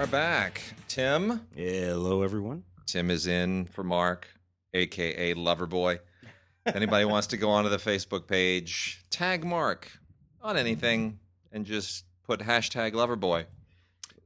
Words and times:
are 0.00 0.06
back. 0.06 0.62
Tim, 0.88 1.42
Hello, 1.54 2.22
everyone. 2.22 2.64
Tim 2.86 3.10
is 3.10 3.26
in 3.26 3.66
for 3.66 3.84
Mark, 3.84 4.26
aka 4.72 5.34
Loverboy. 5.34 5.98
If 6.64 6.74
anybody 6.74 7.04
wants 7.04 7.26
to 7.28 7.36
go 7.36 7.50
onto 7.50 7.68
the 7.68 7.76
Facebook 7.76 8.26
page, 8.26 9.04
tag 9.10 9.44
Mark 9.44 9.90
on 10.40 10.56
anything, 10.56 11.18
and 11.52 11.66
just 11.66 12.06
put 12.26 12.40
hashtag 12.40 12.92
Loverboy. 12.92 13.44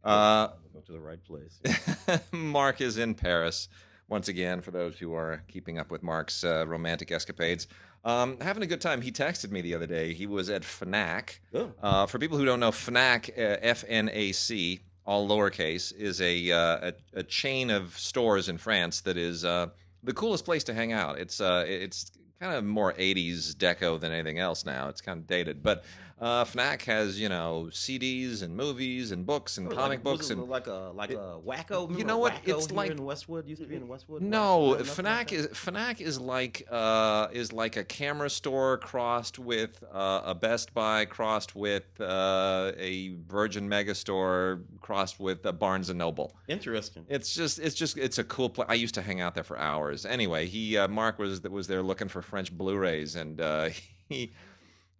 Uh, 0.04 0.50
Go 0.72 0.78
to 0.86 0.92
the 0.92 1.00
right 1.00 1.18
place. 1.24 1.58
Mark 2.32 2.80
is 2.80 2.96
in 2.96 3.16
Paris 3.16 3.68
once 4.08 4.28
again. 4.28 4.60
For 4.60 4.70
those 4.70 4.96
who 4.96 5.12
are 5.12 5.42
keeping 5.48 5.80
up 5.80 5.90
with 5.90 6.04
Mark's 6.04 6.44
uh, 6.44 6.64
romantic 6.68 7.10
escapades, 7.10 7.66
um, 8.04 8.38
having 8.40 8.62
a 8.62 8.66
good 8.66 8.80
time. 8.80 9.00
He 9.00 9.10
texted 9.10 9.50
me 9.50 9.60
the 9.60 9.74
other 9.74 9.88
day. 9.88 10.12
He 10.14 10.28
was 10.28 10.50
at 10.50 10.62
Fnac. 10.62 11.40
Oh. 11.52 11.72
Uh, 11.82 12.06
for 12.06 12.20
people 12.20 12.38
who 12.38 12.44
don't 12.44 12.60
know, 12.60 12.70
Fnac, 12.70 13.30
uh, 13.30 13.58
F 13.60 13.84
N 13.88 14.08
A 14.12 14.30
C, 14.30 14.78
all 15.06 15.28
lowercase, 15.28 15.94
is 15.94 16.20
a, 16.20 16.50
uh, 16.50 16.90
a 16.90 17.20
a 17.20 17.22
chain 17.22 17.70
of 17.70 17.98
stores 17.98 18.48
in 18.48 18.58
France 18.58 19.00
that 19.02 19.16
is 19.16 19.44
uh, 19.44 19.66
the 20.02 20.12
coolest 20.12 20.44
place 20.44 20.64
to 20.64 20.74
hang 20.74 20.92
out. 20.92 21.18
It's 21.18 21.40
uh, 21.40 21.64
it's 21.66 22.10
kind 22.40 22.54
of 22.54 22.64
more 22.64 22.92
'80s 22.94 23.54
deco 23.54 24.00
than 24.00 24.12
anything 24.12 24.38
else 24.38 24.64
now. 24.64 24.88
It's 24.88 25.00
kind 25.00 25.18
of 25.18 25.26
dated, 25.26 25.62
but 25.62 25.84
uh, 26.24 26.42
Fnac 26.42 26.82
has 26.84 27.20
you 27.20 27.28
know 27.28 27.68
CDs 27.70 28.42
and 28.42 28.56
movies 28.56 29.12
and 29.12 29.26
books 29.26 29.58
and 29.58 29.70
comic 29.70 29.98
like, 29.98 30.02
books 30.02 30.30
and 30.30 30.42
like 30.48 30.66
a 30.66 30.90
like 30.94 31.10
a 31.10 31.38
Wacko. 31.46 31.98
You 31.98 32.04
know 32.04 32.16
what? 32.16 32.32
Wacko 32.32 32.56
It's 32.56 32.70
like- 32.70 32.90
in 32.90 33.04
Westwood 33.04 33.46
used 33.46 33.60
to 33.60 33.68
be 33.68 33.76
in 33.76 33.86
Westwood. 33.86 34.22
No, 34.22 34.74
Fnac 34.80 35.32
is 35.32 35.48
Fnac 35.48 36.00
is 36.00 36.18
like 36.18 36.66
uh, 36.70 37.28
is 37.30 37.52
like 37.52 37.76
a 37.76 37.84
camera 37.84 38.30
store 38.30 38.78
crossed 38.78 39.38
with 39.38 39.84
uh, 39.92 40.22
a 40.24 40.34
Best 40.34 40.72
Buy, 40.72 41.04
crossed 41.04 41.54
with 41.54 41.84
uh, 42.00 42.72
a 42.78 43.14
Virgin 43.28 43.68
Megastore, 43.68 44.62
crossed 44.80 45.20
with 45.20 45.44
a 45.44 45.52
Barnes 45.52 45.90
and 45.90 45.98
Noble. 45.98 46.34
interesting. 46.48 47.04
It's 47.10 47.34
just 47.34 47.58
it's 47.58 47.74
just 47.74 47.98
it's 47.98 48.16
a 48.16 48.24
cool 48.24 48.48
place. 48.48 48.68
I 48.70 48.74
used 48.74 48.94
to 48.94 49.02
hang 49.02 49.20
out 49.20 49.34
there 49.34 49.44
for 49.44 49.58
hours. 49.58 50.06
Anyway, 50.06 50.46
he 50.46 50.78
uh, 50.78 50.88
Mark 50.88 51.18
was 51.18 51.42
was 51.42 51.66
there 51.66 51.82
looking 51.82 52.08
for 52.08 52.22
French 52.22 52.50
Blu-rays, 52.56 53.14
and 53.14 53.42
uh, 53.42 53.68
he 54.08 54.32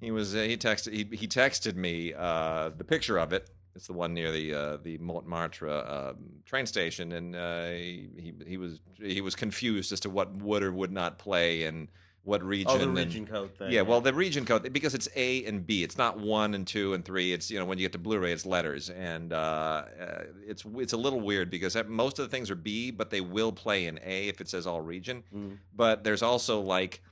he 0.05 0.11
was 0.11 0.35
uh, 0.35 0.39
he 0.41 0.57
texted 0.57 0.93
he, 0.93 1.05
he 1.17 1.27
texted 1.27 1.75
me 1.77 2.13
uh, 2.15 2.71
the 2.77 2.85
picture 2.85 3.19
of 3.19 3.33
it. 3.33 3.51
It's 3.77 3.89
the 3.89 3.93
one 3.93 4.15
near 4.15 4.31
the 4.31 4.55
uh, 4.55 4.77
the 4.83 4.99
Montmartre 4.99 5.69
um, 5.69 6.17
train 6.45 6.67
station, 6.67 7.13
and 7.13 7.35
uh, 7.35 7.67
he, 7.71 8.33
he 8.47 8.57
was 8.57 8.81
he 9.03 9.21
was 9.21 9.35
confused 9.35 9.93
as 9.93 10.01
to 10.01 10.11
what 10.11 10.33
would 10.37 10.63
or 10.63 10.71
would 10.73 10.93
not 10.93 11.19
play 11.19 11.65
and 11.65 11.89
what 12.23 12.43
region. 12.45 12.71
Oh, 12.71 12.79
the 12.79 12.85
and- 12.85 12.97
region 12.97 13.27
code 13.27 13.53
thing. 13.59 13.73
yeah, 13.73 13.83
well, 13.83 14.01
the 14.01 14.15
region 14.15 14.45
code 14.45 14.73
because 14.73 14.95
it's 14.95 15.09
A 15.17 15.45
and 15.45 15.67
B. 15.67 15.83
It's 15.83 15.99
not 15.99 16.19
one 16.21 16.55
and 16.55 16.65
two 16.67 16.95
and 16.95 17.05
three. 17.05 17.33
It's 17.33 17.51
you 17.51 17.59
know 17.59 17.65
when 17.65 17.79
you 17.79 17.85
get 17.85 17.93
to 17.93 17.99
Blu-ray, 17.99 18.33
it's 18.33 18.47
letters, 18.47 18.91
and 18.91 19.33
uh, 19.33 19.37
uh, 19.37 20.23
it's 20.47 20.65
it's 20.77 20.93
a 20.93 20.97
little 20.97 21.21
weird 21.21 21.51
because 21.51 21.77
most 21.89 22.21
of 22.21 22.25
the 22.25 22.31
things 22.31 22.51
are 22.53 22.55
B, 22.71 22.93
but 22.93 23.11
they 23.11 23.21
will 23.21 23.51
play 23.53 23.87
in 23.87 23.99
A 24.05 24.29
if 24.29 24.41
it 24.41 24.49
says 24.49 24.67
all 24.69 24.83
region. 24.83 25.25
Mhm. 25.35 25.59
But 25.75 26.05
there's 26.05 26.23
also 26.23 26.61
like 26.61 27.03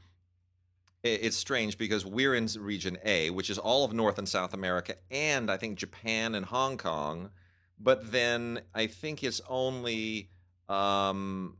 it's 1.02 1.36
strange 1.36 1.78
because 1.78 2.06
we're 2.06 2.34
in 2.34 2.48
region 2.58 2.96
A, 3.04 3.30
which 3.30 3.50
is 3.50 3.58
all 3.58 3.84
of 3.84 3.92
North 3.92 4.18
and 4.18 4.28
South 4.28 4.54
America, 4.54 4.94
and 5.10 5.50
I 5.50 5.56
think 5.56 5.78
Japan 5.78 6.34
and 6.34 6.46
Hong 6.46 6.78
Kong. 6.78 7.30
But 7.78 8.12
then 8.12 8.60
I 8.74 8.86
think 8.86 9.24
it's 9.24 9.40
only 9.48 10.30
um, 10.68 11.56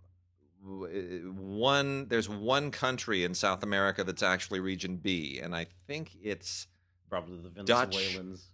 one. 0.63 2.07
There's 2.09 2.29
one 2.29 2.71
country 2.71 3.25
in 3.25 3.35
South 3.35 3.65
America 3.65 4.05
that's 4.05 4.23
actually 4.23 4.61
region 4.61 4.97
B, 4.97 5.41
and 5.43 5.57
I 5.57 5.67
think 5.89 6.17
it's. 6.23 6.69
probably 7.11 7.39
the 7.39 7.65
Dutch. 7.65 7.97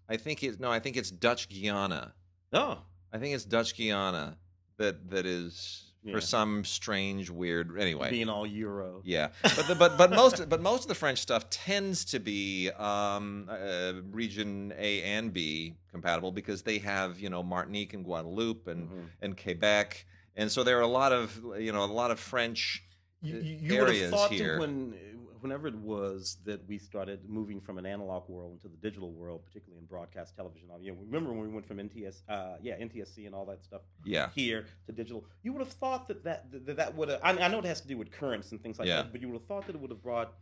I 0.08 0.16
think 0.16 0.42
it's 0.42 0.58
no. 0.58 0.70
I 0.70 0.78
think 0.78 0.96
it's 0.96 1.10
Dutch 1.10 1.50
Guiana. 1.50 2.14
Oh, 2.52 2.78
I 3.12 3.18
think 3.18 3.34
it's 3.34 3.44
Dutch 3.44 3.76
Guiana 3.76 4.38
that 4.78 5.10
that 5.10 5.26
is 5.26 5.87
Yeah. 6.04 6.12
for 6.14 6.20
some 6.20 6.64
strange 6.64 7.28
weird. 7.28 7.76
Anyway, 7.78 8.10
being 8.10 8.28
all 8.28 8.46
Euro. 8.46 9.02
yeah, 9.04 9.28
but 9.42 9.66
the, 9.66 9.74
but 9.74 9.98
but 9.98 10.10
most 10.10 10.48
but 10.48 10.60
most 10.62 10.82
of 10.82 10.88
the 10.88 10.94
French 10.94 11.18
stuff 11.18 11.50
tends 11.50 12.04
to 12.06 12.20
be 12.20 12.70
um, 12.70 13.48
uh, 13.50 13.94
region 14.10 14.72
A 14.78 15.02
and 15.02 15.32
B 15.32 15.74
compatible 15.90 16.30
because 16.30 16.62
they 16.62 16.78
have 16.78 17.18
you 17.18 17.28
know 17.30 17.42
Martinique 17.42 17.94
and 17.94 18.04
Guadeloupe 18.04 18.68
and 18.68 18.88
Mhm. 18.88 19.04
and 19.22 19.36
Quebec, 19.42 20.06
and 20.36 20.50
so 20.52 20.62
there 20.62 20.78
are 20.78 20.82
a 20.82 20.86
lot 20.86 21.12
of 21.12 21.40
you 21.58 21.72
know 21.72 21.82
a 21.82 21.86
lot 21.86 22.10
of 22.12 22.20
French. 22.20 22.84
You, 23.20 23.36
uh, 23.36 23.40
you, 23.40 23.74
have 23.80 23.88
areas 23.88 24.10
thought 24.12 24.30
here. 24.30 24.52
that 24.54 24.60
when, 24.60 24.94
whenever 25.40 25.68
it 25.68 25.74
was 25.76 26.38
that 26.44 26.66
we 26.68 26.78
started 26.78 27.28
moving 27.28 27.60
from 27.60 27.78
an 27.78 27.86
analog 27.86 28.28
world 28.28 28.52
into 28.52 28.68
the 28.68 28.76
digital 28.76 29.12
world, 29.12 29.44
particularly 29.46 29.78
in 29.80 29.86
broadcast 29.86 30.34
television. 30.36 30.68
You 30.80 30.92
know, 30.92 30.98
remember 31.00 31.30
when 31.32 31.42
we 31.42 31.48
went 31.48 31.66
from 31.66 31.78
NTS, 31.78 32.22
uh, 32.28 32.56
yeah, 32.62 32.76
NTSC 32.78 33.26
and 33.26 33.34
all 33.34 33.44
that 33.46 33.62
stuff 33.64 33.82
Yeah, 34.04 34.30
here 34.34 34.66
to 34.86 34.92
digital. 34.92 35.24
You 35.42 35.52
would 35.52 35.60
have 35.62 35.72
thought 35.72 36.08
that 36.08 36.24
that 36.24 36.50
that, 36.66 36.76
that 36.76 36.94
would 36.96 37.08
have. 37.08 37.20
I, 37.22 37.30
I 37.38 37.48
know 37.48 37.58
it 37.58 37.64
has 37.64 37.80
to 37.82 37.88
do 37.88 37.96
with 37.96 38.10
currents 38.10 38.52
and 38.52 38.62
things 38.62 38.78
like 38.78 38.88
Yeah. 38.88 38.96
that, 39.02 39.12
but 39.12 39.20
you 39.20 39.28
would 39.28 39.34
have 39.40 39.46
thought 39.46 39.66
that 39.66 39.74
it 39.74 39.80
would 39.80 39.90
have 39.90 40.02
brought 40.02 40.32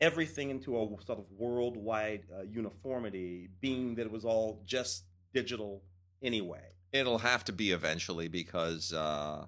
everything 0.00 0.50
into 0.50 0.76
a 0.76 0.86
sort 1.04 1.18
of 1.18 1.24
worldwide 1.38 2.24
uh, 2.38 2.42
uniformity, 2.42 3.48
being 3.60 3.94
that 3.96 4.06
it 4.06 4.12
was 4.12 4.24
all 4.24 4.62
just 4.66 5.04
digital 5.32 5.82
anyway. 6.22 6.60
it'll 6.92 7.18
have 7.18 7.44
to 7.44 7.52
be 7.52 7.72
eventually 7.72 8.28
because 8.28 8.92
uh, 8.92 9.44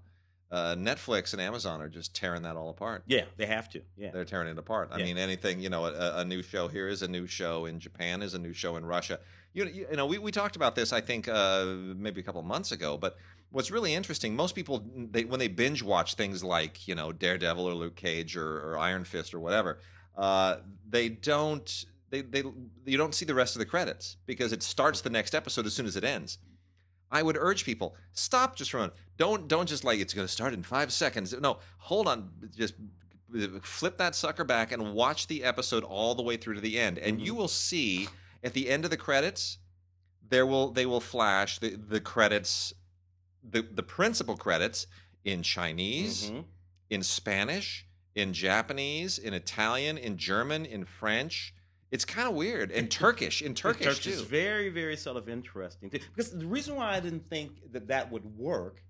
uh, 0.51 0.75
Netflix 0.77 1.33
and 1.33 1.43
Amazon 1.43 1.81
are 1.83 1.89
just 1.89 2.15
tearing 2.17 2.43
that 2.43 2.57
all 2.57 2.71
apart. 2.71 3.03
Yeah, 3.07 3.25
they 3.37 3.47
have 3.47 3.69
to. 3.71 3.83
Yeah. 3.97 4.11
They're 4.13 4.25
tearing 4.25 4.49
it 4.49 4.59
apart. 4.59 4.89
I 4.93 4.99
Yeah. 4.99 5.05
mean, 5.05 5.19
anything 5.19 5.61
you 5.61 5.69
know, 5.69 5.85
a, 5.87 6.21
a 6.21 6.25
new 6.25 6.43
show 6.43 6.69
here 6.69 6.89
is 6.89 7.03
a 7.03 7.09
new 7.09 7.27
show 7.27 7.67
in 7.67 7.79
Japan 7.79 8.23
is 8.23 8.35
a 8.35 8.39
new 8.39 8.53
show 8.55 8.77
in 8.77 8.85
Russia. 8.87 9.21
You, 9.53 9.67
you 9.67 9.97
know, 9.97 10.07
we, 10.07 10.19
we 10.19 10.31
talked 10.33 10.57
about 10.57 10.75
this, 10.75 10.93
I 10.93 11.01
think, 11.01 11.29
uh, 11.29 11.65
maybe 11.97 12.21
a 12.21 12.25
couple 12.25 12.41
of 12.41 12.47
months 12.47 12.73
ago. 12.73 12.97
But 12.97 13.17
what's 13.51 13.71
really 13.71 13.95
interesting, 13.95 14.35
most 14.37 14.55
people 14.55 14.85
they, 15.11 15.25
when 15.25 15.39
they 15.39 15.49
binge 15.49 15.83
watch 15.83 16.15
things 16.15 16.43
like 16.45 16.89
you 16.89 16.95
know 16.95 17.13
Daredevil 17.13 17.67
or 17.67 17.75
Luke 17.75 17.97
Cage 17.97 18.37
or, 18.37 18.71
or 18.73 18.79
Iron 18.79 19.05
Fist 19.05 19.35
or 19.35 19.41
whatever, 19.41 19.81
uh, 20.17 20.57
they 20.89 21.09
don't 21.11 21.85
they, 22.11 22.23
they 22.23 22.43
you 22.87 22.97
don't 22.97 23.15
see 23.15 23.25
the 23.27 23.35
rest 23.35 23.55
of 23.55 23.61
the 23.61 23.67
credits 23.67 24.17
because 24.27 24.53
it 24.53 24.63
starts 24.63 25.03
the 25.03 25.11
next 25.11 25.35
episode 25.35 25.67
as 25.67 25.75
soon 25.75 25.87
as 25.87 25.97
it 25.97 26.05
ends. 26.05 26.39
I 27.11 27.23
would 27.23 27.37
urge 27.39 27.65
people 27.65 27.97
stop 28.13 28.57
just 28.57 28.71
for 28.71 28.79
a 28.79 28.81
moment. 28.81 28.97
Don't 29.17 29.49
don't 29.49 29.69
just 29.69 29.85
like 29.85 30.01
it's 30.01 30.15
going 30.15 30.27
to 30.27 30.33
start 30.33 30.53
in 30.53 30.63
five 30.63 30.93
seconds. 30.93 31.35
No, 31.41 31.59
hold 31.79 32.07
on. 32.09 32.31
Just 32.57 32.75
flip 33.63 33.99
that 33.99 34.15
sucker 34.15 34.45
back 34.45 34.73
and 34.73 34.95
watch 34.95 35.27
the 35.27 35.45
episode 35.45 35.85
all 35.85 36.15
the 36.15 36.23
way 36.23 36.37
through 36.37 36.55
to 36.55 36.61
the 36.61 36.79
end, 36.79 36.99
and 36.99 37.21
you 37.21 37.35
will 37.35 37.49
see 37.49 38.09
at 38.43 38.53
the 38.55 38.69
end 38.71 38.85
of 38.85 38.91
the 38.91 38.97
credits 38.97 39.59
there 40.29 40.47
will 40.47 40.71
they 40.71 40.87
will 40.87 41.01
flash 41.01 41.59
the 41.59 41.71
the 41.77 42.01
credits, 42.01 42.73
the 43.43 43.63
the 43.63 43.83
principal 43.83 44.37
credits 44.37 44.87
in 45.25 45.43
Chinese, 45.43 46.31
Mhm. 46.31 46.45
in 46.91 47.03
Spanish, 47.03 47.87
in 48.15 48.33
Japanese, 48.33 49.19
in 49.19 49.35
Italian, 49.35 49.99
in 49.99 50.17
German, 50.17 50.65
in 50.65 50.85
French. 50.85 51.55
It's 51.91 52.05
kind 52.05 52.29
of 52.29 52.35
weird, 52.35 52.71
and 52.71 52.91
Turkish, 52.91 53.41
in 53.41 53.55
Turkish 53.55 53.87
Turkish 53.87 54.05
too. 54.05 54.11
is 54.11 54.21
very, 54.21 54.69
very 54.69 54.97
sort 54.97 55.17
of 55.17 55.29
interesting 55.29 55.89
too. 55.91 56.01
Because 56.15 56.31
the 56.33 56.45
reason 56.47 56.77
why 56.77 56.95
I 56.95 57.01
didn't 57.01 57.29
think 57.31 57.73
that 57.73 57.89
that 57.89 58.13
would 58.13 58.25
work 58.37 58.83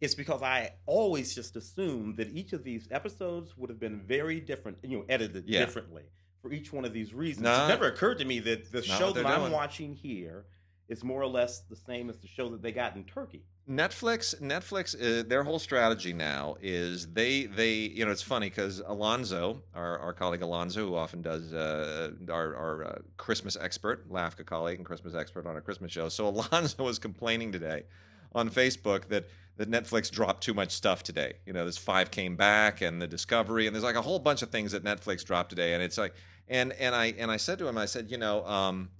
is 0.00 0.14
because 0.14 0.42
I 0.42 0.72
always 0.84 1.34
just 1.34 1.56
assumed 1.56 2.18
that 2.18 2.28
each 2.30 2.52
of 2.52 2.62
these 2.62 2.86
episodes 2.90 3.56
would 3.56 3.70
have 3.70 3.80
been 3.80 4.00
very 4.00 4.38
different, 4.40 4.78
you 4.82 4.98
know, 4.98 5.04
edited 5.08 5.48
Yeah. 5.48 5.60
differently 5.64 6.04
for 6.42 6.52
each 6.52 6.72
one 6.72 6.84
of 6.84 6.92
these 6.92 7.12
reasons. 7.14 7.46
It 7.46 7.68
never 7.68 7.88
occurred 7.88 8.18
to 8.18 8.24
me 8.24 8.38
that 8.40 8.70
the 8.70 8.82
show 8.82 9.10
that 9.12 9.26
I'm 9.26 9.40
doing. 9.40 9.52
watching 9.52 9.94
here 9.94 10.44
is 10.88 11.02
more 11.02 11.20
or 11.20 11.26
less 11.26 11.60
the 11.60 11.76
same 11.76 12.08
as 12.08 12.18
the 12.18 12.28
show 12.28 12.48
that 12.48 12.62
they 12.62 12.72
got 12.72 12.96
in 12.96 13.04
Turkey. 13.04 13.42
Netflix, 13.68 14.40
Netflix, 14.40 14.94
uh, 14.94 15.24
their 15.26 15.42
whole 15.42 15.58
strategy 15.58 16.12
now 16.12 16.56
is 16.60 17.12
they 17.12 17.46
they 17.46 17.72
you 17.72 18.04
know 18.04 18.12
it's 18.12 18.22
funny 18.22 18.48
because 18.48 18.80
Alonzo, 18.86 19.62
our, 19.74 19.98
our 19.98 20.12
colleague 20.12 20.42
Alonzo, 20.42 20.86
who 20.86 20.94
often 20.94 21.20
does 21.20 21.52
uh, 21.52 22.12
our 22.30 22.54
our 22.54 22.84
uh, 22.84 22.98
Christmas 23.16 23.56
expert, 23.60 24.08
LAFCA 24.08 24.46
colleague 24.46 24.78
and 24.78 24.86
Christmas 24.86 25.14
expert 25.14 25.46
on 25.46 25.56
our 25.56 25.60
Christmas 25.60 25.90
show. 25.90 26.08
So 26.08 26.28
Alonzo 26.52 26.84
was 26.84 27.00
complaining 27.00 27.50
today 27.50 27.84
on 28.32 28.50
Facebook 28.50 29.08
that 29.08 29.28
that 29.56 29.68
Netflix 29.68 30.12
dropped 30.12 30.44
too 30.44 30.54
much 30.54 30.70
stuff 30.70 31.02
today. 31.02 31.32
You 31.44 31.52
know, 31.52 31.64
this 31.64 31.78
five 31.78 32.12
came 32.12 32.36
back 32.36 32.82
and 32.82 33.02
the 33.02 33.08
Discovery 33.08 33.66
and 33.66 33.74
there's 33.74 33.84
like 33.84 33.96
a 33.96 34.02
whole 34.02 34.20
bunch 34.20 34.42
of 34.42 34.50
things 34.50 34.72
that 34.72 34.84
Netflix 34.84 35.24
dropped 35.24 35.50
today, 35.50 35.74
and 35.74 35.82
it's 35.82 35.98
like 35.98 36.14
and 36.46 36.72
and 36.74 36.94
I 36.94 37.06
and 37.18 37.32
I 37.32 37.36
said 37.36 37.58
to 37.58 37.66
him, 37.66 37.76
I 37.76 37.86
said, 37.86 38.12
you 38.12 38.18
know, 38.18 38.46
um, 38.46 38.90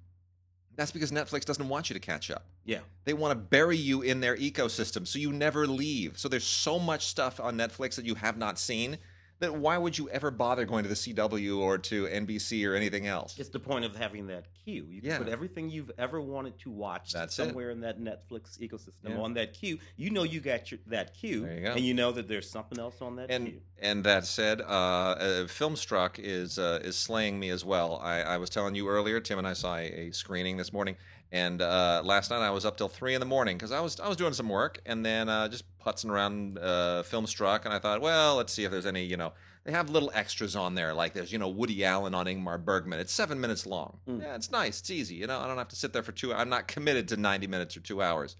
that's 0.76 0.92
because 0.92 1.10
Netflix 1.10 1.44
doesn't 1.44 1.68
want 1.68 1.90
you 1.90 1.94
to 1.94 2.00
catch 2.00 2.30
up. 2.30 2.44
Yeah. 2.64 2.80
They 3.04 3.14
want 3.14 3.32
to 3.32 3.36
bury 3.36 3.76
you 3.76 4.02
in 4.02 4.20
their 4.20 4.36
ecosystem 4.36 5.06
so 5.06 5.18
you 5.18 5.32
never 5.32 5.66
leave. 5.66 6.18
So 6.18 6.28
there's 6.28 6.44
so 6.44 6.78
much 6.78 7.06
stuff 7.06 7.40
on 7.40 7.56
Netflix 7.56 7.96
that 7.96 8.04
you 8.04 8.14
have 8.14 8.36
not 8.36 8.58
seen 8.58 8.98
that 9.38 9.54
why 9.54 9.76
would 9.76 9.96
you 9.98 10.08
ever 10.10 10.30
bother 10.30 10.64
going 10.64 10.82
to 10.84 10.88
the 10.88 10.94
CW 10.94 11.58
or 11.58 11.76
to 11.78 12.06
NBC 12.06 12.66
or 12.66 12.74
anything 12.74 13.06
else? 13.06 13.38
It's 13.38 13.50
the 13.50 13.60
point 13.60 13.84
of 13.84 13.94
having 13.94 14.26
that 14.28 14.46
queue. 14.64 14.86
You 14.88 15.02
can 15.02 15.10
Yeah. 15.10 15.18
put 15.18 15.28
everything 15.28 15.68
you've 15.68 15.90
ever 15.98 16.20
wanted 16.20 16.58
to 16.60 16.70
watch 16.70 17.12
That's 17.12 17.38
it. 17.38 17.44
somewhere 17.44 17.70
in 17.70 17.80
that 17.80 18.00
Netflix 18.00 18.58
ecosystem 18.58 19.10
Yeah. 19.10 19.18
on 19.20 19.34
that 19.34 19.52
queue. 19.52 19.78
You 19.96 20.10
know 20.10 20.22
you 20.22 20.40
got 20.40 20.70
your, 20.70 20.80
that 20.86 21.12
queue, 21.14 21.42
you 21.46 21.66
and 21.66 21.80
you 21.80 21.92
know 21.92 22.12
that 22.12 22.28
there's 22.28 22.48
something 22.48 22.78
else 22.78 23.02
on 23.02 23.16
that 23.16 23.30
and 23.30 23.46
queue. 23.48 23.60
and 23.78 24.02
that 24.04 24.24
said, 24.24 24.62
uh, 24.62 24.64
uh, 24.64 25.44
Filmstruck 25.46 26.18
is 26.18 26.58
uh, 26.58 26.80
is 26.82 26.96
slaying 26.96 27.38
me 27.38 27.50
as 27.50 27.64
well. 27.64 27.98
I, 28.02 28.20
I 28.22 28.36
was 28.38 28.48
telling 28.48 28.74
you 28.74 28.88
earlier, 28.88 29.20
Tim 29.20 29.38
and 29.38 29.46
I 29.46 29.52
saw 29.52 29.76
a, 29.76 30.08
a 30.08 30.10
screening 30.12 30.56
this 30.56 30.72
morning, 30.72 30.96
And 31.36 31.60
uh, 31.60 32.00
last 32.02 32.30
night 32.30 32.40
I 32.40 32.48
was 32.48 32.64
up 32.64 32.78
till 32.78 32.88
three 32.88 33.12
in 33.12 33.20
the 33.20 33.26
morning 33.26 33.58
because 33.58 33.70
I 33.70 33.80
was 33.80 34.00
I 34.00 34.08
was 34.08 34.16
doing 34.16 34.32
some 34.32 34.48
work 34.48 34.80
and 34.86 35.04
then 35.04 35.28
uh, 35.28 35.48
just 35.48 35.64
putzing 35.84 36.08
around 36.08 36.58
uh, 36.58 37.02
Filmstruck 37.04 37.66
and 37.66 37.74
I 37.74 37.78
thought, 37.78 38.00
well, 38.00 38.36
let's 38.36 38.54
see 38.54 38.64
if 38.64 38.70
there's 38.70 38.86
any 38.86 39.04
you 39.04 39.18
know 39.18 39.34
they 39.64 39.72
have 39.72 39.90
little 39.90 40.10
extras 40.14 40.56
on 40.56 40.74
there 40.74 40.94
like 40.94 41.12
there's 41.12 41.30
you 41.30 41.38
know 41.38 41.48
Woody 41.48 41.84
Allen 41.84 42.14
on 42.14 42.24
Ingmar 42.24 42.64
Bergman. 42.64 43.00
It's 43.00 43.12
seven 43.12 43.38
minutes 43.38 43.66
long. 43.66 43.98
Mm. 44.08 44.22
Yeah, 44.22 44.34
it's 44.34 44.50
nice. 44.50 44.80
It's 44.80 44.90
easy. 44.90 45.16
You 45.16 45.26
know, 45.26 45.38
I 45.38 45.46
don't 45.46 45.58
have 45.58 45.68
to 45.68 45.76
sit 45.76 45.92
there 45.92 46.02
for 46.02 46.12
two. 46.12 46.32
I'm 46.32 46.48
not 46.48 46.68
committed 46.68 47.06
to 47.08 47.18
ninety 47.18 47.46
minutes 47.46 47.76
or 47.76 47.80
two 47.80 48.00
hours. 48.00 48.36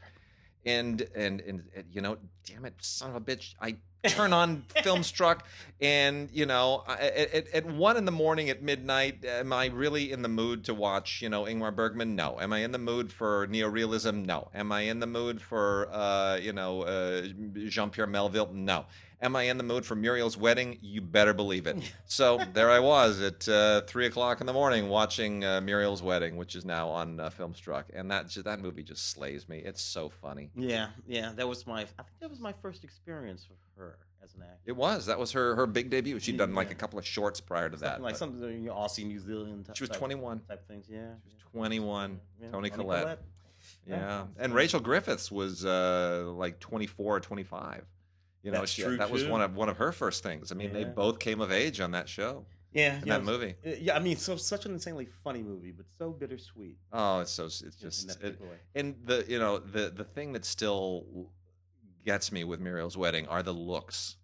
And 0.65 1.07
and 1.15 1.43
and, 1.43 1.65
and 1.77 1.85
you 1.93 2.01
know, 2.01 2.17
damn 2.47 2.65
it, 2.65 2.77
son 2.81 3.11
of 3.11 3.17
a 3.17 3.21
bitch! 3.21 3.55
I 3.61 3.77
turn 4.09 4.33
on 4.33 4.65
Filmstruck, 4.77 5.41
and 5.81 6.31
you 6.33 6.47
know, 6.47 6.85
at, 6.89 7.01
at, 7.01 7.49
at 7.49 7.67
one 7.67 7.97
in 7.97 8.05
the 8.05 8.13
morning 8.13 8.51
at 8.51 8.63
midnight, 8.63 9.25
am 9.25 9.53
I 9.53 9.67
really 9.67 10.13
in 10.13 10.23
the 10.23 10.29
mood 10.29 10.65
to 10.65 10.75
watch 10.75 11.23
you 11.23 11.29
know 11.29 11.45
Ingmar 11.45 11.75
Bergman? 11.75 12.17
No. 12.17 12.39
Am 12.41 12.53
I 12.53 12.59
in 12.59 12.73
the 12.73 12.79
mood 12.79 13.13
for 13.13 13.47
neorealism? 13.49 14.25
No. 14.25 14.49
Am 14.55 14.73
I 14.73 14.83
in 14.83 15.01
the 15.01 15.07
mood 15.07 15.41
for 15.41 15.89
uh, 15.93 16.37
you 16.37 16.53
know 16.53 16.83
uh, 16.83 17.27
Jean 17.69 17.91
Pierre 17.91 18.07
Melville? 18.07 18.51
No. 18.53 18.87
Am 19.23 19.35
I 19.35 19.45
in 19.45 19.57
the 19.57 19.65
mood 19.65 19.87
for 19.87 19.95
Muriel's 19.97 20.37
wedding? 20.37 20.79
You 20.83 21.01
better 21.01 21.33
believe 21.33 21.67
it. 21.67 21.77
So 22.09 22.39
there 22.53 22.71
I 22.71 22.79
was 22.79 23.21
at 23.21 23.49
uh, 23.49 23.81
three 23.83 24.07
o'clock 24.07 24.41
in 24.41 24.47
the 24.47 24.53
morning 24.53 24.89
watching 24.89 25.45
uh, 25.45 25.61
Muriel's 25.61 26.03
wedding, 26.03 26.37
which 26.37 26.55
is 26.55 26.65
now 26.65 26.89
on 26.89 27.19
uh, 27.19 27.31
Filmstruck, 27.31 27.85
and 27.95 28.11
that 28.11 28.29
ju- 28.29 28.43
that 28.43 28.61
movie 28.61 28.83
just 28.83 29.11
slays 29.11 29.49
me. 29.49 29.59
It's 29.59 29.83
so 29.83 30.09
funny. 30.09 30.51
Yeah, 30.55 30.89
yeah. 31.07 31.33
That 31.35 31.49
was 31.49 31.67
my. 31.67 31.81
I 31.83 31.85
think 31.85 32.21
that 32.21 32.31
was 32.31 32.41
my 32.41 32.55
first 32.63 32.85
experience 32.85 33.47
with 33.51 33.59
her 33.77 33.99
as 34.23 34.35
an 34.35 34.43
actor. 34.43 34.61
It 34.67 34.77
was 34.77 35.07
that 35.07 35.19
was 35.19 35.33
her 35.33 35.57
her 35.57 35.67
big 35.67 35.91
debut. 35.91 36.19
She'd 36.21 36.37
done 36.39 36.55
like 36.55 36.69
Yeah. 36.69 36.73
a 36.75 36.77
couple 36.77 36.99
of 36.99 37.07
shorts 37.07 37.41
prior 37.41 37.69
to 37.69 37.77
that. 37.79 38.01
Like 38.01 38.17
something 38.17 38.41
you 38.43 38.69
know, 38.69 38.75
Aussie, 38.75 39.05
New 39.07 39.19
Zealand. 39.19 39.67
Type, 39.67 39.77
She 39.77 39.83
was 39.83 39.91
type- 39.91 39.99
21. 39.99 40.41
type 40.49 40.67
things. 40.69 40.87
Yeah, 40.89 40.99
She 41.27 41.35
was 41.35 41.43
21. 41.53 42.21
Yeah, 42.41 42.51
Toni 42.51 42.71
Collette. 42.71 43.19
Yeah. 43.87 43.97
Yeah, 43.99 44.25
and 44.39 44.55
Rachel 44.55 44.79
Griffiths 44.81 45.31
was 45.31 45.65
uh, 45.65 46.25
like 46.35 46.61
24 46.61 47.17
or 47.17 47.21
25. 47.21 47.85
You 48.47 48.53
know, 48.53 48.65
she, 48.65 48.83
true, 48.83 48.97
that 48.99 49.11
was 49.11 49.25
one 49.25 49.41
of 49.43 49.57
one 49.57 49.69
of 49.69 49.77
her 49.79 49.91
first 49.91 50.23
things. 50.23 50.53
I 50.53 50.55
mean, 50.55 50.73
they 50.73 50.85
both 50.85 51.19
came 51.19 51.41
of 51.41 51.51
age 51.51 51.81
on 51.81 51.91
that 51.91 52.09
show, 52.09 52.47
Yeah, 52.73 53.01
in 53.01 53.09
yeah, 53.09 53.19
that 53.19 53.25
movie. 53.25 53.57
uh, 53.67 53.71
Yeah, 53.81 53.97
I 53.97 53.99
mean, 53.99 54.17
so 54.17 54.37
such 54.37 54.67
an 54.67 54.73
insanely 54.73 55.09
funny 55.25 55.43
movie, 55.43 55.73
but 55.73 55.87
so 55.99 56.13
bittersweet. 56.13 56.77
Oh, 56.93 57.21
it's 57.23 57.33
so 57.33 57.47
it's 57.47 57.61
just 57.61 58.23
it, 58.23 58.41
and 58.77 58.95
the 59.05 59.25
you 59.29 59.41
know 59.41 59.59
the 59.59 59.91
the 59.91 60.05
thing 60.05 60.33
that 60.35 60.45
still 60.45 61.07
gets 62.05 62.31
me 62.31 62.45
with 62.45 62.61
Muriel's 62.61 62.97
wedding 62.97 63.27
are 63.27 63.43
the 63.43 63.53
looks. 63.53 64.17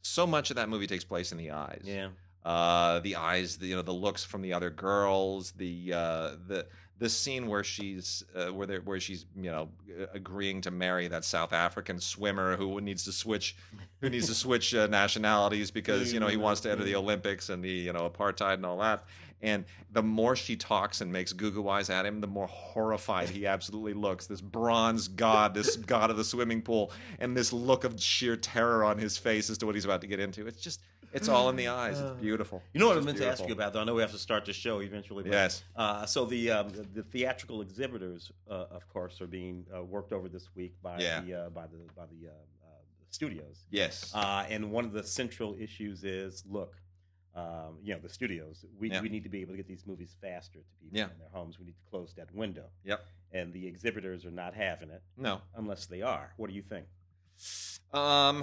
So 0.00 0.26
much 0.26 0.48
of 0.48 0.56
that 0.56 0.70
movie 0.70 0.86
takes 0.86 1.04
place 1.04 1.30
in 1.32 1.36
the 1.36 1.50
eyes. 1.50 1.82
Yeah, 1.84 2.08
uh, 2.46 3.00
the 3.00 3.16
eyes, 3.16 3.58
the, 3.58 3.66
you 3.66 3.76
know, 3.76 3.82
the 3.82 3.92
looks 3.92 4.24
from 4.24 4.40
the 4.40 4.54
other 4.54 4.70
girls, 4.70 5.52
the 5.52 5.92
uh, 5.92 6.30
the 6.46 6.66
the 6.98 7.08
scene 7.08 7.46
where 7.46 7.64
she's 7.64 8.24
uh, 8.34 8.46
where 8.46 8.80
where 8.80 8.98
she's 9.00 9.26
you 9.36 9.50
know 9.50 9.68
agreeing 10.14 10.60
to 10.62 10.70
marry 10.70 11.08
that 11.08 11.24
South 11.24 11.52
African 11.52 12.00
swimmer 12.00 12.56
who 12.56 12.80
needs 12.80 13.04
to 13.04 13.12
switch 13.12 13.56
who 14.00 14.08
needs 14.08 14.28
to 14.28 14.34
switch 14.46 14.74
uh, 14.74 14.86
nationalities 14.86 15.70
because 15.70 16.12
you 16.12 16.20
know 16.20 16.28
he 16.28 16.36
wants 16.36 16.60
to 16.62 16.70
enter 16.70 16.84
the 16.84 16.96
Olympics 16.96 17.50
and 17.50 17.62
the 17.62 17.70
you 17.70 17.92
know 17.92 18.08
apartheid 18.08 18.54
and 18.54 18.66
all 18.66 18.78
that. 18.78 19.04
And 19.42 19.66
the 19.92 20.02
more 20.02 20.34
she 20.34 20.56
talks 20.56 21.02
and 21.02 21.12
makes 21.12 21.32
goo 21.32 21.50
goo 21.50 21.68
eyes 21.68 21.90
at 21.90 22.06
him, 22.06 22.20
the 22.20 22.26
more 22.26 22.46
horrified 22.46 23.28
he 23.28 23.46
absolutely 23.46 23.92
looks. 23.92 24.26
This 24.26 24.40
bronze 24.40 25.08
god, 25.08 25.52
this 25.52 25.76
god 25.76 26.10
of 26.10 26.16
the 26.16 26.24
swimming 26.24 26.62
pool, 26.62 26.90
and 27.20 27.36
this 27.36 27.52
look 27.52 27.84
of 27.84 28.00
sheer 28.00 28.36
terror 28.36 28.82
on 28.82 28.96
his 28.96 29.18
face 29.18 29.50
as 29.50 29.58
to 29.58 29.66
what 29.66 29.74
he's 29.74 29.84
about 29.84 30.00
to 30.00 30.06
get 30.06 30.20
into. 30.20 30.46
It's 30.46 30.60
just, 30.60 30.80
it's 31.12 31.28
all 31.28 31.48
in 31.50 31.56
the 31.56 31.68
eyes. 31.68 31.98
It's 32.00 32.10
Uh, 32.10 32.14
beautiful. 32.14 32.62
you 32.72 32.80
know 32.80 32.86
what 32.88 32.94
I 32.96 32.98
It's 32.98 33.06
meant 33.06 33.18
to 33.18 33.26
ask 33.28 33.46
you 33.46 33.52
about, 33.52 33.72
though. 33.72 33.80
I 33.80 33.84
know 33.84 33.94
we 33.94 34.02
have 34.02 34.12
to 34.12 34.18
start 34.18 34.44
the 34.44 34.52
show 34.52 34.80
eventually. 34.80 35.22
But, 35.24 35.32
Yes. 35.32 35.64
Uh, 35.74 36.06
so 36.06 36.24
the, 36.24 36.50
um, 36.50 36.68
the 36.70 36.82
the 36.82 37.02
theatrical 37.02 37.60
exhibitors, 37.62 38.30
uh, 38.50 38.66
of 38.70 38.86
course, 38.88 39.20
are 39.20 39.26
being 39.26 39.66
uh, 39.74 39.82
worked 39.84 40.12
over 40.12 40.28
this 40.28 40.54
week 40.54 40.74
by 40.82 40.98
Yeah. 41.00 41.20
the 41.22 41.34
uh, 41.34 41.50
by 41.50 41.66
the 41.66 41.78
by 41.94 42.06
the 42.06 42.28
uh, 42.28 42.32
uh, 42.32 42.68
studios. 43.10 43.66
Yes. 43.70 44.12
Uh, 44.14 44.44
and 44.48 44.70
one 44.72 44.84
of 44.84 44.92
the 44.92 45.02
central 45.04 45.54
issues 45.58 46.04
is 46.04 46.44
look, 46.46 46.76
um, 47.34 47.78
you 47.82 47.94
know, 47.94 48.00
the 48.00 48.08
studios. 48.08 48.64
We, 48.78 48.90
Yeah. 48.90 49.00
we 49.02 49.08
need 49.08 49.22
to 49.24 49.28
be 49.30 49.40
able 49.42 49.52
to 49.52 49.56
get 49.58 49.66
these 49.68 49.86
movies 49.86 50.16
faster 50.20 50.58
to 50.60 50.74
people 50.80 50.98
Yeah. 50.98 51.10
in 51.10 51.18
their 51.18 51.28
homes. 51.30 51.58
We 51.58 51.66
need 51.66 51.76
to 51.76 51.90
close 51.90 52.14
that 52.14 52.32
window. 52.34 52.70
Yep. 52.84 53.04
And 53.32 53.52
the 53.52 53.66
exhibitors 53.66 54.24
are 54.24 54.30
not 54.30 54.54
having 54.54 54.90
it 54.90 55.02
no. 55.16 55.42
unless 55.54 55.86
they 55.86 56.00
are. 56.02 56.32
What 56.36 56.48
do 56.48 56.54
you 56.54 56.62
think? 56.62 56.86
Um, 57.92 58.42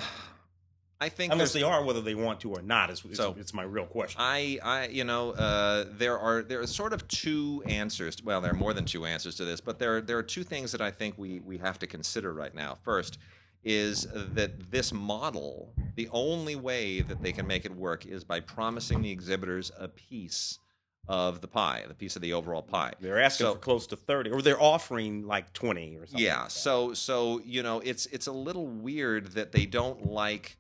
I 1.04 1.10
think 1.10 1.34
Unless 1.34 1.52
they 1.54 1.64
are, 1.64 1.84
whether 1.84 2.00
they 2.02 2.16
want 2.16 2.40
to 2.42 2.52
or 2.52 2.62
not, 2.62 2.90
is, 2.90 3.04
So- 3.14 3.36
it's 3.38 3.54
my 3.54 3.64
real 3.64 3.86
question. 3.86 4.22
I, 4.24 4.58
I, 4.64 4.88
you 4.88 5.04
know, 5.04 5.32
uh, 5.32 5.86
there 5.98 6.18
are 6.18 6.42
there 6.44 6.62
are 6.62 6.68
sort 6.68 6.94
of 6.94 7.06
two 7.10 7.62
answers. 7.66 8.24
Well, 8.24 8.40
there 8.40 8.52
are 8.52 8.56
more 8.56 8.74
than 8.74 8.86
two 8.86 9.06
answers 9.06 9.36
to 9.36 9.46
this, 9.46 9.60
but 9.60 9.80
there 9.80 10.00
there 10.00 10.18
are 10.18 10.24
two 10.24 10.44
things 10.44 10.72
that 10.72 10.82
I 10.82 10.92
think 10.92 11.18
we 11.18 11.40
we 11.42 11.58
have 11.58 11.78
to 11.80 11.88
consider 11.88 12.32
right 12.34 12.56
now. 12.56 12.78
First, 12.84 13.18
is 13.66 14.08
that 14.14 14.72
this 14.72 14.94
model, 14.94 15.74
the 15.96 16.08
only 16.12 16.56
way 16.56 17.02
that 17.02 17.22
they 17.22 17.32
can 17.34 17.46
make 17.48 17.66
it 17.66 17.76
work 17.76 18.06
is 18.06 18.24
by 18.24 18.40
promising 18.40 19.02
the 19.02 19.12
exhibitors 19.12 19.72
a 19.78 19.88
piece 19.90 20.60
of 21.10 21.42
the 21.42 21.48
pie, 21.50 21.84
the 21.86 21.94
piece 21.94 22.16
of 22.16 22.22
the 22.22 22.32
overall 22.32 22.62
pie. 22.62 22.94
they're 23.02 23.20
asking 23.22 23.46
So- 23.48 23.54
for 23.56 23.60
close 23.60 23.88
to 23.88 23.98
thirty, 23.98 24.30
or 24.30 24.42
they're 24.42 24.62
offering 24.62 25.28
like 25.28 25.52
twenty 25.52 25.98
or 25.98 26.06
something. 26.06 26.24
yeah 26.26 26.44
like 26.44 26.52
so 26.52 26.94
so 26.94 27.42
you 27.44 27.62
know 27.62 27.82
it's 27.82 28.06
it's 28.08 28.28
a 28.28 28.32
little 28.32 28.68
weird 28.68 29.34
that 29.34 29.52
they 29.52 29.66
don't 29.66 30.06
like 30.06 30.56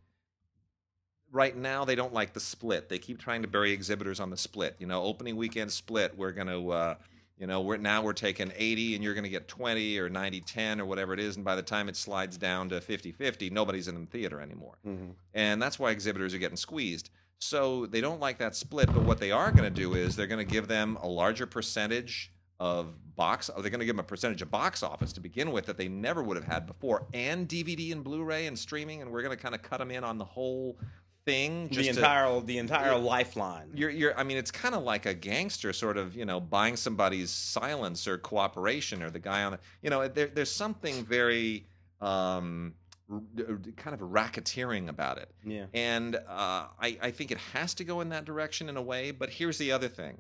right 1.33 1.57
now 1.57 1.83
they 1.83 1.95
don't 1.95 2.13
like 2.13 2.31
the 2.33 2.39
split 2.39 2.87
they 2.87 2.97
keep 2.99 3.19
trying 3.19 3.41
to 3.41 3.47
bury 3.47 3.71
exhibitors 3.71 4.19
on 4.21 4.29
the 4.29 4.37
split 4.37 4.75
you 4.79 4.87
know 4.87 5.03
opening 5.03 5.35
weekend 5.35 5.69
split 5.71 6.15
we're 6.17 6.31
going 6.31 6.47
to 6.47 6.71
uh 6.71 6.95
you 7.37 7.47
know 7.47 7.59
we're 7.61 7.75
now 7.77 8.01
we're 8.03 8.13
taking 8.13 8.51
80 8.55 8.95
and 8.95 9.03
you're 9.03 9.15
going 9.15 9.23
to 9.25 9.29
get 9.29 9.47
20 9.47 9.97
or 9.99 10.07
90 10.09 10.41
10 10.41 10.79
or 10.79 10.85
whatever 10.85 11.11
it 11.13 11.19
is 11.19 11.35
and 11.35 11.43
by 11.43 11.55
the 11.55 11.61
time 11.63 11.89
it 11.89 11.97
slides 11.97 12.37
down 12.37 12.69
to 12.69 12.79
50 12.79 13.11
50 13.11 13.49
nobody's 13.49 13.87
in 13.87 13.99
the 13.99 14.05
theater 14.05 14.39
anymore 14.39 14.77
Mhm. 14.87 15.15
and 15.33 15.61
that's 15.61 15.77
why 15.79 15.89
exhibitors 15.91 16.33
are 16.33 16.37
getting 16.39 16.55
squeezed. 16.57 17.09
So 17.39 17.87
they 17.87 17.99
don't 17.99 18.21
like 18.21 18.37
that 18.37 18.55
split, 18.55 18.87
but 18.93 19.03
what 19.03 19.19
they 19.19 19.31
are 19.31 19.51
going 19.51 19.65
to 19.65 19.81
do 19.81 19.95
is 19.95 20.15
they're 20.15 20.27
going 20.27 20.45
to 20.47 20.49
give 20.49 20.69
them 20.69 20.97
a 21.01 21.07
larger 21.09 21.45
percentage 21.45 22.31
of 22.57 22.93
box. 23.17 23.47
They're 23.47 23.69
going 23.69 23.81
to 23.81 23.85
give 23.85 23.97
them 23.97 23.99
a 24.05 24.07
percentage 24.07 24.41
of 24.41 24.49
box 24.49 24.81
office 24.81 25.11
to 25.13 25.19
begin 25.19 25.51
with 25.51 25.65
that 25.65 25.75
they 25.75 25.89
never 25.89 26.23
would 26.23 26.37
have 26.37 26.45
had 26.45 26.65
before, 26.65 27.05
and 27.13 27.45
DVD 27.45 27.91
and 27.91 28.01
Blu-ray 28.01 28.47
and 28.47 28.57
streaming, 28.57 29.01
and 29.01 29.11
we're 29.11 29.23
going 29.23 29.35
to 29.35 29.41
kind 29.43 29.53
of 29.55 29.61
cut 29.61 29.79
them 29.79 29.91
in 29.91 30.05
on 30.05 30.17
the 30.17 30.23
whole 30.23 30.77
thing. 31.25 31.67
the 31.69 31.75
just 31.75 31.89
to- 31.93 31.95
entire 31.99 32.39
the 32.41 32.57
entire 32.57 32.97
lifeline. 32.97 33.71
you're, 33.73 33.89
you're, 33.89 34.17
I 34.19 34.23
mean, 34.23 34.37
it's 34.37 34.51
kind 34.51 34.75
of 34.75 34.83
like 34.83 35.05
a 35.05 35.13
gangster 35.13 35.73
sort 35.73 35.97
of, 35.97 36.15
you 36.15 36.25
know, 36.25 36.39
buying 36.39 36.75
somebody's 36.75 37.29
silence 37.31 38.07
or 38.07 38.17
cooperation 38.17 39.01
or 39.03 39.09
the 39.09 39.19
guy 39.19 39.43
on 39.43 39.53
the, 39.53 39.59
you 39.81 39.89
know, 39.89 40.07
there, 40.07 40.27
there's 40.27 40.51
something 40.51 41.03
very 41.05 41.65
um, 42.01 42.73
kind 43.77 43.93
of 43.93 43.99
racketeering 44.01 44.89
about 44.89 45.17
it. 45.17 45.29
yeah. 45.45 45.65
And 45.73 46.15
uh, 46.15 46.19
I, 46.79 46.97
I 47.01 47.11
think 47.11 47.31
it 47.31 47.37
has 47.53 47.73
to 47.75 47.83
go 47.83 48.01
in 48.01 48.09
that 48.09 48.25
direction 48.25 48.69
in 48.69 48.77
a 48.77 48.81
way. 48.81 49.11
But 49.11 49.29
here's 49.29 49.57
the 49.57 49.71
other 49.71 49.87
thing 49.87 50.19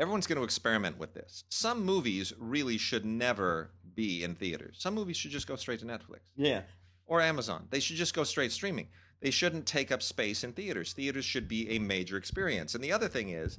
everyone's 0.00 0.26
going 0.26 0.38
to 0.38 0.44
experiment 0.44 0.98
with 0.98 1.14
this. 1.14 1.44
Some 1.48 1.84
movies 1.84 2.32
really 2.38 2.76
should 2.78 3.04
never 3.04 3.70
be 3.94 4.24
in 4.24 4.34
theaters, 4.34 4.76
some 4.78 4.92
movies 4.94 5.16
should 5.16 5.30
just 5.30 5.46
go 5.46 5.54
straight 5.56 5.78
to 5.80 5.86
Netflix 5.86 6.18
Yeah. 6.36 6.62
or 7.06 7.20
Amazon. 7.20 7.66
They 7.70 7.78
should 7.80 7.94
just 7.96 8.12
go 8.12 8.24
straight 8.24 8.50
streaming. 8.50 8.88
They 9.24 9.30
shouldn't 9.30 9.64
take 9.64 9.90
up 9.90 10.02
space 10.02 10.44
in 10.44 10.52
theaters. 10.52 10.92
Theaters 10.92 11.24
should 11.24 11.48
be 11.48 11.70
a 11.70 11.78
major 11.78 12.18
experience. 12.18 12.74
And 12.74 12.84
the 12.84 12.92
other 12.92 13.08
thing 13.08 13.30
is, 13.30 13.58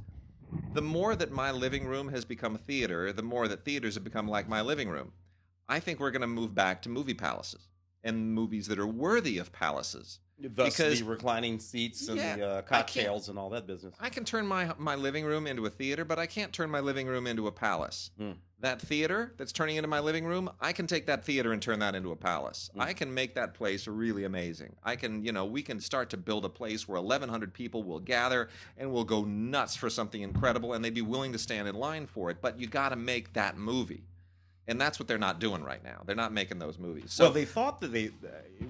the 0.75 0.81
more 0.83 1.15
that 1.15 1.31
my 1.31 1.49
living 1.49 1.87
room 1.87 2.09
has 2.09 2.23
become 2.23 2.53
a 2.53 2.59
theater, 2.59 3.11
the 3.11 3.23
more 3.23 3.47
that 3.47 3.65
theaters 3.65 3.95
have 3.95 4.03
become 4.03 4.27
like 4.27 4.47
my 4.47 4.61
living 4.61 4.89
room. 4.89 5.11
I 5.67 5.79
think 5.79 5.99
we're 5.99 6.11
going 6.11 6.21
to 6.21 6.27
move 6.27 6.53
back 6.53 6.83
to 6.83 6.89
movie 6.89 7.15
palaces 7.15 7.67
and 8.03 8.31
movies 8.31 8.67
that 8.67 8.77
are 8.77 8.85
worthy 8.85 9.39
of 9.39 9.51
palaces. 9.51 10.19
Thus 10.37 10.75
Because- 10.75 10.99
the 10.99 11.05
reclining 11.05 11.59
seats 11.59 12.07
and 12.09 12.17
Yeah, 12.17 12.35
the 12.35 12.47
uh, 12.47 12.61
cocktails 12.63 13.29
and 13.29 13.39
all 13.39 13.49
that 13.51 13.65
business. 13.65 13.95
I 13.99 14.09
can 14.09 14.25
turn 14.25 14.45
my 14.45 14.73
my 14.77 14.95
living 14.95 15.23
room 15.23 15.47
into 15.47 15.65
a 15.65 15.69
theater, 15.69 16.03
but 16.03 16.19
I 16.19 16.25
can't 16.25 16.51
turn 16.51 16.69
my 16.69 16.81
living 16.81 17.07
room 17.07 17.25
into 17.25 17.47
a 17.47 17.51
palace. 17.51 18.11
Hmm. 18.17 18.31
That 18.59 18.81
theater 18.81 19.33
that's 19.37 19.51
turning 19.51 19.77
into 19.77 19.87
my 19.87 19.99
living 19.99 20.25
room, 20.25 20.49
I 20.59 20.73
can 20.73 20.87
take 20.87 21.05
that 21.05 21.23
theater 21.23 21.53
and 21.53 21.61
turn 21.61 21.79
that 21.79 21.95
into 21.95 22.11
a 22.11 22.15
palace. 22.15 22.69
Hmm. 22.73 22.81
I 22.81 22.93
can 22.93 23.13
make 23.13 23.35
that 23.35 23.53
place 23.53 23.87
really 23.87 24.25
amazing. 24.25 24.75
I 24.83 24.95
can, 24.97 25.23
you 25.23 25.31
know, 25.31 25.45
we 25.45 25.61
can 25.61 25.79
start 25.79 26.09
to 26.11 26.17
build 26.17 26.43
a 26.45 26.49
place 26.49 26.87
where 26.87 26.99
1100 26.99 27.53
people 27.53 27.83
will 27.83 27.99
gather 27.99 28.49
and 28.77 28.91
will 28.91 29.03
go 29.05 29.23
nuts 29.23 29.75
for 29.77 29.89
something 29.89 30.21
incredible 30.21 30.73
and 30.73 30.83
they'd 30.83 30.93
be 30.93 31.01
willing 31.01 31.31
to 31.31 31.39
stand 31.39 31.67
in 31.67 31.75
line 31.75 32.07
for 32.07 32.29
it, 32.29 32.37
but 32.41 32.59
you 32.59 32.67
got 32.67 32.89
to 32.89 32.95
make 32.97 33.31
that 33.33 33.57
movie. 33.57 34.03
And 34.67 34.81
that's 34.81 34.97
what 34.97 35.07
they're 35.07 35.17
not 35.17 35.39
doing 35.39 35.63
right 35.63 35.83
now. 35.83 36.01
They're 36.05 36.15
not 36.15 36.33
making 36.33 36.57
those 36.57 36.79
movies. 36.79 37.13
So 37.13 37.25
well, 37.25 37.33
they 37.33 37.45
thought 37.45 37.81
that 37.81 37.91
they. 37.91 38.09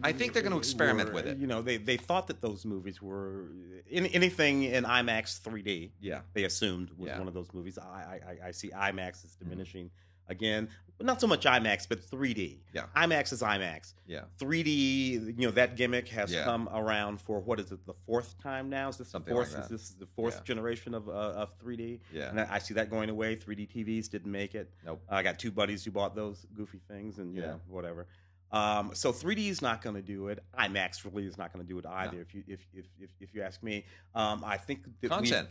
I 0.04 0.12
think 0.12 0.34
they're 0.34 0.44
gonna 0.44 0.56
uh, 0.56 0.60
experiment 0.60 1.10
were- 1.10 1.16
with 1.16 1.28
it. 1.28 1.38
You 1.38 1.48
know, 1.48 1.62
they 1.62 1.78
they 1.78 1.98
thought 1.98 2.28
that 2.28 2.42
those 2.42 2.66
movies 2.66 3.02
were 3.02 3.46
in, 3.90 4.06
anything 4.08 4.64
in 4.64 4.84
IMAX 4.84 5.40
3D. 5.42 5.92
yeah. 6.02 6.22
They 6.34 6.44
assumed 6.44 6.90
was 6.98 7.08
Yeah. 7.08 7.20
one 7.20 7.28
of 7.28 7.34
those 7.34 7.54
movies. 7.54 7.78
I 7.78 7.84
I, 7.84 8.20
I- 8.46 8.48
I 8.48 8.52
see 8.52 8.70
IMAX 8.70 9.24
is 9.24 9.32
mm-hmm. 9.32 9.50
diminishing 9.50 9.92
again. 10.28 10.70
Not 11.02 11.20
so 11.20 11.28
much 11.28 11.44
IMAX, 11.46 11.90
but 11.90 12.00
3D. 12.00 12.60
Yeah. 12.74 12.86
IMAX 12.96 13.34
is 13.34 13.42
IMAX. 13.42 13.96
Yeah. 14.08 14.22
3D, 14.40 15.38
you 15.38 15.46
know, 15.48 15.52
that 15.52 15.76
gimmick 15.76 16.08
has 16.08 16.32
Yeah. 16.32 16.46
come 16.46 16.70
around 16.72 17.20
for 17.20 17.42
what 17.42 17.60
is 17.60 17.70
it, 17.74 17.86
the 17.86 17.94
fourth 18.06 18.42
time 18.42 18.70
now? 18.70 18.88
Is 18.88 18.98
this 18.98 19.10
Something 19.10 19.34
the 19.34 19.40
like 19.42 19.50
fourth? 19.50 19.64
Is 19.64 19.70
this 19.70 19.90
the 19.90 20.06
fourth 20.16 20.36
Yeah. 20.38 20.44
generation 20.46 20.94
of 20.94 21.10
uh, 21.10 21.12
of 21.12 21.58
3D? 21.60 22.00
Yeah. 22.14 22.30
And 22.30 22.40
I 22.40 22.48
I 22.56 22.60
see 22.60 22.74
that 22.76 22.90
going 22.90 23.10
away. 23.10 23.36
3D 23.36 23.68
TVs 23.68 24.10
didn't 24.10 24.32
make 24.32 24.56
it. 24.56 24.72
Nope. 24.86 25.02
I 25.10 25.22
got 25.22 25.38
two 25.38 25.52
buddies 25.52 25.84
who 25.84 25.92
bought 25.92 26.16
those 26.16 26.46
goofy 26.56 26.80
things, 26.88 27.20
and 27.20 27.36
you 27.36 27.42
Yeah. 27.42 27.48
know, 27.48 27.62
whatever. 27.68 28.08
Um, 28.52 28.92
so 28.94 29.12
3D 29.12 29.50
is 29.50 29.62
not 29.62 29.82
going 29.82 29.96
to 29.96 30.02
do 30.02 30.28
it. 30.28 30.44
IMAX 30.58 31.04
really 31.04 31.26
is 31.26 31.38
not 31.38 31.52
going 31.52 31.66
to 31.66 31.68
do 31.70 31.78
it 31.80 31.86
either. 31.86 32.22
If 32.22 32.34
you 32.34 32.44
if, 32.48 32.66
if 32.74 32.86
if 33.00 33.10
if 33.20 33.34
you 33.34 33.42
ask 33.42 33.62
me, 33.64 33.86
um, 34.14 34.44
I 34.46 34.58
think 34.58 34.86
that 35.02 35.10
Content. 35.10 35.50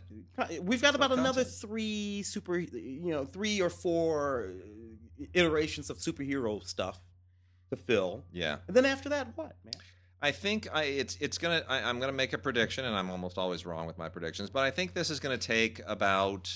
We've, 0.48 0.60
we've 0.62 0.82
got 0.82 0.94
about 0.94 1.10
More 1.10 1.18
another 1.18 1.44
three 1.44 2.22
super, 2.22 2.58
you 2.58 3.10
know, 3.12 3.24
three 3.24 3.60
or 3.60 3.68
four 3.68 4.52
uh, 5.20 5.24
iterations 5.34 5.90
of 5.90 5.98
superhero 5.98 6.66
stuff 6.66 7.00
to 7.70 7.76
fill, 7.76 8.24
Yeah. 8.32 8.58
and 8.68 8.76
then 8.76 8.84
after 8.84 9.08
that, 9.10 9.28
what, 9.36 9.56
man? 9.64 9.74
I 10.22 10.30
think 10.30 10.68
I, 10.72 10.84
it's 10.84 11.18
it's 11.20 11.36
gonna. 11.36 11.62
I, 11.68 11.82
I'm 11.82 12.00
gonna 12.00 12.12
make 12.12 12.32
a 12.32 12.38
prediction, 12.38 12.86
and 12.86 12.96
I'm 12.96 13.10
almost 13.10 13.36
always 13.36 13.66
wrong 13.66 13.86
with 13.86 13.98
my 13.98 14.08
predictions. 14.08 14.48
But 14.48 14.62
I 14.64 14.70
think 14.70 14.94
this 14.94 15.10
is 15.10 15.20
gonna 15.20 15.36
take 15.36 15.82
about. 15.86 16.50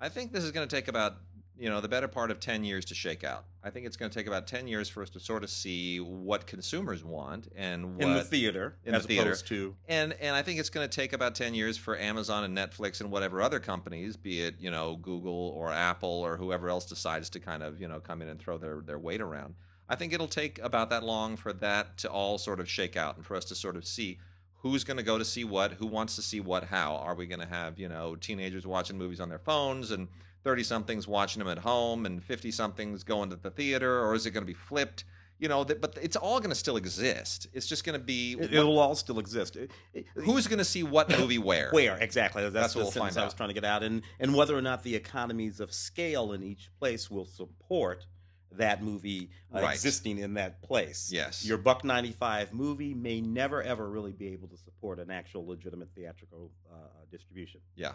I 0.00 0.08
think 0.08 0.32
this 0.32 0.42
is 0.42 0.50
gonna 0.50 0.66
take 0.66 0.88
about 0.88 1.18
you 1.58 1.68
know 1.68 1.80
the 1.80 1.88
better 1.88 2.08
part 2.08 2.30
of 2.30 2.40
ten 2.40 2.64
years 2.64 2.84
to 2.86 2.94
shake 2.94 3.24
out. 3.24 3.44
I 3.62 3.70
think 3.70 3.86
it's 3.86 3.96
gonna 3.96 4.10
take 4.10 4.26
about 4.26 4.46
ten 4.46 4.66
years 4.66 4.88
for 4.88 5.02
us 5.02 5.10
to 5.10 5.20
sort 5.20 5.44
of 5.44 5.50
see 5.50 6.00
what 6.00 6.46
consumers 6.46 7.04
want 7.04 7.48
and 7.56 7.96
what 7.96 8.06
In 8.06 8.14
the 8.14 8.24
theater, 8.24 8.76
in 8.84 8.92
the 8.92 8.98
as 8.98 9.06
theater. 9.06 9.30
opposed 9.30 9.46
to 9.48 9.74
and 9.88 10.12
and 10.20 10.34
I 10.34 10.42
think 10.42 10.60
it's 10.60 10.70
going 10.70 10.88
to 10.88 10.94
take 10.94 11.12
about 11.12 11.34
ten 11.34 11.54
years 11.54 11.76
for 11.76 11.96
Amazon 11.98 12.44
and 12.44 12.56
Netflix 12.56 13.00
and 13.00 13.10
whatever 13.10 13.40
other 13.40 13.60
companies, 13.60 14.16
be 14.16 14.42
it 14.42 14.56
you 14.58 14.70
know 14.70 14.96
Google 14.96 15.54
or 15.56 15.72
Apple 15.72 16.08
or 16.08 16.36
whoever 16.36 16.68
else 16.68 16.86
decides 16.86 17.30
to 17.30 17.40
kind 17.40 17.62
of 17.62 17.80
you 17.80 17.88
know 17.88 18.00
come 18.00 18.22
in 18.22 18.28
and 18.28 18.40
throw 18.40 18.58
their 18.58 18.80
their 18.80 18.98
weight 18.98 19.20
around. 19.20 19.54
I 19.88 19.96
think 19.96 20.12
it'll 20.12 20.28
take 20.28 20.58
about 20.60 20.90
that 20.90 21.04
long 21.04 21.36
for 21.36 21.52
that 21.54 21.98
to 21.98 22.10
all 22.10 22.38
sort 22.38 22.58
of 22.58 22.68
shake 22.68 22.96
out 22.96 23.16
and 23.16 23.24
for 23.24 23.36
us 23.36 23.44
to 23.46 23.54
sort 23.54 23.76
of 23.76 23.86
see 23.86 24.18
who's 24.58 24.82
going 24.82 24.96
to 24.96 25.02
go 25.02 25.18
to 25.18 25.24
see 25.26 25.44
what, 25.44 25.72
who 25.72 25.86
wants 25.86 26.16
to 26.16 26.22
see 26.22 26.40
what, 26.40 26.64
how. 26.64 26.96
Are 26.96 27.14
we 27.14 27.26
going 27.26 27.40
to 27.40 27.46
have 27.46 27.78
you 27.78 27.88
know 27.88 28.16
teenagers 28.16 28.66
watching 28.66 28.96
movies 28.96 29.20
on 29.20 29.28
their 29.28 29.38
phones 29.38 29.90
and 29.90 30.08
30 30.44 30.62
somethings 30.62 31.08
watching 31.08 31.40
them 31.40 31.48
at 31.48 31.58
home 31.58 32.06
and 32.06 32.22
50 32.22 32.50
somethings 32.50 33.02
going 33.02 33.30
to 33.30 33.36
the 33.36 33.50
theater 33.50 34.00
or 34.04 34.14
is 34.14 34.26
it 34.26 34.30
going 34.30 34.42
to 34.42 34.46
be 34.46 34.52
flipped 34.54 35.04
you 35.38 35.48
know 35.48 35.64
that, 35.64 35.80
but 35.80 35.98
it's 36.00 36.14
all 36.16 36.38
going 36.38 36.50
to 36.50 36.54
still 36.54 36.76
exist 36.76 37.48
it's 37.52 37.66
just 37.66 37.84
going 37.84 37.98
to 37.98 38.04
be 38.04 38.36
it, 38.38 38.52
will 38.52 38.78
all 38.78 38.94
still 38.94 39.18
exist. 39.18 39.56
It- 39.56 39.70
it- 39.92 40.06
who's 40.14 40.46
going 40.46 40.58
to 40.60 40.64
see 40.64 40.82
what 40.84 41.10
movie 41.18 41.38
where 41.38 41.70
Where 41.72 41.96
exactly? 41.96 42.42
That's, 42.42 42.54
That's 42.54 42.72
the 42.74 42.78
what 42.80 42.84
we'll 42.94 43.04
find 43.04 43.16
I 43.18 43.24
was 43.24 43.34
trying 43.34 43.48
to 43.48 43.54
get 43.54 43.64
out, 43.64 43.82
and 43.82 44.02
and 44.20 44.32
whether 44.34 44.56
or 44.56 44.62
not 44.62 44.84
the 44.84 44.94
economies 44.94 45.58
of 45.58 45.72
scale 45.72 46.32
in 46.34 46.42
each 46.44 46.70
place 46.78 47.10
will 47.10 47.26
support 47.26 48.06
that 48.52 48.80
movie 48.84 49.30
uh, 49.52 49.60
Right. 49.62 49.72
existing 49.74 50.18
in 50.18 50.34
that 50.34 50.62
place. 50.62 51.10
Yes. 51.12 51.44
your 51.44 51.58
buck 51.58 51.82
ninety 51.82 52.12
five 52.12 52.52
movie 52.52 52.94
may 52.94 53.20
never 53.20 53.60
ever 53.60 53.90
really 53.90 54.12
be 54.12 54.28
able 54.28 54.46
to 54.48 54.56
support 54.56 55.00
an 55.00 55.10
actual 55.10 55.44
legitimate 55.46 55.88
theatrical 55.96 56.52
uh, 56.72 56.76
distribution. 57.10 57.60
yeah 57.74 57.94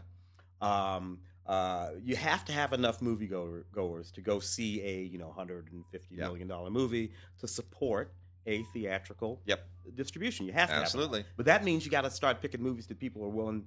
Um, 0.61 1.19
uh, 1.53 1.89
you 2.09 2.15
have 2.15 2.43
to 2.45 2.51
have 2.51 2.71
enough 2.73 2.99
moviegoers 2.99 4.11
to 4.13 4.21
go 4.21 4.39
see 4.39 4.81
a 4.83 5.01
you 5.01 5.17
know 5.17 5.31
hundred 5.31 5.63
and 5.73 5.83
fifty 5.91 6.15
Yeah. 6.15 6.25
million 6.27 6.47
dollar 6.47 6.69
movie 6.69 7.11
to 7.39 7.47
support 7.47 8.13
a 8.45 8.63
theatrical 8.73 9.41
Yep. 9.45 9.59
distribution. 9.95 10.45
You 10.45 10.53
have 10.53 10.69
to 10.69 10.75
have. 10.75 10.83
Absolutely. 10.83 11.23
But 11.37 11.45
that 11.47 11.63
means 11.63 11.85
you 11.85 11.91
got 11.91 12.01
to 12.09 12.11
start 12.11 12.41
picking 12.41 12.61
movies 12.61 12.87
that 12.87 12.97
people 12.99 13.23
are 13.23 13.29
willing, 13.39 13.65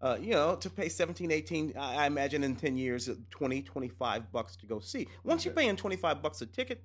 uh, 0.00 0.16
you 0.20 0.32
know, 0.32 0.56
to 0.56 0.68
pay 0.70 0.88
17, 0.88 1.30
18, 1.30 1.74
I 1.76 2.04
I 2.04 2.06
imagine 2.06 2.44
in 2.44 2.54
10 2.56 2.76
years, 2.76 3.08
uh, 3.08 3.14
20, 3.30 3.62
25 3.62 4.30
bucks 4.32 4.56
to 4.56 4.66
go 4.66 4.80
see. 4.80 5.08
Once 5.24 5.44
you're 5.44 5.54
paying 5.54 5.76
25 5.76 6.22
bucks 6.22 6.40
a 6.42 6.46
ticket, 6.46 6.80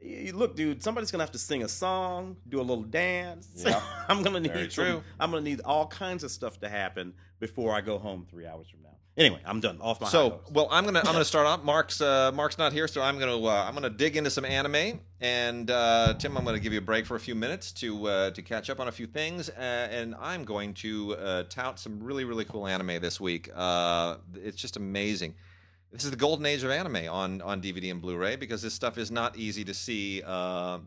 y- 0.00 0.24
y- 0.26 0.30
look, 0.34 0.54
dude, 0.56 0.82
somebody's 0.82 1.10
going 1.12 1.18
to 1.20 1.24
have 1.24 1.32
to 1.32 1.38
sing 1.38 1.62
a 1.64 1.68
song, 1.68 2.36
do 2.48 2.60
a 2.60 2.66
little 2.70 2.84
dance. 2.84 3.48
Yep. 3.56 3.82
I'm 4.08 4.22
going 4.22 4.42
to 4.42 4.48
need 4.48 4.72
some- 4.72 4.84
true. 4.84 5.02
I'm 5.20 5.30
going 5.30 5.44
to 5.44 5.50
need 5.50 5.60
all 5.64 5.86
kinds 5.86 6.22
of 6.24 6.30
stuff 6.30 6.58
to 6.60 6.68
happen 6.68 7.14
before 7.40 7.72
I 7.74 7.80
go 7.80 7.98
home 7.98 8.26
three 8.30 8.46
hours 8.46 8.68
from 8.68 8.82
now. 8.82 8.96
Anyway, 9.14 9.40
I'm 9.44 9.60
done. 9.60 9.78
Off 9.82 10.00
my 10.00 10.08
so 10.08 10.40
well 10.52 10.68
i'm 10.70 10.84
gonna 10.84 11.00
i'm 11.00 11.12
gonna 11.12 11.24
start 11.24 11.46
off. 11.46 11.62
Mark's 11.62 12.00
uh 12.00 12.32
mark's 12.32 12.56
not 12.56 12.72
here 12.72 12.88
so 12.88 13.02
i'm 13.02 13.18
gonna 13.18 13.38
uh, 13.44 13.64
i'm 13.66 13.74
gonna 13.74 13.90
dig 13.90 14.16
into 14.16 14.30
some 14.30 14.46
anime. 14.46 15.00
And 15.20 15.70
uh 15.70 16.14
tim 16.18 16.36
i'm 16.38 16.44
gonna 16.46 16.58
give 16.58 16.72
you 16.72 16.78
a 16.78 16.82
break 16.82 17.04
for 17.04 17.16
a 17.16 17.20
few 17.20 17.34
minutes 17.34 17.72
to 17.72 18.08
uh 18.08 18.30
to 18.30 18.40
catch 18.40 18.70
up 18.70 18.80
on 18.80 18.88
a 18.88 18.92
few 18.92 19.06
things. 19.06 19.50
Uh, 19.50 19.88
and 19.90 20.14
i'm 20.18 20.44
going 20.44 20.72
to 20.74 21.14
uh 21.16 21.42
tout 21.50 21.78
some 21.78 22.02
really 22.02 22.24
really 22.24 22.46
cool 22.46 22.66
anime 22.66 23.00
this 23.02 23.20
week. 23.20 23.50
Uh 23.54 24.16
it's 24.34 24.56
just 24.56 24.76
amazing. 24.78 25.34
This 25.90 26.04
is 26.04 26.10
the 26.10 26.16
golden 26.16 26.46
age 26.46 26.62
of 26.64 26.70
anime 26.70 27.06
on 27.10 27.42
on 27.42 27.60
dvd 27.60 27.90
and 27.90 28.00
blu-ray 28.00 28.36
because 28.36 28.62
this 28.62 28.72
stuff 28.72 28.96
is 28.96 29.10
not 29.10 29.36
easy 29.36 29.62
to 29.64 29.74
see 29.74 30.22
uh 30.24 30.78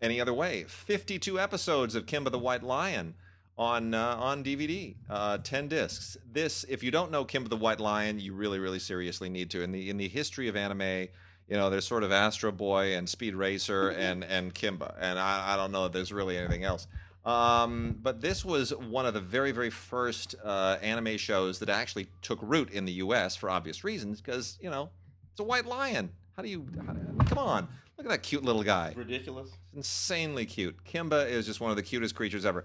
any 0.00 0.20
other 0.20 0.32
way. 0.32 0.64
52 0.68 1.40
episodes 1.40 1.96
of 1.96 2.06
kimba 2.06 2.30
the 2.30 2.38
white 2.38 2.62
lion 2.62 3.14
on 3.60 3.92
uh, 3.92 4.16
on 4.18 4.42
DVD, 4.42 4.96
uh, 5.10 5.36
ten 5.38 5.68
discs. 5.68 6.16
This, 6.32 6.64
if 6.68 6.82
you 6.82 6.90
don't 6.90 7.10
know 7.10 7.26
Kimba 7.26 7.50
the 7.50 7.56
White 7.56 7.78
Lion, 7.78 8.18
you 8.18 8.32
really, 8.32 8.58
really 8.58 8.78
seriously 8.78 9.28
need 9.28 9.50
to. 9.50 9.62
In 9.62 9.70
the 9.70 9.90
in 9.90 9.98
the 9.98 10.08
history 10.08 10.48
of 10.48 10.56
anime, 10.56 11.08
you 11.46 11.56
know, 11.56 11.68
there's 11.68 11.86
sort 11.86 12.02
of 12.02 12.10
Astro 12.10 12.52
Boy 12.52 12.96
and 12.96 13.06
Speed 13.06 13.34
Racer 13.34 13.90
and 13.90 14.24
and 14.24 14.54
Kimba, 14.54 14.94
and 14.98 15.18
I, 15.18 15.52
I 15.52 15.56
don't 15.56 15.72
know 15.72 15.84
if 15.84 15.92
there's 15.92 16.10
really 16.10 16.38
anything 16.38 16.64
else. 16.64 16.86
Um, 17.22 17.98
but 18.00 18.22
this 18.22 18.46
was 18.46 18.74
one 18.74 19.04
of 19.04 19.12
the 19.12 19.20
very, 19.20 19.52
very 19.52 19.68
first 19.68 20.34
uh, 20.42 20.78
anime 20.80 21.18
shows 21.18 21.58
that 21.58 21.68
actually 21.68 22.06
took 22.22 22.38
root 22.40 22.70
in 22.70 22.86
the 22.86 22.92
U.S. 22.92 23.36
for 23.36 23.50
obvious 23.50 23.84
reasons, 23.84 24.22
because 24.22 24.58
you 24.62 24.70
know 24.70 24.88
it's 25.32 25.40
a 25.40 25.44
white 25.44 25.66
lion. 25.66 26.10
How 26.34 26.42
do 26.42 26.48
you? 26.48 26.66
How, 26.86 26.94
come 27.26 27.36
on, 27.36 27.68
look 27.98 28.06
at 28.06 28.10
that 28.10 28.22
cute 28.22 28.42
little 28.42 28.62
guy 28.62 28.94
ridiculous. 28.96 29.50
insanely 29.76 30.46
cute. 30.46 30.82
Kimba 30.84 31.28
is 31.28 31.44
just 31.44 31.60
one 31.60 31.70
of 31.70 31.76
the 31.76 31.82
cutest 31.82 32.14
creatures 32.14 32.46
ever. 32.46 32.64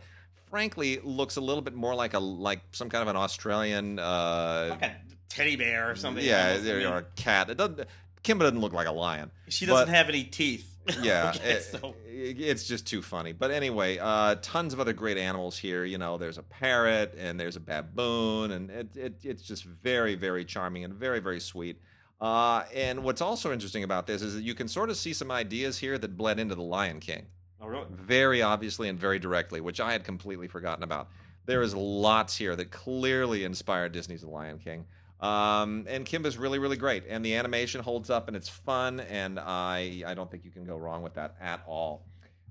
Frankly, 0.49 0.99
looks 1.03 1.35
a 1.37 1.41
little 1.41 1.61
bit 1.61 1.73
more 1.73 1.95
like 1.95 2.13
a 2.13 2.19
like 2.19 2.61
some 2.71 2.89
kind 2.89 3.01
of 3.01 3.07
an 3.07 3.15
Australian. 3.15 3.99
Uh, 3.99 4.67
Like 4.71 4.81
a 4.83 4.95
teddy 5.29 5.55
bear 5.55 5.89
or 5.91 5.95
something. 5.95 6.23
yeah, 6.23 6.57
there 6.57 6.79
you 6.79 6.87
are, 6.87 6.99
a 6.99 7.03
cat. 7.15 7.49
It 7.49 7.57
doesn't. 7.57 7.81
Kimba 8.23 8.39
doesn't 8.39 8.59
look 8.61 8.73
like 8.73 8.87
a 8.87 8.91
lion. 8.91 9.29
She 9.49 9.65
doesn't 9.65 9.87
but- 9.87 9.93
have 9.95 10.09
any 10.09 10.23
teeth. 10.23 10.71
Yeah, 11.01 11.33
Okay, 11.35 11.53
it- 11.53 11.63
so- 11.63 11.95
it- 12.07 12.39
it's 12.39 12.67
just 12.67 12.85
too 12.85 13.01
funny. 13.01 13.33
But 13.33 13.49
anyway, 13.51 13.97
uh, 13.99 14.35
tons 14.41 14.71
of 14.73 14.79
other 14.79 14.93
great 14.93 15.17
animals 15.17 15.57
here. 15.57 15.83
You 15.83 15.97
know, 15.97 16.17
there's 16.19 16.37
a 16.37 16.43
parrot 16.43 17.15
and 17.17 17.39
there's 17.39 17.55
a 17.55 17.59
baboon, 17.59 18.51
and 18.51 18.69
it, 18.69 18.95
it, 18.95 19.13
it's 19.23 19.41
just 19.43 19.63
very, 19.63 20.13
very 20.13 20.45
charming 20.45 20.83
and 20.83 20.93
very, 20.93 21.19
very 21.19 21.39
sweet. 21.39 21.81
Uh, 22.21 22.63
and 22.73 23.03
what's 23.03 23.19
also 23.21 23.51
interesting 23.51 23.83
about 23.83 24.05
this 24.07 24.21
is 24.21 24.35
that 24.35 24.43
you 24.43 24.53
can 24.53 24.67
sort 24.67 24.89
of 24.91 24.95
see 24.97 25.11
some 25.11 25.31
ideas 25.31 25.77
here 25.79 25.97
that 25.97 26.15
bled 26.15 26.39
into 26.39 26.53
the 26.55 26.61
Lion 26.61 26.99
King 26.99 27.25
Oh, 27.61 27.67
really? 27.67 27.85
very 27.89 28.41
obviously 28.41 28.89
and 28.89 28.99
very 28.99 29.19
directly, 29.19 29.61
which 29.61 29.79
I 29.79 29.91
had 29.91 30.03
completely 30.03 30.47
forgotten 30.47 30.83
about. 30.83 31.09
There 31.45 31.61
is 31.61 31.75
lots 31.75 32.35
here 32.35 32.55
that 32.55 32.71
clearly 32.71 33.43
inspired 33.43 33.91
Disney's 33.91 34.21
The 34.21 34.29
Lion 34.29 34.59
King. 34.59 34.85
Um, 35.21 35.85
and 35.87 36.05
Kimba's 36.05 36.37
really, 36.37 36.59
really 36.59 36.75
great, 36.75 37.05
and 37.07 37.23
the 37.23 37.35
animation 37.35 37.81
holds 37.81 38.09
up, 38.09 38.27
and 38.27 38.35
it's 38.35 38.49
fun, 38.49 38.99
and 38.99 39.39
I 39.39 40.03
I 40.05 40.13
don't 40.13 40.29
think 40.29 40.43
you 40.43 40.51
can 40.51 40.65
go 40.65 40.75
wrong 40.75 41.01
with 41.03 41.13
that 41.13 41.35
at 41.39 41.63
all. 41.65 42.05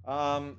Um, 0.07 0.57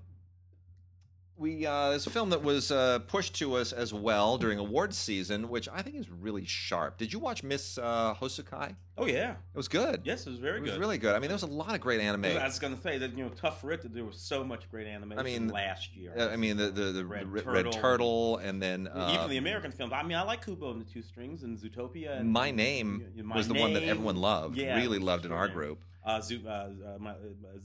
we 1.38 1.66
uh, 1.66 1.90
there's 1.90 2.08
a 2.08 2.10
film 2.10 2.30
that 2.30 2.44
was 2.44 2.72
uh, 2.72 3.00
pushed 3.08 3.36
to 3.36 3.56
us 3.56 3.74
as 3.74 3.94
well 3.94 4.38
during 4.38 4.60
awards 4.60 4.98
season, 4.98 5.50
which 5.50 5.68
I 5.68 5.82
think 5.82 5.96
is 5.96 6.10
really 6.10 6.46
sharp. 6.46 6.98
Did 6.98 7.12
you 7.12 7.20
watch 7.20 7.44
Miss 7.44 7.78
uh, 7.78 8.16
Hosukai? 8.20 8.76
Oh, 8.98 9.06
yeah. 9.06 9.32
It 9.32 9.58
was 9.58 9.68
good. 9.68 10.02
Yes, 10.06 10.26
it 10.26 10.30
was 10.30 10.40
very 10.40 10.60
good. 10.60 10.70
it 10.70 10.72
was 10.72 10.80
really 10.80 10.98
good. 10.98 11.16
I 11.16 11.20
mean, 11.20 11.28
there 11.28 11.36
was 11.36 11.44
a 11.44 11.48
lot 11.48 11.76
of 11.76 11.82
great 11.82 12.00
anime. 12.00 12.26
I 12.26 12.46
was 12.46 12.60
going 12.60 12.76
to 12.76 12.82
say 12.82 12.98
that 12.98 13.18
you 13.18 13.26
know, 13.26 13.30
tough 13.30 13.60
for 13.60 13.74
it 13.74 13.82
that 13.82 13.94
there 13.94 14.06
was 14.06 14.18
so 14.18 14.44
much 14.44 14.70
great 14.72 14.88
animation 14.88 15.20
I 15.20 15.24
mean, 15.24 15.50
last 15.50 15.96
year. 15.96 16.14
Uh, 16.18 16.30
I 16.30 16.38
mean, 16.38 16.56
the 16.56 16.70
the, 16.70 16.92
the 16.94 17.06
Red 17.06 17.28
Red, 17.28 17.44
Turtle. 17.44 17.64
Red 17.64 17.72
Turtle, 17.74 18.38
and 18.38 18.62
then 18.62 18.88
uh, 18.88 19.12
even 19.14 19.30
the 19.30 19.38
American 19.38 19.72
films. 19.72 19.92
I 19.94 20.04
mean, 20.04 20.18
I 20.18 20.24
like 20.24 20.46
Kubo 20.46 20.72
and 20.72 20.86
the 20.86 20.90
Two 20.90 21.02
Strings 21.02 21.44
and 21.44 21.58
Zootopia. 21.58 22.20
And, 22.20 22.32
My 22.32 22.52
Name 22.52 23.04
and 23.18 23.28
My 23.28 23.36
was 23.36 23.48
the 23.48 23.56
one 23.56 23.74
that 23.74 23.84
everyone 23.84 24.16
loved, 24.16 24.58
Yeah, 24.58 24.78
really 24.78 25.00
loved 25.00 25.26
in 25.26 25.34
our 25.34 25.50
group. 25.50 25.84
Uh, 26.06 26.22
Zu- 26.22 26.44
uh, 26.46 26.50
uh, 26.50 26.70
my, 27.00 27.10
uh, 27.12 27.16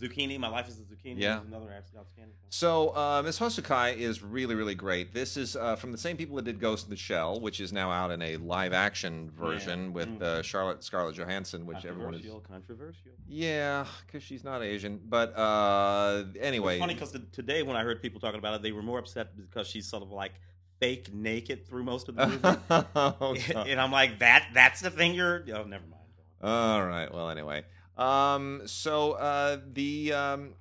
Zucchini. 0.01 0.39
My 0.39 0.49
life 0.49 0.67
is 0.67 0.79
a 0.79 0.83
zucchini. 0.83 1.17
Yeah. 1.21 1.41
another 1.47 1.71
outstanding. 1.99 2.33
So 2.49 2.89
uh, 2.97 3.21
Miss 3.23 3.39
Hosukai 3.39 3.99
is 3.99 4.23
really, 4.23 4.55
really 4.55 4.75
great. 4.75 5.13
This 5.13 5.37
is 5.37 5.57
uh, 5.57 5.77
from 5.77 5.93
the 5.93 5.99
same 5.99 6.17
people 6.17 6.37
that 6.37 6.47
did 6.47 6.59
Ghost 6.59 6.85
in 6.87 6.91
the 6.91 6.97
Shell, 6.97 7.41
which 7.41 7.61
is 7.61 7.71
now 7.71 7.91
out 7.91 8.11
in 8.11 8.23
a 8.23 8.39
live-action 8.39 9.31
version 9.39 9.85
Yeah. 9.85 9.91
with 9.91 10.09
Mm. 10.09 10.23
uh, 10.23 10.43
Charlotte 10.43 10.83
Scarlett 10.83 11.17
Johansson, 11.17 11.67
which 11.67 11.85
everyone 11.85 12.15
is. 12.15 12.23
Controversial, 12.23 12.41
controversial. 12.41 13.13
Yeah, 13.29 13.85
because 14.07 14.23
she's 14.23 14.43
not 14.43 14.63
Asian. 14.63 14.99
But 15.07 15.37
uh, 15.37 16.25
anyway, 16.41 16.77
It's 16.77 16.81
funny 16.81 16.95
because 16.95 17.15
today 17.33 17.63
when 17.63 17.77
I 17.77 17.83
heard 17.83 18.01
people 18.01 18.21
talking 18.21 18.39
about 18.39 18.55
it, 18.55 18.63
they 18.63 18.73
were 18.73 18.83
more 18.83 18.99
upset 19.01 19.37
because 19.37 19.67
she's 19.67 19.87
sort 19.87 20.03
of 20.03 20.11
like 20.13 20.33
fake 20.81 21.13
naked 21.13 21.67
through 21.69 21.85
most 21.85 22.09
of 22.09 22.17
the 22.17 22.27
movie. 22.27 22.59
Oh, 22.97 23.35
God. 23.53 23.67
and 23.69 23.79
I'm 23.79 23.93
like, 23.93 24.21
that 24.21 24.47
that's 24.55 24.81
the 24.81 24.89
thing 24.91 25.13
you're. 25.13 25.45
Oh, 25.55 25.65
never 25.65 25.85
mind. 25.85 25.95
All 26.43 26.87
right. 26.87 27.13
Well, 27.13 27.29
anyway. 27.29 27.65
Um, 27.97 28.63
so 28.67 29.13
uh, 29.13 29.59
the 29.73 30.13
um, 30.13 30.55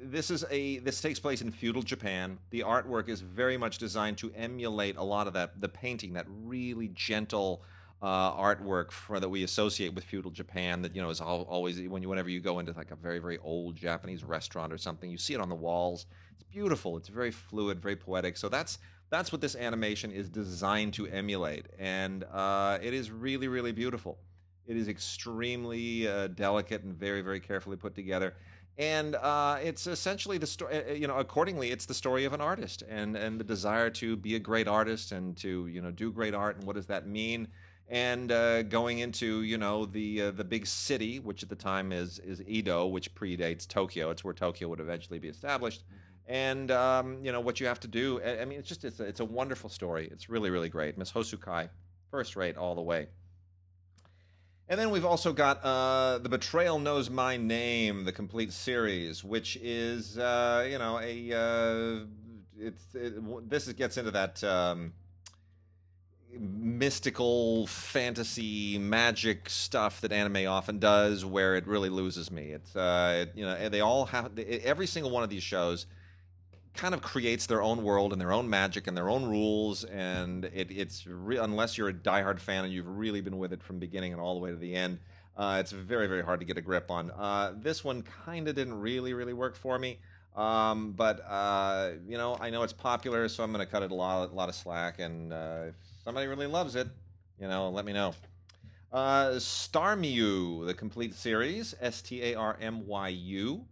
this 0.00 0.30
is 0.30 0.44
a 0.50 0.78
this 0.78 1.00
takes 1.00 1.18
place 1.18 1.40
in 1.40 1.50
feudal 1.50 1.82
Japan. 1.82 2.38
The 2.50 2.60
artwork 2.60 3.08
is 3.08 3.20
very 3.20 3.56
much 3.56 3.78
designed 3.78 4.18
to 4.18 4.32
emulate 4.34 4.96
a 4.96 5.02
lot 5.02 5.26
of 5.26 5.32
that 5.34 5.60
the 5.60 5.68
painting, 5.68 6.12
that 6.14 6.26
really 6.28 6.88
gentle, 6.88 7.62
uh, 8.02 8.32
artwork 8.32 8.90
for, 8.90 9.18
that 9.18 9.28
we 9.28 9.44
associate 9.44 9.94
with 9.94 10.04
feudal 10.04 10.30
Japan. 10.30 10.82
That 10.82 10.94
you 10.94 11.00
know 11.00 11.10
is 11.10 11.20
al 11.20 11.42
always 11.42 11.80
when 11.88 12.02
you 12.02 12.08
whenever 12.08 12.28
you 12.28 12.40
go 12.40 12.58
into 12.58 12.72
like 12.72 12.90
a 12.90 12.96
very 12.96 13.18
very 13.18 13.38
old 13.38 13.76
Japanese 13.76 14.22
restaurant 14.22 14.72
or 14.72 14.78
something, 14.78 15.10
you 15.10 15.18
see 15.18 15.34
it 15.34 15.40
on 15.40 15.48
the 15.48 15.54
walls. 15.54 16.06
It's 16.32 16.42
beautiful. 16.42 16.96
It's 16.98 17.08
very 17.08 17.30
fluid, 17.30 17.80
very 17.80 17.96
poetic. 17.96 18.36
So 18.36 18.48
that's 18.48 18.78
that's 19.08 19.32
what 19.32 19.40
this 19.40 19.56
animation 19.56 20.10
is 20.10 20.28
designed 20.28 20.92
to 20.94 21.06
emulate, 21.06 21.66
and 21.78 22.24
uh, 22.24 22.78
it 22.82 22.92
is 22.92 23.10
really 23.10 23.48
really 23.48 23.72
beautiful. 23.72 24.18
It 24.66 24.76
is 24.76 24.88
extremely 24.88 26.08
uh, 26.08 26.28
delicate 26.28 26.82
and 26.82 26.94
very 26.94 27.20
very 27.20 27.40
carefully 27.40 27.76
put 27.76 27.94
together 27.94 28.34
and 28.76 29.14
uh, 29.14 29.58
it's 29.62 29.86
essentially 29.86 30.38
the 30.38 30.46
story. 30.46 30.76
Uh, 30.76 30.92
you 30.92 31.06
know, 31.06 31.18
accordingly, 31.18 31.70
it's 31.70 31.86
the 31.86 31.94
story 31.94 32.24
of 32.24 32.32
an 32.32 32.40
artist 32.40 32.82
and 32.88 33.16
and 33.16 33.38
the 33.38 33.44
desire 33.44 33.88
to 33.90 34.16
be 34.16 34.34
a 34.34 34.38
great 34.38 34.66
artist 34.66 35.12
and 35.12 35.36
to 35.38 35.66
you 35.68 35.80
know 35.80 35.90
do 35.90 36.10
great 36.10 36.34
art 36.34 36.56
and 36.56 36.66
what 36.66 36.74
does 36.74 36.86
that 36.86 37.06
mean? 37.06 37.48
And 37.88 38.32
uh, 38.32 38.62
going 38.62 38.98
into 38.98 39.42
you 39.42 39.58
know 39.58 39.86
the 39.86 40.22
uh, 40.22 40.30
the 40.32 40.44
big 40.44 40.66
city, 40.66 41.20
which 41.20 41.42
at 41.44 41.48
the 41.48 41.56
time 41.56 41.92
is 41.92 42.18
is 42.18 42.42
Edo, 42.46 42.86
which 42.86 43.14
predates 43.14 43.66
Tokyo. 43.68 44.10
It's 44.10 44.24
where 44.24 44.34
Tokyo 44.34 44.68
would 44.68 44.80
eventually 44.80 45.20
be 45.20 45.28
established. 45.28 45.84
And 46.26 46.70
um, 46.70 47.22
you 47.22 47.30
know 47.30 47.40
what 47.40 47.60
you 47.60 47.66
have 47.66 47.80
to 47.80 47.88
do. 47.88 48.20
I, 48.24 48.44
mean, 48.46 48.58
it's 48.58 48.68
just 48.68 48.84
it's 48.84 48.98
a, 48.98 49.04
it's 49.04 49.20
a 49.20 49.24
wonderful 49.24 49.70
story. 49.70 50.08
It's 50.10 50.28
really 50.28 50.50
really 50.50 50.68
great. 50.68 50.98
Miss 50.98 51.12
Hosukai, 51.12 51.68
first 52.10 52.34
rate 52.34 52.56
all 52.56 52.74
the 52.74 52.82
way. 52.82 53.06
And 54.68 54.80
then 54.80 54.90
we've 54.90 55.04
also 55.04 55.32
got 55.32 55.62
uh, 55.62 56.18
The 56.18 56.28
Betrayal 56.30 56.78
Knows 56.78 57.10
My 57.10 57.36
Name, 57.36 58.04
the 58.04 58.12
complete 58.12 58.50
series, 58.52 59.22
which 59.22 59.56
is, 59.56 60.18
uh, 60.18 60.66
you 60.70 60.78
know, 60.78 60.98
a. 60.98 61.32
Uh, 61.32 62.06
it's 62.58 62.94
it, 62.94 63.50
this 63.50 63.70
gets 63.72 63.98
into 63.98 64.12
that 64.12 64.42
um, 64.42 64.94
mystical 66.32 67.66
fantasy 67.66 68.78
magic 68.78 69.50
stuff 69.50 70.00
that 70.00 70.12
anime 70.12 70.48
often 70.48 70.78
does, 70.78 71.26
where 71.26 71.56
it 71.56 71.66
really 71.66 71.90
loses 71.90 72.30
me. 72.30 72.52
It's 72.52 72.74
uh, 72.74 73.26
you 73.34 73.44
know 73.44 73.68
they 73.68 73.80
all 73.80 74.06
have 74.06 74.38
every 74.38 74.86
single 74.86 75.10
one 75.10 75.22
of 75.22 75.30
these 75.30 75.42
shows 75.42 75.86
kind 76.74 76.94
of 76.94 77.02
creates 77.02 77.46
their 77.46 77.62
own 77.62 77.82
world 77.82 78.12
and 78.12 78.20
their 78.20 78.32
own 78.32 78.50
magic 78.50 78.86
and 78.86 78.96
their 78.96 79.08
own 79.08 79.24
rules. 79.24 79.84
And 79.84 80.44
it, 80.46 80.70
it's 80.70 81.06
re- 81.06 81.38
unless 81.38 81.78
you're 81.78 81.88
a 81.88 81.94
diehard 81.94 82.40
fan 82.40 82.64
and 82.64 82.72
you've 82.72 82.88
really 82.88 83.20
been 83.20 83.38
with 83.38 83.52
it 83.52 83.62
from 83.62 83.78
beginning 83.78 84.12
and 84.12 84.20
all 84.20 84.34
the 84.34 84.40
way 84.40 84.50
to 84.50 84.56
the 84.56 84.74
end, 84.74 84.98
uh, 85.36 85.56
it's 85.60 85.72
very 85.72 86.06
very 86.06 86.22
hard 86.22 86.40
to 86.40 86.46
get 86.46 86.58
a 86.58 86.60
grip 86.60 86.90
on. 86.90 87.10
Uh, 87.10 87.52
this 87.56 87.82
one 87.82 88.02
kind 88.24 88.48
of 88.48 88.54
didn't 88.54 88.78
really 88.78 89.14
really 89.14 89.32
work 89.32 89.56
for 89.56 89.78
me. 89.78 89.98
Um, 90.36 90.92
but 90.92 91.24
uh, 91.28 91.92
you 92.08 92.18
know, 92.18 92.36
I 92.40 92.50
know 92.50 92.62
it's 92.62 92.72
popular, 92.72 93.28
so 93.28 93.44
I'm 93.44 93.52
going 93.52 93.64
to 93.64 93.70
cut 93.70 93.82
it 93.82 93.90
a 93.90 93.94
lot, 93.94 94.30
a 94.30 94.34
lot 94.34 94.48
of 94.48 94.54
slack. 94.54 94.98
And 94.98 95.32
uh, 95.32 95.66
if 95.68 95.74
somebody 96.02 96.26
really 96.26 96.46
loves 96.46 96.74
it, 96.74 96.88
you 97.40 97.48
know, 97.48 97.70
let 97.70 97.84
me 97.84 97.92
know. 97.92 98.14
Uh, 98.92 99.30
Starmyu, 99.38 100.66
the 100.66 100.74
complete 100.74 101.14
series, 101.14 101.74
S 101.80 102.00
T 102.02 102.22
A 102.22 102.34
R 102.34 102.56
M 102.60 102.86
Y 102.86 103.08
U. 103.08 103.64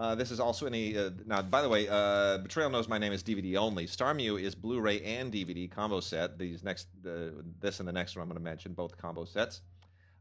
Uh, 0.00 0.14
this 0.14 0.30
is 0.30 0.40
also 0.40 0.64
in 0.64 0.74
a 0.74 0.96
uh, 0.96 1.10
now. 1.26 1.42
By 1.42 1.60
the 1.60 1.68
way, 1.68 1.86
uh, 1.86 2.38
Betrayal 2.38 2.70
knows 2.70 2.88
my 2.88 2.96
name 2.96 3.12
is 3.12 3.22
DVD 3.22 3.56
only. 3.56 3.86
Starmyu 3.86 4.40
is 4.40 4.54
Blu-ray 4.54 5.02
and 5.02 5.30
DVD 5.30 5.70
combo 5.70 6.00
set. 6.00 6.38
These 6.38 6.64
next, 6.64 6.86
uh, 7.06 7.42
this 7.60 7.80
and 7.80 7.88
the 7.88 7.92
next 7.92 8.16
one 8.16 8.22
I'm 8.22 8.28
going 8.30 8.38
to 8.38 8.42
mention 8.42 8.72
both 8.72 8.96
combo 8.96 9.26
sets. 9.26 9.60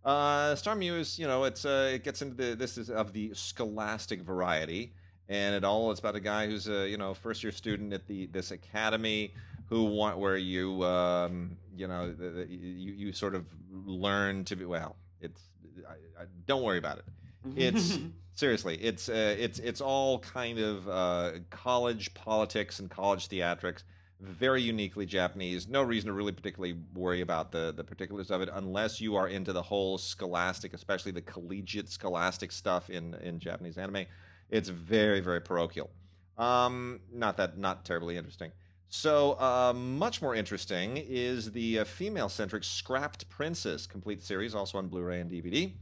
Uh, 0.03 0.53
Starmyu 0.55 0.99
is, 0.99 1.17
you 1.17 1.27
know, 1.27 1.45
it's 1.45 1.63
uh, 1.63 1.91
it 1.93 2.03
gets 2.03 2.21
into 2.21 2.35
the 2.35 2.55
this 2.55 2.77
is 2.77 2.89
of 2.89 3.13
the 3.13 3.31
scholastic 3.33 4.21
variety, 4.21 4.91
and 5.29 5.55
it 5.55 5.63
all 5.63 5.91
it's 5.91 6.01
about 6.01 6.17
a 6.17 6.19
guy 6.19 6.45
who's 6.45 6.67
a 6.67 6.89
you 6.89 6.97
know 6.97 7.13
first 7.13 7.41
year 7.41 7.53
student 7.53 7.93
at 7.93 8.05
the 8.05 8.25
this 8.25 8.51
academy 8.51 9.33
who 9.67 9.85
want 9.85 10.17
where 10.17 10.35
you 10.35 10.83
um, 10.83 11.55
you 11.73 11.87
know 11.87 12.11
the, 12.11 12.29
the, 12.31 12.47
you 12.47 12.91
you 12.91 13.13
sort 13.13 13.33
of 13.33 13.45
learn 13.71 14.43
to 14.43 14.57
be 14.57 14.65
well. 14.65 14.97
It's 15.21 15.41
I, 15.87 16.23
I, 16.23 16.25
don't 16.47 16.63
worry 16.63 16.79
about 16.79 16.97
it. 16.97 17.05
It's 17.55 17.97
seriously, 18.39 18.75
it's 18.75 19.09
uh, 19.09 19.35
it's 19.37 19.59
it's 19.59 19.81
all 19.81 20.19
kind 20.19 20.57
of 20.57 20.87
uh, 20.89 21.31
college 21.49 22.13
politics 22.13 22.79
and 22.79 22.89
college 22.89 23.27
theatrics, 23.27 23.83
very 24.21 24.61
uniquely 24.61 25.05
Japanese. 25.05 25.67
No 25.67 25.83
reason 25.83 26.07
to 26.07 26.13
really 26.13 26.31
particularly 26.31 26.77
worry 26.95 27.21
about 27.21 27.51
the 27.51 27.73
the 27.75 27.83
particulars 27.83 28.31
of 28.31 28.41
it, 28.41 28.49
unless 28.53 28.99
you 29.01 29.15
are 29.15 29.27
into 29.27 29.53
the 29.53 29.61
whole 29.61 29.97
scholastic, 29.97 30.73
especially 30.73 31.11
the 31.11 31.21
collegiate 31.21 31.89
scholastic 31.89 32.51
stuff 32.51 32.89
in 32.89 33.13
in 33.15 33.39
Japanese 33.39 33.77
anime. 33.77 34.05
It's 34.49 34.69
very 34.69 35.19
very 35.19 35.41
parochial. 35.41 35.89
Um, 36.37 37.01
not 37.11 37.37
that 37.37 37.57
not 37.57 37.85
terribly 37.85 38.15
interesting. 38.17 38.51
So, 38.91 39.39
uh, 39.39 39.71
much 39.75 40.19
more 40.19 40.33
interesting 40.33 40.97
is 40.97 41.51
the 41.51 41.79
uh, 41.79 41.83
female 41.83 42.27
centric 42.27 42.63
Scrapped 42.63 43.29
Princess 43.29 43.85
complete 43.85 44.23
series, 44.23 44.55
also 44.55 44.79
on 44.79 44.87
Blu 44.87 45.03
ray 45.03 45.19
and 45.19 45.29
DVD. 45.29 45.73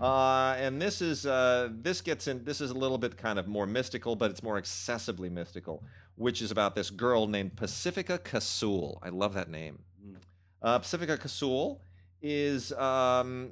Uh, 0.00 0.54
and 0.58 0.80
this 0.80 1.02
is 1.02 1.26
uh, 1.26 1.68
this 1.72 2.00
gets 2.00 2.28
in. 2.28 2.44
This 2.44 2.60
is 2.60 2.70
a 2.70 2.74
little 2.74 2.98
bit 2.98 3.16
kind 3.16 3.38
of 3.38 3.48
more 3.48 3.66
mystical, 3.66 4.14
but 4.14 4.30
it's 4.30 4.42
more 4.42 4.60
accessibly 4.60 5.30
mystical, 5.30 5.82
which 6.16 6.40
is 6.40 6.50
about 6.50 6.74
this 6.74 6.90
girl 6.90 7.26
named 7.26 7.56
Pacifica 7.56 8.18
Casull. 8.18 9.00
I 9.02 9.08
love 9.08 9.34
that 9.34 9.50
name. 9.50 9.80
Hmm. 10.02 10.14
Uh, 10.62 10.78
Pacifica 10.78 11.18
Casull 11.18 11.80
is 12.22 12.72
um, 12.74 13.50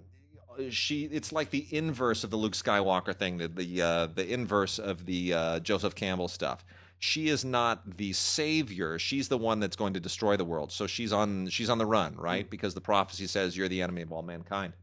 she. 0.70 1.04
It's 1.06 1.32
like 1.32 1.50
the 1.50 1.66
inverse 1.70 2.22
of 2.22 2.30
the 2.30 2.37
Luke 2.37 2.54
Skywalker 2.54 3.16
thing. 3.16 3.38
The 3.38 3.48
the 3.48 3.82
uh, 3.82 4.06
the 4.14 4.32
inverse 4.32 4.78
of 4.78 5.04
the 5.04 5.35
uh, 5.35 5.61
Joseph 5.61 5.96
Campbell 5.96 6.28
stuff. 6.28 6.64
She 6.98 7.28
is 7.28 7.44
not 7.44 7.98
the 7.98 8.12
savior. 8.12 8.98
She's 8.98 9.28
the 9.28 9.37
one 9.37 9.61
that's 9.61 9.76
going 9.76 9.94
to 9.94 10.00
destroy 10.00 10.37
the 10.37 10.46
world. 10.46 10.70
So 10.70 10.87
she's 10.87 11.12
on 11.12 11.48
she's 11.48 11.68
on 11.68 11.78
the 11.78 11.87
run, 11.87 12.14
right? 12.14 12.46
Mm. 12.46 12.50
Because 12.50 12.72
the 12.72 12.80
prophecy 12.80 13.26
says 13.26 13.56
you're 13.56 13.68
the 13.68 13.82
enemy 13.82 14.02
of 14.02 14.12
all 14.12 14.22
mankind 14.22 14.74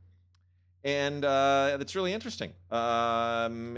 and 0.83 1.23
uh, 1.23 1.77
it's 1.79 1.95
really 1.95 2.13
interesting. 2.13 2.53
Um, 2.71 3.77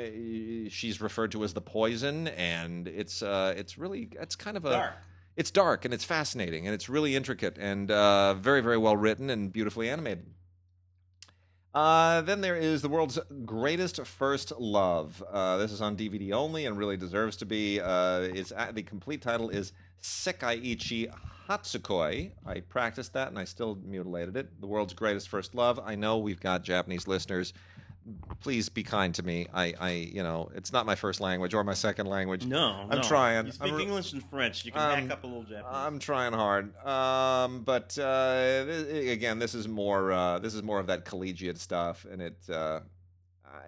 she's 0.69 1.01
referred 1.01 1.31
to 1.31 1.43
as 1.43 1.53
the 1.53 1.61
poison, 1.61 2.27
and 2.29 2.87
it's 2.87 3.21
uh, 3.21 3.53
it's 3.55 3.77
really 3.77 4.09
it's 4.19 4.35
kind 4.35 4.57
of 4.57 4.65
a 4.65 4.71
dark. 4.71 4.93
it's 5.35 5.51
dark 5.51 5.85
and 5.85 5.93
it's 5.93 6.03
fascinating 6.03 6.65
and 6.65 6.73
it's 6.73 6.89
really 6.89 7.15
intricate 7.15 7.57
and 7.59 7.91
uh, 7.91 8.33
very 8.33 8.61
very 8.61 8.77
well 8.77 8.97
written 8.97 9.29
and 9.29 9.53
beautifully 9.53 9.89
animated. 9.89 10.25
Uh, 11.75 12.21
then 12.21 12.39
there 12.39 12.55
is 12.55 12.81
the 12.81 12.87
world's 12.87 13.19
greatest 13.43 13.99
first 14.07 14.53
love. 14.57 15.21
Uh, 15.29 15.57
this 15.57 15.73
is 15.73 15.81
on 15.81 15.97
DVD 15.97 16.31
only 16.31 16.67
and 16.67 16.77
really 16.77 16.95
deserves 16.95 17.35
to 17.35 17.45
be. 17.45 17.81
Uh, 17.81 18.21
it's 18.21 18.53
the 18.71 18.81
complete 18.81 19.21
title 19.21 19.49
is 19.49 19.73
Sekaiichi 20.01 21.13
Hatsukoi. 21.49 22.31
I 22.45 22.61
practiced 22.61 23.11
that 23.11 23.27
and 23.27 23.37
I 23.37 23.43
still 23.43 23.77
mutilated 23.83 24.37
it. 24.37 24.61
The 24.61 24.67
world's 24.67 24.93
greatest 24.93 25.27
first 25.27 25.53
love. 25.53 25.77
I 25.85 25.95
know 25.95 26.17
we've 26.17 26.39
got 26.39 26.63
Japanese 26.63 27.09
listeners. 27.09 27.51
Please 28.39 28.69
be 28.69 28.83
kind 28.83 29.15
to 29.15 29.23
me. 29.23 29.47
I, 29.53 29.73
I, 29.79 29.89
you 29.91 30.21
know, 30.21 30.51
it's 30.53 30.71
not 30.71 30.85
my 30.85 30.93
first 30.93 31.19
language 31.19 31.55
or 31.55 31.63
my 31.63 31.73
second 31.73 32.05
language. 32.05 32.45
No, 32.45 32.87
I'm 32.89 32.97
no. 32.97 33.01
trying. 33.01 33.47
You 33.47 33.51
speak 33.51 33.73
I'm, 33.73 33.79
English 33.79 34.13
and 34.13 34.23
French. 34.29 34.63
You 34.63 34.71
can 34.71 34.81
um, 34.81 35.01
hack 35.01 35.11
up 35.11 35.23
a 35.23 35.27
little 35.27 35.43
Japanese. 35.43 35.65
I'm 35.71 35.97
trying 35.97 36.33
hard. 36.33 36.75
Um, 36.85 37.63
but 37.63 37.97
uh, 37.97 38.65
again, 38.91 39.39
this 39.39 39.55
is 39.55 39.67
more. 39.67 40.11
Uh, 40.11 40.37
this 40.37 40.53
is 40.53 40.61
more 40.61 40.79
of 40.79 40.87
that 40.87 41.05
collegiate 41.05 41.57
stuff, 41.57 42.05
and 42.09 42.21
it, 42.21 42.37
uh, 42.47 42.81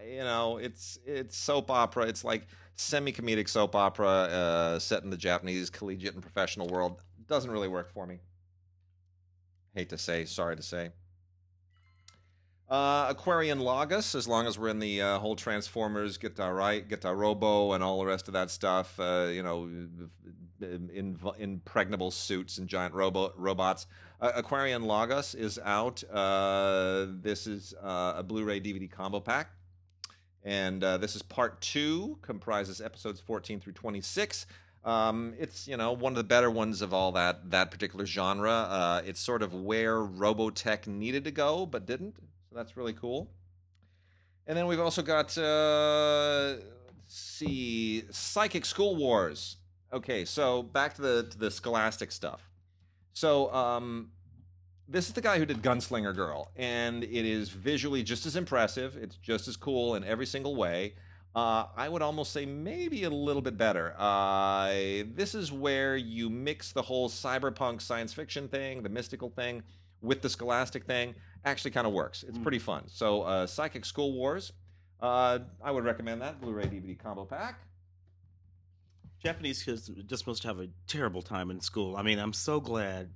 you 0.08 0.19
know, 0.19 0.58
it's 0.58 1.00
it's 1.06 1.36
soap 1.36 1.71
opera. 1.71 2.06
It's 2.06 2.23
like 2.23 2.47
semi-comedic 2.76 3.50
soap 3.50 3.76
opera 3.76 4.08
uh, 4.08 4.80
set 4.80 5.04
in 5.04 5.10
the 5.10 5.17
Japanese 5.17 5.71
collegiate 5.71 6.13
and 6.13 6.21
professional 6.21 6.67
world 6.67 7.02
doesn't 7.28 7.52
really 7.52 7.67
work 7.67 7.91
for 7.91 8.06
me. 8.06 8.19
Hate 9.73 9.89
to 9.89 9.97
say, 9.97 10.26
sorry 10.26 10.56
to 10.56 10.63
say. 10.63 10.91
Uh, 12.69 13.13
Aquarion 13.13 13.62
Logos, 13.62 14.13
as 14.13 14.27
long 14.27 14.45
as 14.45 14.60
we're 14.60 14.67
in 14.67 14.80
the 14.80 15.01
uh, 15.01 15.19
whole 15.19 15.38
Transformers, 15.38 16.17
get 16.17 16.36
Guitar 16.36 16.53
Right, 16.53 16.88
Getter 16.88 17.15
Robo, 17.15 17.71
and 17.71 17.82
all 17.82 17.99
the 17.99 18.06
rest 18.06 18.27
of 18.27 18.34
that 18.34 18.51
stuff, 18.51 18.99
uh, 18.99 19.30
you 19.32 19.41
know, 19.41 19.69
in, 20.60 21.17
impregnable 21.39 22.12
suits 22.12 22.58
and 22.58 22.67
giant 22.67 22.93
robo- 22.93 23.32
robots. 23.38 23.88
Uh, 24.19 24.41
Aquarion 24.41 24.84
Logos 24.84 25.34
is 25.34 25.58
out. 25.63 26.03
Uh, 26.12 27.06
this 27.21 27.47
is 27.47 27.73
uh, 27.82 28.15
a 28.17 28.23
Blu 28.23 28.43
ray 28.43 28.60
DVD 28.60 28.91
combo 28.91 29.21
pack. 29.21 29.51
And 30.43 30.82
this 30.82 31.15
is 31.15 31.21
part 31.21 31.60
two, 31.62 32.17
comprises 32.21 32.82
episodes 32.82 33.19
14 33.21 33.62
through 33.62 33.73
26. 33.73 34.45
Um, 34.86 35.34
it's 35.38 35.67
you 35.67 35.75
know 35.75 35.91
one 35.91 36.13
of 36.13 36.17
the 36.17 36.23
better 36.23 36.49
ones 36.49 36.82
of 36.82 36.93
all 36.93 37.12
that 37.13 37.51
that 37.51 37.71
particular 37.71 38.06
genre. 38.06 39.01
It's 39.06 39.19
sort 39.19 39.41
of 39.41 39.53
where 39.53 39.97
Robotech 39.97 40.88
needed 40.88 41.25
to 41.25 41.32
go 41.32 41.65
but 41.65 41.86
didn't, 41.86 42.15
that's 42.58 42.76
really 42.76 42.93
cool. 42.93 43.30
And 44.48 44.58
then 44.58 44.65
we've 44.65 44.80
also 44.80 45.02
got 45.02 45.38
uh, 45.38 46.56
see 47.06 48.04
Psychic 48.10 48.65
School 48.65 48.96
Wars. 48.96 49.58
Okay, 49.93 50.26
so 50.26 50.63
back 50.63 50.96
to 50.96 51.02
the 51.02 51.24
to 51.24 51.38
the 51.38 51.52
Scholastic 51.52 52.12
stuff. 52.12 52.50
So 53.13 53.54
um, 53.54 54.12
this 54.88 55.08
is 55.08 55.13
the 55.13 55.22
guy 55.22 55.38
who 55.38 55.46
did 55.46 55.62
Gunslinger 55.62 56.15
Girl, 56.15 56.52
and 56.56 57.04
it 57.04 57.26
is 57.26 57.50
visually 57.50 58.04
just 58.04 58.26
as 58.26 58.36
impressive. 58.36 58.98
It's 58.98 59.17
just 59.17 59.48
as 59.48 59.56
cool 59.56 59.96
in 59.96 60.04
every 60.04 60.26
single 60.26 60.56
way. 60.56 60.96
Uh, 61.36 61.67
I 61.76 61.88
would 61.88 62.02
almost 62.02 62.34
say 62.34 62.46
maybe 62.46 63.04
a 63.04 63.10
little 63.10 63.41
bit 63.43 63.58
better. 63.58 63.93
Uh, 64.00 64.70
this 65.13 65.36
is 65.36 65.52
where 65.52 65.96
you 65.96 66.30
mix 66.30 66.72
the 66.72 66.82
whole 66.82 67.10
cyberpunk 67.10 67.82
science 67.82 68.12
fiction 68.12 68.48
thing, 68.48 68.82
the 68.82 68.89
mystical 68.89 69.30
thing, 69.30 69.62
with 70.02 70.22
the 70.22 70.30
Scholastic 70.30 70.86
thing 70.86 71.13
actually 71.48 71.72
kind 71.72 71.88
of 71.88 71.94
works. 71.94 72.24
It's 72.24 72.38
Mm. 72.38 72.44
pretty 72.44 72.60
fun. 72.60 72.84
So, 72.88 73.22
uh, 73.24 73.48
Psychic 73.48 73.86
School 73.86 74.14
Wars, 74.14 74.54
uh, 75.02 75.40
I 75.62 75.72
would 75.72 75.84
recommend 75.84 76.22
that 76.22 76.40
Blu-ray 76.42 76.66
DVD 76.68 76.96
combo 76.98 77.26
pack. 77.26 77.60
Japanese 79.24 79.64
kids 79.64 79.90
just 80.06 80.28
must 80.28 80.44
have 80.44 80.60
a 80.60 80.68
terrible 80.88 81.22
time 81.22 81.50
in 81.50 81.60
school. 81.62 81.96
I 81.98 82.04
mean, 82.04 82.20
I'm 82.20 82.34
so 82.34 82.60
glad 82.60 83.10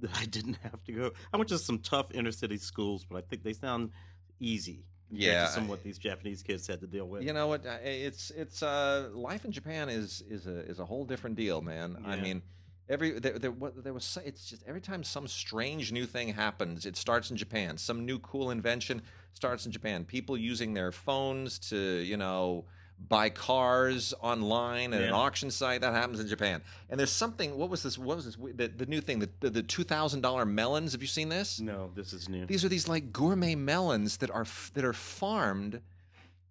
that 0.00 0.10
I 0.16 0.24
didn't 0.26 0.58
have 0.62 0.82
to 0.84 0.92
go. 0.92 1.10
I 1.32 1.36
went 1.36 1.48
to 1.48 1.58
some 1.58 1.80
tough 1.80 2.12
inner 2.12 2.30
city 2.32 2.58
schools, 2.58 3.04
but 3.04 3.16
I 3.18 3.20
think 3.22 3.42
they 3.42 3.52
sound 3.52 3.90
easy. 4.38 4.84
Yeah, 5.10 5.46
to 5.46 5.52
some 5.52 5.68
what 5.68 5.82
these 5.82 5.96
Japanese 5.98 6.42
kids 6.42 6.66
had 6.66 6.80
to 6.82 6.86
deal 6.86 7.08
with. 7.08 7.22
You 7.22 7.32
know 7.32 7.46
what? 7.48 7.64
It's 7.64 8.30
it's 8.30 8.62
uh, 8.62 9.08
life 9.14 9.46
in 9.46 9.52
Japan 9.52 9.88
is 9.88 10.22
is 10.28 10.46
a 10.46 10.58
is 10.66 10.80
a 10.80 10.84
whole 10.84 11.06
different 11.06 11.34
deal, 11.36 11.62
man. 11.62 11.96
I 12.04 12.16
Yeah. 12.16 12.22
mean, 12.22 12.42
every 12.88 13.18
there, 13.18 13.38
there 13.38 13.50
what 13.50 13.82
there 13.84 13.92
was 13.92 14.04
so- 14.04 14.22
it's 14.24 14.48
just 14.50 14.62
every 14.66 14.80
time 14.80 15.04
some 15.04 15.26
strange 15.28 15.92
new 15.92 16.06
thing 16.06 16.28
happens, 16.34 16.86
it 16.86 16.96
starts 16.96 17.30
in 17.30 17.36
Japan. 17.36 17.76
Some 17.78 18.04
new 18.06 18.18
cool 18.18 18.50
invention 18.50 19.02
starts 19.34 19.66
in 19.66 19.72
Japan. 19.72 20.04
People 20.04 20.36
using 20.36 20.74
their 20.74 20.92
phones 20.92 21.58
to 21.70 21.76
you 21.78 22.16
know 22.16 22.64
buy 23.08 23.30
cars 23.30 24.12
online 24.20 24.92
at 24.92 25.00
an 25.02 25.12
auction 25.12 25.52
site 25.52 25.82
that 25.82 25.92
happens 25.94 26.18
in 26.18 26.26
Japan. 26.26 26.60
And 26.90 26.98
there's 26.98 27.12
something. 27.12 27.56
What 27.56 27.70
was 27.70 27.82
this? 27.84 27.96
What 27.96 28.16
was 28.16 28.24
this? 28.24 28.36
The, 28.36 28.66
the 28.66 28.86
new 28.86 29.00
thing. 29.00 29.20
The 29.20 29.30
the, 29.40 29.50
the 29.50 29.62
two 29.62 29.84
thousand 29.84 30.22
dollar 30.22 30.44
melons. 30.44 30.92
Have 30.92 31.00
you 31.02 31.06
seen 31.08 31.28
this? 31.28 31.60
No, 31.60 31.90
this 31.94 32.12
is 32.12 32.28
new. 32.28 32.46
These 32.46 32.64
are 32.64 32.68
these 32.68 32.88
like 32.88 33.12
gourmet 33.12 33.54
melons 33.54 34.16
that 34.16 34.30
are 34.30 34.46
that 34.74 34.84
are 34.84 34.92
farmed 34.92 35.80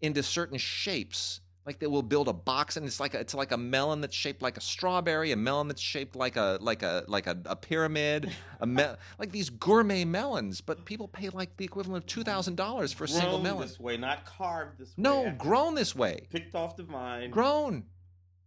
into 0.02 0.24
certain 0.24 0.58
shapes. 0.58 1.42
Like 1.68 1.80
they 1.80 1.88
will 1.88 2.02
build 2.02 2.30
a 2.30 2.34
box, 2.34 2.78
and 2.78 2.86
it's 2.86 3.00
like 3.02 3.14
a, 3.14 3.20
it's 3.20 3.34
like 3.34 3.52
a 3.52 3.58
melon 3.58 4.00
that's 4.00 4.16
shaped 4.16 4.42
like 4.42 4.56
a 4.56 4.62
strawberry, 4.62 5.34
a 5.34 5.36
melon 5.36 5.68
that's 5.68 5.82
shaped 5.82 6.16
like 6.16 6.38
a 6.38 6.58
like 6.62 6.82
a 6.82 7.04
like 7.10 7.28
a, 7.28 7.38
a 7.46 7.58
pyramid, 7.58 8.32
a 8.62 8.66
me- 8.66 8.86
like 9.20 9.34
these 9.34 9.50
gourmet 9.50 10.06
melons. 10.06 10.62
But 10.62 10.86
people 10.86 11.10
pay 11.10 11.28
like 11.28 11.58
the 11.58 11.66
equivalent 11.66 12.04
of 12.06 12.08
two 12.08 12.24
thousand 12.24 12.56
dollars 12.56 12.94
for 12.94 13.04
a 13.04 13.08
single 13.10 13.32
Grown 13.32 13.44
melon. 13.44 13.68
this 13.68 13.78
way, 13.82 13.98
not 13.98 14.24
carved 14.26 14.80
this 14.80 14.88
way. 14.90 14.94
No, 14.98 15.30
grown 15.38 15.76
this 15.76 15.94
way, 15.94 16.28
picked 16.30 16.56
off 16.56 16.78
the 16.78 16.84
vine. 16.84 17.32
grown. 17.32 17.84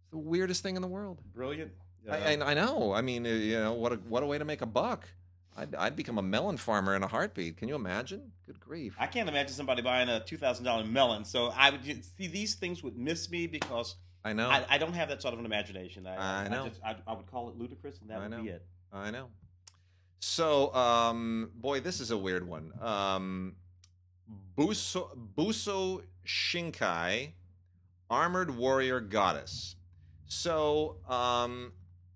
The 0.09 0.17
weirdest 0.17 0.63
thing 0.63 0.75
in 0.75 0.81
the 0.81 0.87
world. 0.87 1.21
Brilliant. 1.33 1.71
I, 2.09 2.33
I, 2.35 2.51
I 2.51 2.53
know. 2.55 2.91
I 2.91 3.01
mean, 3.01 3.23
you 3.25 3.59
know, 3.59 3.73
what 3.73 3.93
a 3.93 3.97
what 3.97 4.23
a 4.23 4.25
way 4.25 4.39
to 4.39 4.45
make 4.45 4.63
a 4.63 4.65
buck. 4.65 5.07
I'd, 5.57 5.75
I'd 5.75 5.95
become 5.95 6.17
a 6.17 6.21
melon 6.21 6.57
farmer 6.57 6.95
in 6.95 7.03
a 7.03 7.07
heartbeat. 7.07 7.57
Can 7.57 7.67
you 7.67 7.75
imagine? 7.75 8.31
Good 8.45 8.59
grief. 8.59 8.95
I 8.97 9.07
can't 9.07 9.27
imagine 9.27 9.53
somebody 9.53 9.81
buying 9.81 10.09
a 10.09 10.21
two 10.21 10.37
thousand 10.37 10.65
dollar 10.65 10.85
melon. 10.85 11.25
So 11.25 11.51
I 11.55 11.69
would 11.69 11.83
see 11.83 12.27
these 12.27 12.55
things 12.55 12.81
would 12.83 12.97
miss 12.97 13.29
me 13.29 13.47
because 13.47 13.95
I 14.23 14.33
know. 14.33 14.49
I, 14.49 14.65
I 14.69 14.77
don't 14.77 14.93
have 14.93 15.09
that 15.09 15.21
sort 15.21 15.33
of 15.33 15.39
an 15.39 15.45
imagination. 15.45 16.07
I, 16.07 16.45
I 16.45 16.47
know. 16.47 16.67
just, 16.67 16.81
I, 16.83 16.95
I 17.05 17.13
would 17.13 17.29
call 17.29 17.49
it 17.49 17.57
ludicrous, 17.57 17.99
and 18.01 18.09
that 18.09 18.19
I 18.19 18.21
would 18.21 18.31
know. 18.31 18.43
be 18.43 18.49
it. 18.49 18.65
I 18.93 19.11
know. 19.11 19.27
So, 20.19 20.73
um, 20.75 21.49
boy, 21.55 21.79
this 21.79 21.99
is 21.99 22.11
a 22.11 22.17
weird 22.17 22.47
one. 22.47 22.71
Um, 22.79 23.55
Busou, 24.55 25.09
Busou 25.35 26.03
Shinkai, 26.25 27.31
Armored 28.09 28.55
Warrior 28.55 28.99
Goddess. 29.01 29.75
So, 30.27 30.97
um, 31.09 31.73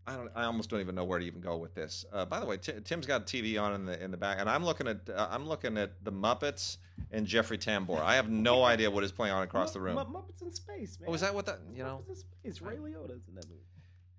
I 0.08 0.16
don't. 0.16 0.30
I 0.36 0.44
almost 0.44 0.70
don't 0.70 0.82
even 0.82 0.94
know 0.96 1.04
where 1.04 1.18
to 1.20 1.26
even 1.26 1.42
go 1.42 1.58
with 1.58 1.74
this. 1.74 2.06
Uh, 2.14 2.26
by 2.26 2.40
the 2.40 2.46
way, 2.46 2.58
Ti- 2.58 2.82
Tim's 2.84 3.06
got 3.08 3.26
TV 3.26 3.60
on 3.60 3.74
in 3.74 3.86
the 3.86 4.04
in 4.04 4.12
the 4.12 4.18
back, 4.18 4.38
and 4.40 4.48
I'm 4.50 4.64
looking 4.64 4.88
at 4.88 5.00
uh, 5.10 5.28
I'm 5.32 5.48
looking 5.48 5.78
at 5.80 6.04
the 6.04 6.12
Muppets 6.12 6.78
and 7.12 7.26
Jeffrey 7.26 7.58
Tambor. 7.58 8.00
I 8.02 8.16
have 8.16 8.30
no 8.30 8.64
idea 8.64 8.92
what 8.92 9.04
is 9.04 9.12
playing 9.12 9.34
on 9.34 9.42
across 9.44 9.72
the 9.74 9.80
room. 9.82 9.96
Mu- 9.96 10.02
Muppets 10.04 10.42
in 10.44 10.52
space, 10.54 11.00
man. 11.00 11.10
Oh, 11.10 11.14
is 11.16 11.22
that 11.22 11.34
what 11.34 11.48
that? 11.48 11.60
You 11.74 11.84
know, 11.84 12.04
Muppets 12.08 12.24
in 12.44 12.54
space. 12.54 12.62
Ray 12.62 12.76
Liotta's 12.78 13.28
in 13.28 13.34
that 13.36 13.48
movie. 13.50 13.62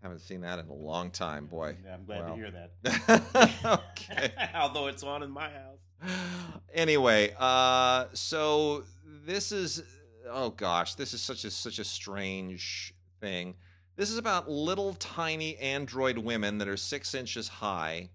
haven't 0.02 0.18
seen 0.20 0.40
that 0.40 0.58
in 0.58 0.66
a 0.68 0.72
long 0.74 1.10
time, 1.12 1.46
boy. 1.46 1.76
Yeah, 1.84 1.94
I'm 1.94 2.04
glad 2.04 2.22
Wow. 2.22 2.28
to 2.30 2.34
hear 2.34 2.50
that. 2.50 3.80
okay. 4.00 4.32
Although 4.56 4.88
it's 4.88 5.04
on 5.04 5.22
in 5.22 5.30
my 5.30 5.50
house. 5.50 5.78
anyway, 6.74 7.32
uh, 7.38 8.06
so 8.12 8.82
this 9.24 9.52
is 9.52 9.82
oh 10.28 10.50
gosh, 10.50 10.94
this 10.96 11.14
is 11.14 11.20
such 11.22 11.44
a 11.44 11.50
such 11.52 11.78
a 11.78 11.84
strange 11.84 12.92
thing. 13.20 13.54
This 13.96 14.10
is 14.10 14.18
about 14.18 14.48
little 14.50 14.94
tiny 14.94 15.56
android 15.56 16.18
women 16.18 16.58
that 16.58 16.68
are 16.68 16.76
six 16.76 17.14
inches 17.14 17.48
high, 17.48 18.10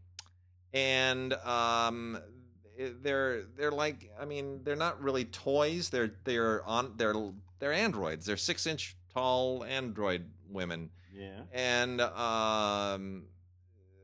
and 0.74 1.34
um, 1.34 2.20
they're 3.02 3.44
they're 3.58 3.72
like 3.72 4.12
I 4.20 4.26
mean 4.26 4.62
they're 4.64 4.76
not 4.76 5.02
really 5.02 5.26
toys. 5.26 5.90
They're 5.90 6.12
they're 6.24 6.64
on 6.66 6.94
they're 6.98 7.16
they're 7.60 7.74
androids. 7.74 8.26
They're 8.26 8.38
six 8.38 8.66
inch 8.68 8.96
tall 9.14 9.64
android 9.66 10.24
women 10.50 10.90
Yeah. 11.14 11.42
and 11.52 12.00
um 12.00 13.24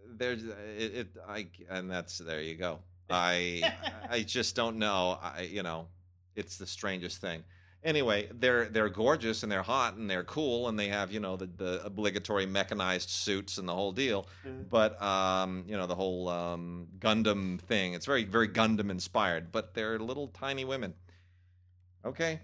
there's 0.05 0.43
it, 0.43 0.95
it 0.95 1.07
i 1.27 1.47
and 1.69 1.89
that's 1.89 2.17
there 2.17 2.41
you 2.41 2.55
go 2.55 2.79
i 3.09 3.61
i 4.09 4.21
just 4.23 4.53
don't 4.55 4.77
know 4.77 5.17
i 5.21 5.43
you 5.43 5.63
know 5.63 5.87
it's 6.35 6.57
the 6.57 6.67
strangest 6.67 7.21
thing 7.21 7.43
anyway 7.83 8.27
they're 8.39 8.65
they're 8.65 8.89
gorgeous 8.89 9.43
and 9.43 9.51
they're 9.51 9.61
hot 9.61 9.95
and 9.95 10.09
they're 10.09 10.23
cool 10.23 10.67
and 10.67 10.77
they 10.77 10.87
have 10.87 11.11
you 11.11 11.19
know 11.19 11.35
the, 11.35 11.45
the 11.45 11.81
obligatory 11.85 12.45
mechanized 12.45 13.09
suits 13.09 13.57
and 13.57 13.67
the 13.67 13.73
whole 13.73 13.91
deal 13.91 14.27
but 14.69 15.01
um 15.01 15.63
you 15.67 15.77
know 15.77 15.87
the 15.87 15.95
whole 15.95 16.27
um 16.27 16.87
gundam 16.99 17.59
thing 17.61 17.93
it's 17.93 18.05
very 18.05 18.23
very 18.23 18.47
gundam 18.47 18.89
inspired 18.89 19.51
but 19.51 19.73
they're 19.73 19.99
little 19.99 20.27
tiny 20.27 20.65
women 20.65 20.93
okay 22.05 22.41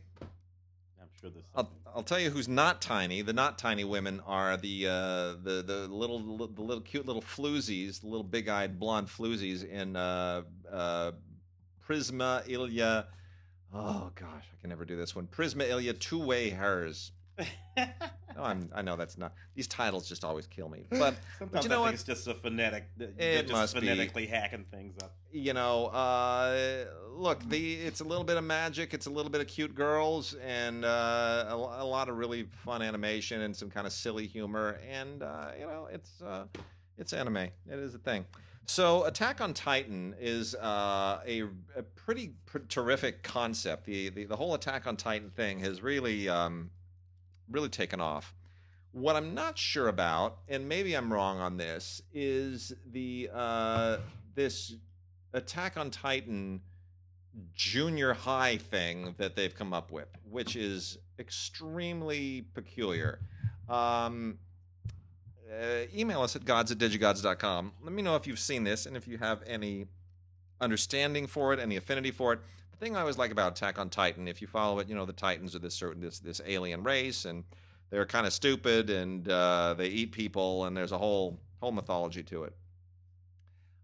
I'm 1.02 1.10
sure 1.20 1.30
this. 1.30 1.44
I'll, 1.56 1.72
I'll 1.96 2.04
tell 2.04 2.20
you 2.20 2.30
who's 2.30 2.48
not 2.48 2.82
tiny. 2.82 3.22
The 3.22 3.34
not 3.34 3.58
tiny 3.58 3.84
women 3.84 4.22
are 4.26 4.56
the 4.58 4.88
uh, 4.88 4.92
the 5.44 5.64
the 5.66 5.88
little 5.90 6.20
the 6.48 6.62
little 6.62 6.82
cute 6.82 7.06
little 7.06 7.22
floozies, 7.22 8.02
the 8.02 8.08
little 8.08 8.24
big-eyed 8.24 8.80
blonde 8.80 9.08
floozies 9.08 9.68
in 9.68 9.96
uh, 9.96 10.44
uh, 10.72 11.12
Prisma 11.86 12.48
Illya. 12.48 13.06
Oh 13.74 14.12
gosh, 14.16 14.46
I 14.54 14.62
can 14.62 14.70
never 14.70 14.86
do 14.86 14.96
this 14.96 15.16
one. 15.16 15.28
Prisma 15.28 15.68
Illya 15.68 15.98
two-way 15.98 16.50
hers. 16.52 17.12
No, 17.76 17.86
I'm, 18.44 18.70
I 18.76 18.84
know 18.84 18.96
that's 18.96 19.18
not. 19.18 19.34
These 19.56 19.68
titles 19.68 20.08
just 20.08 20.24
always 20.24 20.46
kill 20.46 20.70
me. 20.70 20.86
But 20.92 21.16
Sometimes 21.40 21.66
you 21.66 21.70
know 21.70 21.78
I 21.78 21.80
what? 21.80 21.86
think 21.88 21.96
it's 21.96 22.04
just 22.04 22.28
a 22.28 22.36
phonetic. 22.36 22.86
It 23.00 23.42
just 23.44 23.52
must 23.52 23.74
be. 23.74 23.80
phonetically 23.80 24.28
hacking 24.28 24.66
things 24.70 24.96
up. 25.02 25.16
you 25.32 25.54
know, 25.54 25.88
uh, 25.88 26.86
look, 27.16 27.48
the 27.50 27.74
it's 27.76 28.02
a 28.02 28.04
little 28.04 28.24
bit 28.24 28.38
of 28.38 28.44
magic, 28.44 28.94
it's 28.94 29.08
a 29.08 29.10
little 29.10 29.32
bit 29.32 29.42
of 29.42 29.48
cute 29.48 29.74
girls, 29.74 30.36
and 30.46 30.86
uh, 30.86 31.46
a, 31.50 31.56
a 31.56 31.86
lot 31.86 32.10
of 32.10 32.18
really 32.18 32.44
fun 32.64 32.84
animation 32.84 33.42
and 33.42 33.56
some 33.56 33.72
kind 33.72 33.88
of 33.88 33.94
silly 33.94 34.28
humor, 34.28 34.80
and 34.88 35.24
uh, 35.24 35.48
you 35.60 35.66
know, 35.66 35.88
it's 35.92 36.22
uh, 36.22 36.46
it's 37.00 37.14
anime. 37.14 37.38
It 37.38 37.52
is 37.68 37.96
a 37.96 38.00
thing. 38.00 38.26
So, 38.66 39.04
Attack 39.06 39.42
on 39.42 39.54
Titan 39.54 40.16
is 40.20 40.56
uh, 40.56 41.20
a, 41.28 41.42
a 41.76 41.84
pretty 41.96 42.32
pr- 42.46 42.60
terrific 42.70 43.22
concept. 43.22 43.86
The, 43.86 44.10
the 44.10 44.26
the 44.26 44.36
whole 44.36 44.54
Attack 44.54 44.88
on 44.88 44.96
Titan 44.96 45.30
thing 45.30 45.60
has 45.60 45.84
really 45.84 46.30
um, 46.30 46.72
really 47.50 47.70
taken 47.70 48.00
off. 48.00 48.34
What 48.92 49.16
I'm 49.16 49.34
not 49.34 49.58
sure 49.58 49.88
about, 49.88 50.38
and 50.48 50.70
maybe 50.70 50.94
I'm 50.94 51.12
wrong 51.12 51.40
on 51.40 51.58
this, 51.58 52.02
is 52.14 52.74
the 52.90 53.30
uh, 53.34 53.98
this 54.34 54.76
Attack 55.34 55.78
on 55.78 55.90
Titan 55.92 56.62
junior 57.54 58.14
high 58.14 58.58
thing 58.58 59.16
that 59.18 59.36
they've 59.36 59.54
come 59.54 59.74
up 59.74 59.92
with, 59.92 60.08
which 60.30 60.56
is 60.56 61.00
extremely 61.20 62.46
peculiar. 62.54 63.20
Um, 63.68 64.38
uh, 65.62 65.86
email 65.96 66.22
us 66.22 66.36
at 66.36 66.46
gods 66.46 66.72
at 66.72 66.78
digigods.com. 66.78 67.74
Let 67.82 67.94
me 67.94 68.02
know 68.02 68.16
if 68.16 68.28
you've 68.28 68.40
seen 68.40 68.64
this 68.64 68.86
and 68.86 68.98
if 68.98 69.08
you 69.08 69.18
have 69.18 69.44
any 69.46 69.86
understanding 70.62 71.28
for 71.28 71.54
it, 71.54 71.60
any 71.60 71.76
affinity 71.78 72.12
for 72.12 72.34
it. 72.34 72.40
The 72.72 72.78
thing 72.78 72.96
I 72.96 73.02
always 73.02 73.18
like 73.18 73.32
about 73.32 73.58
Attack 73.58 73.80
on 73.80 73.90
Titan, 73.90 74.28
if 74.28 74.42
you 74.42 74.48
follow 74.48 74.80
it, 74.80 74.90
you 74.90 74.96
know 74.96 75.06
the 75.06 75.14
Titans 75.14 75.56
are 75.56 75.60
this 75.60 75.76
certain 75.76 76.02
this 76.02 76.20
this 76.20 76.42
alien 76.46 76.84
race, 76.84 77.26
and 77.26 77.44
they're 77.90 78.06
kind 78.06 78.26
of 78.26 78.34
stupid, 78.34 78.90
and 78.90 79.28
uh, 79.30 79.76
they 79.78 79.88
eat 79.88 80.12
people, 80.12 80.66
and 80.66 80.76
there's 80.76 80.92
a 80.92 80.98
whole 80.98 81.40
whole 81.62 81.72
mythology 81.72 82.24
to 82.24 82.44
it. 82.44 82.54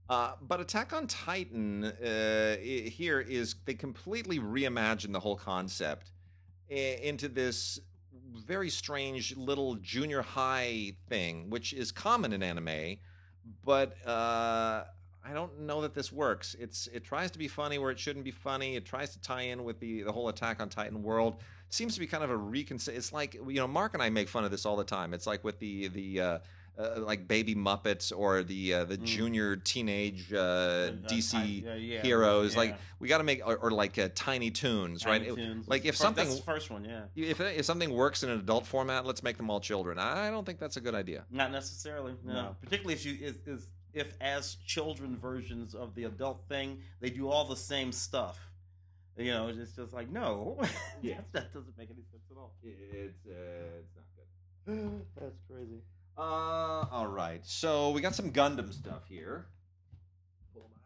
Uh, 0.09 0.31
but 0.41 0.59
Attack 0.59 0.91
on 0.91 1.05
Titan 1.05 1.85
uh, 1.85 2.55
here 2.57 3.19
is 3.19 3.55
they 3.65 3.75
completely 3.75 4.39
reimagine 4.39 5.13
the 5.13 5.19
whole 5.19 5.35
concept 5.35 6.11
into 6.67 7.27
this 7.27 7.79
very 8.45 8.69
strange 8.69 9.35
little 9.35 9.75
junior 9.75 10.21
high 10.21 10.93
thing, 11.07 11.49
which 11.49 11.73
is 11.73 11.91
common 11.91 12.33
in 12.33 12.43
anime, 12.43 12.97
but 13.63 13.95
uh, 14.07 14.83
I 15.25 15.33
don't 15.33 15.61
know 15.61 15.81
that 15.81 15.93
this 15.93 16.11
works. 16.11 16.55
It's 16.59 16.87
it 16.87 17.03
tries 17.03 17.31
to 17.31 17.39
be 17.39 17.47
funny 17.47 17.77
where 17.77 17.91
it 17.91 17.99
shouldn't 17.99 18.25
be 18.25 18.31
funny. 18.31 18.75
It 18.75 18.85
tries 18.85 19.11
to 19.11 19.21
tie 19.21 19.43
in 19.43 19.63
with 19.63 19.79
the 19.79 20.03
the 20.03 20.11
whole 20.11 20.29
Attack 20.29 20.61
on 20.61 20.69
Titan 20.69 21.03
world. 21.03 21.37
Seems 21.69 21.93
to 21.93 21.99
be 21.99 22.07
kind 22.07 22.23
of 22.23 22.29
a 22.29 22.37
reconsider. 22.37 22.97
It's 22.97 23.13
like 23.13 23.33
you 23.33 23.55
know, 23.55 23.67
Mark 23.67 23.93
and 23.93 24.01
I 24.01 24.09
make 24.09 24.29
fun 24.29 24.43
of 24.43 24.51
this 24.51 24.65
all 24.65 24.75
the 24.75 24.83
time. 24.83 25.13
It's 25.13 25.27
like 25.27 25.43
with 25.43 25.59
the 25.59 25.89
the 25.89 26.21
uh, 26.21 26.39
uh, 26.79 27.01
like 27.01 27.27
Baby 27.27 27.55
Muppets 27.55 28.11
or 28.15 28.41
the 28.41 28.73
uh, 28.73 28.85
the 28.85 28.97
Mm. 28.97 29.03
junior 29.03 29.55
teenage 29.57 30.31
uh, 30.33 30.37
Uh, 30.37 30.91
DC 31.07 31.31
Ti- 31.31 31.63
yeah, 31.65 31.75
yeah, 31.75 32.01
heroes. 32.01 32.53
yeah. 32.53 32.59
Like 32.59 32.77
we 32.99 33.07
got 33.09 33.17
to 33.19 33.23
make 33.25 33.45
or, 33.45 33.57
or 33.57 33.71
like 33.71 33.97
uh, 33.99 34.07
Tiny 34.15 34.49
Toons, 34.49 35.05
right? 35.05 35.21
Tiny 35.27 35.43
It- 35.43 35.67
like 35.67 35.83
if 35.85 35.95
Fir- 35.95 36.03
something 36.03 36.25
That's 36.25 36.39
the 36.39 36.45
first 36.45 36.69
one, 36.71 36.85
yeah. 36.85 37.03
if 37.15 37.41
if 37.41 37.65
something 37.65 37.91
works 37.93 38.23
in 38.23 38.29
an 38.29 38.39
adult 38.39 38.65
format, 38.65 39.05
let's 39.05 39.21
make 39.23 39.37
them 39.37 39.49
all 39.49 39.59
children. 39.59 39.99
I 39.99 40.29
don't 40.31 40.45
think 40.45 40.57
that's 40.59 40.77
a 40.77 40.81
good 40.81 40.95
idea. 40.95 41.25
Not 41.29 41.51
necessarily. 41.51 42.13
No. 42.23 42.33
No. 42.33 42.55
Particularly 42.61 42.93
if 42.93 43.05
you 43.05 43.17
is, 43.27 43.35
is 43.45 43.67
if 43.93 44.13
as 44.21 44.55
children 44.65 45.17
versions 45.17 45.75
of 45.75 45.95
the 45.95 46.05
adult 46.05 46.47
thing, 46.47 46.79
they 47.01 47.09
do 47.09 47.27
all 47.29 47.43
the 47.45 47.55
same 47.57 47.91
stuff. 47.91 48.39
You 49.17 49.31
know, 49.33 49.47
it's 49.49 49.75
just 49.75 49.91
like 49.93 50.09
no, 50.09 50.57
Yeah. 51.01 51.19
that 51.33 51.53
doesn't 51.53 51.77
make 51.77 51.89
any 51.89 52.03
sense 52.09 52.23
at 52.31 52.37
all. 52.37 52.53
It's 52.63 53.25
uh, 53.27 53.79
it's 53.81 53.93
not 53.97 54.05
good. 54.15 55.01
That's 55.19 55.39
crazy. 55.51 55.81
Uh, 56.19 56.85
all 56.91 57.07
right. 57.07 57.39
So 57.45 57.91
we 57.91 58.01
got 58.01 58.13
some 58.15 58.31
Gundam 58.31 58.73
stuff 58.73 59.07
here. 59.07 59.45
Pull 60.53 60.63
'em 60.65 60.81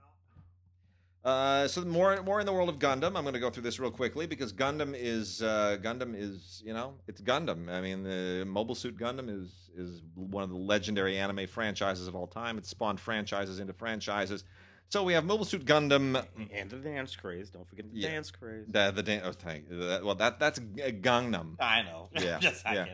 out. 1.25 1.31
Uh, 1.31 1.67
so 1.67 1.81
more 1.85 2.21
more 2.21 2.39
in 2.39 2.45
the 2.45 2.53
world 2.53 2.69
of 2.69 2.77
Gundam. 2.77 3.15
I'm 3.17 3.23
going 3.23 3.33
to 3.33 3.39
go 3.39 3.49
through 3.49 3.63
this 3.63 3.79
real 3.79 3.89
quickly 3.91 4.27
because 4.27 4.53
Gundam 4.53 4.93
is 4.95 5.41
uh, 5.41 5.77
Gundam 5.81 6.13
is 6.15 6.61
you 6.65 6.73
know 6.73 6.95
it's 7.07 7.21
Gundam. 7.21 7.69
I 7.69 7.81
mean 7.81 8.03
the 8.03 8.45
Mobile 8.45 8.75
Suit 8.75 8.97
Gundam 8.97 9.27
is 9.29 9.69
is 9.75 10.01
one 10.13 10.43
of 10.43 10.49
the 10.51 10.55
legendary 10.57 11.17
anime 11.17 11.47
franchises 11.47 12.07
of 12.07 12.15
all 12.15 12.27
time. 12.27 12.57
It 12.59 12.65
spawned 12.67 12.99
franchises 12.99 13.59
into 13.59 13.73
franchises. 13.73 14.43
So 14.89 15.01
we 15.03 15.13
have 15.13 15.25
Mobile 15.25 15.45
Suit 15.45 15.65
Gundam. 15.65 16.23
And 16.53 16.69
the 16.69 16.77
dance 16.77 17.15
craze. 17.15 17.49
Don't 17.49 17.67
forget 17.67 17.91
the 17.91 17.97
Yeah. 17.99 18.09
dance 18.11 18.29
craze. 18.29 18.65
The 18.67 18.91
the 18.91 19.01
dan- 19.01 19.21
oh, 19.25 19.31
thank 19.31 19.67
that, 19.69 20.03
well 20.05 20.15
that 20.15 20.39
that's 20.39 20.59
G- 20.59 20.91
Gangnam. 21.01 21.55
I 21.59 21.81
know. 21.81 22.09
Yeah, 22.21 22.37
just 22.37 22.63
yeah. 22.65 22.85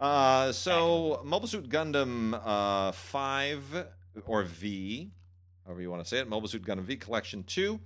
Uh, 0.00 0.52
so 0.52 1.20
Mobile 1.24 1.48
Suit 1.48 1.68
Gundam 1.68 2.40
uh, 2.44 2.92
Five 2.92 3.86
or 4.26 4.44
V, 4.44 5.10
however 5.64 5.80
you 5.80 5.90
want 5.90 6.02
to 6.02 6.08
say 6.08 6.18
it, 6.18 6.28
Mobile 6.28 6.48
Suit 6.48 6.64
Gundam 6.64 6.84
V 6.84 6.96
Collection 6.96 7.42
Two. 7.44 7.80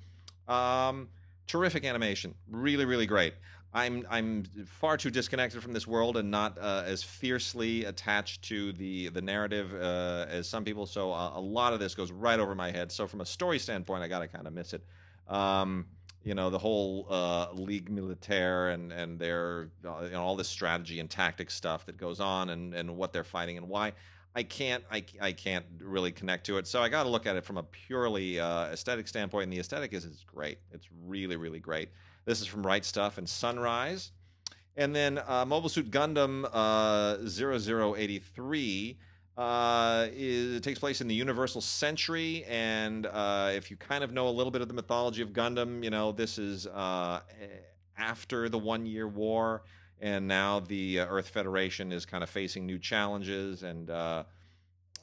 Um, 0.46 1.08
terrific 1.46 1.84
animation, 1.84 2.34
really, 2.50 2.84
really 2.84 3.06
great. 3.06 3.34
I'm 3.74 4.06
I'm 4.10 4.44
far 4.66 4.98
too 4.98 5.10
disconnected 5.10 5.62
from 5.62 5.72
this 5.72 5.86
world 5.86 6.18
and 6.18 6.30
not 6.30 6.58
uh, 6.58 6.82
as 6.84 7.02
fiercely 7.02 7.86
attached 7.86 8.42
to 8.42 8.72
the 8.74 9.08
the 9.08 9.22
narrative 9.22 9.72
uh, 9.74 10.26
as 10.28 10.46
some 10.46 10.64
people. 10.64 10.84
So 10.84 11.12
a, 11.12 11.38
a 11.38 11.40
lot 11.40 11.72
of 11.72 11.80
this 11.80 11.94
goes 11.94 12.12
right 12.12 12.38
over 12.38 12.54
my 12.54 12.70
head. 12.70 12.92
So 12.92 13.06
from 13.06 13.22
a 13.22 13.26
story 13.26 13.58
standpoint, 13.58 14.02
I 14.02 14.08
gotta 14.08 14.28
kind 14.28 14.46
of 14.46 14.52
miss 14.52 14.74
it. 14.74 14.84
Um, 15.28 15.86
you 16.24 16.34
know 16.34 16.50
the 16.50 16.58
whole 16.58 17.06
uh, 17.10 17.48
League 17.52 17.90
Militaire 17.90 18.70
and 18.70 18.92
and 18.92 19.18
their 19.18 19.70
uh, 19.84 20.02
you 20.04 20.10
know, 20.10 20.22
all 20.22 20.36
this 20.36 20.48
strategy 20.48 21.00
and 21.00 21.10
tactics 21.10 21.54
stuff 21.54 21.86
that 21.86 21.96
goes 21.96 22.20
on 22.20 22.50
and 22.50 22.74
and 22.74 22.96
what 22.96 23.12
they're 23.12 23.24
fighting 23.24 23.56
and 23.56 23.68
why. 23.68 23.92
I 24.34 24.42
can't 24.42 24.82
I, 24.90 25.04
I 25.20 25.32
can't 25.32 25.66
really 25.80 26.10
connect 26.10 26.46
to 26.46 26.56
it. 26.56 26.66
So 26.66 26.80
I 26.82 26.88
got 26.88 27.02
to 27.02 27.08
look 27.08 27.26
at 27.26 27.36
it 27.36 27.44
from 27.44 27.58
a 27.58 27.62
purely 27.62 28.40
uh, 28.40 28.66
aesthetic 28.66 29.06
standpoint, 29.06 29.44
and 29.44 29.52
the 29.52 29.60
aesthetic 29.60 29.92
is 29.92 30.04
is 30.04 30.24
great. 30.26 30.58
It's 30.72 30.88
really 31.06 31.36
really 31.36 31.60
great. 31.60 31.90
This 32.24 32.40
is 32.40 32.46
from 32.46 32.64
Right 32.64 32.84
Stuff 32.84 33.18
and 33.18 33.28
Sunrise. 33.28 34.12
And 34.76 34.96
then 34.96 35.20
uh, 35.26 35.44
Mobile 35.44 35.68
Suit 35.68 35.90
Gundam 35.90 36.48
uh, 36.50 37.18
0083 37.28 38.98
uh, 39.36 40.08
is, 40.12 40.56
it 40.56 40.62
takes 40.62 40.78
place 40.78 41.00
in 41.00 41.08
the 41.08 41.14
Universal 41.14 41.62
Century. 41.62 42.44
And 42.48 43.06
uh, 43.06 43.50
if 43.54 43.70
you 43.70 43.76
kind 43.76 44.04
of 44.04 44.12
know 44.12 44.28
a 44.28 44.30
little 44.30 44.50
bit 44.50 44.62
of 44.62 44.68
the 44.68 44.74
mythology 44.74 45.22
of 45.22 45.30
Gundam, 45.30 45.82
you 45.82 45.90
know, 45.90 46.12
this 46.12 46.38
is 46.38 46.66
uh, 46.66 47.20
after 47.96 48.48
the 48.48 48.58
One 48.58 48.84
Year 48.86 49.08
War. 49.08 49.62
And 50.00 50.26
now 50.26 50.60
the 50.60 51.00
uh, 51.00 51.06
Earth 51.06 51.28
Federation 51.28 51.92
is 51.92 52.04
kind 52.04 52.22
of 52.22 52.30
facing 52.30 52.66
new 52.66 52.78
challenges 52.78 53.62
and. 53.62 53.90
Uh, 53.90 54.24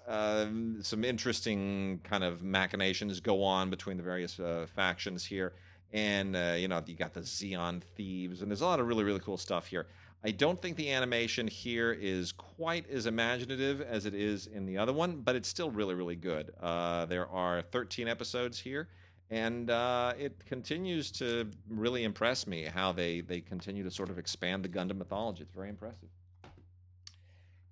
um, 0.07 0.79
some 0.81 1.03
interesting 1.03 1.99
kind 2.03 2.23
of 2.23 2.41
machinations 2.41 3.19
go 3.19 3.43
on 3.43 3.69
between 3.69 3.95
the 3.95 4.01
various 4.01 4.39
uh, 4.39 4.65
factions 4.75 5.23
here 5.23 5.53
and 5.93 6.35
you 6.59 6.67
know 6.67 6.81
you 6.83 6.95
got 6.95 7.13
the 7.13 7.19
Zeon 7.19 7.83
thieves, 7.95 8.41
and 8.41 8.49
there's 8.49 8.61
a 8.61 8.65
lot 8.65 8.79
of 8.79 8.87
really 8.87 9.03
really 9.03 9.19
cool 9.19 9.37
stuff 9.37 9.67
here. 9.67 9.85
I 10.23 10.31
don't 10.31 10.61
think 10.61 10.75
the 10.75 10.91
animation 10.91 11.47
here 11.47 11.93
is 11.93 12.33
quite 12.33 12.89
as 12.89 13.05
imaginative 13.05 13.79
as 13.79 14.05
it 14.05 14.13
is 14.13 14.47
in 14.47 14.65
the 14.65 14.77
other 14.77 14.91
one, 14.91 15.21
but 15.21 15.35
it's 15.35 15.47
still 15.47 15.71
really 15.71 15.95
really 15.95 16.17
good. 16.17 16.51
Uh, 16.59 17.05
there 17.05 17.27
are 17.29 17.61
13 17.61 18.07
episodes 18.09 18.59
here, 18.59 18.89
and 19.29 19.69
uh, 19.69 20.13
it 20.19 20.45
continues 20.45 21.09
to 21.11 21.49
really 21.69 22.03
impress 22.03 22.47
me 22.47 22.63
how 22.63 22.91
they 22.91 23.21
they 23.21 23.39
continue 23.39 23.83
to 23.83 23.91
sort 23.91 24.09
of 24.09 24.17
expand 24.17 24.63
the 24.63 24.69
Gundam 24.69 24.97
mythology. 24.97 25.43
It's 25.43 25.53
very 25.53 25.69
impressive. 25.69 26.09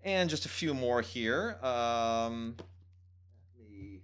And 0.04 0.30
just 0.30 0.46
a 0.46 0.50
few 0.50 0.74
more 0.74 1.02
here. 1.02 1.58
Um, 1.62 2.56
let 3.60 3.70
me 3.70 4.00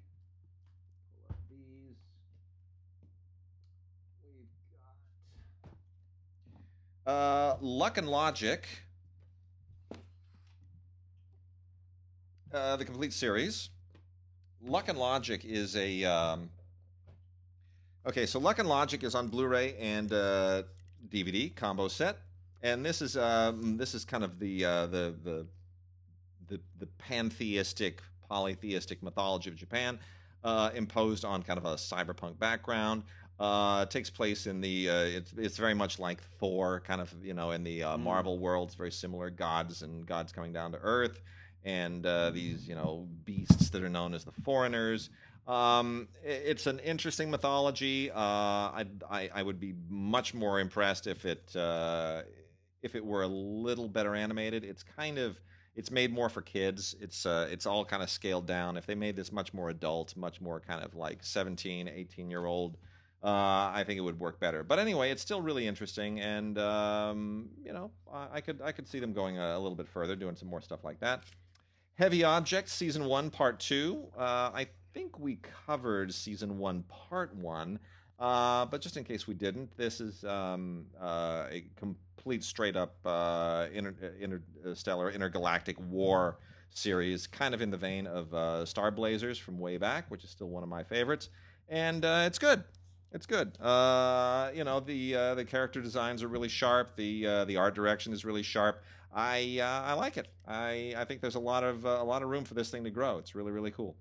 pull 1.15 1.29
up 1.29 1.37
these. 1.49 1.95
We've 4.21 4.47
got 4.73 4.97
uh, 7.05 7.55
Luck 7.61 7.97
and 7.97 8.07
Logic, 8.07 8.65
uh, 12.53 12.75
the 12.75 12.85
complete 12.85 13.13
series. 13.13 13.69
Luck 14.65 14.87
and 14.87 14.97
Logic 14.97 15.43
is 15.43 15.75
a 15.75 16.03
um, 16.05 16.49
okay. 18.07 18.25
So 18.25 18.39
Luck 18.39 18.59
and 18.59 18.69
Logic 18.69 19.03
is 19.03 19.15
on 19.15 19.27
Blu-ray 19.27 19.75
and 19.77 20.11
uh, 20.13 20.63
DVD 21.09 21.53
combo 21.53 21.87
set, 21.89 22.19
and 22.61 22.85
this 22.85 23.01
is 23.01 23.17
um, 23.17 23.75
this 23.77 23.93
is 23.93 24.05
kind 24.05 24.23
of 24.23 24.39
the 24.39 24.63
uh, 24.63 24.87
the 24.87 25.13
the 25.23 25.45
the 26.47 26.59
the 26.79 26.87
pantheistic 26.97 28.01
polytheistic 28.29 29.03
mythology 29.03 29.49
of 29.49 29.55
Japan 29.55 29.99
uh, 30.43 30.69
imposed 30.73 31.25
on 31.25 31.43
kind 31.43 31.57
of 31.57 31.65
a 31.65 31.75
cyberpunk 31.75 32.39
background. 32.39 33.03
Uh, 33.39 33.81
it 33.83 33.91
takes 33.91 34.09
place 34.09 34.45
in 34.47 34.61
the 34.61 34.89
uh, 34.89 35.03
it's 35.03 35.33
it's 35.37 35.57
very 35.57 35.73
much 35.73 35.99
like 35.99 36.21
Thor, 36.39 36.81
kind 36.85 37.01
of 37.01 37.13
you 37.23 37.33
know 37.33 37.51
in 37.51 37.63
the 37.63 37.83
uh, 37.83 37.97
Mm. 37.97 38.01
Marvel 38.03 38.39
world. 38.39 38.69
It's 38.69 38.75
very 38.75 38.91
similar 38.91 39.29
gods 39.29 39.81
and 39.81 40.05
gods 40.05 40.31
coming 40.31 40.53
down 40.53 40.71
to 40.73 40.77
Earth, 40.79 41.21
and 41.63 42.05
uh, 42.05 42.29
these 42.29 42.67
you 42.67 42.75
know 42.75 43.07
beasts 43.25 43.69
that 43.71 43.83
are 43.83 43.89
known 43.89 44.13
as 44.13 44.23
the 44.23 44.31
Foreigners. 44.43 45.09
Um, 45.47 46.07
it's 46.23 46.67
an 46.67 46.79
interesting 46.79 47.29
mythology. 47.29 48.09
Uh, 48.11 48.15
I, 48.17 48.85
I 49.09 49.29
I 49.33 49.43
would 49.43 49.59
be 49.59 49.73
much 49.89 50.33
more 50.33 50.59
impressed 50.59 51.07
if 51.07 51.25
it 51.25 51.53
uh, 51.55 52.21
if 52.81 52.95
it 52.95 53.03
were 53.03 53.23
a 53.23 53.27
little 53.27 53.89
better 53.89 54.15
animated. 54.15 54.63
It's 54.63 54.83
kind 54.83 55.17
of 55.17 55.37
it's 55.75 55.89
made 55.91 56.13
more 56.13 56.29
for 56.29 56.41
kids. 56.41 56.95
It's 57.01 57.25
uh, 57.25 57.47
it's 57.51 57.65
all 57.65 57.83
kind 57.83 58.03
of 58.03 58.09
scaled 58.09 58.45
down. 58.45 58.77
If 58.77 58.85
they 58.85 58.95
made 58.95 59.15
this 59.15 59.31
much 59.31 59.53
more 59.53 59.69
adult, 59.69 60.15
much 60.15 60.39
more 60.39 60.59
kind 60.61 60.83
of 60.83 60.95
like 60.95 61.23
17, 61.23 61.89
18 61.89 62.29
year 62.29 62.45
old, 62.45 62.77
uh, 63.23 63.71
I 63.73 63.83
think 63.85 63.97
it 63.97 64.01
would 64.01 64.19
work 64.19 64.39
better. 64.39 64.63
But 64.63 64.79
anyway, 64.79 65.09
it's 65.11 65.21
still 65.21 65.41
really 65.41 65.65
interesting, 65.65 66.19
and 66.19 66.57
um, 66.57 67.49
you 67.63 67.71
know, 67.71 67.91
I, 68.11 68.27
I 68.33 68.41
could 68.41 68.61
I 68.61 68.71
could 68.71 68.87
see 68.87 68.99
them 68.99 69.13
going 69.13 69.37
a, 69.39 69.57
a 69.57 69.59
little 69.59 69.77
bit 69.77 69.87
further, 69.87 70.15
doing 70.15 70.35
some 70.35 70.49
more 70.49 70.61
stuff 70.61 70.83
like 70.83 70.99
that. 70.99 71.23
Heavy 71.95 72.23
Objects 72.23 72.73
season 72.73 73.05
one, 73.05 73.29
part 73.29 73.59
two. 73.59 74.07
Uh, 74.17 74.51
I 74.53 74.67
think 74.93 75.19
we 75.19 75.39
covered 75.65 76.13
season 76.13 76.57
one, 76.57 76.83
part 76.83 77.35
one. 77.35 77.79
Uh, 78.19 78.65
but 78.65 78.81
just 78.81 78.97
in 78.97 79.03
case 79.03 79.27
we 79.27 79.33
didn't, 79.33 79.75
this 79.75 79.99
is 79.99 80.23
um, 80.23 80.85
uh, 81.01 81.45
a 81.49 81.65
complete, 81.75 82.43
straight 82.43 82.75
up 82.75 82.95
uh, 83.05 83.67
inter- 83.73 84.13
interstellar, 84.19 85.11
intergalactic 85.11 85.75
war 85.89 86.37
series, 86.69 87.27
kind 87.27 87.53
of 87.53 87.61
in 87.61 87.69
the 87.69 87.77
vein 87.77 88.07
of 88.07 88.33
uh, 88.33 88.65
Star 88.65 88.91
Blazers 88.91 89.37
from 89.37 89.59
way 89.59 89.77
back, 89.77 90.09
which 90.09 90.23
is 90.23 90.29
still 90.29 90.47
one 90.47 90.63
of 90.63 90.69
my 90.69 90.83
favorites. 90.83 91.29
And 91.69 92.05
uh, 92.05 92.23
it's 92.25 92.39
good. 92.39 92.63
It's 93.13 93.27
good. 93.27 93.61
Uh, 93.61 94.49
you 94.55 94.63
know 94.63 94.79
the 94.79 95.15
uh, 95.15 95.35
the 95.35 95.45
character 95.45 95.81
designs 95.81 96.23
are 96.23 96.27
really 96.27 96.49
sharp. 96.49 96.95
The 96.95 97.27
uh, 97.27 97.45
the 97.45 97.57
art 97.57 97.75
direction 97.75 98.11
is 98.11 98.25
really 98.25 98.41
sharp. 98.41 98.81
I 99.13 99.59
uh, 99.61 99.83
I 99.91 99.93
like 99.93 100.17
it. 100.17 100.29
I 100.47 100.95
I 100.97 101.05
think 101.05 101.21
there's 101.21 101.35
a 101.35 101.39
lot 101.39 101.63
of 101.63 101.85
uh, 101.85 101.89
a 102.01 102.03
lot 102.03 102.23
of 102.23 102.29
room 102.29 102.43
for 102.43 102.55
this 102.55 102.71
thing 102.71 102.83
to 102.85 102.89
grow. 102.89 103.19
It's 103.19 103.35
really 103.35 103.51
really 103.51 103.69
cool. 103.69 103.95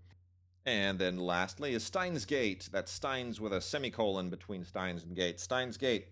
And 0.64 0.98
then 0.98 1.18
lastly 1.18 1.74
is 1.74 1.84
Steins 1.84 2.24
Gate. 2.24 2.70
That's 2.72 2.90
Steins 2.90 3.38
with 3.38 3.52
a 3.52 3.60
semicolon 3.60 4.30
between 4.30 4.64
Steins 4.64 5.02
and 5.04 5.14
Gate. 5.14 5.40
Steins 5.40 5.76
Gate. 5.76 6.06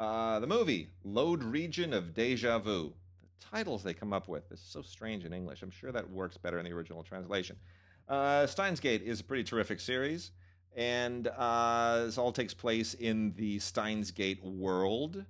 Uh, 0.00 0.40
the 0.40 0.46
movie, 0.46 0.88
Load 1.04 1.44
Region 1.44 1.92
of 1.92 2.12
Deja 2.12 2.58
Vu. 2.58 2.94
The 3.20 3.46
titles 3.56 3.84
they 3.84 3.94
come 3.94 4.12
up 4.12 4.26
with 4.26 4.50
is 4.50 4.60
so 4.60 4.82
strange 4.82 5.24
in 5.24 5.32
English. 5.32 5.62
I'm 5.62 5.70
sure 5.70 5.92
that 5.92 6.10
works 6.10 6.38
better 6.38 6.58
in 6.58 6.64
the 6.64 6.72
original 6.72 7.04
translation. 7.04 7.56
Steins 8.46 8.80
Gate 8.80 9.02
is 9.02 9.20
a 9.20 9.24
pretty 9.24 9.44
terrific 9.44 9.78
series, 9.78 10.32
and 10.74 11.28
uh, 11.28 12.04
this 12.04 12.18
all 12.18 12.32
takes 12.32 12.54
place 12.54 12.94
in 12.94 13.34
the 13.36 13.58
Steins 13.58 14.10
Gate 14.10 14.42
world, 14.44 15.24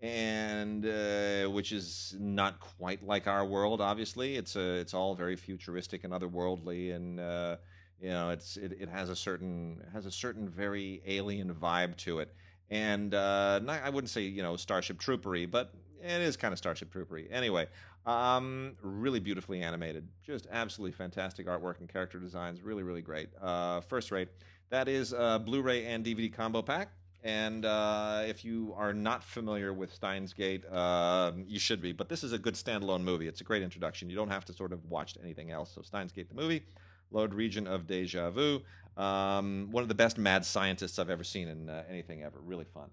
and 0.00 0.84
uh, 0.84 1.44
which 1.50 1.72
is 1.72 2.14
not 2.18 2.60
quite 2.60 3.06
like 3.06 3.26
our 3.26 3.44
world. 3.44 3.80
Obviously, 3.80 4.36
it's 4.36 4.56
a, 4.56 4.74
it's 4.74 4.94
all 4.94 5.14
very 5.14 5.36
futuristic 5.36 6.04
and 6.04 6.12
otherworldly, 6.12 6.94
and 6.94 7.20
uh, 7.20 7.56
you 8.00 8.10
know, 8.10 8.30
it's 8.30 8.56
it, 8.56 8.72
it 8.80 8.88
has 8.88 9.08
a 9.08 9.16
certain 9.16 9.80
has 9.92 10.04
a 10.04 10.10
certain 10.10 10.48
very 10.48 11.02
alien 11.06 11.54
vibe 11.54 11.96
to 11.98 12.18
it, 12.18 12.34
and 12.68 13.14
uh, 13.14 13.60
not, 13.60 13.80
I 13.82 13.90
wouldn't 13.90 14.10
say 14.10 14.22
you 14.22 14.42
know 14.42 14.56
Starship 14.56 14.98
Troopery, 15.00 15.50
but 15.50 15.72
it 16.02 16.20
is 16.20 16.36
kind 16.36 16.52
of 16.52 16.58
Starship 16.58 16.92
Troopery. 16.92 17.28
Anyway, 17.30 17.68
um, 18.04 18.76
really 18.82 19.20
beautifully 19.20 19.62
animated, 19.62 20.08
just 20.26 20.48
absolutely 20.50 20.92
fantastic 20.92 21.46
artwork 21.46 21.78
and 21.78 21.88
character 21.88 22.18
designs, 22.18 22.60
really 22.60 22.82
really 22.82 23.02
great, 23.02 23.30
uh, 23.40 23.80
first 23.80 24.10
rate. 24.10 24.28
That 24.72 24.88
is 24.88 25.12
a 25.12 25.38
Blu-ray 25.38 25.84
and 25.84 26.02
DVD 26.02 26.32
combo 26.32 26.62
pack. 26.62 26.92
And 27.22 27.66
uh, 27.66 28.22
if 28.26 28.42
you 28.42 28.72
are 28.74 28.94
not 28.94 29.22
familiar 29.22 29.70
with 29.74 29.92
Steins 29.92 30.32
Gate, 30.32 30.64
uh, 30.64 31.32
you 31.46 31.58
should 31.58 31.82
be. 31.82 31.92
But 31.92 32.08
this 32.08 32.24
is 32.24 32.32
a 32.32 32.38
good 32.38 32.54
standalone 32.54 33.02
movie. 33.02 33.28
It's 33.28 33.42
a 33.42 33.44
great 33.44 33.62
introduction. 33.62 34.08
You 34.08 34.16
don't 34.16 34.30
have 34.30 34.46
to 34.46 34.52
sort 34.54 34.72
of 34.72 34.82
watch 34.90 35.14
anything 35.22 35.50
else. 35.50 35.72
So 35.74 35.82
Steins 35.82 36.10
Gate, 36.10 36.30
the 36.30 36.34
movie, 36.34 36.64
Load 37.10 37.34
region 37.34 37.66
of 37.66 37.86
deja 37.86 38.30
vu. 38.30 38.62
Um, 38.96 39.68
one 39.70 39.82
of 39.82 39.88
the 39.88 39.94
best 39.94 40.16
mad 40.16 40.42
scientists 40.46 40.98
I've 40.98 41.10
ever 41.10 41.22
seen 41.22 41.48
in 41.48 41.68
uh, 41.68 41.84
anything 41.90 42.22
ever. 42.22 42.38
Really 42.40 42.64
fun. 42.64 42.88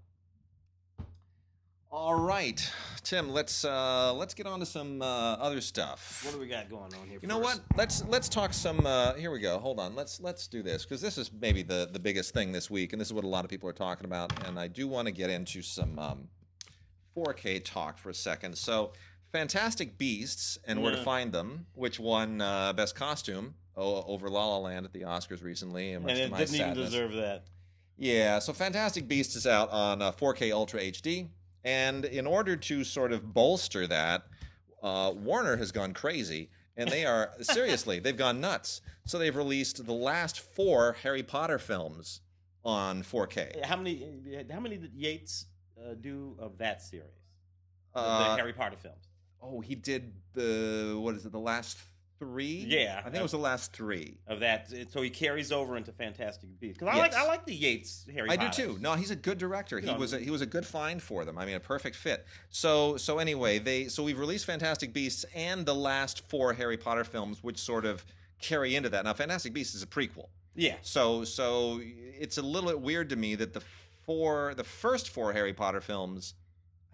All 1.92 2.14
right, 2.14 2.72
Tim. 3.02 3.30
Let's 3.30 3.66
uh, 3.66 4.14
let's 4.14 4.36
get 4.36 4.46
on 4.46 4.60
to 4.60 4.66
some 4.66 5.02
uh, 5.02 5.06
other 5.06 5.60
stuff. 5.60 6.22
What 6.24 6.36
do 6.36 6.40
we 6.40 6.48
got 6.48 6.70
going 6.70 6.94
on 6.94 7.08
here? 7.08 7.18
You 7.20 7.28
know 7.28 7.40
what? 7.40 7.62
Let's 7.76 8.06
let's 8.06 8.30
talk 8.30 8.54
some. 8.54 8.86
Uh, 8.86 9.16
here 9.16 9.32
we 9.32 9.40
go. 9.40 9.58
Hold 9.58 9.80
on. 9.80 9.96
Let's 9.96 10.20
let's 10.22 10.48
do 10.48 10.62
this 10.62 10.84
because 10.84 11.02
this 11.02 11.18
is 11.18 11.32
maybe 11.42 11.64
the 11.64 11.90
the 11.92 11.98
biggest 11.98 12.32
thing 12.32 12.52
this 12.52 12.70
week, 12.70 12.94
and 12.94 13.02
this 13.02 13.08
is 13.08 13.14
what 13.14 13.24
a 13.24 13.28
lot 13.28 13.44
of 13.44 13.50
people 13.50 13.68
are 13.68 13.74
talking 13.74 14.06
about. 14.06 14.48
And 14.48 14.60
I 14.60 14.68
do 14.68 14.88
want 14.88 15.08
to 15.08 15.12
get 15.12 15.32
into 15.32 15.64
some 15.64 15.98
um, 15.98 16.28
4K 17.18 17.66
talk 17.66 17.98
for 17.98 18.12
a 18.12 18.14
second. 18.14 18.56
So, 18.56 18.94
Fantastic 19.32 19.98
Beasts 19.98 20.60
and 20.66 20.84
where 20.84 20.92
to 20.96 21.02
find 21.04 21.32
them, 21.32 21.66
which 21.74 22.00
won 22.00 22.40
uh, 22.40 22.72
Best 22.74 22.94
Costume 22.94 23.56
over 23.76 24.30
La 24.30 24.46
La 24.46 24.58
Land 24.60 24.86
at 24.86 24.94
the 24.94 25.02
Oscars 25.02 25.42
recently, 25.44 25.94
and, 25.94 26.08
And 26.08 26.20
it 26.20 26.38
didn't 26.38 26.56
even 26.56 26.74
deserve 26.76 27.14
that. 27.14 27.46
Yeah, 27.98 28.40
so 28.40 28.54
Fantastic 28.54 29.08
Beasts 29.08 29.36
is 29.36 29.48
out 29.48 29.72
on 29.72 30.02
uh, 30.02 30.12
4K 30.12 30.54
Ultra 30.54 30.82
HD, 30.82 31.28
and 31.64 32.06
in 32.06 32.26
order 32.28 32.56
to 32.56 32.84
sort 32.84 33.12
of 33.12 33.34
bolster 33.34 33.88
that, 33.88 34.24
uh, 34.82 35.12
Warner 35.16 35.58
has 35.58 35.72
gone 35.72 35.94
crazy, 35.94 36.50
and 36.78 36.90
they 36.90 37.06
are 37.06 37.32
seriously 37.42 38.00
they've 38.00 38.18
gone 38.18 38.40
nuts. 38.40 38.82
So 39.06 39.18
they've 39.18 39.36
released 39.36 39.86
the 39.86 39.94
last 39.94 40.40
four 40.40 40.94
Harry 41.04 41.24
Potter 41.24 41.58
films 41.60 42.22
on 42.64 43.04
4K. 43.04 43.66
How 43.66 43.78
many? 43.78 44.46
How 44.52 44.60
many 44.60 44.78
did 44.78 44.94
Yates 44.94 45.46
uh, 45.78 45.96
do 46.00 46.36
of 46.40 46.58
that 46.60 46.82
series? 46.82 47.08
Uh, 47.96 48.32
the 48.32 48.36
Harry 48.38 48.54
Potter 48.54 48.78
films. 48.78 49.08
oh, 49.42 49.62
he 49.62 49.74
did 49.76 50.14
the 50.34 50.98
what 51.00 51.16
is 51.16 51.26
it? 51.26 51.32
The 51.32 51.40
last 51.40 51.78
three? 52.20 52.66
Yeah. 52.68 53.00
I 53.00 53.04
think 53.04 53.16
it 53.16 53.22
was 53.24 53.32
the 53.32 53.38
last 53.38 53.74
three. 53.74 54.18
Of 54.28 54.42
that, 54.42 54.72
so 54.92 55.02
he 55.02 55.10
carries 55.10 55.52
over 55.52 55.78
into 55.78 55.92
Fantastic 55.92 56.50
Beasts. 56.60 56.78
Because 56.78 56.94
I 56.94 56.98
Yes. 56.98 57.14
like, 57.14 57.22
I 57.24 57.28
like 57.28 57.46
the 57.46 57.56
Yates 57.56 58.06
Harry. 58.14 58.30
I 58.30 58.36
do 58.36 58.48
Potters. 58.48 58.56
too. 58.58 58.78
No, 58.82 58.94
he's 58.96 59.10
a 59.12 59.16
good 59.16 59.38
director. 59.38 59.80
He 59.80 59.92
was 59.94 60.14
a, 60.14 60.20
he 60.20 60.30
was 60.30 60.42
a 60.42 60.46
good 60.46 60.66
find 60.66 61.02
for 61.02 61.26
them. 61.26 61.38
I 61.38 61.46
mean, 61.46 61.56
a 61.56 61.60
perfect 61.60 61.96
fit. 61.96 62.26
So 62.50 62.98
so 62.98 63.18
anyway, 63.20 63.58
they 63.60 63.88
so 63.88 64.04
we've 64.04 64.20
released 64.20 64.46
Fantastic 64.46 64.94
Beasts 64.94 65.26
and 65.34 65.66
the 65.66 65.76
last 65.76 66.28
four 66.28 66.54
Harry 66.54 66.78
Potter 66.78 67.04
films, 67.04 67.42
which 67.44 67.58
sort 67.58 67.86
of 67.86 68.06
carry 68.42 68.76
into 68.76 68.90
that. 68.90 69.06
Now, 69.06 69.14
Fantastic 69.14 69.54
Beasts 69.54 69.76
is 69.76 69.84
a 69.84 69.88
prequel, 69.88 70.28
Yeah. 70.56 70.76
so 70.82 71.24
so 71.24 71.80
it's 71.84 72.38
a 72.38 72.42
little 72.42 72.70
bit 72.70 72.82
weird 72.82 73.10
to 73.10 73.16
me 73.16 73.36
that 73.36 73.54
the 73.54 73.62
four 74.06 74.54
the 74.56 74.64
first 74.64 75.10
four 75.10 75.34
Harry 75.34 75.54
Potter 75.54 75.82
films 75.82 76.34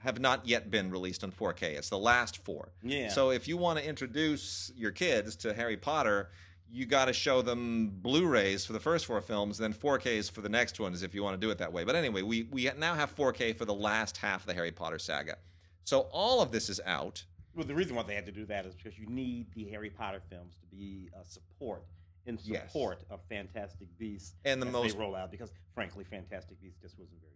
have 0.06 0.20
not 0.20 0.48
yet 0.48 0.70
been 0.72 0.90
released 0.92 1.24
on 1.24 1.32
4K. 1.32 1.64
It's 1.78 1.90
the 1.90 1.98
last 1.98 2.44
four. 2.46 2.70
Yeah. 2.84 3.10
So 3.10 3.32
if 3.32 3.48
you 3.48 3.58
want 3.58 3.80
to 3.80 3.86
introduce 3.88 4.72
your 4.76 4.92
kids 4.92 5.36
to 5.38 5.54
Harry 5.54 5.76
Potter, 5.78 6.30
you 6.72 6.86
got 6.86 7.06
to 7.06 7.14
show 7.14 7.42
them 7.42 7.90
Blu-rays 8.02 8.66
for 8.66 8.74
the 8.74 8.80
first 8.80 9.06
four 9.08 9.20
films, 9.20 9.58
then 9.58 9.74
4Ks 9.74 10.30
for 10.32 10.42
the 10.42 10.50
next 10.50 10.80
ones 10.80 11.04
if 11.04 11.14
you 11.16 11.24
want 11.24 11.40
to 11.40 11.46
do 11.46 11.52
it 11.52 11.58
that 11.58 11.74
way. 11.74 11.84
But 11.84 11.96
anyway, 11.96 12.22
we 12.22 12.44
we 12.52 12.70
now 12.78 12.94
have 12.96 13.16
4K 13.16 13.58
for 13.58 13.66
the 13.66 13.74
last 13.74 14.18
half 14.18 14.42
of 14.42 14.48
the 14.48 14.54
Harry 14.54 14.72
Potter 14.72 15.00
saga. 15.00 15.38
So 15.84 16.02
all 16.12 16.42
of 16.42 16.52
this 16.52 16.70
is 16.70 16.80
out. 16.86 17.24
Well, 17.56 17.66
the 17.66 17.76
reason 17.76 17.96
why 17.96 18.04
they 18.04 18.16
had 18.16 18.26
to 18.28 18.32
do 18.32 18.46
that 18.46 18.66
is 18.66 18.76
because 18.76 18.98
you 19.00 19.08
need 19.08 19.48
the 19.56 19.66
Harry 19.70 19.90
Potter 19.90 20.22
films 20.30 20.56
to 20.60 20.66
be 20.76 21.10
a 21.20 21.24
support 21.26 21.84
in 22.28 22.38
Yes. 22.44 22.64
support 22.72 23.04
of 23.10 23.22
Fantastic 23.30 23.88
Beasts 23.98 24.36
And 24.46 24.62
the 24.62 24.68
as 24.68 24.74
most- 24.74 24.94
they 24.94 25.00
roll 25.00 25.16
out. 25.16 25.32
Because 25.32 25.52
frankly, 25.74 26.04
Fantastic 26.04 26.60
Beasts 26.62 26.80
just 26.82 26.98
wasn't 27.00 27.22
very 27.22 27.35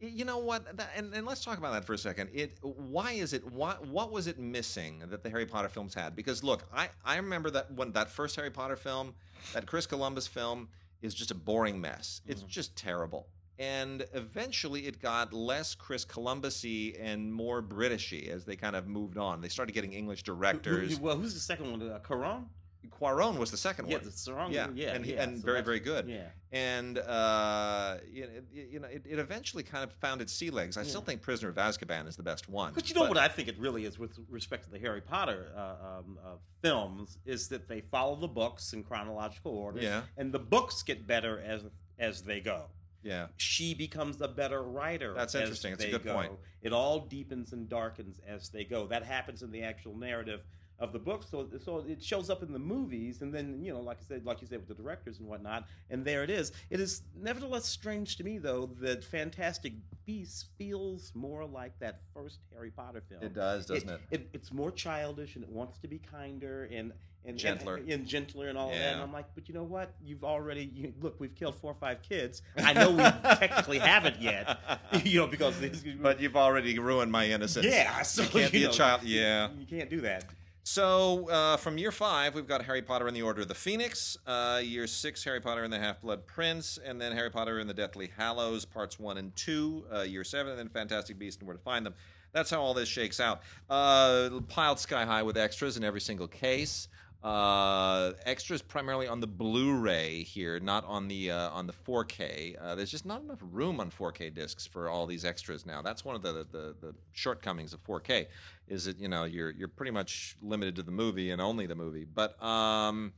You 0.00 0.24
know 0.24 0.38
what? 0.38 0.76
That, 0.78 0.90
and, 0.96 1.12
and 1.12 1.26
let's 1.26 1.44
talk 1.44 1.58
about 1.58 1.72
that 1.74 1.84
for 1.84 1.92
a 1.92 1.98
second. 1.98 2.30
It 2.32 2.58
why 2.62 3.12
is 3.12 3.32
it 3.34 3.44
what 3.52 3.86
what 3.86 4.10
was 4.10 4.26
it 4.26 4.38
missing 4.38 5.02
that 5.10 5.22
the 5.22 5.28
Harry 5.30 5.44
Potter 5.46 5.68
films 5.68 5.92
had? 5.94 6.16
Because 6.16 6.42
look, 6.42 6.64
I 6.74 6.88
I 7.04 7.16
remember 7.16 7.50
that 7.50 7.70
when 7.72 7.92
that 7.92 8.08
first 8.10 8.36
Harry 8.36 8.50
Potter 8.50 8.76
film, 8.76 9.14
that 9.52 9.66
Chris 9.66 9.86
Columbus 9.86 10.26
film, 10.26 10.68
is 11.02 11.12
just 11.14 11.30
a 11.30 11.34
boring 11.34 11.80
mess. 11.80 12.22
It's 12.26 12.42
just 12.42 12.74
terrible. 12.76 13.26
And 13.58 14.06
eventually, 14.14 14.86
it 14.86 15.02
got 15.02 15.34
less 15.34 15.74
Chris 15.74 16.06
Columbusy 16.06 16.96
and 16.98 17.30
more 17.30 17.62
Britishy 17.62 18.28
as 18.30 18.46
they 18.46 18.56
kind 18.56 18.74
of 18.74 18.86
moved 18.88 19.18
on. 19.18 19.42
They 19.42 19.48
started 19.48 19.72
getting 19.72 19.92
English 19.92 20.22
Who- 20.24 20.32
who- 20.32 20.38
directors. 20.40 20.98
well, 20.98 21.18
who's 21.18 21.34
the 21.34 21.40
second 21.40 21.70
one? 21.70 21.82
Uh, 21.90 21.98
Cuarón? 21.98 22.44
Cuarón 22.88 23.36
was 23.36 23.50
the 23.50 23.56
second 23.56 23.88
Yeah, 23.88 23.96
one. 23.96 24.04
the 24.06 24.10
Sarong. 24.10 24.52
Yeah, 24.52 24.68
yeah, 24.74 24.92
and 24.94 25.04
yeah. 25.06 25.22
and 25.22 25.38
So 25.38 25.44
very, 25.44 25.62
very 25.62 25.80
good. 25.80 26.08
Yeah. 26.08 26.28
and 26.52 26.98
uh, 26.98 27.96
you 28.10 28.22
know, 28.22 28.28
it, 28.32 28.44
you 28.52 28.80
know 28.80 28.88
it, 28.88 29.02
it 29.08 29.18
eventually 29.18 29.62
kind 29.62 29.84
of 29.84 29.92
found 29.94 30.20
its 30.22 30.32
sea 30.32 30.50
legs. 30.50 30.76
I 30.76 30.82
still 30.82 31.00
think 31.02 31.20
Prisoner 31.22 31.50
of 31.50 31.56
Azkaban 31.56 32.08
is 32.08 32.16
the 32.16 32.22
best 32.22 32.48
one. 32.48 32.72
But 32.74 32.88
you 32.88 32.94
know 32.94 33.06
what 33.08 33.18
I 33.18 33.28
think 33.28 33.48
it 33.48 33.58
really 33.58 33.84
is 33.84 33.98
with 33.98 34.18
respect 34.28 34.64
to 34.64 34.70
the 34.70 34.78
Harry 34.78 35.00
Potter 35.00 35.52
uh, 35.56 35.60
um, 35.98 36.18
uh, 36.24 36.28
films 36.62 37.18
is 37.26 37.48
that 37.48 37.68
they 37.68 37.80
follow 37.82 38.16
the 38.16 38.28
books 38.28 38.72
in 38.72 38.82
chronological 38.82 39.52
order, 39.52 39.80
Yeah. 39.80 40.02
and 40.16 40.32
the 40.32 40.38
books 40.38 40.82
get 40.82 41.06
better 41.06 41.40
as 41.40 41.62
as 41.98 42.22
they 42.22 42.40
go. 42.40 42.64
Yeah, 43.02 43.28
She 43.38 43.72
becomes 43.72 44.20
a 44.20 44.28
better 44.28 44.62
writer. 44.62 45.14
That's 45.14 45.34
interesting. 45.34 45.72
It's 45.72 45.84
a 45.84 45.90
good 45.90 46.04
go. 46.04 46.12
point. 46.14 46.32
It 46.60 46.74
all 46.74 47.00
deepens 47.00 47.54
and 47.54 47.66
darkens 47.66 48.20
as 48.26 48.50
they 48.50 48.64
go. 48.64 48.86
That 48.86 49.04
happens 49.04 49.42
in 49.42 49.50
the 49.50 49.62
actual 49.62 49.96
narrative 49.96 50.42
of 50.80 50.92
the 50.92 50.98
book. 50.98 51.24
So 51.30 51.48
so 51.62 51.84
it 51.86 52.02
shows 52.02 52.30
up 52.30 52.42
in 52.42 52.52
the 52.52 52.58
movies, 52.58 53.22
and 53.22 53.32
then 53.32 53.62
you 53.62 53.72
know, 53.72 53.80
like 53.80 53.98
I 54.00 54.04
said, 54.08 54.24
like 54.24 54.40
you 54.40 54.46
said 54.46 54.58
with 54.58 54.68
the 54.68 54.82
directors 54.82 55.18
and 55.20 55.28
whatnot, 55.28 55.66
and 55.90 56.04
there 56.04 56.24
it 56.24 56.30
is. 56.30 56.52
It 56.70 56.80
is 56.80 57.02
nevertheless 57.20 57.66
strange 57.66 58.16
to 58.16 58.24
me 58.24 58.38
though 58.38 58.70
that 58.80 59.04
Fantastic 59.04 59.74
Beasts 60.06 60.46
feels 60.58 61.12
more 61.14 61.44
like 61.44 61.78
that 61.80 62.00
first 62.14 62.38
Harry 62.54 62.70
Potter 62.70 63.02
film. 63.08 63.22
it 63.22 63.34
does, 63.34 63.66
doesn't 63.66 63.88
it? 63.88 64.00
it, 64.10 64.28
it's 64.32 64.52
more 64.52 64.70
childish 64.70 65.36
and 65.36 65.44
it 65.44 65.50
wants 65.50 65.78
to 65.78 65.88
be 65.88 65.98
kinder 65.98 66.68
and 66.72 66.92
and 67.24 67.36
Gentler. 67.36 67.76
and, 67.76 67.90
and 67.90 68.06
gentler 68.06 68.48
and 68.48 68.56
all 68.56 68.70
that. 68.70 68.94
And 68.94 69.02
I'm 69.02 69.12
like, 69.12 69.26
but 69.34 69.46
you 69.46 69.54
know 69.54 69.62
what? 69.62 69.92
You've 70.02 70.24
already 70.24 70.70
you, 70.74 70.94
look. 71.02 71.20
We've 71.20 71.34
killed 71.34 71.54
four 71.56 71.72
or 71.72 71.76
five 71.78 72.00
kids. 72.02 72.40
I 72.56 72.72
know 72.72 72.90
we 72.92 73.02
technically 73.36 73.78
haven't 73.78 74.22
yet, 74.22 74.58
you 75.04 75.20
know, 75.20 75.26
because 75.26 75.60
this, 75.60 75.84
but 76.00 76.18
you've 76.18 76.36
already 76.36 76.78
ruined 76.78 77.12
my 77.12 77.26
innocence. 77.26 77.66
yeah, 77.66 78.00
so 78.02 78.22
you 78.22 78.28
can't 78.28 78.52
be 78.52 78.64
know, 78.64 78.70
a 78.70 78.72
child. 78.72 79.02
Yeah. 79.02 79.50
you 79.58 79.66
can't 79.66 79.90
do 79.90 80.00
that. 80.00 80.24
So 80.62 81.28
uh, 81.30 81.56
from 81.56 81.78
year 81.78 81.90
five, 81.90 82.34
we've 82.34 82.46
got 82.46 82.64
Harry 82.64 82.82
Potter 82.82 83.06
and 83.06 83.16
the 83.16 83.22
Order 83.22 83.42
of 83.42 83.48
the 83.48 83.54
Phoenix. 83.54 84.16
Uh, 84.26 84.60
year 84.62 84.86
six, 84.86 85.24
Harry 85.24 85.40
Potter 85.40 85.64
and 85.64 85.72
the 85.72 85.78
Half 85.78 86.02
Blood 86.02 86.26
Prince, 86.26 86.78
and 86.84 87.00
then 87.00 87.12
Harry 87.12 87.30
Potter 87.30 87.58
and 87.58 87.68
the 87.68 87.74
Deathly 87.74 88.10
Hallows, 88.16 88.64
parts 88.64 88.98
one 88.98 89.16
and 89.16 89.34
two. 89.34 89.84
Uh, 89.92 90.02
year 90.02 90.22
seven, 90.22 90.52
and 90.52 90.58
then 90.58 90.68
Fantastic 90.68 91.18
Beasts 91.18 91.40
and 91.40 91.48
Where 91.48 91.56
to 91.56 91.62
Find 91.62 91.84
Them. 91.84 91.94
That's 92.32 92.50
how 92.50 92.60
all 92.60 92.74
this 92.74 92.88
shakes 92.88 93.20
out. 93.20 93.40
Uh, 93.68 94.40
piled 94.48 94.78
sky 94.78 95.04
high 95.04 95.22
with 95.22 95.36
extras 95.36 95.76
in 95.76 95.82
every 95.82 96.00
single 96.00 96.28
case. 96.28 96.88
Uh, 97.22 98.12
extras 98.24 98.62
primarily 98.62 99.06
on 99.06 99.20
the 99.20 99.26
Blu-ray 99.26 100.22
here, 100.22 100.58
not 100.58 100.86
on 100.86 101.06
the 101.06 101.30
uh, 101.30 101.50
on 101.50 101.66
the 101.66 101.72
4K. 101.72 102.56
Uh, 102.58 102.74
there's 102.74 102.90
just 102.90 103.04
not 103.04 103.20
enough 103.20 103.40
room 103.52 103.78
on 103.78 103.90
4K 103.90 104.32
discs 104.32 104.66
for 104.66 104.88
all 104.88 105.06
these 105.06 105.26
extras 105.26 105.66
now. 105.66 105.82
That's 105.82 106.02
one 106.02 106.16
of 106.16 106.22
the, 106.22 106.46
the 106.50 106.74
the 106.80 106.94
shortcomings 107.12 107.74
of 107.74 107.84
4K, 107.84 108.26
is 108.70 108.84
that 108.86 108.98
you 108.98 109.08
know 109.08 109.24
you're 109.24 109.50
you're 109.50 109.68
pretty 109.68 109.90
much 109.90 110.36
limited 110.40 110.76
to 110.76 110.82
the 110.82 110.92
movie 110.92 111.30
and 111.30 111.42
only 111.42 111.66
the 111.66 111.74
movie. 111.74 112.06
But 112.06 112.42
um, 112.42 113.12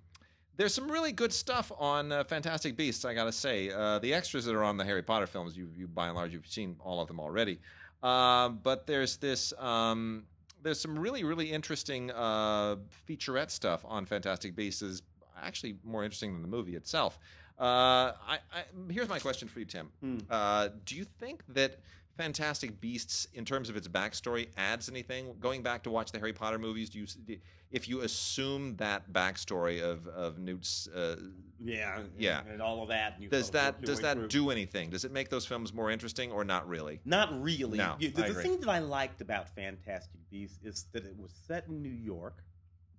there's 0.56 0.74
some 0.74 0.90
really 0.90 1.12
good 1.12 1.32
stuff 1.32 1.70
on 1.78 2.10
uh, 2.10 2.24
Fantastic 2.24 2.76
Beasts. 2.76 3.04
I 3.04 3.14
gotta 3.14 3.32
say, 3.32 3.70
uh, 3.70 3.98
the 4.00 4.12
extras 4.14 4.44
that 4.46 4.54
are 4.54 4.64
on 4.64 4.76
the 4.76 4.84
Harry 4.84 5.02
Potter 5.02 5.26
films, 5.26 5.56
you 5.56 5.68
you 5.76 5.86
by 5.86 6.08
and 6.08 6.16
large 6.16 6.32
you've 6.32 6.46
seen 6.46 6.76
all 6.80 7.00
of 7.00 7.06
them 7.06 7.20
already. 7.20 7.60
Uh, 8.02 8.48
but 8.48 8.86
there's 8.86 9.18
this. 9.18 9.52
Um, 9.58 10.24
there's 10.62 10.80
some 10.80 10.96
really, 10.96 11.24
really 11.24 11.50
interesting 11.50 12.10
uh, 12.12 12.76
featurette 13.08 13.50
stuff 13.50 13.84
on 13.86 14.06
Fantastic 14.06 14.56
Beasts. 14.56 14.82
Is 14.82 15.02
actually 15.40 15.76
more 15.84 16.02
interesting 16.02 16.32
than 16.32 16.42
the 16.42 16.48
movie 16.48 16.76
itself. 16.76 17.18
Uh, 17.58 18.12
I, 18.26 18.38
I, 18.52 18.64
here's 18.90 19.08
my 19.08 19.18
question 19.18 19.46
for 19.46 19.60
you, 19.60 19.66
Tim. 19.66 19.90
Uh, 20.30 20.68
do 20.84 20.96
you 20.96 21.04
think 21.04 21.44
that 21.48 21.80
Fantastic 22.16 22.78
Beasts, 22.80 23.26
in 23.32 23.44
terms 23.44 23.70
of 23.70 23.76
its 23.76 23.88
backstory, 23.88 24.48
adds 24.56 24.88
anything? 24.88 25.34
Going 25.40 25.62
back 25.62 25.82
to 25.84 25.90
watch 25.90 26.12
the 26.12 26.18
Harry 26.18 26.32
Potter 26.32 26.58
movies, 26.58 26.90
do 26.90 26.98
you, 27.00 27.38
if 27.70 27.88
you 27.88 28.02
assume 28.02 28.76
that 28.76 29.10
backstory 29.12 29.80
of 29.82 30.06
of 30.08 30.38
Newt's, 30.38 30.88
uh, 30.88 31.16
Yeah, 31.58 32.02
Yeah. 32.18 32.42
and 32.48 32.60
all 32.60 32.82
of 32.82 32.88
that. 32.90 33.18
Does 33.30 33.50
that 33.50 33.80
does 33.82 34.00
that 34.00 34.16
through. 34.18 34.28
do 34.28 34.50
anything? 34.50 34.90
Does 34.90 35.04
it 35.04 35.12
make 35.12 35.30
those 35.30 35.46
films 35.46 35.72
more 35.72 35.90
interesting 35.90 36.30
or 36.32 36.44
not 36.44 36.68
really? 36.68 37.00
Not 37.06 37.40
really. 37.42 37.78
No, 37.78 37.96
You- 37.98 38.10
the 38.10 38.22
the 38.24 38.34
thing 38.42 38.60
that 38.60 38.68
I 38.68 38.80
liked 38.80 39.20
about 39.22 39.48
Fantastic 39.54 40.20
Beasts 40.30 40.58
is 40.62 40.84
that 40.92 41.04
it 41.06 41.16
was 41.16 41.32
set 41.46 41.66
in 41.68 41.80
New 41.82 41.88
York. 41.88 42.44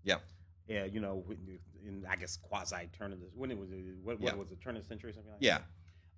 Yeah. 0.03 0.20
Yeah, 0.68 0.86
you 0.86 1.01
know, 1.01 1.24
you- 1.45 1.59
in 1.86 2.05
I 2.09 2.16
guess 2.16 2.38
quasi 2.38 2.88
turn 2.97 3.11
of 3.14 3.20
the 3.20 3.28
when 3.36 3.51
it 3.51 3.57
was 3.57 3.70
uh, 3.70 3.76
what, 4.01 4.20
Yeah. 4.22 4.34
was 4.34 4.51
it 4.51 4.59
turn 4.61 4.76
of 4.76 4.82
the 4.84 4.88
century 4.88 5.11
or 5.11 5.14
something 5.14 5.34
like 5.34 5.41
Yeah. 5.41 5.59
that. 5.59 5.68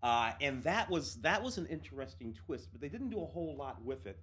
Uh, 0.03 0.33
and 0.41 0.61
that 0.63 0.89
was 0.89 1.15
that 1.17 1.41
was 1.41 1.57
an 1.57 1.65
interesting 1.67 2.33
twist, 2.45 2.69
but 2.71 2.79
they 2.81 2.89
didn't 2.89 3.09
do 3.09 3.21
a 3.21 3.25
whole 3.25 3.55
lot 3.57 3.81
with 3.83 4.05
it. 4.05 4.19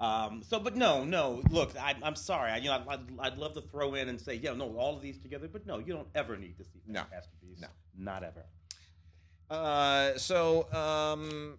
Um, 0.00 0.42
so, 0.42 0.58
but 0.58 0.76
no, 0.76 1.04
no. 1.04 1.42
Look, 1.50 1.78
I, 1.78 1.94
I'm 2.02 2.16
sorry. 2.16 2.50
I, 2.50 2.56
you 2.56 2.70
know, 2.70 2.82
I'd, 2.88 3.00
I'd 3.18 3.38
love 3.38 3.52
to 3.54 3.60
throw 3.60 3.94
in 3.94 4.08
and 4.08 4.18
say, 4.18 4.34
yeah, 4.34 4.54
no, 4.54 4.74
all 4.78 4.96
of 4.96 5.02
these 5.02 5.18
together, 5.18 5.46
but 5.46 5.66
no, 5.66 5.78
you 5.78 5.92
don't 5.92 6.08
ever 6.14 6.38
need 6.38 6.56
to 6.56 6.64
see 6.64 6.80
No. 6.86 7.02
No. 7.60 7.68
not 7.98 8.22
ever. 8.24 8.46
Uh, 9.50 10.16
so 10.16 10.72
um, 10.72 11.58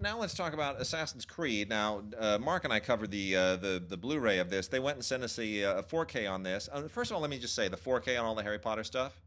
now 0.00 0.18
let's 0.18 0.32
talk 0.34 0.54
about 0.54 0.80
Assassin's 0.80 1.24
Creed. 1.26 1.68
Now, 1.68 2.02
uh, 2.18 2.38
Mark 2.40 2.64
and 2.64 2.72
I 2.72 2.80
covered 2.80 3.10
the 3.10 3.36
uh, 3.36 3.56
the 3.56 3.82
the 3.86 3.96
Blu-ray 3.96 4.38
of 4.38 4.48
this. 4.48 4.68
They 4.68 4.78
went 4.80 4.96
and 4.96 5.04
sent 5.04 5.22
us 5.22 5.38
a, 5.38 5.64
uh 5.64 5.82
4K 5.82 6.30
on 6.30 6.42
this. 6.44 6.68
Uh, 6.72 6.88
first 6.88 7.10
of 7.10 7.16
all, 7.16 7.20
let 7.20 7.30
me 7.30 7.38
just 7.38 7.54
say 7.54 7.68
the 7.68 7.76
4K 7.76 8.18
on 8.18 8.24
all 8.24 8.34
the 8.34 8.42
Harry 8.42 8.58
Potter 8.58 8.84
stuff, 8.84 9.20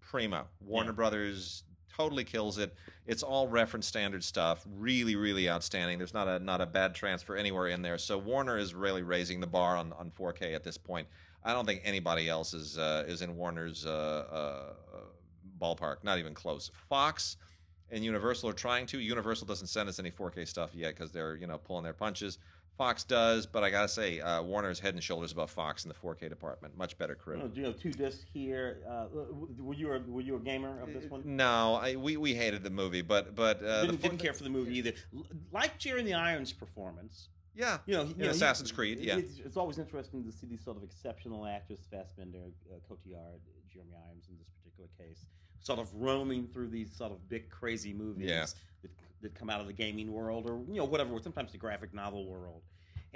primo. 0.00 0.46
Warner 0.60 0.90
Yeah. 0.90 0.94
Brothers 0.96 1.62
totally 1.96 2.24
kills 2.24 2.58
it. 2.58 2.74
It's 3.06 3.22
all 3.22 3.48
reference 3.48 3.86
standard 3.86 4.24
stuff. 4.24 4.66
Really, 4.76 5.16
really 5.16 5.48
outstanding. 5.48 5.98
There's 5.98 6.14
not 6.14 6.28
a 6.28 6.38
not 6.38 6.60
a 6.60 6.66
bad 6.66 6.94
transfer 6.94 7.36
anywhere 7.36 7.68
in 7.68 7.82
there. 7.82 7.98
So 7.98 8.18
Warner 8.18 8.58
is 8.58 8.74
really 8.74 9.02
raising 9.02 9.40
the 9.40 9.46
bar 9.46 9.76
on, 9.76 9.92
on 9.94 10.10
4K 10.10 10.54
at 10.54 10.64
this 10.64 10.78
point. 10.78 11.06
I 11.44 11.52
don't 11.52 11.66
think 11.66 11.82
anybody 11.84 12.28
else 12.28 12.54
is 12.54 12.78
uh, 12.78 13.04
is 13.06 13.22
in 13.22 13.36
Warner's 13.36 13.84
uh, 13.86 13.92
uh, 14.30 15.00
ballpark. 15.60 15.96
Not 16.02 16.18
even 16.18 16.34
close. 16.34 16.70
Fox 16.88 17.36
and 17.90 18.02
Universal 18.02 18.48
are 18.50 18.54
trying 18.54 18.86
to. 18.86 18.98
Universal 18.98 19.46
doesn't 19.46 19.66
send 19.66 19.88
us 19.88 19.98
any 19.98 20.10
4K 20.10 20.48
stuff 20.48 20.70
yet 20.74 20.94
because 20.94 21.12
they're 21.12 21.36
you 21.36 21.46
know 21.46 21.58
pulling 21.58 21.84
their 21.84 21.92
punches. 21.92 22.38
Fox 22.76 23.04
does, 23.04 23.46
but 23.46 23.62
I 23.62 23.70
gotta 23.70 23.88
say, 23.88 24.20
uh, 24.20 24.42
Warner's 24.42 24.80
head 24.80 24.94
and 24.94 25.02
shoulders 25.02 25.30
above 25.30 25.50
Fox 25.50 25.84
in 25.84 25.88
the 25.88 25.94
4K 25.94 26.28
department. 26.28 26.76
Much 26.76 26.98
better 26.98 27.14
crew. 27.14 27.50
You 27.54 27.62
know, 27.62 27.72
two 27.72 27.92
discs 27.92 28.24
here. 28.32 28.78
Uh, 28.88 29.06
were 29.58 29.74
you 29.74 29.92
a, 29.92 30.00
were 30.00 30.20
you 30.22 30.36
a 30.36 30.40
gamer 30.40 30.80
of 30.82 30.92
this 30.92 31.08
one? 31.08 31.22
No, 31.24 31.74
I, 31.80 31.94
we 31.94 32.16
we 32.16 32.34
hated 32.34 32.64
the 32.64 32.70
movie, 32.70 33.02
but 33.02 33.36
but 33.36 33.62
uh, 33.62 33.82
the 33.82 33.86
didn't, 33.88 34.02
didn't 34.02 34.18
care 34.18 34.32
for 34.32 34.42
the 34.42 34.50
movie 34.50 34.76
either. 34.78 34.92
Like 35.52 35.78
Jeremy 35.78 36.14
Irons' 36.14 36.52
performance, 36.52 37.28
Yeah, 37.54 37.78
you 37.86 37.94
know, 37.94 38.02
you 38.02 38.10
In 38.10 38.18
know, 38.18 38.24
he- 38.24 38.30
Assassin's 38.30 38.72
Creed, 38.72 38.98
yeah. 38.98 39.18
It's, 39.18 39.38
it's 39.38 39.56
always 39.56 39.78
interesting 39.78 40.24
to 40.24 40.32
see 40.32 40.48
these 40.48 40.64
sort 40.64 40.76
of 40.76 40.82
exceptional 40.82 41.46
actors, 41.46 41.78
Fassbender, 41.92 42.38
uh, 42.72 42.74
Cotillard, 42.92 43.38
Jeremy 43.72 43.92
Irons 44.08 44.26
in 44.28 44.36
this 44.36 44.48
particular 44.58 44.88
case, 44.98 45.26
sort 45.60 45.78
of 45.78 45.94
roaming 45.94 46.48
through 46.48 46.68
these 46.70 46.90
sort 46.92 47.12
of 47.12 47.28
big 47.28 47.48
crazy 47.50 47.92
movies 47.92 48.28
Yeah. 48.28 48.46
That 49.24 49.34
come 49.34 49.50
out 49.50 49.60
of 49.60 49.66
the 49.66 49.72
gaming 49.72 50.12
world 50.12 50.48
or 50.48 50.60
you 50.68 50.78
know 50.78 50.84
whatever, 50.84 51.10
sometimes 51.22 51.52
the 51.52 51.58
graphic 51.58 51.92
novel 51.92 52.26
world. 52.26 52.62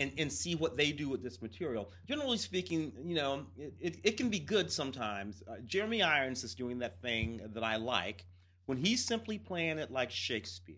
And, 0.01 0.13
and 0.17 0.33
see 0.33 0.55
what 0.55 0.77
they 0.77 0.93
do 0.93 1.09
with 1.09 1.25
this 1.25 1.43
material. 1.43 1.91
Generally 2.07 2.39
speaking, 2.39 2.93
you 3.05 3.17
know, 3.17 3.47
it, 3.59 3.75
it, 3.81 3.97
it 4.05 4.17
can 4.17 4.29
be 4.29 4.39
good 4.39 4.71
sometimes. 4.71 5.43
Uh, 5.51 5.55
Jeremy 5.67 6.03
Irons 6.05 6.45
is 6.45 6.55
doing 6.55 6.79
that 6.79 7.03
thing 7.03 7.41
that 7.53 7.65
I 7.65 7.75
like 7.75 8.25
when 8.67 8.79
he's 8.79 9.05
simply 9.05 9.39
playing 9.39 9.79
it 9.79 9.91
like 9.91 10.13
Shakespeare. 10.13 10.77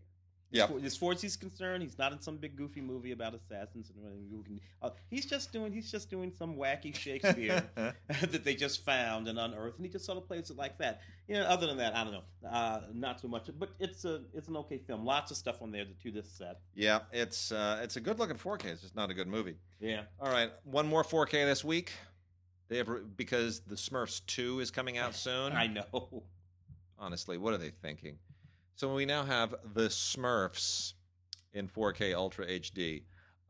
Yeah. 0.52 0.66
As 0.84 0.96
far- 0.96 1.12
As 1.12 1.22
he's 1.22 1.36
concerned, 1.36 1.82
he's 1.82 1.96
not 1.96 2.12
in 2.12 2.20
some 2.20 2.36
big 2.36 2.56
goofy 2.56 2.80
movie 2.80 3.12
about 3.12 3.34
assassins 3.34 3.90
and 3.96 4.44
Uh, 4.82 4.90
he's 5.08 5.24
just 5.26 5.52
doing 5.52 5.72
he's 5.72 5.90
just 5.90 6.10
doing 6.10 6.32
some 6.36 6.56
wacky 6.56 6.92
Shakespeare 6.96 7.62
that 7.76 8.42
they 8.44 8.54
just 8.54 8.84
found 8.84 9.28
and 9.28 9.38
unearthed, 9.38 9.76
and 9.76 9.86
he 9.86 9.92
just 9.92 10.04
sort 10.04 10.18
of 10.18 10.26
plays 10.26 10.50
it 10.50 10.56
like 10.56 10.76
that. 10.78 11.02
You 11.28 11.36
know, 11.36 11.42
other 11.44 11.68
than 11.68 11.76
that, 11.76 11.94
I 11.94 12.02
don't 12.02 12.12
know, 12.14 12.48
uh, 12.48 12.80
not 12.92 13.20
so 13.20 13.28
much. 13.28 13.48
But 13.58 13.70
it's 13.78 14.04
a 14.04 14.22
it's 14.34 14.48
an 14.48 14.56
okay 14.56 14.78
film. 14.78 15.04
Lots 15.04 15.30
of 15.30 15.36
stuff 15.36 15.62
on 15.62 15.70
there 15.70 15.84
to 15.84 15.92
to 16.02 16.10
this 16.10 16.28
set. 16.30 16.58
yeah. 16.74 17.00
It's 17.12 17.52
uh, 17.52 17.80
it's 17.82 17.96
a 17.96 18.00
good 18.00 18.18
looking 18.18 18.36
4K. 18.36 18.64
It's 18.66 18.82
just 18.82 18.96
not 18.96 19.10
a 19.10 19.14
good 19.14 19.28
movie. 19.28 19.56
Yeah. 19.80 20.02
All 20.18 20.32
right, 20.32 20.50
one 20.64 20.86
more 20.88 21.04
4K 21.04 21.44
this 21.46 21.62
week. 21.64 21.92
They 22.68 22.76
have 22.78 22.88
because 23.16 23.60
the 23.60 23.74
Smurfs 23.76 24.20
2 24.26 24.60
is 24.60 24.70
coming 24.70 24.98
out 24.98 25.14
soon. 25.26 25.52
I 25.52 25.66
know. 25.68 26.24
Honestly, 26.98 27.38
what 27.38 27.54
are 27.54 27.58
they 27.58 27.70
thinking? 27.70 28.18
So 28.80 28.94
we 28.94 29.04
now 29.04 29.24
have 29.24 29.54
the 29.74 29.88
Smurfs 29.90 30.94
in 31.52 31.68
4K 31.68 32.14
Ultra 32.14 32.46
HD. 32.46 33.02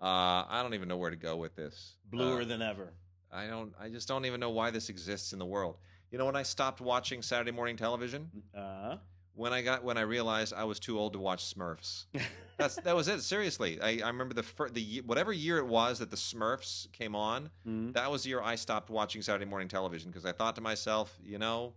Uh, 0.02 0.04
I 0.48 0.58
don't 0.60 0.74
even 0.74 0.88
know 0.88 0.96
where 0.96 1.10
to 1.10 1.16
go 1.16 1.36
with 1.36 1.54
this. 1.54 1.94
Bluer 2.10 2.40
Uh, 2.40 2.44
than 2.46 2.60
ever. 2.60 2.94
I 3.30 3.46
don't. 3.46 3.72
I 3.78 3.90
just 3.90 4.08
don't 4.08 4.24
even 4.24 4.40
know 4.40 4.50
why 4.50 4.72
this 4.72 4.88
exists 4.88 5.32
in 5.32 5.38
the 5.38 5.46
world. 5.46 5.76
You 6.10 6.18
know, 6.18 6.26
when 6.26 6.34
I 6.34 6.42
stopped 6.42 6.80
watching 6.80 7.22
Saturday 7.22 7.52
morning 7.52 7.76
television, 7.76 8.28
Uh, 8.52 8.96
when 9.34 9.52
I 9.52 9.62
got 9.62 9.84
when 9.84 9.96
I 9.96 10.00
realized 10.00 10.52
I 10.52 10.64
was 10.64 10.80
too 10.80 10.98
old 10.98 11.12
to 11.12 11.20
watch 11.20 11.54
Smurfs. 11.54 12.06
That's 12.58 12.74
that 12.80 12.96
was 12.96 13.06
it. 13.06 13.20
Seriously, 13.20 13.80
I, 13.80 14.00
I 14.02 14.08
remember 14.08 14.34
the 14.34 14.42
fir- 14.42 14.70
the 14.70 15.00
whatever 15.06 15.32
year 15.32 15.58
it 15.58 15.66
was 15.68 16.00
that 16.00 16.10
the 16.10 16.16
Smurfs 16.16 16.90
came 16.90 17.14
on. 17.14 17.50
Mhm. 17.64 17.92
That 17.92 18.10
was 18.10 18.24
the 18.24 18.30
year 18.30 18.42
I 18.42 18.56
stopped 18.56 18.90
watching 18.90 19.22
Saturday 19.22 19.44
morning 19.48 19.68
television 19.68 20.10
because 20.10 20.26
I 20.26 20.32
thought 20.32 20.56
to 20.56 20.60
myself, 20.60 21.16
you 21.22 21.38
know, 21.38 21.74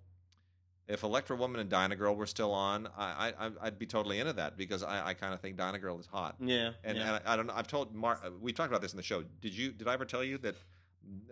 if 0.87 1.03
Electra 1.03 1.35
Woman 1.35 1.61
and 1.61 1.69
Dyna 1.69 1.95
Girl 1.95 2.15
were 2.15 2.25
still 2.25 2.51
on, 2.51 2.87
I, 2.97 3.33
I 3.39 3.51
I'd 3.61 3.79
be 3.79 3.85
totally 3.85 4.19
into 4.19 4.33
that 4.33 4.57
because 4.57 4.83
I, 4.83 5.07
I 5.07 5.13
kind 5.13 5.33
of 5.33 5.39
think 5.39 5.55
Dyna 5.55 5.79
Girl 5.79 5.99
is 5.99 6.05
hot. 6.05 6.35
yeah. 6.39 6.71
And, 6.83 6.97
yeah. 6.97 7.15
and 7.15 7.21
I, 7.25 7.33
I 7.33 7.35
don't 7.35 7.47
know. 7.47 7.53
I've 7.55 7.67
told 7.67 7.95
Mark. 7.95 8.21
We 8.41 8.51
talked 8.51 8.69
about 8.69 8.81
this 8.81 8.91
in 8.91 8.97
the 8.97 9.03
show. 9.03 9.23
Did 9.41 9.53
you? 9.55 9.71
Did 9.71 9.87
I 9.87 9.93
ever 9.93 10.05
tell 10.05 10.23
you 10.23 10.37
that 10.39 10.55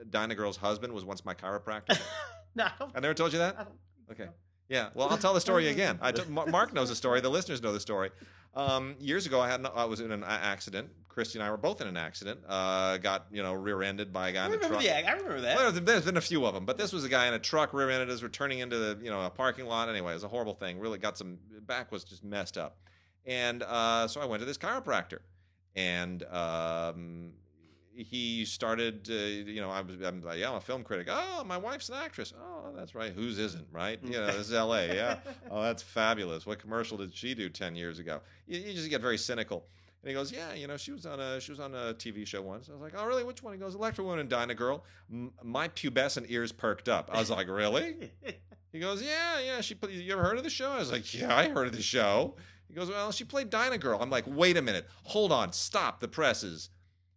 Dyna 0.10 0.36
Girl's 0.36 0.58
husband 0.58 0.94
was 0.94 1.04
once 1.04 1.26
my 1.26 1.34
chiropractor? 1.34 2.00
no, 2.56 2.68
I 2.96 3.00
never 3.00 3.14
told 3.14 3.34
you 3.34 3.40
that. 3.40 3.68
Okay. 4.12 4.28
Yeah, 4.70 4.88
well, 4.94 5.10
I'll 5.10 5.18
tell 5.18 5.34
the 5.34 5.42
story 5.42 5.68
again. 5.68 6.00
I 6.02 6.14
t- 6.14 6.24
Mark 6.30 6.74
knows 6.74 6.88
the 6.88 6.96
story. 6.96 7.20
The 7.20 7.30
listeners 7.30 7.62
know 7.62 7.74
the 7.74 7.80
story. 7.82 8.10
Um, 8.54 8.96
years 9.00 9.26
ago, 9.26 9.42
I 9.42 9.50
had 9.50 9.60
an, 9.60 9.68
I 9.76 9.84
was 9.84 10.00
in 10.00 10.12
an 10.12 10.24
accident. 10.24 10.90
Christy 11.12 11.38
and 11.40 11.46
I 11.46 11.52
were 11.52 11.58
both 11.58 11.82
in 11.82 11.88
an 11.88 11.98
accident. 11.98 12.40
Uh, 12.48 12.98
got 12.98 13.28
you 13.32 13.44
know 13.44 13.54
rear-ended 13.54 14.14
by 14.14 14.30
a 14.30 14.32
guy 14.32 14.44
I 14.46 14.48
in 14.48 14.54
a 14.54 14.58
truck. 14.58 14.86
act. 14.86 15.08
I 15.08 15.12
remember 15.14 15.42
that. 15.42 15.58
Well, 15.58 15.72
there's 15.74 16.06
been 16.06 16.18
a 16.18 16.22
few 16.22 16.46
of 16.46 16.54
them, 16.54 16.66
but 16.66 16.78
this 16.78 16.94
was 16.94 17.04
a 17.04 17.10
guy 17.10 17.28
in 17.28 17.34
a 17.34 17.40
truck 17.40 17.74
rear-ended 17.74 18.10
us. 18.10 18.22
We're 18.22 18.30
turning 18.30 18.60
into 18.60 18.78
the 18.78 18.98
you 19.04 19.10
know 19.10 19.22
a 19.26 19.30
parking 19.30 19.66
lot. 19.66 19.90
Anyway, 19.90 20.12
it 20.12 20.16
was 20.16 20.24
a 20.24 20.30
horrible 20.30 20.54
thing. 20.54 20.80
Really 20.80 20.98
got 20.98 21.18
some 21.18 21.38
back 21.68 21.92
was 21.92 22.04
just 22.04 22.24
messed 22.24 22.58
up, 22.58 22.78
and 23.26 23.62
uh, 23.64 24.08
so 24.08 24.22
I 24.22 24.26
went 24.26 24.40
to 24.40 24.46
this 24.46 24.58
chiropractor, 24.58 25.20
and 25.76 26.24
um, 26.24 27.32
he 27.94 28.46
started. 28.46 29.08
Uh, 29.10 29.14
you 29.14 29.60
know, 29.62 29.70
I 29.70 29.82
was 29.82 30.00
I'm 30.02 30.22
like, 30.22 30.40
yeah, 30.40 30.50
I'm 30.50 30.56
a 30.56 30.62
film 30.62 30.84
critic. 30.84 31.08
Oh, 31.10 31.44
my 31.46 31.58
wife's 31.58 31.90
an 31.90 31.96
actress. 31.96 32.34
Oh, 32.42 32.72
that's 32.76 32.96
right. 32.96 33.12
Whose 33.14 33.38
isn't 33.38 33.68
right? 33.72 34.00
You 34.02 34.12
know, 34.12 34.28
this 34.28 34.48
is 34.48 34.54
L.A. 34.54 34.88
Yeah. 34.88 35.18
Oh, 35.52 35.62
that's 35.62 35.84
fabulous. 35.84 36.46
What 36.46 36.60
commercial 36.60 36.98
did 36.98 37.14
she 37.14 37.34
do 37.34 37.50
ten 37.50 37.76
years 37.76 38.00
ago? 38.00 38.22
You, 38.48 38.60
you 38.60 38.74
just 38.74 38.90
get 38.90 39.02
very 39.02 39.18
cynical. 39.18 39.66
And 40.04 40.10
he 40.10 40.16
goes, 40.16 40.32
yeah, 40.32 40.54
you 40.54 40.66
know, 40.68 40.78
she 40.78 40.92
was 40.92 41.06
on 41.06 41.20
a 41.20 41.40
she 41.40 41.52
was 41.52 41.60
on 41.60 41.76
a 41.76 41.94
TV 41.94 42.26
show 42.26 42.42
once. 42.42 42.70
I 42.70 42.74
was 42.74 42.82
like, 42.82 42.94
oh, 42.98 43.06
really? 43.06 43.24
Which 43.24 43.44
one? 43.44 43.54
He 43.54 43.60
goes, 43.60 43.76
Electra 43.76 44.04
Woman 44.04 44.20
and 44.20 44.30
Dyna 44.30 44.56
Girl. 44.56 44.84
M- 45.12 45.32
my 45.44 45.68
pubescent 45.68 46.26
ears 46.30 46.52
perked 46.52 46.90
up. 46.90 47.10
I 47.14 47.20
was 47.20 47.30
like, 47.30 47.48
really? 47.48 48.12
He 48.72 48.80
goes, 48.80 49.02
yeah, 49.02 49.40
yeah. 49.46 49.60
She 49.60 49.76
played. 49.76 49.96
You 50.00 50.14
ever 50.14 50.24
heard 50.24 50.38
of 50.38 50.46
the 50.46 50.50
show? 50.50 50.72
I 50.72 50.80
was 50.80 50.94
like, 50.94 51.14
yeah, 51.14 51.36
I 51.36 51.50
heard 51.50 51.68
of 51.68 51.74
the 51.76 51.82
show. 51.82 52.36
He 52.70 52.74
goes, 52.74 52.88
well, 52.88 53.12
she 53.12 53.26
played 53.26 53.50
Dyna 53.50 53.78
Girl. 53.78 54.00
I'm 54.02 54.10
like, 54.10 54.24
wait 54.26 54.56
a 54.56 54.62
minute, 54.62 54.88
hold 55.04 55.34
on, 55.34 55.52
stop 55.52 56.00
the 56.00 56.08
presses. 56.08 56.70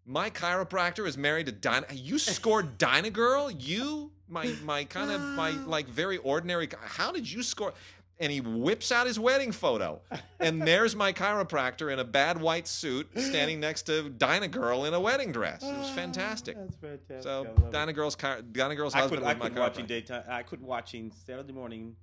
My 0.05 0.29
chiropractor 0.31 1.07
is 1.07 1.17
married 1.17 1.47
to 1.47 1.53
Dyna. 1.53 1.87
You 1.93 2.19
scored 2.19 2.77
Dyna 2.77 3.11
Girl? 3.11 3.53
You, 3.53 4.11
my 4.29 4.53
my 4.65 4.83
kind 4.83 5.13
of 5.13 5.21
my 5.21 5.51
like 5.67 5.87
very 5.87 6.19
ordinary. 6.19 6.69
How 6.81 7.13
did 7.13 7.31
you 7.31 7.43
score? 7.45 7.73
And 8.21 8.31
he 8.31 8.41
whips 8.41 8.93
out 8.93 9.09
his 9.09 9.19
wedding 9.19 9.51
photo, 9.51 10.01
and 10.39 10.63
there's 10.67 10.95
my 10.95 11.13
chiropractor 11.13 11.93
in 11.93 11.99
a 11.99 12.05
bad 12.05 12.41
white 12.41 12.69
suit 12.69 13.09
standing 13.17 13.59
next 13.59 13.83
to 13.83 14.09
Dyna 14.09 14.47
Girl 14.47 14.85
in 14.85 14.95
a 14.95 15.01
wedding 15.01 15.33
dress. 15.33 15.65
It 15.65 15.77
was 15.77 15.91
ah, 15.91 15.95
fantastic. 15.97 16.57
That's 16.57 16.77
fantastic. 16.77 17.23
So 17.25 17.31
I 17.43 17.49
love 17.49 17.59
it. 17.59 17.73
Dyna 17.73 17.93
Girl's 17.93 18.15
chi- 18.15 18.41
Dyna 18.53 18.77
Girl's 18.77 18.95
I 18.95 19.01
husband 19.01 19.23
quit, 19.23 19.31
I 19.31 19.35
was 19.35 19.43
my 19.43 19.49
quit 19.51 19.61
watching 19.61 19.85
chiropractor. 19.87 19.89
daytime. 19.89 20.23
I 20.29 20.43
quit 20.45 20.61
watching 20.63 21.11
Saturday 21.27 21.53
morning 21.53 21.97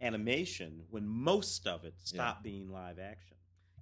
animation 0.00 0.82
when 0.90 1.06
most 1.06 1.66
of 1.66 1.84
it 1.84 1.94
Yeah. 1.98 2.04
stopped 2.22 2.42
being 2.42 2.70
live 2.72 2.98
action. 2.98 3.36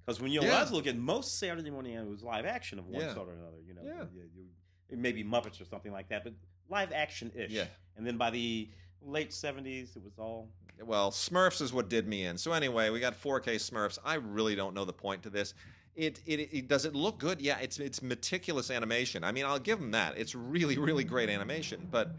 Because 0.04 0.20
when 0.20 0.32
you 0.32 0.40
know, 0.40 0.46
Yeah. 0.46 0.52
when 0.54 0.58
I 0.58 0.62
was 0.62 0.72
looking, 0.72 0.98
most 0.98 1.38
Saturday 1.38 1.70
morning 1.70 1.92
it 1.94 2.06
was 2.06 2.22
live 2.22 2.46
action 2.46 2.78
of 2.78 2.86
one 2.86 3.02
Yeah. 3.02 3.14
sort 3.14 3.28
or 3.28 3.32
another. 3.34 3.58
You 3.66 3.74
know, 3.74 3.82
Yeah. 3.84 4.04
you, 4.12 4.22
you, 4.34 4.46
it 4.88 4.98
may 4.98 5.12
be 5.12 5.22
Muppets 5.24 5.60
or 5.60 5.64
something 5.66 5.92
like 5.92 6.08
that, 6.08 6.24
but 6.24 6.34
live 6.68 6.92
action 6.92 7.30
ish. 7.34 7.50
Yeah. 7.50 7.66
And 7.96 8.06
then 8.06 8.16
by 8.16 8.30
the 8.30 8.70
late 9.04 9.32
seventies, 9.32 9.96
it 9.96 10.02
was 10.02 10.18
all. 10.18 10.48
Well, 10.84 11.10
Smurfs 11.10 11.62
is 11.62 11.72
what 11.72 11.88
did 11.88 12.06
me 12.06 12.24
in. 12.26 12.36
So 12.36 12.52
anyway, 12.52 12.90
we 12.90 13.00
got 13.00 13.18
4K 13.18 13.54
Smurfs. 13.54 13.98
I 14.04 14.16
really 14.16 14.54
don't 14.54 14.74
know 14.74 14.84
the 14.84 14.92
point 14.92 15.22
to 15.22 15.30
this. 15.30 15.54
It, 15.94 16.20
it, 16.26 16.40
it 16.52 16.68
does 16.68 16.84
it 16.84 16.94
look 16.94 17.18
good? 17.18 17.40
Yeah, 17.40 17.56
it's 17.58 17.78
it's 17.78 18.02
meticulous 18.02 18.70
animation. 18.70 19.24
I 19.24 19.32
mean, 19.32 19.46
I'll 19.46 19.58
give 19.58 19.80
them 19.80 19.92
that. 19.92 20.18
It's 20.18 20.34
really 20.34 20.76
really 20.76 21.04
great 21.04 21.30
animation, 21.30 21.88
but 21.90 22.10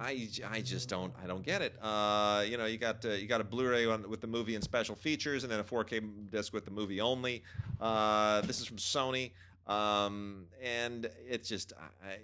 I, 0.00 0.28
I 0.50 0.60
just 0.62 0.88
don't 0.88 1.12
I 1.22 1.26
don't 1.26 1.44
get 1.44 1.60
it. 1.62 1.74
Uh, 1.80 2.42
you 2.48 2.56
know, 2.56 2.64
you 2.64 2.78
got 2.78 3.04
uh, 3.04 3.10
you 3.10 3.26
got 3.26 3.40
a 3.40 3.44
Blu-ray 3.44 3.86
on, 3.86 4.08
with 4.08 4.20
the 4.20 4.26
movie 4.26 4.54
and 4.54 4.64
special 4.64 4.94
features, 4.94 5.44
and 5.44 5.52
then 5.52 5.60
a 5.60 5.64
4K 5.64 6.30
disc 6.30 6.52
with 6.52 6.64
the 6.64 6.70
movie 6.70 7.00
only. 7.00 7.42
Uh, 7.80 8.40
this 8.42 8.60
is 8.60 8.66
from 8.66 8.78
Sony, 8.78 9.32
um, 9.66 10.46
and 10.62 11.10
it's 11.28 11.48
just 11.48 11.74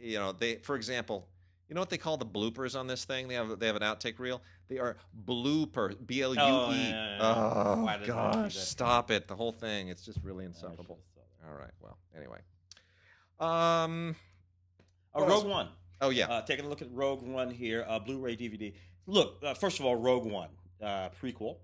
you 0.03 0.19
know 0.19 0.33
they 0.33 0.57
for 0.57 0.75
example. 0.75 1.29
You 1.69 1.75
know 1.75 1.81
what 1.81 1.91
they 1.91 1.99
call 1.99 2.17
the 2.17 2.27
bloopers 2.27 2.79
on 2.79 2.87
this 2.87 3.05
thing? 3.05 3.27
They 3.29 3.35
have 3.35 3.59
they 3.59 3.67
have 3.67 3.77
an 3.77 3.83
outtake 3.83 4.19
reel. 4.19 4.41
They 4.69 4.79
are 4.79 4.97
blooper, 5.25 5.97
B 6.07 6.23
L 6.23 6.35
U 6.35 6.41
Oh, 6.41 6.71
E. 6.73 6.77
yeah, 6.77 6.89
yeah, 6.91 7.17
yeah. 7.19 7.19
Oh 7.21 7.83
Why 7.85 7.93
did 7.97 8.03
I 8.03 8.07
do 8.07 8.13
gosh, 8.13 8.57
stop 8.57 9.11
it! 9.11 9.27
The 9.27 9.35
whole 9.35 9.53
thing. 9.53 9.89
It's 9.89 10.05
just 10.05 10.19
really 10.23 10.45
insufferable. 10.45 11.01
should've 11.15 11.27
saw 11.41 11.47
that. 11.47 11.49
All 11.51 11.59
right. 11.59 11.73
Well, 11.81 11.99
anyway. 12.17 12.39
Um. 13.41 14.15
Oh? 15.15 15.27
Rogue 15.27 15.47
One. 15.47 15.69
Oh 16.01 16.11
yeah. 16.11 16.27
Uh, 16.27 16.43
taking 16.43 16.67
a 16.67 16.69
look 16.69 16.83
at 16.83 16.93
Rogue 16.93 17.23
One 17.23 17.51
here, 17.51 17.85
uh, 17.89 17.99
Blu-ray 17.99 18.37
DVD. 18.37 18.75
Look, 19.07 19.39
uh, 19.43 19.55
first 19.55 19.81
of 19.81 19.87
all, 19.87 19.97
Rogue 19.97 20.27
One 20.27 20.51
uh, 20.83 21.09
prequel. 21.23 21.57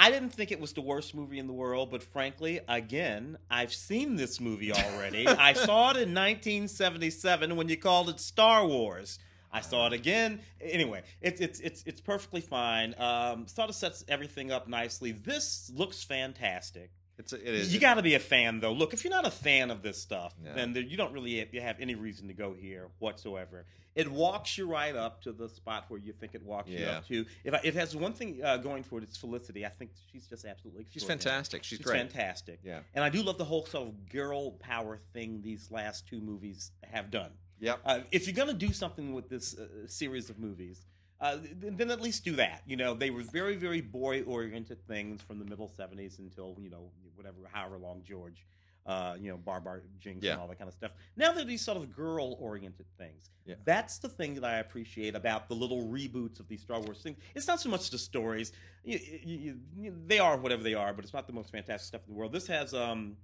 I 0.00 0.12
didn't 0.12 0.30
think 0.30 0.52
it 0.52 0.60
was 0.60 0.72
the 0.72 0.80
worst 0.80 1.12
movie 1.12 1.40
in 1.40 1.48
the 1.48 1.52
world, 1.52 1.90
but 1.90 2.04
frankly, 2.04 2.60
again, 2.68 3.36
I've 3.50 3.74
seen 3.74 4.14
this 4.14 4.40
movie 4.40 4.72
already. 4.72 5.26
I 5.26 5.54
saw 5.54 5.90
it 5.90 5.96
in 5.96 6.14
1977 6.14 7.56
when 7.56 7.68
you 7.68 7.76
called 7.76 8.08
it 8.08 8.20
Star 8.20 8.64
Wars. 8.64 9.18
I 9.50 9.60
saw 9.60 9.88
it 9.88 9.92
again. 9.92 10.40
Anyway, 10.60 11.02
it's 11.20 11.40
it's 11.40 11.58
it's 11.58 11.82
it's 11.84 12.00
perfectly 12.00 12.40
fine. 12.40 12.94
Um, 12.98 13.48
sort 13.48 13.70
of 13.70 13.74
sets 13.74 14.04
everything 14.06 14.52
up 14.52 14.68
nicely. 14.68 15.10
This 15.10 15.72
looks 15.74 16.04
fantastic. 16.04 16.92
It's 17.18 17.32
a, 17.32 17.36
it 17.36 17.54
is. 17.54 17.74
You 17.74 17.80
got 17.80 17.94
to 17.94 18.02
be 18.02 18.14
a 18.14 18.18
fan, 18.20 18.60
though. 18.60 18.72
Look, 18.72 18.92
if 18.94 19.02
you're 19.04 19.10
not 19.12 19.26
a 19.26 19.30
fan 19.30 19.70
of 19.70 19.82
this 19.82 20.00
stuff, 20.00 20.34
Yeah. 20.44 20.52
then 20.54 20.72
there, 20.72 20.82
you 20.82 20.96
don't 20.96 21.12
really 21.12 21.38
have, 21.40 21.52
you 21.52 21.60
have 21.60 21.76
any 21.80 21.94
reason 21.96 22.28
to 22.28 22.34
go 22.34 22.54
here 22.54 22.88
whatsoever. 23.00 23.64
It 23.96 24.08
walks 24.08 24.56
you 24.56 24.68
right 24.68 24.94
up 24.94 25.22
to 25.22 25.32
the 25.32 25.48
spot 25.48 25.86
where 25.88 25.98
you 25.98 26.12
think 26.12 26.36
it 26.36 26.42
walks 26.44 26.68
you 26.70 26.84
up 26.86 27.08
to. 27.08 27.26
If 27.42 27.54
I, 27.54 27.60
it 27.64 27.74
has 27.74 27.96
one 27.96 28.12
thing 28.12 28.40
uh, 28.44 28.58
going 28.58 28.84
for 28.84 28.98
it, 28.98 29.02
it's 29.04 29.16
Felicity. 29.16 29.66
I 29.66 29.70
think 29.70 29.90
she's 30.12 30.28
just 30.28 30.44
absolutely 30.44 30.86
She's 30.90 31.02
fantastic. 31.02 31.64
She's, 31.64 31.78
She's 31.78 31.84
great. 31.86 31.98
fantastic. 31.98 32.60
Yeah. 32.62 32.80
And 32.94 33.02
I 33.02 33.08
do 33.08 33.22
love 33.22 33.38
the 33.38 33.44
whole 33.44 33.66
sort 33.66 33.88
of 33.88 34.08
girl 34.08 34.52
power 34.52 34.98
thing 35.12 35.40
these 35.42 35.72
last 35.72 36.06
two 36.06 36.20
movies 36.20 36.70
have 36.84 37.10
done. 37.10 37.30
Yep. 37.58 37.80
Uh, 37.84 38.00
if 38.12 38.28
you're 38.28 38.36
going 38.36 38.46
to 38.56 38.66
do 38.66 38.72
something 38.72 39.12
with 39.12 39.28
this 39.28 39.58
uh, 39.58 39.66
series 39.88 40.30
of 40.30 40.38
movies, 40.38 40.86
uh, 41.20 41.36
then, 41.60 41.76
then 41.76 41.90
at 41.90 42.00
least 42.00 42.24
do 42.24 42.36
that. 42.36 42.62
You 42.66 42.76
know, 42.76 42.94
they 42.94 43.10
were 43.10 43.22
very, 43.22 43.56
very 43.56 43.80
boy-oriented 43.80 44.86
things 44.86 45.20
from 45.22 45.38
the 45.38 45.44
middle 45.44 45.68
'70s 45.78 46.18
until 46.18 46.56
you 46.60 46.70
know 46.70 46.90
whatever, 47.16 47.36
however 47.52 47.78
long 47.78 48.02
George, 48.06 48.46
uh, 48.86 49.16
you 49.20 49.30
know, 49.30 49.36
Barbar 49.36 49.82
Jinx 49.98 50.22
Yeah. 50.24 50.32
and 50.32 50.40
all 50.40 50.48
that 50.48 50.58
kind 50.58 50.68
of 50.68 50.74
stuff. 50.74 50.92
Now 51.16 51.32
they're 51.32 51.44
these 51.44 51.60
sort 51.62 51.76
of 51.76 51.94
girl-oriented 51.94 52.86
things. 52.96 53.30
Yeah. 53.44 53.56
That's 53.64 53.98
the 53.98 54.08
thing 54.08 54.34
that 54.34 54.44
I 54.44 54.58
appreciate 54.58 55.14
about 55.14 55.48
the 55.48 55.54
little 55.54 55.86
reboots 55.88 56.38
of 56.38 56.46
these 56.48 56.62
Star 56.62 56.80
Wars 56.80 57.00
things. 57.02 57.18
It's 57.34 57.48
not 57.48 57.60
so 57.60 57.68
much 57.68 57.90
the 57.90 57.98
stories; 57.98 58.52
you, 58.84 58.98
you, 59.24 59.58
you, 59.76 59.94
they 60.06 60.18
are 60.20 60.36
whatever 60.36 60.62
they 60.62 60.74
are, 60.74 60.92
but 60.92 61.04
it's 61.04 61.14
not 61.14 61.26
the 61.26 61.32
most 61.32 61.50
fantastic 61.50 61.86
stuff 61.88 62.02
in 62.06 62.12
the 62.14 62.18
world. 62.18 62.32
This 62.32 62.46
has 62.46 62.74
um. 62.74 63.16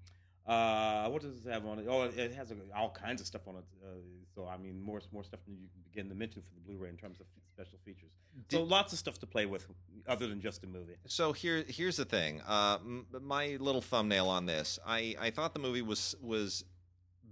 Uh, 0.47 1.09
what 1.09 1.23
does 1.23 1.39
it 1.45 1.51
have 1.51 1.65
on 1.65 1.79
it? 1.79 1.87
Oh, 1.89 2.03
it 2.03 2.35
has 2.35 2.53
all 2.77 2.91
kinds 2.91 3.21
of 3.23 3.27
stuff 3.27 3.49
on 3.49 3.57
it. 3.57 3.65
Uh, 3.83 3.89
so 4.35 4.47
I 4.47 4.57
mean, 4.59 4.79
more 4.83 5.01
more 5.13 5.25
stuff 5.25 5.41
than 5.47 5.57
you 5.59 5.69
can 5.73 5.83
begin 5.91 6.09
to 6.11 6.15
mention 6.15 6.43
for 6.43 6.55
the 6.55 6.61
Blu-ray 6.61 6.91
in 6.91 6.97
terms 6.97 7.19
of 7.21 7.27
special 7.55 7.79
features. 7.85 8.11
so 8.51 8.59
Did- 8.59 8.69
lots 8.69 8.93
of 8.93 8.99
stuff 8.99 9.19
to 9.21 9.27
play 9.27 9.47
with, 9.47 9.67
other 10.07 10.27
than 10.27 10.41
just 10.43 10.63
a 10.65 10.67
movie. 10.67 10.97
So 11.07 11.33
here, 11.33 11.65
here's 11.67 11.97
the 11.97 12.05
thing. 12.05 12.43
Uh, 12.47 12.79
m- 12.85 13.07
my 13.23 13.57
little 13.61 13.81
thumbnail 13.81 14.29
on 14.29 14.45
this. 14.45 14.79
I, 14.87 15.15
I 15.21 15.31
thought 15.31 15.55
the 15.55 15.61
movie 15.61 15.83
was 15.83 16.15
was 16.21 16.65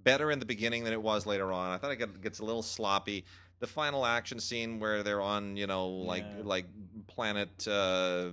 better 0.04 0.30
in 0.30 0.38
the 0.38 0.46
beginning 0.46 0.84
than 0.84 0.92
it 0.92 1.02
was 1.02 1.26
later 1.26 1.52
on. 1.52 1.70
I 1.72 1.76
thought 1.78 1.90
it 1.92 2.22
gets 2.22 2.38
a 2.40 2.44
little 2.44 2.62
sloppy. 2.62 3.24
The 3.62 3.68
final 3.68 4.04
action 4.04 4.40
scene 4.40 4.80
where 4.80 5.04
they're 5.04 5.20
on, 5.22 5.56
you 5.56 5.68
know, 5.68 5.86
like 5.86 6.24
Yeah. 6.36 6.42
like 6.42 6.66
planet 7.06 7.68
uh, 7.68 8.30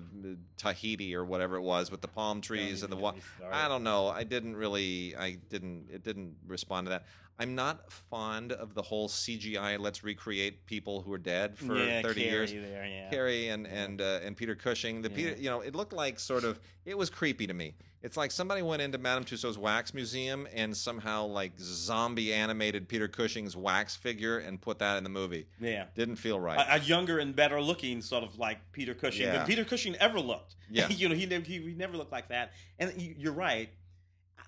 Tahiti 0.58 1.14
or 1.16 1.24
whatever 1.24 1.56
it 1.58 1.62
was 1.62 1.92
with 1.92 2.02
the 2.02 2.08
palm 2.08 2.42
trees 2.42 2.82
and 2.82 2.92
the 2.92 2.96
wa- 2.98 3.14
I 3.52 3.68
don't 3.68 3.84
know. 3.84 4.08
I 4.08 4.24
didn't 4.24 4.56
really. 4.56 5.16
I 5.16 5.38
didn't. 5.50 5.90
It 5.94 6.04
didn't 6.04 6.36
respond 6.48 6.88
to 6.88 6.90
that. 6.90 7.06
I'm 7.40 7.56
not 7.56 7.90
fond 7.92 8.52
of 8.52 8.74
the 8.74 8.82
whole 8.82 9.08
CGI. 9.08 9.80
Let's 9.80 10.04
recreate 10.04 10.66
people 10.66 11.02
who 11.02 11.14
are 11.14 11.18
dead 11.18 11.58
for 11.58 11.78
yeah, 11.78 12.02
30 12.02 12.22
Carrie 12.22 12.30
years. 12.32 12.52
There, 12.52 12.86
yeah. 12.86 13.10
Carrie 13.10 13.48
and 13.48 13.66
and 13.66 14.02
uh, 14.02 14.20
and 14.24 14.36
Peter 14.36 14.56
Cushing. 14.56 15.02
The 15.02 15.10
Peter, 15.10 15.36
you 15.38 15.50
know, 15.50 15.62
it 15.62 15.74
looked 15.76 15.94
like 15.94 16.20
sort 16.20 16.44
of. 16.44 16.60
It 16.86 16.98
was 16.98 17.10
creepy 17.10 17.48
to 17.48 17.54
me. 17.54 17.76
It's 18.02 18.16
like 18.16 18.32
somebody 18.32 18.62
went 18.62 18.82
into 18.82 18.98
Madame 18.98 19.26
Tussauds 19.26 19.58
wax 19.58 19.94
museum 19.94 20.48
and 20.54 20.76
somehow 20.76 21.26
like 21.26 21.52
zombie 21.60 22.34
animated 22.34 22.88
Peter 22.88 23.10
Cushing's 23.10 23.58
wax 23.58 23.96
figure 23.96 24.38
and 24.40 24.60
put 24.60 24.80
that 24.80 24.98
in 24.98 25.04
the 25.04 25.10
movie. 25.10 25.48
yeah. 25.60 25.86
Didn't 25.96 26.16
feel 26.16 26.40
right. 26.40 26.58
A, 26.58 26.76
a 26.76 26.80
younger 26.80 27.20
and 27.20 27.36
better 27.36 27.62
looking, 27.62 28.02
sort 28.02 28.24
of 28.24 28.40
like 28.40 28.60
Peter 28.72 28.94
Cushing 28.94 29.28
Yeah. 29.28 29.34
than 29.40 29.46
Peter 29.48 29.66
Cushing 29.66 29.96
ever 29.98 30.20
looked. 30.20 30.56
Yeah. 30.70 30.88
you 30.90 31.10
know, 31.10 31.16
he 31.16 31.26
never 31.26 31.44
he, 31.44 31.60
he 31.60 31.74
never 31.74 31.98
looked 31.98 32.12
like 32.14 32.30
that. 32.30 32.54
And 32.80 32.94
you're 32.98 33.34
right. 33.34 33.70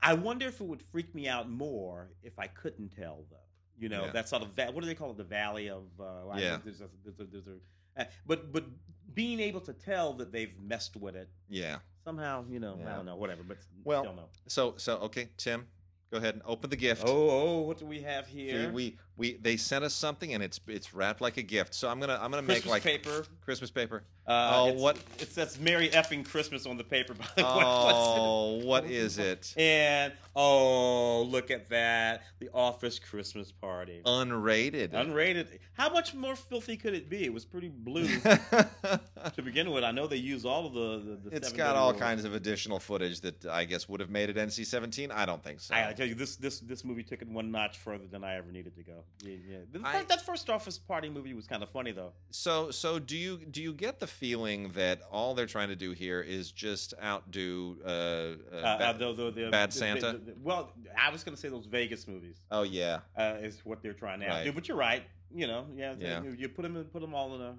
I 0.01 0.13
wonder 0.13 0.47
if 0.47 0.59
it 0.61 0.63
would 0.65 0.81
freak 0.91 1.13
me 1.15 1.27
out 1.27 1.49
more 1.49 2.09
if 2.23 2.37
I 2.39 2.47
couldn't 2.47 2.89
tell, 2.89 3.25
though. 3.29 3.37
You 3.77 3.89
know, 3.89 4.05
Yeah. 4.05 4.11
that 4.11 4.29
sort 4.29 4.43
of 4.43 4.49
va- 4.49 4.71
what 4.71 4.81
do 4.81 4.87
they 4.87 4.95
call 4.95 5.11
it? 5.11 5.17
The 5.17 5.23
Valley 5.23 5.69
of 5.69 5.83
uh, 5.99 6.35
Yeah. 6.37 6.59
There's 6.63 6.81
a, 6.81 6.89
there's 7.03 7.19
a, 7.19 7.23
there's 7.25 7.47
a, 7.47 8.01
uh, 8.01 8.05
but 8.25 8.51
but 8.51 8.65
being 9.13 9.39
able 9.39 9.61
to 9.61 9.73
tell 9.73 10.13
that 10.13 10.31
they've 10.31 10.53
messed 10.61 10.95
with 10.95 11.15
it 11.15 11.29
yeah. 11.49 11.77
somehow, 12.05 12.45
you 12.49 12.59
know, 12.59 12.77
Yeah. 12.79 12.93
I 12.93 12.95
don't 12.95 13.05
know, 13.05 13.15
whatever. 13.15 13.43
But 13.43 13.57
Well, 13.83 14.03
still 14.03 14.15
no. 14.15 14.29
So 14.47 14.75
so 14.77 14.97
okay, 14.99 15.29
Tim, 15.37 15.67
go 16.11 16.17
ahead 16.17 16.35
and 16.35 16.43
open 16.45 16.69
the 16.69 16.75
gift. 16.77 17.03
Oh, 17.05 17.29
oh, 17.29 17.59
what 17.61 17.77
do 17.79 17.85
we 17.85 18.01
have 18.01 18.27
here? 18.27 18.71
we 18.71 18.97
we 19.21 19.33
they 19.33 19.55
sent 19.55 19.85
us 19.85 19.93
something 19.93 20.33
and 20.33 20.41
it's 20.41 20.59
it's 20.67 20.95
wrapped 20.95 21.21
like 21.21 21.37
a 21.37 21.43
gift. 21.43 21.75
So 21.75 21.87
I'm 21.87 21.99
gonna 21.99 22.17
I'm 22.19 22.31
gonna 22.31 22.41
make 22.41 22.63
Christmas 22.63 22.71
like 22.71 22.83
paper. 22.83 23.25
Christmas 23.45 23.69
paper. 23.69 24.03
Uh, 24.27 24.51
Oh, 24.53 24.67
it's- 24.67 24.81
what- 24.81 24.97
It 25.19 25.31
says 25.31 25.59
"Merry 25.59 25.89
effing 25.89 26.25
Christmas" 26.25 26.65
on 26.65 26.77
the 26.77 26.83
paper. 26.83 27.13
By 27.13 27.25
the 27.35 27.43
way, 27.43 27.49
Oh, 27.53 28.61
what 28.63 28.83
What's 28.85 29.17
it? 29.17 29.53
And 29.57 30.13
oh, 30.35 31.23
look 31.23 31.51
at 31.51 31.69
that! 31.69 32.23
The 32.39 32.49
Office 32.53 32.97
Christmas 32.99 33.51
party, 33.51 34.01
Unrated. 34.05 34.91
unrated. 34.93 35.47
How 35.73 35.89
much 35.91 36.13
more 36.13 36.35
filthy 36.35 36.77
could 36.77 36.93
it 36.93 37.09
be? 37.09 37.23
It 37.25 37.33
was 37.33 37.45
pretty 37.45 37.69
blue 37.69 38.07
to 38.21 39.41
begin 39.43 39.71
with. 39.71 39.83
I 39.83 39.91
know 39.91 40.07
they 40.07 40.17
use 40.17 40.45
all 40.45 40.65
of 40.67 40.73
the. 40.73 41.17
the, 41.23 41.29
the 41.29 41.35
it's 41.35 41.51
got 41.51 41.75
all 41.75 41.93
kinds 41.93 42.23
of 42.23 42.33
additional 42.33 42.79
footage 42.79 43.21
that 43.21 43.45
I 43.45 43.65
guess 43.65 43.87
would 43.89 43.99
have 43.99 44.09
made 44.09 44.29
it 44.29 44.35
NC-17. 44.37 45.11
I 45.11 45.25
don't 45.25 45.43
think 45.43 45.59
so. 45.59 45.73
I 45.73 45.81
gotta 45.81 45.93
tell 45.95 46.07
you, 46.07 46.15
this 46.15 46.35
this 46.35 46.59
this 46.59 46.83
movie 46.85 47.03
took 47.03 47.21
it 47.21 47.27
one 47.27 47.51
notch 47.51 47.77
further 47.77 48.05
than 48.09 48.23
I 48.23 48.35
ever 48.35 48.51
needed 48.51 48.75
to 48.75 48.83
go. 48.83 49.03
Yeah, 49.23 49.35
yeah. 49.47 49.57
The 49.71 49.81
I- 49.87 50.03
that 50.03 50.21
first 50.25 50.49
Office 50.49 50.77
Party 50.79 51.09
movie 51.09 51.33
was 51.33 51.45
kind 51.47 51.61
of 51.63 51.69
funny 51.69 51.91
though. 51.91 52.13
So 52.31 52.71
so 52.71 52.97
do 52.99 53.15
you 53.17 53.37
do 53.37 53.61
you 53.61 53.73
get 53.73 53.99
the 53.99 54.07
feeling 54.07 54.71
that 54.73 55.01
all 55.11 55.35
they're 55.35 55.45
trying 55.45 55.69
to 55.69 55.75
do 55.75 55.91
here 55.91 56.21
is 56.21 56.51
just 56.51 56.93
outdo 57.03 57.77
uh, 57.85 57.87
uh, 57.87 57.91
Uh, 57.91 58.77
Ba- 58.77 59.05
uh, 59.07 59.13
the, 59.13 59.31
the, 59.31 59.49
Bad 59.51 59.73
Santa? 59.73 60.19
well, 60.41 60.71
I 60.99 61.11
was 61.11 61.23
going 61.23 61.35
to 61.35 61.41
say 61.41 61.49
those 61.49 61.65
Vegas 61.67 62.07
movies. 62.07 62.37
Oh 62.49 62.63
yeah. 62.63 62.99
uh, 63.15 63.37
is 63.41 63.61
what 63.63 63.81
they're 63.83 63.93
trying 63.93 64.19
to 64.21 64.27
Right. 64.27 64.39
outdo. 64.41 64.51
But 64.53 64.67
you're 64.67 64.77
right. 64.77 65.03
You 65.33 65.47
know, 65.47 65.65
yeah, 65.75 65.93
Yeah. 65.99 66.23
You, 66.23 66.31
you 66.31 66.49
put 66.49 66.63
them 66.63 66.75
in, 66.75 66.83
put 66.85 67.01
them 67.01 67.13
all 67.13 67.35
in 67.35 67.41
a 67.41 67.55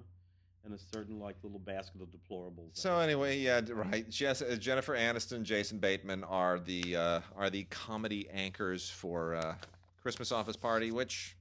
in 0.65 0.71
a 0.73 0.77
certain 0.77 1.19
like 1.19 1.35
little 1.43 1.59
basket 1.59 2.01
of 2.01 2.07
deplorables. 2.09 2.69
So 2.73 2.99
anyway, 2.99 3.37
yeah, 3.39 3.59
right. 3.69 4.09
Jess, 4.09 4.41
uh, 4.41 4.55
Jennifer 4.59 4.95
Aniston, 4.95 5.43
Jason 5.43 5.77
Bateman 5.79 6.23
are 6.23 6.57
the 6.59 6.95
uh, 6.95 7.19
are 7.35 7.49
the 7.49 7.63
comedy 7.65 8.29
anchors 8.31 8.89
for 8.89 9.35
uh, 9.35 9.55
Christmas 10.01 10.31
Office 10.31 10.55
Party, 10.55 10.91
which 10.91 11.35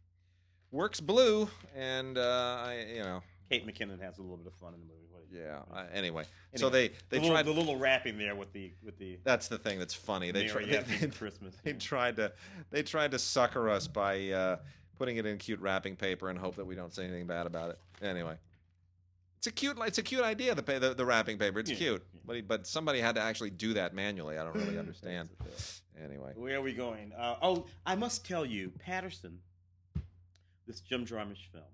works 0.73 1.01
blue, 1.01 1.49
and 1.77 2.18
uh, 2.18 2.64
I, 2.66 2.87
you 2.93 3.03
know, 3.03 3.23
Kate 3.51 3.66
McKinnon 3.66 4.01
has 4.01 4.18
a 4.18 4.23
little 4.23 4.37
bit 4.39 4.47
of 4.49 4.55
fun 4.55 4.75
in 4.75 4.81
the 4.81 4.87
movie. 4.87 5.07
What 5.11 5.23
yeah. 5.31 5.61
I, 5.73 5.87
anyway, 5.97 6.25
so 6.57 6.68
they 6.68 6.89
they 6.89 6.95
the, 7.11 7.16
little, 7.20 7.31
tried. 7.31 7.47
the 7.47 7.53
little 7.53 7.77
rapping 7.77 8.18
there 8.18 8.35
with 8.35 8.53
the 8.53 8.73
with 8.83 8.99
the 8.99 9.18
That's 9.23 9.49
the 9.49 9.59
thing 9.59 9.79
that's 9.79 9.95
funny. 9.95 10.31
They 10.33 10.47
tried. 10.47 10.66
effing 10.68 11.01
They, 11.01 11.07
Christmas. 11.18 11.55
they 11.62 11.73
yeah. 11.73 11.79
tried 11.79 12.16
to 12.16 12.33
they 12.70 12.83
tried 12.83 13.12
to 13.12 13.18
sucker 13.18 13.70
us 13.70 13.87
by 13.87 14.31
uh, 14.31 14.57
putting 14.99 15.18
it 15.18 15.27
in 15.27 15.39
cute 15.39 15.61
wrapping 15.61 15.97
paper 15.97 16.31
and 16.31 16.39
hope 16.39 16.57
that 16.57 16.64
we 16.64 16.75
don't 16.75 16.93
say 16.93 17.05
anything 17.05 17.27
bad 17.27 17.47
about 17.47 17.70
it. 17.70 17.79
Anyway, 18.03 18.37
it's 19.39 19.47
a 19.47 19.53
cute 19.53 19.79
it's 19.87 19.99
a 19.99 20.03
cute 20.03 20.23
idea 20.23 20.55
the 20.55 20.62
the, 20.62 20.95
the 20.95 21.05
wrapping 21.05 21.39
paper. 21.39 21.59
It's 21.61 21.70
Yeah, 21.70 21.77
cute, 21.77 22.07
but 22.25 22.47
but 22.49 22.66
somebody 22.66 23.01
had 23.01 23.14
to 23.16 23.20
actually 23.20 23.51
do 23.51 23.75
that 23.75 23.95
manually. 23.95 24.39
I 24.39 24.45
don't 24.45 24.55
really 24.55 24.79
understand. 24.87 25.29
Anyway, 26.03 26.33
Where 26.35 26.57
are 26.57 26.62
we 26.62 26.73
going? 26.73 27.12
Uh, 27.12 27.37
oh, 27.43 27.66
I 27.85 27.95
must 27.95 28.27
tell 28.27 28.47
you, 28.47 28.73
Paterson, 28.79 29.39
this 30.67 30.81
Jim 30.81 31.05
Jarmusch 31.07 31.47
film, 31.53 31.65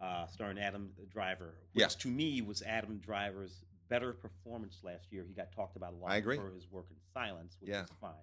uh, 0.00 0.26
starring 0.26 0.58
Adam 0.58 0.92
Driver, 1.10 1.54
which 1.72 1.82
Yeah. 1.82 1.88
to 1.88 2.08
me 2.08 2.40
was 2.42 2.62
Adam 2.62 2.98
Driver's 2.98 3.64
better 3.88 4.12
performance 4.12 4.80
last 4.82 5.10
year. 5.12 5.24
He 5.24 5.32
got 5.32 5.50
talked 5.52 5.76
about 5.76 5.94
a 5.94 5.96
lot 5.96 6.10
I 6.10 6.16
agree. 6.16 6.36
for 6.36 6.50
his 6.50 6.70
work 6.70 6.86
in 6.90 6.96
silence, 7.14 7.56
which 7.60 7.70
Yeah. 7.70 7.84
is 7.84 7.90
fine. 8.00 8.14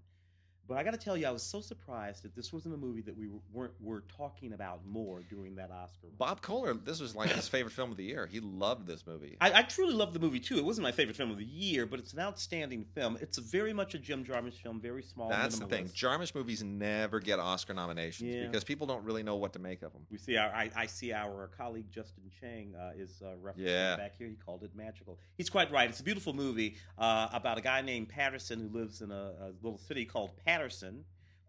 But 0.68 0.78
I 0.78 0.84
got 0.84 0.92
to 0.92 0.98
tell 1.00 1.16
you, 1.16 1.28
I 1.28 1.32
was 1.32 1.44
so 1.44 1.62
surprised 1.62 2.24
that 2.24 2.36
this 2.36 2.52
wasn't 2.52 2.74
a 2.74 2.78
movie 2.78 3.02
that 3.02 3.16
we 3.16 3.28
were, 3.28 3.40
weren't 3.54 3.74
were 3.80 4.04
talking 4.18 4.54
about 4.54 4.80
more 4.88 5.22
during 5.30 5.56
that 5.58 5.70
Oscar. 5.70 6.08
run. 6.08 6.14
Bob 6.18 6.42
Kohler, 6.42 6.74
this 6.74 7.00
was 7.00 7.16
like 7.16 7.30
his 7.30 7.48
favorite 7.48 7.72
film 7.74 7.92
of 7.92 7.98
the 7.98 8.04
year. 8.04 8.26
He 8.26 8.40
loved 8.40 8.88
this 8.88 9.06
movie. 9.06 9.38
I, 9.40 9.60
I 9.60 9.62
truly 9.62 9.94
love 9.94 10.14
the 10.14 10.20
movie 10.20 10.40
too. 10.40 10.58
It 10.58 10.66
wasn't 10.66 10.84
my 10.84 10.92
favorite 10.92 11.16
film 11.18 11.30
of 11.30 11.38
the 11.38 11.46
year, 11.46 11.86
but 11.86 12.00
it's 12.00 12.14
an 12.14 12.20
outstanding 12.20 12.84
film. 12.96 13.18
It's 13.22 13.38
very 13.38 13.74
much 13.74 13.94
a 13.94 14.00
Jim 14.00 14.26
Jarmusch 14.26 14.56
film, 14.62 14.80
very 14.82 15.04
small. 15.04 15.30
That's 15.30 15.60
the 15.60 15.66
thing. 15.68 15.86
Jarmusch 15.90 16.34
movies 16.34 16.64
never 16.64 17.20
get 17.20 17.38
Oscar 17.40 17.76
nominations 17.76 18.34
Yeah. 18.34 18.48
because 18.48 18.64
people 18.64 18.88
don't 18.88 19.04
really 19.04 19.22
know 19.24 19.36
what 19.36 19.54
to 19.54 19.60
make 19.60 19.84
of 19.84 19.94
them. 19.94 20.02
We 20.10 20.18
see 20.18 20.36
our, 20.38 20.50
I, 20.50 20.72
I 20.76 20.86
see 20.88 21.14
our 21.14 21.50
colleague 21.58 21.92
Justin 21.92 22.24
Chang 22.42 22.74
uh, 22.76 22.92
is 22.98 23.22
uh, 23.24 23.36
referencing 23.44 23.54
Yeah. 23.68 23.98
back 23.98 24.18
here. 24.18 24.28
He 24.28 24.36
called 24.36 24.64
it 24.64 24.72
magical. 24.76 25.20
He's 25.38 25.50
quite 25.50 25.72
right. 25.72 25.90
It's 25.90 26.00
a 26.00 26.04
beautiful 26.04 26.34
movie 26.34 26.78
uh, 26.98 27.28
about 27.34 27.60
a 27.60 27.62
guy 27.62 27.82
named 27.82 28.10
Paterson 28.10 28.60
who 28.60 28.78
lives 28.80 29.02
in 29.02 29.12
a, 29.12 29.32
a 29.40 29.52
little 29.62 29.78
city 29.78 30.06
called 30.06 30.32
Paterson, 30.38 30.55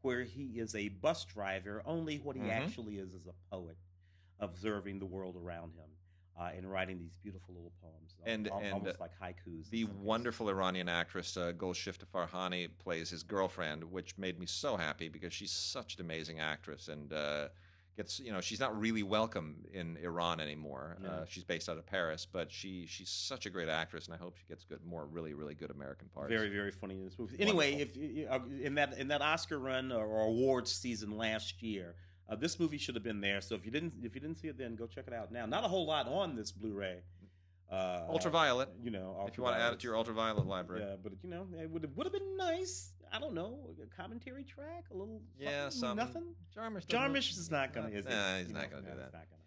where 0.02 0.22
he 0.24 0.58
is 0.60 0.74
a 0.74 0.88
bus 0.88 1.24
driver. 1.24 1.82
Only 1.84 2.18
what 2.18 2.36
he 2.36 2.42
Mhm. 2.42 2.50
actually 2.50 2.98
is 2.98 3.12
is 3.14 3.26
a 3.26 3.34
poet, 3.50 3.76
observing 4.40 4.98
the 4.98 5.06
world 5.06 5.36
around 5.36 5.72
him 5.74 5.90
uh, 6.38 6.50
and 6.54 6.70
writing 6.70 6.98
these 6.98 7.16
beautiful 7.16 7.54
little 7.54 7.72
poems, 7.80 8.14
And- 8.24 8.48
al- 8.48 8.58
and, 8.60 8.72
almost 8.74 9.00
uh, 9.00 9.04
like 9.04 9.18
haikus. 9.18 9.70
The 9.70 9.84
wonderful 9.84 10.48
Iranian 10.50 10.88
actress 10.88 11.36
uh, 11.36 11.52
Golshifteh 11.52 12.04
Farahani 12.12 12.68
plays 12.78 13.08
his 13.10 13.22
girlfriend, 13.22 13.82
which 13.84 14.18
made 14.18 14.38
me 14.38 14.44
so 14.46 14.76
happy 14.76 15.08
because 15.08 15.32
she's 15.32 15.50
such 15.52 15.94
an 15.96 16.02
amazing 16.02 16.38
actress 16.38 16.88
and 16.88 17.12
uh, 17.12 17.48
gets 17.96 18.20
you 18.20 18.32
know 18.32 18.40
she's 18.40 18.60
not 18.60 18.78
really 18.78 19.02
welcome 19.02 19.56
in 19.72 19.96
Iran 20.02 20.40
anymore. 20.40 20.98
Yeah. 21.02 21.08
Uh, 21.08 21.24
she's 21.26 21.44
based 21.44 21.68
out 21.68 21.78
of 21.78 21.86
Paris, 21.86 22.26
but 22.30 22.52
she 22.52 22.86
she's 22.86 23.08
such 23.08 23.46
a 23.46 23.50
great 23.50 23.68
actress, 23.68 24.06
and 24.06 24.14
I 24.14 24.18
hope 24.18 24.36
she 24.36 24.44
gets 24.48 24.64
good 24.64 24.84
more 24.84 25.06
really 25.06 25.34
really 25.34 25.54
good 25.54 25.70
American 25.70 26.08
parts. 26.14 26.28
Very, 26.28 26.48
very 26.50 26.70
funny 26.70 26.96
in 26.96 27.04
this 27.04 27.18
movie. 27.18 27.36
Anyway, 27.40 27.74
if 27.74 28.30
uh, 28.30 28.38
in 28.62 28.74
that 28.74 28.98
in 28.98 29.08
that 29.08 29.22
Oscar 29.22 29.58
run 29.58 29.90
or, 29.92 30.04
or 30.04 30.26
awards 30.26 30.70
season 30.72 31.16
last 31.16 31.62
year, 31.62 31.94
uh, 32.28 32.36
this 32.36 32.60
movie 32.60 32.78
should 32.78 32.94
have 32.94 33.04
been 33.04 33.20
there. 33.20 33.40
So 33.40 33.54
if 33.54 33.64
you 33.64 33.70
didn't 33.70 33.94
if 34.02 34.14
you 34.14 34.20
didn't 34.20 34.38
see 34.38 34.48
it 34.48 34.58
then, 34.58 34.76
go 34.76 34.86
check 34.86 35.04
it 35.06 35.12
out 35.12 35.32
now. 35.32 35.46
Not 35.46 35.64
a 35.64 35.68
whole 35.68 35.86
lot 35.86 36.06
on 36.06 36.36
this 36.36 36.52
Blu-ray, 36.52 36.98
uh, 37.70 38.02
Ultraviolet. 38.08 38.68
You 38.82 38.90
know, 38.90 39.24
If 39.28 39.36
you 39.36 39.44
want 39.44 39.56
to 39.56 39.62
add 39.62 39.72
it 39.72 39.80
to 39.80 39.86
your 39.86 39.96
ultraviolet 39.96 40.46
library. 40.46 40.82
Yeah, 40.86 40.96
but 41.02 41.12
you 41.22 41.30
know, 41.30 41.46
it 41.60 41.70
would 41.70 41.82
have 41.82 41.92
would 41.96 42.06
have 42.06 42.12
been 42.12 42.36
nice. 42.36 42.92
I 43.12 43.18
don't 43.18 43.34
know, 43.34 43.58
a 43.82 43.86
commentary 43.96 44.44
track, 44.44 44.84
a 44.92 44.96
little. 44.96 45.20
Yeah, 45.38 45.68
something, 45.68 45.78
something. 45.78 45.96
nothing. 45.96 46.34
Jarmusch. 46.56 46.86
doesn't- 46.86 47.12
Jarmusch 47.14 47.30
is 47.38 47.50
not 47.50 47.72
gonna. 47.72 47.88
Is 47.88 48.04
he? 48.04 48.10
Nah, 48.10 48.38
he's 48.38 48.48
not 48.50 48.62
know, 48.64 48.68
gonna 48.68 48.82
do 48.82 48.88
that. 48.88 48.94
he's 49.04 49.12
not 49.12 49.12
gonna. 49.12 49.42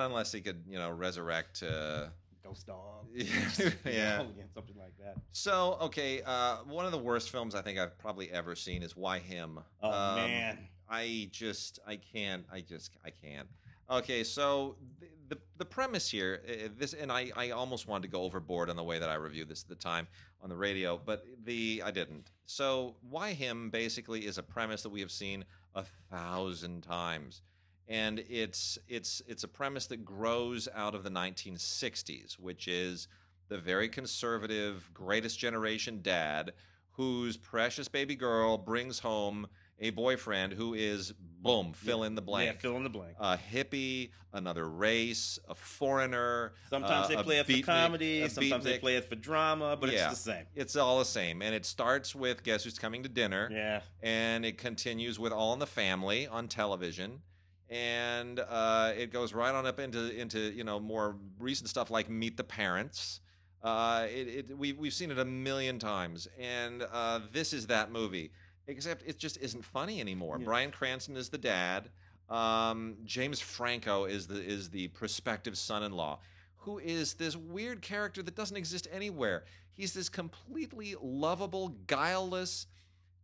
Not 0.00 0.02
unless 0.06 0.32
he 0.32 0.40
could, 0.40 0.64
you 0.68 0.78
know, 0.78 0.90
resurrect. 0.90 1.62
Uh, 1.62 2.08
Ghost 2.44 2.66
dog. 2.66 3.06
Yeah, 3.14 3.22
You 3.24 3.92
know, 3.94 4.28
yeah. 4.36 4.44
something 4.54 4.76
like 4.78 4.96
that. 4.98 5.16
so, 5.32 5.78
okay, 5.82 6.22
uh, 6.22 6.58
one 6.64 6.84
of 6.86 6.92
the 6.92 6.98
worst 6.98 7.30
films 7.30 7.54
I 7.56 7.62
think 7.62 7.78
I've 7.78 7.98
probably 7.98 8.30
ever 8.30 8.54
seen 8.54 8.82
is 8.82 8.96
Why 8.96 9.18
Him. 9.18 9.58
Oh 9.82 9.90
Um, 9.90 10.16
man. 10.16 10.58
I 10.88 11.28
just, 11.32 11.80
I 11.86 11.96
can't, 11.96 12.44
I 12.52 12.60
just, 12.60 12.96
I 13.04 13.10
can't. 13.10 13.48
Okay, 13.90 14.22
so 14.22 14.76
the 15.00 15.06
the, 15.28 15.38
the 15.58 15.64
premise 15.64 16.08
here, 16.10 16.42
uh, 16.48 16.68
this, 16.76 16.92
and 16.92 17.10
I, 17.10 17.30
I 17.36 17.50
almost 17.50 17.88
wanted 17.88 18.02
to 18.02 18.08
go 18.08 18.22
overboard 18.22 18.70
on 18.70 18.76
the 18.76 18.82
way 18.82 18.98
that 18.98 19.08
I 19.08 19.14
reviewed 19.14 19.48
this 19.48 19.62
at 19.62 19.68
the 19.68 19.74
time 19.74 20.06
on 20.42 20.48
the 20.48 20.56
radio, 20.56 21.00
but 21.04 21.26
the 21.44 21.82
I 21.84 21.90
didn't. 21.90 22.30
So, 22.46 22.96
why 23.08 23.32
him 23.32 23.70
basically 23.70 24.26
is 24.26 24.38
a 24.38 24.42
premise 24.42 24.82
that 24.82 24.90
we 24.90 25.00
have 25.00 25.10
seen 25.10 25.44
a 25.74 25.84
thousand 26.10 26.82
times, 26.82 27.42
and 27.88 28.24
it's 28.28 28.78
it's 28.88 29.22
it's 29.26 29.44
a 29.44 29.48
premise 29.48 29.86
that 29.86 30.04
grows 30.04 30.68
out 30.74 30.94
of 30.94 31.02
the 31.02 31.10
1960s, 31.10 32.38
which 32.38 32.68
is 32.68 33.08
the 33.48 33.58
very 33.58 33.88
conservative, 33.88 34.90
greatest 34.92 35.38
generation 35.38 36.00
dad 36.02 36.52
whose 36.92 37.36
precious 37.36 37.88
baby 37.88 38.16
girl 38.16 38.56
brings 38.56 38.98
home 38.98 39.46
a 39.78 39.90
boyfriend 39.90 40.52
who 40.54 40.74
is 40.74 41.12
boom 41.42 41.72
fill 41.72 42.02
in 42.04 42.14
the 42.14 42.22
blank 42.22 42.46
Yeah, 42.54 42.58
fill 42.60 42.76
in 42.76 42.82
the 42.82 42.88
blank. 42.90 43.14
a 43.20 43.36
hippie, 43.38 44.10
another 44.32 44.68
race, 44.68 45.38
a 45.48 45.54
foreigner. 45.54 46.54
Sometimes 46.70 47.06
uh, 47.06 47.08
they 47.08 47.22
play 47.22 47.38
it 47.38 47.46
for 47.46 47.62
comedy. 47.66 48.28
Sometimes 48.28 48.64
they 48.64 48.78
play 48.78 48.96
it 48.96 49.04
for 49.08 49.14
drama. 49.16 49.76
But 49.78 49.92
Yeah. 49.92 50.10
it's 50.10 50.22
the 50.22 50.32
same. 50.32 50.46
It's 50.54 50.76
all 50.76 50.98
the 50.98 51.04
same, 51.04 51.42
and 51.42 51.54
it 51.54 51.64
starts 51.66 52.14
with 52.14 52.42
guess 52.42 52.64
who's 52.64 52.78
coming 52.78 53.02
to 53.02 53.08
dinner, 53.08 53.48
Yeah. 53.52 53.82
and 54.02 54.44
it 54.44 54.58
continues 54.58 55.18
with 55.18 55.32
All 55.32 55.52
in 55.52 55.58
the 55.58 55.66
Family 55.66 56.26
on 56.26 56.48
television, 56.48 57.20
and 57.68 58.40
uh, 58.40 58.92
it 58.96 59.12
goes 59.12 59.32
right 59.34 59.54
on 59.54 59.66
up 59.66 59.78
into 59.78 60.10
into 60.18 60.38
you 60.38 60.64
know 60.64 60.80
more 60.80 61.16
recent 61.38 61.68
stuff 61.68 61.90
like 61.90 62.08
Meet 62.08 62.36
the 62.36 62.44
Parents. 62.44 63.20
Uh, 63.62 64.06
it, 64.08 64.48
it 64.50 64.58
we 64.58 64.72
we've 64.72 64.92
seen 64.94 65.10
it 65.10 65.18
a 65.18 65.24
million 65.24 65.78
times, 65.78 66.28
and 66.38 66.82
uh, 66.92 67.20
this 67.32 67.52
is 67.52 67.66
that 67.66 67.90
movie. 67.92 68.30
Except 68.68 69.02
it 69.06 69.18
just 69.18 69.38
isn't 69.40 69.64
funny 69.64 70.00
anymore. 70.00 70.36
Yeah. 70.38 70.44
Bryan 70.44 70.70
Cranston 70.70 71.16
is 71.16 71.28
the 71.28 71.38
dad. 71.38 71.88
Um, 72.28 72.96
James 73.04 73.38
Franco 73.40 74.04
is 74.06 74.26
the 74.26 74.42
is 74.42 74.70
the 74.70 74.88
prospective 74.88 75.56
son-in-law, 75.56 76.18
who 76.56 76.78
is 76.78 77.14
this 77.14 77.36
weird 77.36 77.80
character 77.82 78.22
that 78.24 78.34
doesn't 78.34 78.56
exist 78.56 78.88
anywhere. 78.92 79.44
He's 79.72 79.94
this 79.94 80.08
completely 80.08 80.96
lovable, 81.00 81.68
guileless 81.86 82.66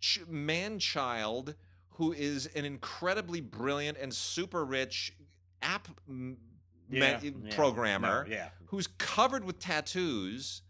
ch- 0.00 0.20
man-child 0.28 1.54
who 1.96 2.12
is 2.12 2.46
an 2.54 2.64
incredibly 2.64 3.40
brilliant 3.40 3.98
and 3.98 4.14
super 4.14 4.64
rich 4.64 5.12
app 5.62 5.88
m- 6.08 6.36
Yeah. 6.88 7.18
ma- 7.20 7.28
yeah. 7.48 7.54
programmer 7.56 8.24
No, 8.28 8.32
yeah. 8.32 8.48
who's 8.66 8.86
covered 8.86 9.44
with 9.44 9.58
tattoos. 9.58 10.62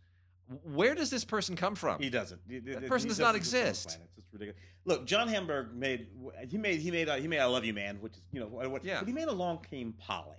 Where 0.64 0.94
does 0.94 1.10
this 1.10 1.24
person 1.24 1.56
come 1.56 1.74
from? 1.74 2.00
He 2.00 2.10
doesn't. 2.10 2.40
That 2.48 2.82
he 2.82 2.88
person 2.88 3.08
does 3.08 3.18
not 3.18 3.34
exist. 3.34 3.86
It's 3.86 3.96
just 4.16 4.32
ridiculous. 4.32 4.60
Look, 4.84 5.06
John 5.06 5.28
Hamburg 5.28 5.74
made 5.74 6.08
he 6.48 6.58
made 6.58 6.80
he 6.80 6.90
made 6.90 7.08
uh, 7.08 7.16
he 7.16 7.28
made 7.28 7.38
I 7.38 7.44
Love 7.46 7.64
You 7.64 7.72
Man, 7.74 7.98
which 8.00 8.14
is 8.16 8.22
you 8.32 8.40
know 8.40 8.46
what, 8.48 8.84
Yeah. 8.84 8.98
but 8.98 9.06
he 9.08 9.14
made 9.14 9.28
Along 9.28 9.58
Came 9.70 9.92
Polly, 9.92 10.36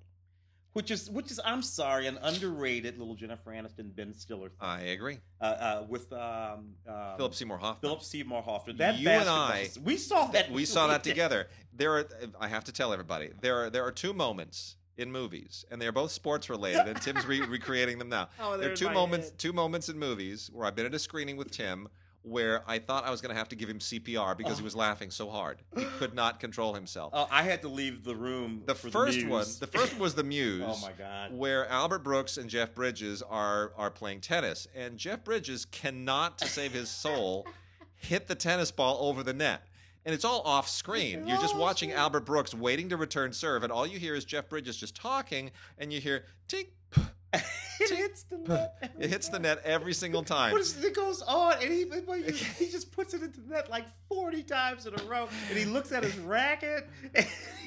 which 0.74 0.92
is 0.92 1.10
which 1.10 1.32
is 1.32 1.40
I'm 1.44 1.62
sorry 1.62 2.08
an 2.08 2.18
underrated 2.22 3.00
little 3.00 3.16
Jennifer 3.16 3.52
Aniston 3.52 3.96
Ben 3.96 4.14
Stiller 4.14 4.50
thing. 4.50 4.58
I 4.60 4.82
agree. 4.82 5.20
uh, 5.40 5.44
uh, 5.46 5.86
with 5.88 6.12
um, 6.14 6.74
um, 6.88 7.18
Philip 7.18 7.34
Seymour 7.34 7.58
Hoffman. 7.58 7.82
Philip 7.82 8.04
Seymour 8.04 8.42
Hoffman. 8.44 8.78
That 8.78 9.00
You 9.00 9.10
and 9.10 9.30
I- 9.30 9.70
we 9.84 9.96
saw 9.98 10.28
that. 10.28 10.52
we 10.52 10.66
saw 10.66 10.88
that 10.88 11.04
together. 11.04 11.48
There 11.74 11.98
are 11.98 12.06
I 12.40 12.50
have 12.50 12.66
to 12.66 12.72
tell 12.74 12.92
everybody 12.92 13.30
there 13.42 13.64
are 13.64 13.70
there 13.70 13.86
are 13.86 13.92
two 13.92 14.14
moments 14.14 14.76
in 14.98 15.12
movies, 15.12 15.66
and 15.72 15.82
they 15.82 15.88
are 15.88 15.92
both 15.92 16.12
sports 16.12 16.50
related, 16.50 16.88
and 16.88 17.02
Tim's 17.02 17.26
re- 17.26 17.42
recreating 17.42 17.98
them 18.00 18.10
now. 18.10 18.30
Oh, 18.40 18.52
there 18.52 18.60
they're 18.60 18.72
are 18.72 18.76
two 18.76 18.90
moments 18.92 19.30
head. 19.30 19.40
two 19.40 19.54
moments 19.54 19.90
in 19.90 19.98
movies 19.98 20.50
where 20.54 20.68
I've 20.68 20.76
been 20.76 20.86
at 20.86 20.94
a 20.94 21.00
screening 21.00 21.38
with 21.38 21.52
Tim 21.52 21.88
where 22.26 22.64
I 22.66 22.80
thought 22.80 23.04
I 23.06 23.12
was 23.12 23.20
going 23.20 23.34
to 23.34 23.38
have 23.38 23.50
to 23.50 23.56
give 23.58 23.68
him 23.70 23.80
CPR 23.80 24.38
because 24.38 24.58
he 24.58 24.62
Oh. 24.62 24.64
was 24.64 24.78
laughing 24.78 25.12
so 25.12 25.30
hard 25.30 25.62
he 25.76 25.84
could 25.84 26.14
not 26.14 26.40
control 26.40 26.74
himself. 26.74 27.12
Oh, 27.14 27.28
I 27.30 27.44
had 27.44 27.62
to 27.64 27.68
leave 27.68 28.06
the 28.06 28.16
room. 28.16 28.62
the 28.66 28.76
for 28.76 28.90
first 28.90 29.20
the 29.20 29.28
one, 29.28 29.46
the 29.60 29.68
first 29.68 30.00
was 30.00 30.16
the 30.16 30.24
Muse. 30.34 30.64
oh 30.66 30.78
my 30.82 30.94
god. 30.94 31.34
where 31.34 31.68
Albert 31.68 32.00
Brooks 32.00 32.38
and 32.38 32.50
Jeff 32.50 32.74
Bridges 32.74 33.22
are 33.24 33.74
are 33.76 33.92
playing 33.92 34.22
tennis, 34.22 34.68
and 34.74 34.98
Jeff 34.98 35.24
Bridges 35.26 35.66
cannot, 35.66 36.38
to 36.38 36.48
save 36.48 36.72
his 36.72 36.90
soul, 36.90 37.46
hit 37.96 38.28
the 38.28 38.36
tennis 38.36 38.72
ball 38.72 39.00
over 39.02 39.22
the 39.22 39.34
net. 39.34 39.68
And 40.06 40.14
it's 40.14 40.26
all 40.26 40.42
off 40.42 40.68
screen. 40.68 41.28
You're 41.28 41.40
just 41.40 41.56
watching. 41.56 41.92
Albert 41.94 42.22
Brooks 42.22 42.54
waiting 42.54 42.90
to 42.90 42.98
return 42.98 43.32
serve, 43.32 43.64
and 43.64 43.72
all 43.72 43.88
you 43.88 44.00
hear 44.00 44.16
is 44.16 44.26
Jeff 44.26 44.50
Bridges 44.50 44.76
just 44.76 44.96
talking, 44.96 45.52
and 45.78 45.94
you 45.94 46.02
hear 46.02 46.26
tink. 46.48 46.68
it 47.34 47.90
hits 47.90 48.24
the 48.24 48.38
net. 48.48 48.94
It 49.00 49.10
hits 49.10 49.30
the 49.30 49.40
net 49.40 49.62
every 49.64 49.94
single 49.94 50.24
time. 50.24 50.56
Is, 50.58 50.84
it 50.84 50.96
goes 50.96 51.22
on, 51.22 51.54
and 51.62 51.72
he, 51.72 51.86
he, 52.58 52.70
just 52.70 52.92
puts 52.92 53.14
it 53.14 53.24
into 53.24 53.42
the 53.42 53.54
net 53.54 53.70
like 53.70 53.86
40 54.10 54.44
times 54.44 54.86
in 54.86 55.00
a 55.00 55.04
row. 55.06 55.28
And 55.50 55.58
he 55.58 55.66
looks 55.66 55.92
at 55.92 56.04
his 56.04 56.18
racket. 56.18 56.88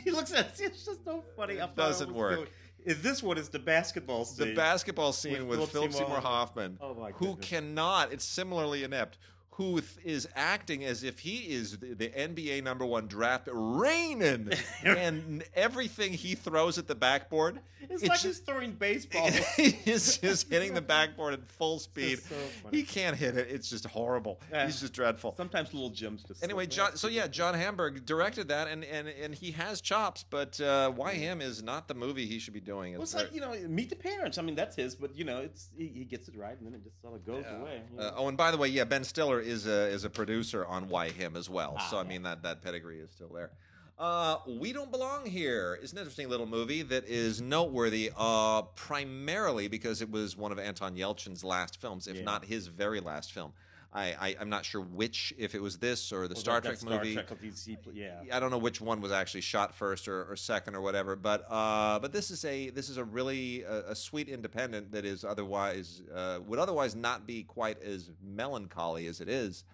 He 0.05 0.11
looks 0.11 0.33
at 0.33 0.47
it. 0.47 0.61
It's 0.61 0.85
just 0.85 1.05
so 1.05 1.25
funny. 1.37 1.55
It 1.55 1.75
doesn't 1.75 2.13
work. 2.13 2.49
this 2.85 3.23
one 3.23 3.39
is 3.39 3.49
the 3.49 3.59
basketball 3.59 4.25
scene? 4.25 4.49
The 4.49 4.55
basketball 4.55 5.13
scene 5.13 5.49
with, 5.49 5.59
Philip 5.59 5.71
Philip 5.71 5.93
Seymour 5.93 6.09
Seymour 6.09 6.21
Hoffman, 6.21 6.79
Oh 6.81 6.95
who 7.15 7.37
cannot, 7.37 8.13
it's 8.13 8.25
similarly 8.25 8.85
inept, 8.85 9.19
who 9.57 9.81
th- 9.81 9.85
is 10.05 10.29
acting 10.37 10.85
as 10.85 11.03
if 11.03 11.19
he 11.21 11.39
is 11.55 11.79
the, 11.79 11.95
the 11.95 12.09
NBA 12.11 12.63
number 12.63 12.85
one 12.85 13.07
draft 13.07 13.49
raining, 13.53 14.51
and 14.85 15.43
everything 15.55 16.13
he 16.13 16.35
throws 16.35 16.77
at 16.79 16.87
the 16.87 16.95
backboard, 16.95 17.61
It's, 17.81 18.03
it's 18.03 18.03
like 18.03 18.11
just- 18.21 18.25
he's 18.25 18.39
throwing 18.41 18.73
baseballs. 18.73 19.35
he's 19.57 20.19
just 20.19 20.51
hitting 20.51 20.75
the 20.75 20.83
backboard 20.83 21.35
at 21.35 21.51
full 21.53 21.79
speed. 21.79 22.19
so 22.19 22.35
he 22.71 22.83
can't 22.83 23.17
hit 23.17 23.37
it. 23.37 23.49
It's 23.51 23.71
just 23.71 23.87
horrible. 23.87 24.41
Yeah. 24.53 24.67
He's 24.67 24.81
just 24.81 24.93
dreadful. 24.93 25.35
Sometimes 25.37 25.73
little 25.73 25.91
gems 25.91 26.23
just. 26.25 26.43
Anyway, 26.45 26.67
John. 26.67 26.97
So 26.97 27.09
yeah, 27.09 27.27
John 27.27 27.55
Hamburg 27.55 28.05
directed 28.05 28.49
that, 28.49 28.69
and 28.69 28.85
and 28.85 29.09
and 29.09 29.35
he 29.35 29.53
has 29.53 29.81
chops, 29.81 30.25
but 30.29 30.61
uh, 30.61 30.91
why 30.91 31.15
him 31.15 31.41
is 31.41 31.63
not 31.63 31.89
the 31.89 31.95
movie 31.95 32.27
he 32.27 32.39
should 32.39 32.55
be 32.55 32.61
doing. 32.61 32.93
Well, 32.93 33.03
It's 33.03 33.15
like 33.15 33.35
you 33.35 33.41
know, 33.41 33.55
meet 33.69 33.89
the 33.91 33.97
parents. 33.97 34.39
I 34.39 34.43
mean, 34.43 34.55
that's 34.55 34.77
his, 34.77 34.95
but 34.95 35.17
you 35.17 35.25
know, 35.25 35.39
it's 35.39 35.71
he, 35.77 35.87
he 35.89 36.05
gets 36.05 36.29
it 36.29 36.37
right, 36.37 36.57
and 36.59 36.67
then 36.67 36.75
it 36.75 36.85
just 36.85 37.01
sort 37.01 37.15
of 37.15 37.25
goes 37.25 37.45
Yeah. 37.47 37.57
away. 37.61 37.81
you 37.95 38.01
Uh, 38.01 38.13
oh, 38.17 38.29
and 38.29 38.37
by 38.37 38.51
the 38.51 38.57
way, 38.59 38.69
yeah, 38.69 38.85
Ben 38.85 39.03
Stiller 39.05 39.41
is 39.47 39.67
a 39.67 39.87
is 39.89 40.05
a 40.05 40.11
producer 40.11 40.67
on 40.67 40.89
Why 40.89 41.11
Him 41.11 41.37
as 41.37 41.49
well. 41.49 41.77
Ah, 41.79 41.89
so 41.91 41.99
I 41.99 42.03
mean 42.05 42.23
that 42.25 42.43
that 42.43 42.63
pedigree 42.63 42.99
is 42.99 43.11
still 43.11 43.29
there. 43.29 43.51
Uh, 43.99 44.37
we 44.47 44.75
Don't 44.75 44.91
Belong 44.93 45.25
Here 45.25 45.79
is 45.83 45.93
an 45.93 45.99
interesting 45.99 46.29
little 46.29 46.45
movie 46.45 46.83
that 46.83 47.05
is 47.09 47.41
noteworthy, 47.41 48.11
uh, 48.15 48.61
primarily 48.75 49.69
because 49.69 50.03
it 50.03 50.11
was 50.11 50.37
one 50.37 50.53
of 50.53 50.59
Anton 50.59 50.95
Yelchin's 50.97 51.43
last 51.43 51.81
films, 51.81 52.07
if 52.07 52.17
Yeah. 52.17 52.23
not 52.25 52.45
his 52.45 52.67
very 52.67 53.01
last 53.01 53.33
film. 53.33 53.55
I, 53.93 54.05
I 54.21 54.37
I'm 54.41 54.49
not 54.49 54.65
sure 54.65 54.81
which, 54.81 55.33
if 55.39 55.55
it 55.55 55.63
was 55.63 55.79
this 55.79 56.13
or 56.13 56.29
the 56.29 56.35
Well, 56.35 56.41
Star 56.41 56.61
Trek 56.61 56.83
movie. 56.85 57.15
Trek, 57.15 57.29
he- 57.29 57.77
yeah. 57.95 58.37
I 58.37 58.41
don't 58.41 58.51
know 58.51 58.59
which 58.59 58.81
one 58.81 59.01
was 59.01 59.13
actually 59.13 59.41
shot 59.41 59.75
first 59.75 60.07
or, 60.09 60.31
or 60.31 60.37
second 60.37 60.75
or 60.75 60.81
whatever, 60.81 61.17
but 61.17 61.47
uh, 61.51 61.99
but 61.99 62.13
this 62.13 62.31
is 62.31 62.45
a 62.45 62.71
this 62.71 62.89
is 62.89 62.97
a 62.99 63.05
really 63.05 63.63
a, 63.63 63.91
a 63.91 63.95
sweet 63.95 64.29
independent 64.29 64.93
that 64.93 65.05
is 65.05 65.25
otherwise 65.25 66.03
uh, 66.15 66.41
would 66.47 66.59
otherwise 66.59 66.95
not 66.95 67.27
be 67.27 67.43
quite 67.43 67.83
as 67.83 68.11
melancholy 68.23 69.07
as 69.07 69.21
it 69.21 69.29
is. 69.29 69.65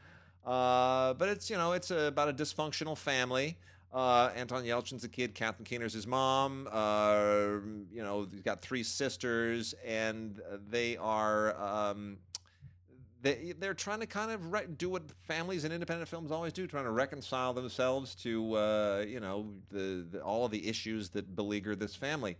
Uh, 0.44 1.14
but 1.14 1.28
it's 1.28 1.50
you 1.50 1.56
know 1.56 1.72
it's 1.72 1.90
about 1.90 2.28
a 2.28 2.32
dysfunctional 2.32 2.96
family. 2.96 3.56
Uh, 3.92 4.30
Anton 4.34 4.64
Yelchin's 4.64 5.04
a 5.04 5.08
kid. 5.08 5.34
Catherine 5.34 5.66
Keener's 5.66 5.92
his 5.92 6.06
mom. 6.06 6.66
Uh, 6.72 7.58
you 7.92 8.02
know, 8.02 8.26
he's 8.30 8.40
got 8.40 8.62
three 8.62 8.82
sisters, 8.82 9.74
and 9.86 10.40
they 10.70 10.96
are 10.96 11.54
um, 11.60 12.16
they 13.22 13.54
they're 13.58 13.74
trying 13.74 14.00
to 14.00 14.06
kind 14.06 14.30
of 14.30 14.52
re- 14.52 14.66
do 14.76 14.90
what 14.90 15.02
families 15.22 15.64
and 15.64 15.72
independent 15.72 16.08
films 16.08 16.30
always 16.30 16.52
do, 16.52 16.66
trying 16.66 16.84
to 16.84 16.90
reconcile 16.90 17.52
themselves 17.54 18.14
to 18.16 18.54
uh, 18.56 19.04
you 19.06 19.20
know 19.20 19.46
the, 19.70 20.06
the 20.10 20.22
all 20.22 20.44
of 20.44 20.50
the 20.50 20.68
issues 20.68 21.08
that 21.10 21.34
beleaguer 21.34 21.74
this 21.74 21.94
family. 21.94 22.36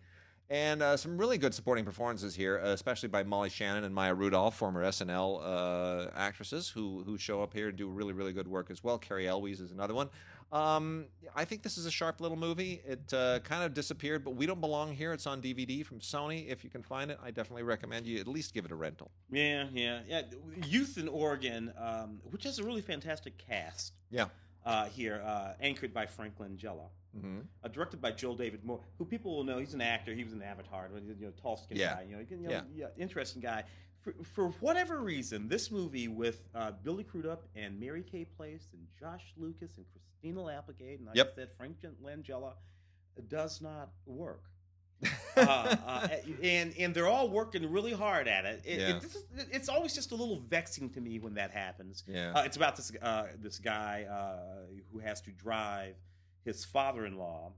And 0.51 0.83
uh, 0.83 0.99
some 0.99 1.17
really 1.17 1.39
good 1.39 1.55
supporting 1.55 1.85
performances 1.85 2.35
here, 2.35 2.61
uh, 2.63 2.73
especially 2.73 3.09
by 3.09 3.23
Molly 3.23 3.49
Shannon 3.49 3.85
and 3.85 3.95
Maya 3.95 4.13
Rudolph, 4.13 4.55
former 4.55 4.85
SNL 4.85 5.41
uh, 5.43 6.11
actresses, 6.15 6.69
who 6.69 7.03
who 7.07 7.17
show 7.17 7.43
up 7.43 7.55
here 7.55 7.69
and 7.69 7.77
do 7.79 7.89
really 7.89 8.13
really 8.13 8.33
good 8.33 8.49
work 8.49 8.71
as 8.71 8.85
well. 8.85 8.99
Cary 8.99 9.27
Elwes 9.27 9.61
is 9.61 9.71
another 9.71 9.95
one. 9.95 10.11
Um, 10.53 11.07
I 11.35 11.47
think 11.47 11.63
this 11.63 11.79
is 11.79 11.87
a 11.87 11.91
sharp 11.91 12.21
little 12.21 12.37
movie. 12.37 12.83
It 12.87 13.13
uh, 13.15 13.39
kind 13.41 13.65
of 13.65 13.73
disappeared, 13.73 14.23
but 14.23 14.33
we 14.37 14.45
don't 14.45 14.61
belong 14.61 14.93
here. 14.93 15.15
It's 15.15 15.27
on 15.27 15.41
DVD 15.41 15.85
from 15.85 16.01
Sony. 16.01 16.49
If 16.51 16.63
you 16.63 16.69
can 16.69 16.83
find 16.83 17.11
it, 17.11 17.19
I 17.25 17.31
definitely 17.31 17.63
recommend 17.63 18.07
you 18.07 18.21
at 18.21 18.29
least 18.29 18.53
give 18.53 18.67
it 18.67 18.71
a 18.71 18.75
rental. 18.75 19.11
Yeah, 19.31 19.67
yeah, 19.73 20.01
yeah. 20.07 20.23
Youth 20.67 20.99
in 20.99 21.09
Oregon, 21.09 21.73
um, 21.79 22.21
which 22.31 22.45
has 22.45 22.59
a 22.59 22.65
really 22.65 22.83
fantastic 22.83 23.39
cast. 23.39 23.95
Yeah. 24.11 24.27
uh, 24.67 24.85
here, 24.87 25.23
uh, 25.25 25.55
anchored 25.61 25.93
by 25.95 26.05
Frank 26.07 26.35
Langella. 26.39 26.89
hmm 27.19 27.41
uh, 27.65 27.69
directed 27.69 28.01
by 28.03 28.11
Joel 28.13 28.37
David 28.37 28.63
Moore, 28.65 28.81
who 28.99 29.05
people 29.07 29.35
will 29.35 29.45
know. 29.45 29.59
He's 29.59 29.75
an 29.75 29.81
actor. 29.81 30.13
He 30.15 30.23
was 30.23 30.35
in 30.35 30.43
Avatar. 30.43 30.89
You 30.95 31.15
know, 31.27 31.33
tall, 31.43 31.57
skinny 31.57 31.81
Yeah. 31.81 31.95
guy. 31.95 32.03
You 32.09 32.17
know, 32.17 32.25
you 32.31 32.37
know 32.37 32.51
Yeah. 32.51 32.63
yeah. 32.77 32.87
interesting 32.99 33.41
guy. 33.41 33.65
For, 34.03 34.13
for 34.35 34.49
whatever 34.61 34.99
reason, 35.01 35.49
this 35.49 35.71
movie 35.71 36.09
with 36.09 36.43
uh, 36.55 36.73
Billy 36.83 37.05
Crudup 37.05 37.45
and 37.55 37.79
Mary 37.79 38.03
Kay 38.03 38.25
Place 38.25 38.67
and 38.73 38.87
Josh 38.99 39.33
Lucas 39.37 39.77
and 39.77 39.87
Christina 39.93 40.47
Applegate 40.49 40.99
and 40.99 41.07
like 41.07 41.17
Yep. 41.17 41.33
I 41.33 41.35
said, 41.37 41.49
Frank 41.57 41.77
Langella 42.05 42.55
does 43.29 43.61
not 43.61 43.91
work. 44.07 44.43
uh, 45.37 45.41
uh, 45.87 46.09
and 46.45 46.73
and 46.79 46.95
they're 46.95 47.09
all 47.09 47.29
working 47.29 47.69
really 47.73 47.93
hard 47.93 48.29
at 48.29 48.45
it. 48.45 48.63
it, 48.65 48.79
Yeah. 48.79 48.97
it 49.41 49.49
it's 49.51 49.69
always 49.69 49.95
just 49.95 50.13
a 50.13 50.15
little 50.15 50.39
vexing 50.49 50.91
to 50.91 51.01
me 51.01 51.19
when 51.19 51.35
that 51.35 51.51
happens. 51.51 52.05
yeah. 52.07 52.33
Uh, 52.33 52.43
it's 52.43 52.57
about 52.57 52.77
this 52.77 52.93
uh, 53.03 53.25
this 53.41 53.59
guy 53.59 54.05
uh, 54.11 54.67
who 54.93 55.01
has 55.01 55.21
to 55.23 55.31
drive 55.33 55.97
his 56.45 56.65
father-in-law 56.65 57.53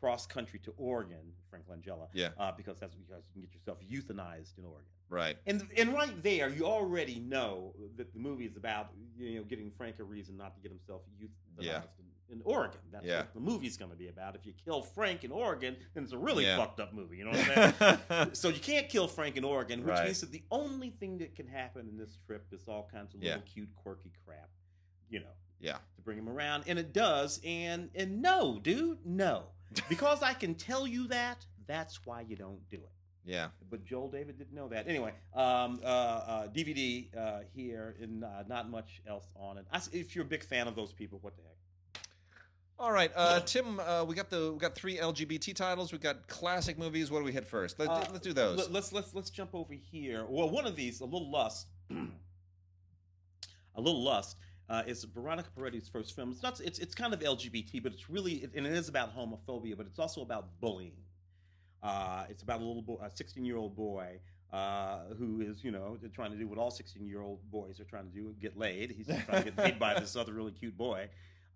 cross 0.00 0.26
country 0.26 0.58
to 0.60 0.72
Oregon, 0.76 1.32
Frank 1.50 1.64
Langella, 1.68 2.08
Yeah. 2.12 2.30
uh, 2.38 2.52
because 2.52 2.78
that's 2.78 2.94
because 2.94 3.24
you 3.26 3.32
can 3.32 3.42
get 3.42 3.54
yourself 3.54 3.78
euthanized 3.80 4.58
in 4.58 4.64
Oregon. 4.64 4.90
right. 5.08 5.36
And 5.46 5.66
and 5.76 5.92
right 5.94 6.22
there, 6.22 6.48
you 6.48 6.64
already 6.66 7.20
know 7.20 7.74
that 7.96 8.12
the 8.12 8.18
movie 8.18 8.44
is 8.46 8.56
about 8.56 8.92
you 9.16 9.36
know 9.38 9.44
getting 9.44 9.70
Frank 9.70 9.98
a 10.00 10.04
reason 10.04 10.36
not 10.36 10.54
to 10.56 10.60
get 10.60 10.70
himself 10.70 11.02
euthanized 11.20 11.64
Yeah. 11.64 11.82
in, 12.28 12.36
in 12.36 12.42
Oregon. 12.44 12.80
That's 12.90 13.04
Yeah. 13.06 13.18
what 13.20 13.34
the 13.34 13.40
movie's 13.40 13.76
going 13.76 13.92
to 13.92 13.96
be 13.96 14.08
about. 14.08 14.34
If 14.34 14.44
you 14.44 14.52
kill 14.52 14.82
Frank 14.82 15.22
in 15.24 15.30
Oregon, 15.30 15.76
then 15.94 16.02
it's 16.04 16.12
a 16.12 16.18
really 16.18 16.44
Yeah. 16.44 16.56
fucked 16.56 16.80
up 16.80 16.92
movie. 16.92 17.16
You 17.18 17.24
know 17.26 17.30
what 17.30 17.58
I'm 17.82 17.98
saying? 18.08 18.30
so 18.34 18.48
you 18.48 18.58
can't 18.60 18.88
kill 18.88 19.06
Frank 19.08 19.36
in 19.36 19.44
Oregon, 19.44 19.80
which 19.80 19.90
Right. 19.90 20.06
means 20.06 20.20
that 20.22 20.32
the 20.32 20.42
only 20.50 20.90
thing 20.90 21.18
that 21.18 21.34
can 21.36 21.46
happen 21.46 21.88
in 21.88 21.96
this 21.96 22.18
trip 22.26 22.44
is 22.52 22.66
all 22.68 22.88
kinds 22.92 23.14
of 23.14 23.22
little 23.22 23.42
cute, 23.42 23.74
quirky 23.76 24.10
crap, 24.24 24.50
you 25.08 25.20
know, 25.20 25.34
yeah. 25.60 25.78
to 25.94 26.02
bring 26.02 26.18
him 26.18 26.28
around, 26.28 26.64
and 26.66 26.78
it 26.80 26.92
does. 26.92 27.40
And 27.44 27.90
and 27.94 28.20
no, 28.20 28.58
dude, 28.58 29.06
no, 29.06 29.44
because 29.88 30.22
I 30.22 30.34
can 30.34 30.54
tell 30.54 30.86
you 30.86 31.08
that. 31.08 31.44
That's 31.66 32.04
why 32.06 32.20
you 32.20 32.36
don't 32.36 32.68
do 32.70 32.76
it. 32.76 32.92
Yeah. 33.26 33.48
But 33.70 33.84
Joel 33.84 34.08
David 34.08 34.38
didn't 34.38 34.54
know 34.54 34.68
that. 34.68 34.86
Anyway, 34.88 35.12
um, 35.34 35.80
uh, 35.82 35.86
uh, 35.86 36.46
DVD 36.48 37.08
uh, 37.16 37.40
here, 37.54 37.96
and 38.00 38.22
uh, 38.22 38.44
not 38.48 38.70
much 38.70 39.02
else 39.06 39.26
on 39.34 39.58
it. 39.58 39.66
I 39.72 39.80
if 39.92 40.14
you're 40.14 40.24
a 40.24 40.28
big 40.28 40.44
fan 40.44 40.68
of 40.68 40.76
those 40.76 40.92
people, 40.92 41.18
what 41.22 41.36
the 41.36 41.42
heck? 41.42 41.56
All 42.78 42.92
right, 42.92 43.10
uh, 43.16 43.40
Tim. 43.40 43.80
Uh, 43.80 44.04
we 44.04 44.14
got 44.14 44.30
the 44.30 44.52
we 44.52 44.58
got 44.58 44.74
three 44.74 44.98
LGBT 44.98 45.54
titles. 45.56 45.92
We 45.92 45.98
got 45.98 46.28
classic 46.28 46.78
movies. 46.78 47.10
What 47.10 47.18
do 47.18 47.24
we 47.24 47.32
hit 47.32 47.46
first? 47.46 47.78
Let, 47.80 47.88
let's 47.88 48.20
do 48.20 48.32
those. 48.32 48.58
Let, 48.58 48.84
us 48.84 48.92
let's 48.92 49.14
let's 49.14 49.30
jump 49.30 49.54
over 49.54 49.72
here. 49.72 50.24
Well, 50.28 50.50
one 50.50 50.66
of 50.66 50.76
these, 50.76 51.00
a 51.00 51.04
little 51.04 51.30
lust, 51.30 51.66
a 51.90 53.80
little 53.80 54.04
lust, 54.04 54.36
uh, 54.68 54.82
is 54.86 55.04
Veronica 55.04 55.48
Peretti's 55.56 55.88
first 55.88 56.14
film. 56.14 56.32
It's 56.32 56.42
not. 56.42 56.60
It's 56.60 56.78
it's 56.78 56.94
kind 56.94 57.14
of 57.14 57.20
LGBT, 57.20 57.82
but 57.82 57.92
it's 57.92 58.10
really 58.10 58.48
and 58.54 58.66
it 58.66 58.72
is 58.72 58.88
about 58.88 59.16
homophobia, 59.16 59.76
but 59.76 59.86
it's 59.86 59.98
also 59.98 60.22
about 60.22 60.60
bullying. 60.60 60.96
Uh, 61.82 62.24
it's 62.28 62.42
about 62.42 62.60
a 62.60 62.64
little 62.64 62.82
boy, 62.82 62.98
a 63.02 63.10
16 63.10 63.44
year 63.44 63.56
old 63.56 63.76
boy. 63.76 64.18
Uh, 64.52 65.00
who 65.18 65.40
is, 65.40 65.64
you 65.64 65.72
know, 65.72 65.98
trying 66.14 66.30
to 66.30 66.38
do 66.38 66.46
what 66.46 66.56
all 66.56 66.70
16 66.70 67.04
year 67.04 67.20
old 67.20 67.40
boys 67.50 67.80
are 67.80 67.84
trying 67.84 68.08
to 68.08 68.12
do 68.14 68.32
get 68.40 68.56
laid. 68.56 68.92
He's 68.92 69.06
trying 69.06 69.42
to 69.42 69.50
get 69.50 69.58
laid 69.58 69.78
by 69.78 69.98
this 69.98 70.14
other 70.14 70.32
really 70.32 70.52
cute 70.52 70.78
boy. 70.78 71.08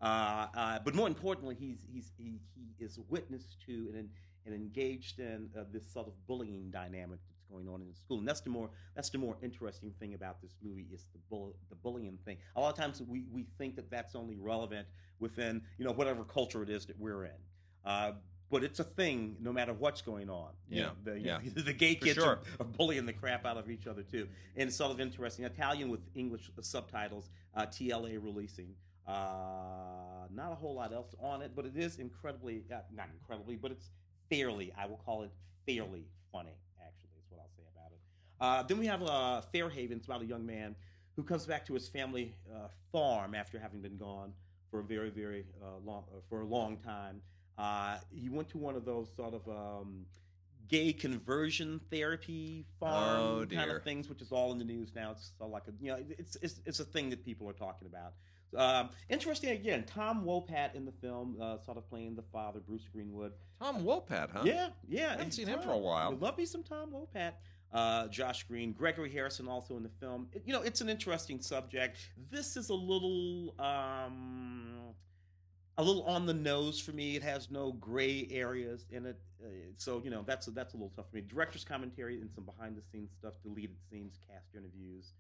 Uh, 0.03 0.47
uh, 0.55 0.79
but 0.85 0.95
more 0.95 1.07
importantly, 1.07 1.57
he's, 1.59 1.87
he's, 1.91 2.11
he, 2.19 2.41
he 2.55 2.85
is 2.85 2.99
witness 3.09 3.57
to 3.67 3.93
and, 3.95 4.09
and 4.45 4.55
engaged 4.55 5.21
in 5.21 5.49
uh, 5.57 5.63
this 5.73 5.91
sort 5.91 6.09
of 6.09 6.15
bullying 6.27 6.71
dynamic 6.71 7.21
going 7.51 7.69
on 7.69 7.81
in 7.81 7.89
the 7.89 7.97
school. 7.97 8.19
And 8.19 8.29
that's 8.29 8.41
the 8.41 8.51
more 8.51 8.71
that's 8.95 9.11
the 9.11 9.19
more 9.19 9.37
interesting 9.43 9.93
thing 9.99 10.15
about 10.15 10.41
this 10.41 10.57
movie 10.63 10.87
is 10.93 11.07
the 11.13 11.19
bull, 11.29 11.55
the 11.69 11.77
bullying 11.77 12.19
thing. 12.25 12.39
A 12.57 12.61
lot 12.61 12.73
of 12.73 12.79
times 12.79 13.03
we, 13.03 13.25
we 13.33 13.47
think 13.59 13.77
that 13.77 13.91
that's 13.91 14.15
only 14.15 14.37
relevant 14.37 14.87
within 15.19 15.63
you 15.79 15.85
know 15.85 15.93
whatever 15.93 16.25
culture 16.25 16.63
it 16.63 16.71
is 16.71 16.87
that 16.87 16.99
we're 16.99 17.25
in. 17.25 17.41
Uh, 17.85 18.13
but 18.51 18.65
it's 18.65 18.81
a 18.81 18.85
thing 18.85 19.37
no 19.41 19.53
matter 19.53 19.73
what's 19.73 20.03
going 20.03 20.29
on. 20.29 20.51
You 20.69 20.81
Yeah, 20.81 20.87
know, 20.87 20.93
the, 21.05 21.21
yeah. 21.21 21.39
the 21.55 21.73
gay 21.73 21.95
kids 21.95 22.17
sure. 22.19 22.27
are, 22.27 22.39
are 22.59 22.67
bullying 22.67 23.07
the 23.07 23.13
crap 23.13 23.47
out 23.47 23.57
of 23.57 23.71
each 23.71 23.87
other 23.87 24.03
too. 24.03 24.27
And 24.57 24.69
it's 24.69 24.77
sort 24.77 24.91
of 24.91 25.01
interesting. 25.01 25.45
Italian 25.45 25.89
with 25.89 26.01
English 26.15 26.51
subtitles, 26.61 27.31
uh, 27.55 27.67
TLA 27.67 28.23
releasing. 28.23 28.75
Uh, 29.07 30.27
not 30.33 30.53
a 30.53 30.55
whole 30.55 30.75
lot 30.75 30.93
else 30.93 31.15
on 31.21 31.43
it, 31.43 31.53
but 31.55 31.65
it 31.65 31.77
is 31.77 31.99
incredibly, 31.99 32.65
uh, 32.73 32.79
not 32.95 33.09
incredibly, 33.13 33.57
but 33.57 33.71
it's 33.71 33.91
fairly, 34.29 34.73
I 34.77 34.87
will 34.87 35.01
call 35.05 35.23
it 35.23 35.31
fairly 35.67 36.07
funny, 36.33 36.57
actually, 36.81 37.11
is 37.19 37.25
what 37.29 37.41
I'll 37.41 37.51
say 37.57 37.65
about 37.75 37.93
it. 37.93 38.01
Uh, 38.41 38.63
then 38.63 38.79
we 38.79 38.87
have 38.87 39.03
uh, 39.03 39.43
Fairhaven. 39.53 39.99
It's 39.99 40.07
about 40.07 40.23
a 40.23 40.27
young 40.27 40.47
man 40.47 40.75
who 41.17 41.23
comes 41.23 41.47
back 41.47 41.67
to 41.67 41.75
his 41.75 41.89
family 41.89 42.35
uh, 42.55 42.69
farm 42.93 43.35
after 43.35 43.59
having 43.59 43.81
been 43.81 43.97
gone 43.97 44.33
for 44.71 44.81
a 44.81 44.85
very, 44.85 45.11
very 45.11 45.45
uh, 45.63 45.79
long, 45.85 46.05
uh, 46.13 46.21
for 46.29 46.41
a 46.41 46.47
long 46.47 46.77
time. 46.79 47.21
Uh, 47.59 47.99
he 48.15 48.29
went 48.29 48.49
to 48.51 48.59
one 48.59 48.77
of 48.77 48.85
those 48.85 49.09
sort 49.15 49.35
of 49.35 49.47
um, 49.49 50.07
gay 50.69 50.93
conversion 50.93 51.81
therapy 51.91 52.65
farm 52.79 53.21
Oh, 53.21 53.47
kind 53.51 53.71
of 53.71 53.83
things, 53.83 54.09
which 54.09 54.23
is 54.23 54.33
all 54.33 54.53
in 54.53 54.59
the 54.59 54.65
news 54.65 54.93
now. 54.95 55.11
It's 55.11 55.33
all 55.41 55.51
like 55.51 55.65
a, 55.69 55.73
you 55.83 55.91
know, 55.91 55.99
it's 56.19 56.37
it's, 56.37 56.61
it's 56.65 56.81
a 56.81 56.85
thing 56.85 57.11
that 57.11 57.25
people 57.25 57.49
are 57.49 57.53
talking 57.53 57.89
about. 57.89 58.15
Um, 58.57 58.91
interesting 59.09 59.51
again, 59.51 59.85
Tom 59.85 60.25
Wopat 60.25 60.75
in 60.75 60.85
the 60.85 60.93
film, 60.93 61.37
uh, 61.41 61.59
sort 61.59 61.77
of 61.77 61.89
playing 61.89 62.17
the 62.17 62.25
father, 62.33 62.61
Bruce 62.61 62.89
Greenwood. 62.93 63.33
Tom 63.61 63.85
Wopat, 63.85 64.31
huh? 64.33 64.43
Yeah, 64.45 64.69
yeah. 64.89 65.09
I 65.09 65.11
haven't 65.11 65.33
seen 65.33 65.47
him 65.47 65.61
for 65.61 65.73
a 65.73 65.79
while. 65.79 66.17
Love 66.17 66.37
me 66.39 66.47
some 66.47 66.63
Tom 66.63 66.91
Wopat. 66.91 67.33
Uh, 67.73 68.09
Josh 68.09 68.43
Green, 68.45 68.73
Gregory 68.73 69.11
Harrison 69.13 69.47
also 69.47 69.77
in 69.77 69.83
the 69.85 69.89
film. 70.01 70.29
It- 70.33 70.43
you 70.45 70.53
know, 70.53 70.63
it's 70.63 70.81
an 70.81 70.89
interesting 70.89 71.41
subject. 71.41 72.11
This 72.31 72.57
is 72.57 72.69
a 72.69 72.75
little, 72.75 73.55
um, 73.61 74.93
a 75.79 75.83
little 75.85 76.03
on 76.03 76.27
the 76.27 76.35
nose 76.35 76.81
for 76.81 76.91
me. 76.93 77.15
It 77.15 77.23
has 77.23 77.49
no 77.51 77.73
gray 77.73 78.27
areas 78.31 78.87
in 78.91 79.07
it, 79.07 79.21
uh, 79.43 79.47
so 79.77 80.03
you 80.03 80.11
know 80.11 80.23
that's 80.27 80.47
that's 80.47 80.75
a 80.75 80.77
little 80.77 80.93
tough 80.97 81.09
for 81.11 81.17
me. 81.17 81.23
Director's 81.23 81.65
commentary 81.65 82.21
and 82.21 82.31
some 82.35 82.45
behind 82.45 82.77
the 82.77 82.83
scenes 82.83 83.13
stuff, 83.19 83.35
deleted 83.43 83.77
scenes, 83.89 84.19
cast 84.29 84.55
interviews, 84.55 85.13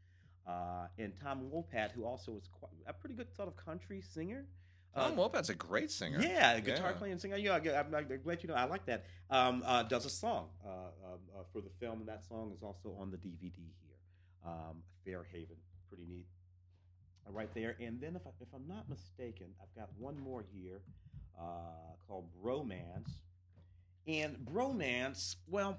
uh, 0.47 0.89
and 0.99 1.17
Tom 1.17 1.49
Wopat, 1.51 1.93
who 1.93 2.05
also 2.05 2.37
is 2.37 2.49
quite, 2.53 2.73
a 2.87 2.93
pretty 2.93 3.15
good 3.15 3.33
sort 3.35 3.47
of 3.49 3.57
country 3.57 4.01
singer. 4.03 4.45
Tom 4.95 5.19
Uh, 5.19 5.29
Wopat's 5.29 5.49
a 5.51 5.55
great 5.55 5.91
singer. 5.91 6.21
yeah, 6.21 6.59
guitar 6.61 6.91
Yeah. 6.91 6.97
playing 6.99 7.19
singer. 7.19 7.37
Yeah, 7.37 7.55
I- 7.55 7.79
I'm, 7.81 7.95
I'm 7.95 8.21
glad 8.23 8.43
you 8.43 8.49
know. 8.49 8.55
I 8.55 8.65
like 8.65 8.85
that. 8.87 9.05
Um, 9.31 9.63
uh, 9.65 9.85
does 9.85 10.05
a 10.05 10.11
song 10.11 10.49
uh, 10.65 10.69
um, 10.69 11.19
uh, 11.37 11.43
for 11.53 11.61
the 11.61 11.71
film, 11.79 12.01
and 12.01 12.09
that 12.09 12.25
song 12.25 12.53
is 12.57 12.63
also 12.63 12.97
on 12.99 13.11
the 13.11 13.17
DVD 13.19 13.53
here. 13.55 13.97
Um, 14.45 14.83
Fairhaven, 15.07 15.57
pretty 15.89 16.05
neat. 16.09 16.27
Uh, 17.27 17.33
right 17.33 17.53
there, 17.55 17.77
and 17.81 18.01
then 18.01 18.17
if, 18.17 18.27
I, 18.27 18.31
if 18.41 18.49
I'm 18.55 18.67
not 18.67 18.89
mistaken, 18.89 19.47
I've 19.63 19.75
got 19.77 19.91
one 19.99 20.19
more 20.19 20.45
here 20.53 20.81
uh, 21.39 21.43
called 22.09 22.27
Bromance, 22.43 23.11
and 24.09 24.37
Bromance. 24.39 25.37
Well, 25.47 25.79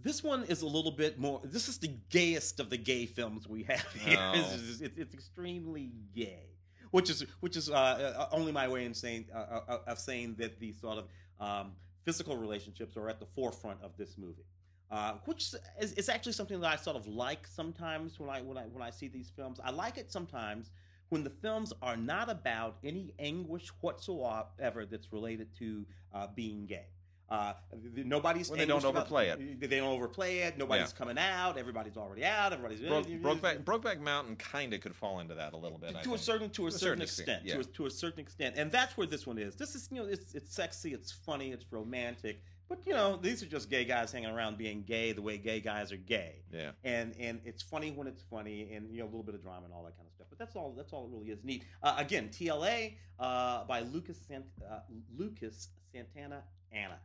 this 0.00 0.22
one 0.22 0.44
is 0.44 0.62
a 0.62 0.66
little 0.66 0.90
bit 0.92 1.18
more. 1.18 1.40
This 1.44 1.68
is 1.68 1.78
the 1.78 1.90
gayest 2.10 2.60
of 2.60 2.70
the 2.70 2.76
gay 2.76 3.06
films 3.06 3.46
we 3.48 3.64
have 3.64 3.86
here. 4.00 4.16
Oh. 4.18 4.32
It's, 4.34 4.52
it's- 4.54 4.80
it's- 4.80 4.98
it's 4.98 5.14
extremely 5.14 5.92
gay, 6.14 6.46
which 6.90 7.10
is 7.10 7.24
which 7.40 7.56
is 7.56 7.70
uh, 7.70 7.74
uh, 7.74 8.28
only 8.32 8.52
my 8.52 8.68
way 8.68 8.84
in 8.84 8.94
saying 8.94 9.26
uh, 9.34 9.60
uh, 9.68 9.78
of 9.86 9.98
saying 9.98 10.36
that 10.38 10.58
the 10.58 10.72
sort 10.72 10.98
of 10.98 11.04
um, 11.40 11.72
physical 12.04 12.36
relationships 12.36 12.96
are 12.96 13.08
at 13.08 13.20
the 13.20 13.26
forefront 13.26 13.78
of 13.82 13.96
this 13.96 14.16
movie. 14.18 14.44
Uh, 14.90 15.12
which 15.26 15.54
is, 15.78 15.92
is 15.92 16.08
actually 16.08 16.32
something 16.32 16.60
that 16.60 16.72
I 16.72 16.76
sort 16.76 16.96
of 16.96 17.06
like 17.06 17.46
sometimes 17.46 18.18
when 18.18 18.30
I 18.30 18.40
when 18.40 18.56
I 18.56 18.62
when 18.62 18.82
I 18.82 18.90
see 18.90 19.08
these 19.08 19.30
films. 19.36 19.60
I 19.62 19.70
like 19.70 19.98
it 19.98 20.10
sometimes 20.10 20.70
when 21.10 21.24
the 21.24 21.30
films 21.30 21.72
are 21.82 21.96
not 21.96 22.30
about 22.30 22.76
any 22.82 23.12
anguish 23.18 23.68
whatsoever 23.80 24.86
that's 24.86 25.12
related 25.12 25.48
to 25.58 25.84
uh, 26.14 26.26
being 26.34 26.66
gay. 26.66 26.86
Uh, 27.30 27.52
th- 27.94 28.06
nobody's 28.06 28.48
When 28.48 28.58
they 28.58 28.64
don't 28.64 28.76
anguished 28.76 28.90
about- 28.90 29.00
overplay 29.02 29.28
it. 29.28 29.60
They 29.60 29.78
don't 29.78 29.90
overplay 29.90 30.38
it. 30.38 30.56
Nobody's 30.56 30.92
Yeah. 30.92 30.96
coming 30.96 31.18
out. 31.18 31.58
Everybody's 31.58 31.96
already 31.98 32.24
out. 32.24 32.54
Everybody's 32.54 32.80
Broke, 32.80 33.06
Brokeback, 33.06 33.64
Brokeback 33.64 34.00
Mountain 34.00 34.36
kind 34.36 34.72
of 34.72 34.80
could 34.80 34.94
fall 34.96 35.20
into 35.20 35.34
that 35.34 35.52
a 35.52 35.56
little 35.58 35.76
bit. 35.76 35.94
I 35.94 36.02
to 36.04 36.14
a 36.14 36.18
certain 36.18 36.48
to 36.50 36.66
a, 36.68 36.70
certain, 36.72 37.02
extent, 37.02 37.44
yeah. 37.44 37.54
to, 37.54 37.60
a, 37.60 37.64
to 37.64 37.84
a 37.86 37.90
certain 37.90 38.20
extent, 38.20 38.54
and 38.56 38.72
that's 38.72 38.96
where 38.96 39.06
this 39.06 39.26
one 39.26 39.36
is. 39.36 39.56
This 39.56 39.74
is 39.74 39.88
you 39.92 39.98
know 40.02 40.08
it's 40.08 40.34
it's 40.34 40.54
sexy, 40.54 40.94
it's 40.94 41.12
funny, 41.12 41.52
it's 41.52 41.66
romantic, 41.70 42.40
but 42.66 42.78
you 42.86 42.94
know 42.94 43.16
these 43.16 43.42
are 43.42 43.46
just 43.46 43.68
gay 43.68 43.84
guys 43.84 44.10
hanging 44.10 44.30
around 44.30 44.56
being 44.56 44.82
gay 44.82 45.12
the 45.12 45.20
way 45.20 45.36
gay 45.36 45.60
guys 45.60 45.92
are 45.92 45.96
gay, 45.98 46.36
Yeah. 46.50 46.70
and 46.82 47.14
and 47.20 47.42
it's 47.44 47.62
funny 47.62 47.90
when 47.90 48.06
it's 48.06 48.22
funny, 48.22 48.72
and 48.72 48.90
you 48.90 49.00
know 49.00 49.04
a 49.04 49.10
little 49.12 49.22
bit 49.22 49.34
of 49.34 49.42
drama 49.42 49.66
and 49.66 49.74
all 49.74 49.84
that 49.84 49.96
kind 49.96 50.06
of 50.08 50.14
stuff. 50.14 50.28
But 50.30 50.38
that's 50.38 50.56
all 50.56 50.72
that's 50.72 50.94
all 50.94 51.04
it 51.04 51.10
really 51.12 51.28
is. 51.30 51.44
Neat. 51.44 51.64
Uh, 51.82 51.94
again, 51.98 52.30
TLA 52.30 52.96
uh, 53.18 53.64
by 53.64 53.80
Lucas 53.80 54.16
Sant- 54.26 54.46
uh, 54.66 54.80
Lucas 55.14 55.68
Santana 55.92 56.42
Anna. 56.72 56.98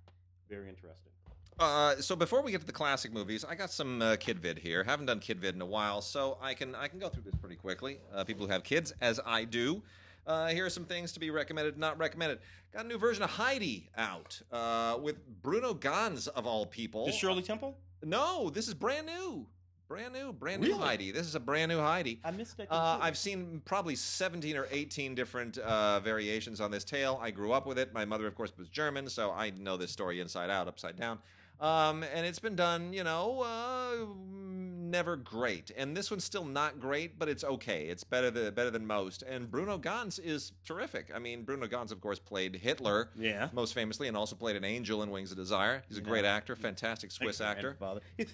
Very 0.49 0.69
interesting. 0.69 1.11
Uh, 1.59 1.95
so 1.97 2.15
before 2.15 2.41
we 2.41 2.51
get 2.51 2.61
to 2.61 2.67
the 2.67 2.73
classic 2.73 3.13
movies, 3.13 3.45
I 3.47 3.55
got 3.55 3.71
some 3.71 4.01
uh, 4.01 4.15
kid 4.19 4.39
vid 4.39 4.57
here. 4.57 4.83
Haven't 4.83 5.05
done 5.05 5.19
kid 5.19 5.39
vid 5.39 5.55
in 5.55 5.61
a 5.61 5.65
while, 5.65 6.01
so 6.01 6.37
I 6.41 6.53
can 6.53 6.73
I 6.75 6.87
can 6.87 6.99
go 6.99 7.09
through 7.09 7.23
this 7.23 7.35
pretty 7.35 7.55
quickly. 7.55 7.99
Uh, 8.13 8.23
people 8.23 8.45
who 8.45 8.51
have 8.51 8.63
kids, 8.63 8.93
as 9.01 9.19
I 9.25 9.43
do. 9.45 9.83
Uh, 10.25 10.47
here 10.47 10.65
are 10.65 10.69
some 10.69 10.85
things 10.85 11.11
to 11.11 11.19
be 11.19 11.29
recommended, 11.31 11.77
not 11.77 11.97
recommended. 11.97 12.39
Got 12.73 12.85
a 12.85 12.87
new 12.87 12.97
version 12.97 13.23
of 13.23 13.29
Heidi 13.29 13.89
out 13.97 14.41
uh, 14.51 14.97
with 15.01 15.17
Bruno 15.41 15.73
Ganz 15.73 16.27
of 16.27 16.47
all 16.47 16.65
people. 16.65 17.07
Is 17.07 17.15
Shirley 17.15 17.43
Temple? 17.43 17.77
No, 18.03 18.49
this 18.49 18.67
is 18.67 18.73
brand 18.73 19.07
new. 19.07 19.45
Brand 19.93 20.13
new, 20.13 20.33
brand 20.33 20.61
new 20.61 20.69
Really? 20.69 20.79
Heidi. 20.79 21.11
This 21.11 21.27
is 21.27 21.35
a 21.35 21.39
brand 21.39 21.69
new 21.69 21.77
Heidi. 21.77 22.19
I 22.23 22.31
missed 22.31 22.57
that. 22.57 22.67
Uh. 22.71 22.97
I've 22.99 23.17
seen 23.17 23.61
probably 23.63 23.95
17 23.95 24.57
or 24.57 24.67
18 24.71 25.13
different 25.13 25.59
uh, 25.59 25.99
variations 25.99 26.59
on 26.59 26.71
this 26.71 26.83
tale. 26.83 27.19
I 27.21 27.29
grew 27.29 27.51
up 27.51 27.67
with 27.67 27.77
it. 27.77 27.93
My 27.93 28.03
mother, 28.03 28.25
of 28.25 28.33
course, 28.33 28.51
was 28.57 28.69
German, 28.69 29.07
so 29.07 29.29
I 29.29 29.51
know 29.51 29.77
this 29.77 29.91
story 29.91 30.19
inside 30.19 30.49
out, 30.49 30.67
upside 30.67 30.97
down. 30.97 31.19
Um, 31.59 32.03
and 32.03 32.25
it's 32.25 32.39
been 32.39 32.55
done, 32.55 32.91
you 32.93 33.03
know, 33.03 33.41
uh, 33.41 34.05
never 34.19 35.15
great. 35.15 35.71
And 35.77 35.95
this 35.95 36.11
one's 36.11 36.23
still 36.23 36.45
not 36.45 36.79
great, 36.79 37.17
but 37.17 37.29
it's 37.29 37.43
okay. 37.43 37.85
It's 37.87 38.03
better 38.03 38.29
than 38.29 38.53
better 38.53 38.69
than 38.69 38.85
most. 38.85 39.21
And 39.23 39.49
Bruno 39.49 39.77
Ganz 39.77 40.19
is 40.19 40.51
terrific. 40.65 41.09
I 41.15 41.19
mean, 41.19 41.43
Bruno 41.43 41.67
Ganz, 41.67 41.91
of 41.91 42.01
course, 42.01 42.19
played 42.19 42.55
Hitler 42.57 43.09
Yeah. 43.15 43.49
most 43.53 43.73
famously, 43.73 44.07
and 44.07 44.17
also 44.17 44.35
played 44.35 44.55
an 44.55 44.63
angel 44.65 45.01
in 45.03 45.09
Wings 45.09 45.31
of 45.31 45.37
Desire. 45.37 45.83
He's 45.87 45.97
a 45.97 46.01
Yeah. 46.01 46.07
great 46.07 46.25
actor, 46.25 46.55
fantastic 46.55 47.11
Swiss 47.11 47.39
actor. 47.39 47.77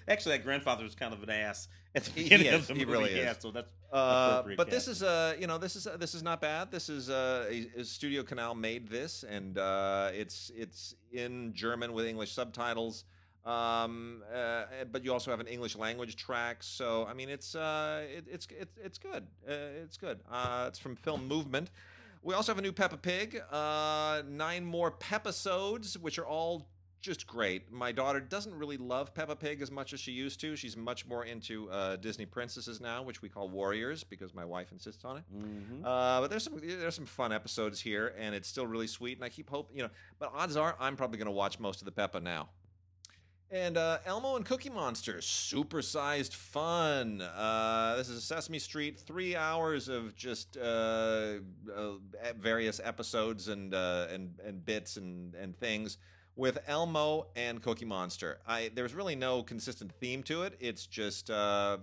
Actually, 0.08 0.36
that 0.36 0.44
grandfather 0.44 0.82
was 0.82 0.94
kind 0.94 1.14
of 1.14 1.22
an 1.22 1.30
ass 1.30 1.68
at 1.94 2.04
the 2.04 2.10
He- 2.12 2.22
he 2.22 2.28
beginning 2.30 2.46
is. 2.54 2.60
of 2.62 2.66
the 2.68 2.74
He 2.74 2.84
movie. 2.84 2.92
really 2.98 3.10
is. 3.10 3.24
Yeah, 3.24 3.34
so 3.38 3.50
that's 3.50 3.72
Uh, 3.92 4.42
but 4.56 4.70
this 4.70 4.86
casting. 4.86 4.92
is 4.92 5.02
uh, 5.02 5.34
you 5.40 5.46
know 5.46 5.58
this 5.58 5.74
is 5.76 5.86
uh, 5.86 5.96
this 5.96 6.14
is 6.14 6.22
not 6.22 6.40
bad. 6.40 6.70
This 6.70 6.88
is 6.88 7.08
uh, 7.10 7.46
a, 7.50 7.80
a 7.80 7.84
Studio 7.84 8.22
Canal 8.22 8.54
made 8.54 8.88
this, 8.88 9.24
and 9.24 9.58
uh, 9.58 10.10
it's 10.22 10.50
it's 10.54 10.94
in 11.12 11.52
German 11.54 11.92
with 11.92 12.06
English 12.06 12.32
subtitles. 12.32 13.04
Um, 13.44 14.22
uh, 14.32 14.64
but 14.92 15.02
you 15.04 15.12
also 15.12 15.30
have 15.30 15.40
an 15.40 15.46
English 15.48 15.74
language 15.74 16.14
track. 16.16 16.62
So 16.62 17.06
I 17.10 17.14
mean, 17.14 17.28
it's 17.30 17.54
uh, 17.54 18.06
it, 18.16 18.24
it's 18.30 18.46
it's 18.62 18.76
it's 18.86 18.98
good. 18.98 19.24
Uh, 19.48 19.82
it's 19.84 19.96
good. 19.96 20.20
Uh, 20.30 20.66
it's 20.68 20.78
from 20.78 20.94
Film 20.96 21.26
Movement. 21.26 21.70
We 22.22 22.34
also 22.34 22.52
have 22.52 22.58
a 22.58 22.62
new 22.62 22.72
Peppa 22.72 22.98
Pig. 22.98 23.40
Uh, 23.50 24.22
nine 24.28 24.64
more 24.64 24.90
Pepisodes, 24.90 25.96
which 25.98 26.18
are 26.18 26.26
all 26.26 26.68
just 27.00 27.26
great. 27.26 27.72
My 27.72 27.92
daughter 27.92 28.20
doesn't 28.20 28.54
really 28.54 28.76
love 28.76 29.14
Peppa 29.14 29.34
Pig 29.34 29.62
as 29.62 29.70
much 29.70 29.92
as 29.92 30.00
she 30.00 30.12
used 30.12 30.40
to. 30.40 30.54
She's 30.54 30.76
much 30.76 31.06
more 31.06 31.24
into 31.24 31.70
uh, 31.70 31.96
Disney 31.96 32.26
princesses 32.26 32.80
now, 32.80 33.02
which 33.02 33.22
we 33.22 33.28
call 33.28 33.48
warriors 33.48 34.04
because 34.04 34.34
my 34.34 34.44
wife 34.44 34.70
insists 34.72 35.04
on 35.04 35.16
it. 35.18 35.24
Mhm. 35.34 35.80
Uh, 35.84 36.20
but 36.20 36.28
there's 36.28 36.44
some 36.44 36.60
there's 36.62 36.94
some 36.94 37.06
fun 37.06 37.32
episodes 37.32 37.80
here, 37.80 38.14
and 38.18 38.34
it's 38.34 38.48
still 38.48 38.66
really 38.66 38.86
sweet. 38.86 39.16
And 39.16 39.24
I 39.24 39.30
keep 39.30 39.48
hoping, 39.48 39.76
you 39.76 39.82
know. 39.84 39.90
But 40.18 40.32
odds 40.34 40.56
are, 40.56 40.76
I'm 40.78 40.96
probably 40.96 41.18
going 41.18 41.26
to 41.26 41.32
watch 41.32 41.58
most 41.58 41.80
of 41.80 41.86
the 41.86 41.92
Peppa 41.92 42.20
now. 42.20 42.50
And 43.52 43.76
uh, 43.76 43.98
Elmo 44.06 44.36
and 44.36 44.44
Cookie 44.44 44.70
Monster, 44.70 45.14
supersized 45.14 46.34
fun. 46.34 47.20
Uh, 47.20 47.96
this 47.96 48.08
is 48.08 48.22
Sesame 48.22 48.60
Street, 48.60 49.00
three 49.00 49.34
hours 49.34 49.88
of 49.88 50.14
just 50.14 50.56
uh, 50.56 50.60
uh, 51.74 51.92
various 52.38 52.80
episodes 52.84 53.48
and 53.48 53.74
uh, 53.74 54.06
and 54.12 54.38
and 54.44 54.64
bits 54.64 54.96
and 54.98 55.34
and 55.34 55.58
things 55.58 55.96
with 56.40 56.58
Elmo 56.66 57.26
and 57.36 57.62
Cookie 57.62 57.84
Monster. 57.84 58.38
I 58.48 58.70
there's 58.74 58.94
really 58.94 59.14
no 59.14 59.42
consistent 59.42 59.92
theme 60.00 60.22
to 60.24 60.42
it. 60.42 60.56
It's 60.58 60.86
just 60.86 61.30
uh, 61.30 61.76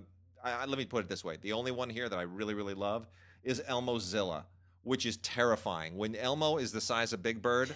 I, 0.44 0.52
I, 0.52 0.66
let 0.66 0.80
me 0.80 0.86
put 0.86 1.06
it 1.06 1.10
this 1.10 1.24
way: 1.24 1.38
the 1.40 1.54
only 1.54 1.72
one 1.72 1.92
here 1.92 2.10
that 2.10 2.18
I 2.18 2.24
really 2.24 2.56
really 2.56 2.74
love 2.74 3.08
is 3.44 3.62
Elmo 3.68 4.00
Zilla, 4.00 4.46
which 4.82 5.06
is 5.06 5.18
terrifying. 5.18 5.96
When 5.96 6.16
Elmo 6.16 6.58
is 6.58 6.72
the 6.72 6.82
size 6.82 7.14
of 7.14 7.22
Big 7.22 7.42
Bird, 7.42 7.74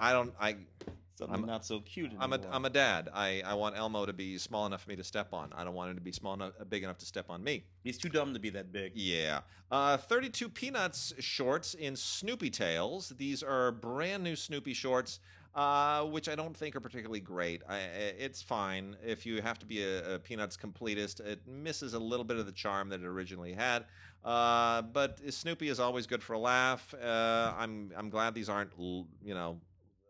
I 0.00 0.12
don't 0.12 0.32
I. 0.40 0.56
Something 1.16 1.36
I'm- 1.36 1.46
not 1.46 1.64
so 1.64 1.78
cute 1.78 2.10
I'm 2.18 2.32
a 2.32 2.34
anymore. 2.34 2.52
I'm 2.52 2.64
a 2.64 2.70
dad. 2.70 3.08
I, 3.14 3.40
I 3.46 3.54
want 3.54 3.76
Elmo 3.76 4.04
to 4.04 4.12
be 4.12 4.36
small 4.36 4.66
enough 4.66 4.82
for 4.82 4.90
me 4.90 4.96
to 4.96 5.04
step 5.04 5.32
on. 5.32 5.52
I 5.54 5.62
don't 5.62 5.74
want 5.74 5.90
him 5.90 5.96
to 5.96 6.02
be 6.02 6.10
small 6.10 6.34
enough, 6.34 6.54
big 6.68 6.82
enough 6.82 6.98
to 6.98 7.06
step 7.06 7.26
on 7.30 7.44
me. 7.44 7.62
He's 7.84 7.98
too 7.98 8.08
dumb 8.08 8.34
to 8.34 8.40
be 8.40 8.50
that 8.50 8.72
big. 8.72 8.90
Yeah. 8.96 9.42
Uh, 9.70 9.96
32 9.96 10.48
Peanuts 10.48 11.14
shorts 11.20 11.74
in 11.74 11.94
Snoopy 11.94 12.50
Tales. 12.50 13.10
These 13.16 13.44
are 13.44 13.70
brand 13.70 14.24
new 14.24 14.34
Snoopy 14.34 14.74
shorts, 14.74 15.20
uh, 15.54 16.04
which 16.04 16.28
I 16.28 16.34
don't 16.34 16.56
think 16.56 16.74
are 16.76 16.80
particularly 16.80 17.20
great. 17.20 17.62
I, 17.68 17.76
I- 17.76 17.78
it's 18.18 18.42
fine. 18.42 18.96
If 19.04 19.24
you 19.26 19.40
have 19.42 19.58
to 19.60 19.66
be 19.66 19.82
a, 19.84 20.14
a 20.14 20.18
Peanuts 20.18 20.56
completist, 20.56 21.20
it 21.20 21.40
misses 21.46 21.94
a 21.94 21.98
little 21.98 22.24
bit 22.24 22.36
of 22.38 22.46
the 22.46 22.52
charm 22.52 22.88
that 22.90 23.00
it 23.00 23.06
originally 23.06 23.52
had. 23.52 23.84
Uh, 24.24 24.82
but 24.82 25.20
Snoopy 25.32 25.68
is 25.68 25.78
always 25.78 26.06
good 26.06 26.22
for 26.22 26.32
a 26.32 26.38
laugh. 26.38 26.94
Uh, 26.94 27.52
I'm 27.58 27.92
I'm 27.96 28.08
glad 28.08 28.34
these 28.34 28.48
aren't 28.48 28.70
you 28.78 29.34
know 29.34 29.60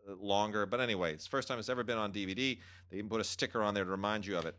longer. 0.06 0.66
But 0.66 0.80
anyway, 0.80 1.14
it's 1.14 1.24
the 1.24 1.30
first 1.30 1.48
time 1.48 1.58
it's 1.58 1.68
ever 1.68 1.82
been 1.82 1.98
on 1.98 2.12
DVD. 2.12 2.58
They 2.90 2.96
even 2.98 3.08
put 3.08 3.20
a 3.20 3.24
sticker 3.24 3.60
on 3.62 3.74
there 3.74 3.84
to 3.84 3.90
remind 3.90 4.24
you 4.24 4.38
of 4.38 4.46
it. 4.46 4.54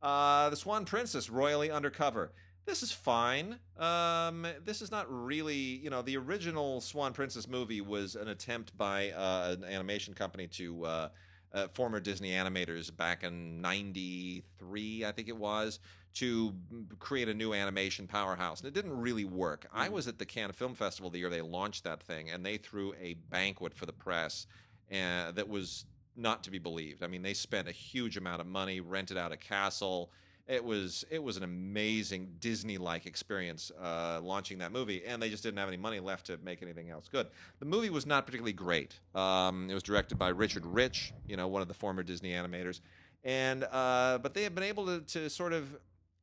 Uh, 0.00 0.48
the 0.50 0.56
Swan 0.56 0.84
Princess, 0.84 1.28
Royally 1.28 1.70
Undercover. 1.70 2.32
This 2.66 2.82
is 2.82 2.92
fine. 2.92 3.58
Um, 3.78 4.46
this 4.64 4.80
is 4.80 4.90
not 4.90 5.06
really, 5.08 5.54
you 5.54 5.90
know, 5.90 6.02
the 6.02 6.16
original 6.16 6.80
Swan 6.80 7.12
Princess 7.12 7.48
movie 7.48 7.80
was 7.80 8.14
an 8.14 8.28
attempt 8.28 8.76
by 8.76 9.10
uh, 9.10 9.56
an 9.58 9.64
animation 9.64 10.14
company 10.14 10.46
to 10.48 10.84
uh, 10.84 11.08
uh, 11.52 11.68
former 11.68 11.98
Disney 12.00 12.30
animators 12.30 12.94
back 12.94 13.24
in 13.24 13.60
'93, 13.60 15.04
I 15.04 15.12
think 15.12 15.28
it 15.28 15.36
was, 15.36 15.80
to 16.14 16.54
create 16.98 17.28
a 17.28 17.34
new 17.34 17.54
animation 17.54 18.06
powerhouse. 18.06 18.60
And 18.60 18.68
it 18.68 18.74
didn't 18.74 18.98
really 19.00 19.24
work. 19.24 19.66
I 19.72 19.88
was 19.88 20.06
at 20.06 20.18
the 20.18 20.26
Cannes 20.26 20.52
Film 20.52 20.74
Festival 20.74 21.10
the 21.10 21.18
year 21.18 21.30
they 21.30 21.42
launched 21.42 21.84
that 21.84 22.02
thing, 22.02 22.30
and 22.30 22.44
they 22.44 22.56
threw 22.56 22.94
a 23.00 23.14
banquet 23.30 23.74
for 23.74 23.86
the 23.86 23.92
press 23.92 24.46
uh, 24.92 25.32
that 25.32 25.48
was 25.48 25.86
not 26.16 26.44
to 26.44 26.50
be 26.50 26.58
believed. 26.58 27.02
I 27.02 27.06
mean, 27.06 27.22
they 27.22 27.34
spent 27.34 27.68
a 27.68 27.72
huge 27.72 28.16
amount 28.16 28.40
of 28.40 28.46
money, 28.46 28.80
rented 28.80 29.16
out 29.16 29.32
a 29.32 29.36
castle. 29.36 30.10
It 30.50 30.64
was 30.64 31.04
it 31.10 31.22
was 31.22 31.36
an 31.36 31.44
amazing 31.44 32.34
Disney-like 32.40 33.06
experience 33.06 33.70
uh, 33.80 34.20
launching 34.20 34.58
that 34.58 34.72
movie, 34.72 35.04
and 35.06 35.22
they 35.22 35.30
just 35.30 35.44
didn't 35.44 35.58
have 35.58 35.68
any 35.68 35.76
money 35.76 36.00
left 36.00 36.26
to 36.26 36.38
make 36.42 36.60
anything 36.60 36.90
else 36.90 37.08
good. 37.08 37.28
The 37.60 37.66
movie 37.66 37.88
was 37.88 38.04
not 38.04 38.26
particularly 38.26 38.52
great. 38.52 38.98
Um, 39.14 39.70
it 39.70 39.74
was 39.74 39.84
directed 39.84 40.18
by 40.18 40.30
Richard 40.30 40.66
Rich, 40.66 41.12
you 41.28 41.36
know, 41.36 41.46
one 41.46 41.62
of 41.62 41.68
the 41.68 41.74
former 41.74 42.02
Disney 42.02 42.30
animators, 42.30 42.80
and 43.22 43.62
uh, 43.70 44.18
but 44.18 44.34
they 44.34 44.42
have 44.42 44.56
been 44.56 44.64
able 44.64 44.86
to, 44.86 45.00
to 45.02 45.30
sort 45.30 45.52
of 45.52 45.78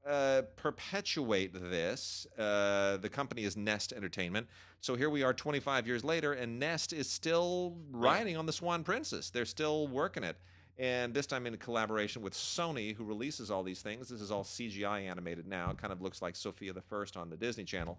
uh, 0.06 0.42
perpetuate 0.58 1.54
this. 1.54 2.28
Uh, 2.38 2.98
the 2.98 3.10
company 3.10 3.44
is 3.46 3.56
Nest 3.56 3.94
Entertainment. 3.94 4.48
So 4.82 4.96
here 4.96 5.10
we 5.10 5.24
are 5.24 5.34
25 5.34 5.88
years 5.88 6.04
later, 6.04 6.34
and 6.34 6.60
Nest 6.60 6.92
is 6.94 7.10
still 7.10 7.78
riding 7.92 8.38
on 8.38 8.46
the 8.46 8.54
Swan 8.54 8.84
Princess. 8.84 9.30
They're 9.30 9.46
still 9.46 9.88
working 9.88 10.24
it. 10.24 10.38
And 10.80 11.14
this 11.14 11.26
time 11.26 11.48
in 11.48 11.58
collaboration 11.58 12.22
with 12.22 12.34
Sony, 12.34 12.96
who 12.96 13.04
releases 13.04 13.50
all 13.50 13.64
these 13.64 13.82
things. 13.82 14.10
This 14.10 14.22
is 14.22 14.30
all 14.30 14.44
CGI 14.44 15.10
animated 15.10 15.48
now. 15.48 15.72
It 15.72 15.78
kind 15.78 15.92
of 15.92 16.02
looks 16.02 16.22
like 16.22 16.36
Sofia 16.36 16.72
the 16.72 16.82
First 16.82 17.18
on 17.18 17.30
the 17.30 17.38
Disney 17.38 17.64
Channel. 17.64 17.98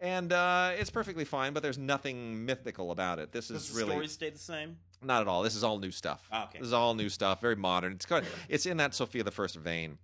And 0.00 0.32
uh, 0.32 0.72
it's 0.76 0.90
perfectly 0.90 1.24
fine, 1.24 1.52
but 1.52 1.62
there's 1.62 1.78
nothing 1.78 2.44
mythical 2.44 2.90
about 2.90 3.18
it. 3.18 3.32
This 3.32 3.48
Does 3.48 3.68
is 3.68 3.72
the 3.72 3.78
really 3.78 3.90
story 3.92 4.08
stay 4.08 4.30
the 4.30 4.38
same? 4.38 4.76
not 5.02 5.22
at 5.22 5.28
all. 5.28 5.42
This 5.42 5.54
is 5.54 5.62
all 5.62 5.78
new 5.78 5.90
stuff. 5.90 6.28
Ah, 6.32 6.44
okay. 6.44 6.58
This 6.58 6.66
is 6.66 6.72
all 6.72 6.94
new 6.94 7.08
stuff. 7.08 7.40
Very 7.40 7.56
modern. 7.56 7.92
It's 7.92 8.06
good. 8.06 8.24
It's 8.48 8.66
in 8.66 8.76
that 8.78 8.94
Sofia 8.94 9.22
the 9.22 9.30
First 9.30 9.56
vein. 9.56 9.98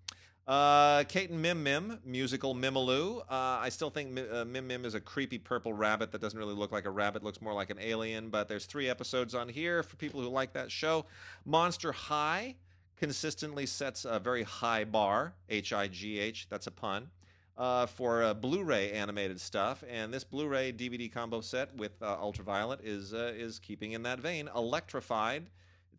Uh, 0.47 1.05
Kate 1.05 1.30
and 1.30 1.40
Mim 1.40 1.62
Mim 1.62 2.01
musical 2.05 2.55
Mimiloo. 2.55 3.20
Uh, 3.20 3.24
I 3.30 3.68
still 3.68 3.90
think 3.90 4.18
uh, 4.18 4.45
Mim 4.45 4.66
Mim 4.66 4.84
is 4.84 4.95
a 4.95 5.01
creepy 5.01 5.38
purple 5.38 5.72
rabbit 5.72 6.11
that 6.12 6.20
doesn't 6.20 6.38
really 6.38 6.55
look 6.55 6.72
like 6.72 6.84
a 6.84 6.90
rabbit. 6.90 7.22
Looks 7.22 7.40
more 7.40 7.55
like 7.55 7.70
an 7.70 7.78
alien. 7.80 8.28
But 8.28 8.49
there's 8.49 8.66
three 8.66 8.88
episodes 8.88 9.34
on 9.34 9.49
here 9.49 9.82
for 9.82 9.97
people 9.97 10.20
who 10.20 10.28
like 10.28 10.53
that 10.55 10.70
show. 10.70 11.07
Monster 11.45 11.93
High 11.93 12.57
consistently 12.97 13.66
sets 13.66 14.05
a 14.05 14.18
very 14.18 14.43
high 14.43 14.84
bar. 14.84 15.34
H 15.49 15.72
I 15.72 15.86
G 15.86 16.18
H. 16.18 16.49
That's 16.49 16.66
a 16.66 16.72
pun. 16.72 17.11
Uh, 17.57 17.84
for 17.86 18.22
uh, 18.24 18.32
Blu-ray 18.32 18.93
animated 18.93 19.38
stuff, 19.38 19.84
and 19.88 20.12
this 20.12 20.24
Blu-ray 20.24 20.72
DVD 20.72 21.12
combo 21.12 21.43
set 21.43 21.76
with 21.76 21.93
uh, 22.01 22.16
Ultraviolet 22.18 22.80
is 22.82 23.12
uh, 23.12 23.32
is 23.36 23.59
keeping 23.59 23.93
in 23.93 24.03
that 24.05 24.20
vein. 24.20 24.49
Electrified, 24.57 25.45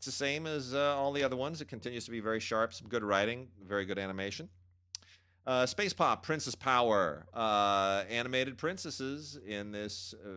it's 0.04 0.18
the 0.18 0.26
same 0.26 0.48
as 0.48 0.74
uh, 0.74 0.98
all 0.98 1.14
the 1.14 1.24
other 1.24 1.38
ones. 1.38 1.62
It 1.62 1.70
continues 1.70 2.04
to 2.04 2.12
be 2.12 2.20
very 2.20 2.42
sharp, 2.42 2.74
some 2.74 2.90
good 2.90 3.06
writing, 3.06 3.48
very 3.66 3.86
good 3.86 3.98
animation. 3.98 4.50
Uh, 5.48 5.66
Space 5.66 5.94
Pop, 5.94 6.24
Princess 6.24 6.56
Power, 6.56 7.26
uh, 7.34 8.04
animated 8.10 8.58
princesses 8.58 9.40
in 9.48 9.72
this 9.72 10.14
uh, 10.14 10.30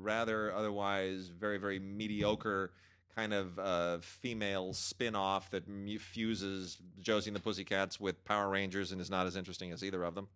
rather 0.00 0.52
otherwise 0.52 1.28
very 1.28 1.56
very 1.58 1.78
mediocre 1.78 2.72
kind 3.14 3.34
of 3.34 3.58
uh, 3.58 3.98
female 4.00 4.72
spin-off 4.72 5.50
that 5.50 5.64
fuses 6.00 6.78
Josie 7.00 7.28
and 7.30 7.36
the 7.36 7.40
Pussycats 7.40 8.00
with 8.00 8.24
Power 8.24 8.48
Rangers 8.48 8.92
and 8.92 9.00
is 9.00 9.10
not 9.10 9.26
as 9.26 9.36
interesting 9.36 9.70
as 9.72 9.84
either 9.84 10.02
of 10.02 10.14
them. 10.14 10.28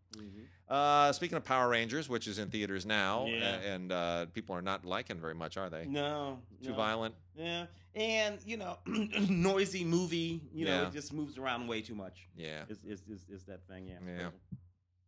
Uh, 0.69 1.13
speaking 1.13 1.37
of 1.37 1.45
Power 1.45 1.69
Rangers, 1.69 2.09
which 2.09 2.27
is 2.27 2.39
in 2.39 2.51
theaters 2.51 2.85
now, 2.85 3.27
Yeah. 3.27 3.55
and 3.61 3.93
uh, 3.93 4.27
people 4.35 4.55
are 4.57 4.63
not 4.63 4.85
liking 4.85 5.19
very 5.21 5.35
much, 5.35 5.57
are 5.57 5.71
they? 5.71 5.87
No. 5.87 6.39
Too 6.63 6.71
no. 6.71 6.77
violent. 6.77 7.15
Yeah, 7.37 7.67
and 7.95 8.39
you 8.45 8.57
know, 8.57 8.79
noisy 8.87 9.85
movie. 9.85 10.41
You 10.53 10.67
know, 10.67 10.83
Yeah. 10.83 10.89
it 10.89 10.93
just 10.93 11.13
moves 11.13 11.39
around 11.39 11.67
way 11.69 11.83
too 11.83 11.95
much. 11.95 12.29
Yeah. 12.37 12.63
Is 12.69 12.79
is 12.85 13.03
is, 13.09 13.25
is 13.31 13.45
that 13.45 13.67
thing? 13.69 13.87
Yeah. 13.87 13.99
Yeah. 14.07 14.29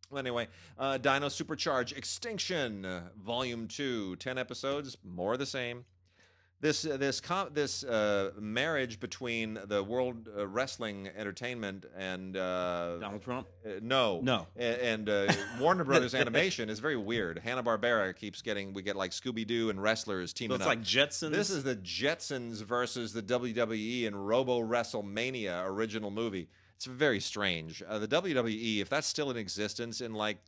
Well, 0.09 0.19
anyway, 0.19 0.47
uh, 0.77 0.97
Dino 0.97 1.27
Supercharge 1.27 1.95
Extinction, 1.95 2.87
Volume 3.23 3.67
Two, 3.67 4.15
ten 4.15 4.37
episodes, 4.37 4.97
more 5.03 5.33
of 5.33 5.39
the 5.39 5.45
same. 5.45 5.85
This 6.61 6.85
uh, 6.85 6.97
this 6.97 7.21
com- 7.21 7.49
this 7.53 7.85
uh, 7.85 8.31
marriage 8.37 8.99
between 8.99 9.57
the 9.67 9.81
World 9.81 10.27
uh, 10.37 10.45
Wrestling 10.45 11.09
Entertainment 11.15 11.85
and 11.95 12.35
uh, 12.35 12.97
Donald 12.99 13.21
Trump. 13.21 13.47
uh, 13.65 13.79
no 13.81 14.19
No. 14.21 14.45
And 14.57 15.09
uh, 15.09 15.31
Warner 15.59 15.85
Brothers 15.85 16.13
Animation 16.13 16.69
is 16.69 16.79
very 16.79 16.97
weird. 16.97 17.39
Hanna 17.39 17.63
Barbera 17.63 18.13
keeps 18.13 18.41
getting 18.41 18.73
we 18.73 18.81
get 18.81 18.97
like 18.97 19.11
Scooby 19.11 19.47
Doo 19.47 19.69
and 19.69 19.81
wrestlers 19.81 20.31
So 20.31 20.35
teaming 20.35 20.55
it's 20.55 20.63
up. 20.63 20.67
like 20.67 20.81
Jetsons. 20.83 21.31
This 21.31 21.49
is 21.49 21.63
the 21.63 21.77
Jetsons 21.77 22.61
versus 22.61 23.13
the 23.13 23.21
WWE 23.23 24.05
and 24.07 24.27
Robo 24.27 24.59
WrestleMania 24.59 25.65
original 25.65 26.11
movie. 26.11 26.49
It's 26.75 26.85
very 26.85 27.21
strange. 27.21 27.81
Uh, 27.87 27.99
the 27.99 28.07
WWE, 28.09 28.81
if 28.81 28.89
that's 28.89 29.07
still 29.07 29.31
in 29.31 29.37
existence 29.37 30.01
in 30.01 30.13
like 30.13 30.39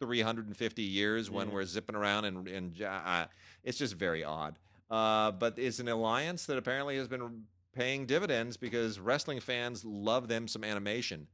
350 0.00 0.82
years 0.82 1.30
when 1.30 1.48
Yeah. 1.48 1.54
we're 1.54 1.64
zipping 1.64 1.94
around 1.94 2.24
and, 2.24 2.48
and 2.48 2.82
uh, 2.82 3.26
it's 3.62 3.78
just 3.78 3.94
very 3.94 4.24
odd. 4.24 4.56
Uh, 4.90 5.30
but 5.30 5.54
it's 5.58 5.78
an 5.78 5.88
alliance 5.88 6.46
that 6.46 6.58
apparently 6.58 6.96
has 6.96 7.06
been 7.08 7.42
paying 7.74 8.06
dividends 8.06 8.56
because 8.56 8.98
wrestling 8.98 9.38
fans 9.40 9.84
love 9.84 10.26
them 10.28 10.48
some 10.48 10.64
animation. 10.64 11.26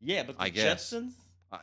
Yeah, 0.00 0.22
but 0.22 0.36
the 0.38 0.42
I 0.44 0.48
guess. 0.48 0.92
Jetsons. 0.92 1.12
I, 1.52 1.58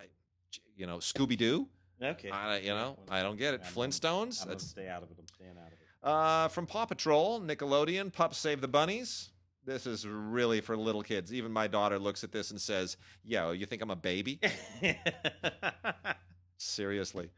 you 0.75 0.85
know, 0.85 0.97
Scooby 0.97 1.37
Doo. 1.37 1.67
Okay. 2.01 2.29
I, 2.29 2.57
you 2.59 2.69
know, 2.69 2.97
I 3.09 3.21
don't 3.23 3.37
get 3.37 3.53
it. 3.53 3.61
I'm 3.65 3.73
gonna- 3.73 3.87
Flintstones. 3.89 4.41
I'm 4.41 4.47
gonna 4.49 4.59
stay 4.59 4.87
out 4.87 5.03
of 5.03 5.09
it. 5.11 5.17
I'm 5.19 5.27
staying 5.27 5.51
out 5.59 5.67
of 5.67 5.73
it. 5.73 5.77
uh, 6.03 6.47
from 6.47 6.65
Paw 6.67 6.85
Patrol, 6.85 7.39
Nickelodeon, 7.41 8.11
Pups 8.11 8.37
Save 8.37 8.61
the 8.61 8.67
Bunnies. 8.67 9.29
This 9.63 9.85
is 9.85 10.07
really 10.07 10.59
for 10.61 10.75
little 10.75 11.03
kids. 11.03 11.31
Even 11.31 11.51
my 11.51 11.67
daughter 11.67 11.99
looks 11.99 12.23
at 12.23 12.31
this 12.31 12.49
and 12.49 12.59
says, 12.59 12.97
"Yo, 13.23 13.51
you 13.51 13.67
think 13.67 13.83
I'm 13.83 13.91
a 13.91 13.95
baby?" 13.95 14.39
Seriously. 16.57 17.29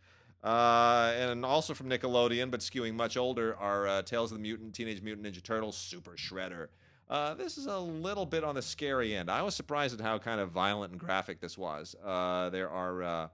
Uh, 0.44 1.14
and 1.16 1.46
also 1.46 1.74
from 1.74 1.90
Nickelodeon, 1.90 2.52
but 2.52 2.60
skewing 2.60 2.96
much 2.96 3.16
older, 3.16 3.56
are 3.56 3.88
uh, 3.88 4.02
Tales 4.02 4.32
of 4.32 4.38
the 4.38 4.42
Mutant, 4.42 4.74
Teenage 4.74 5.02
Mutant 5.02 5.26
Ninja 5.26 5.42
Turtles, 5.42 5.78
Super 5.78 6.12
Shredder. 6.12 6.68
Uh, 7.10 7.34
this 7.34 7.58
is 7.58 7.68
a 7.68 7.78
little 7.78 8.26
bit 8.26 8.44
on 8.44 8.56
the 8.56 8.62
scary 8.62 9.16
end. 9.16 9.30
I 9.30 9.42
was 9.42 9.56
surprised 9.56 10.00
at 10.00 10.06
how 10.06 10.18
kind 10.18 10.42
of 10.42 10.52
violent 10.52 10.92
and 10.92 11.00
graphic 11.00 11.40
this 11.40 11.58
was. 11.58 11.96
Uh, 12.04 12.50
there 12.50 12.70
are 12.70 13.04
uh, 13.04 13.08
uh, 13.08 13.28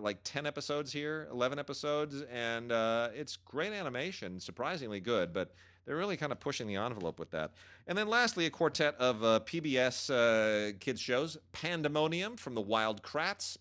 like 0.00 0.18
10 0.22 0.46
episodes 0.46 0.92
here, 0.92 1.26
11 1.32 1.58
episodes, 1.58 2.22
and 2.32 2.70
it's 3.14 3.36
great 3.36 3.72
animation, 3.72 4.38
surprisingly 4.38 5.00
good, 5.00 5.32
but 5.32 5.54
they're 5.86 5.96
really 5.96 6.16
kind 6.16 6.30
of 6.30 6.38
pushing 6.38 6.68
the 6.68 6.76
envelope 6.76 7.18
with 7.18 7.32
that. 7.32 7.52
And 7.88 7.98
then 7.98 8.06
lastly, 8.06 8.46
a 8.46 8.50
quartet 8.50 8.94
of 8.96 9.44
PBS 9.46 10.78
kids 10.78 11.00
shows 11.00 11.36
Pandemonium 11.50 12.36
from 12.36 12.54
the 12.54 12.60
Wild 12.60 13.02
Kratts. 13.02 13.56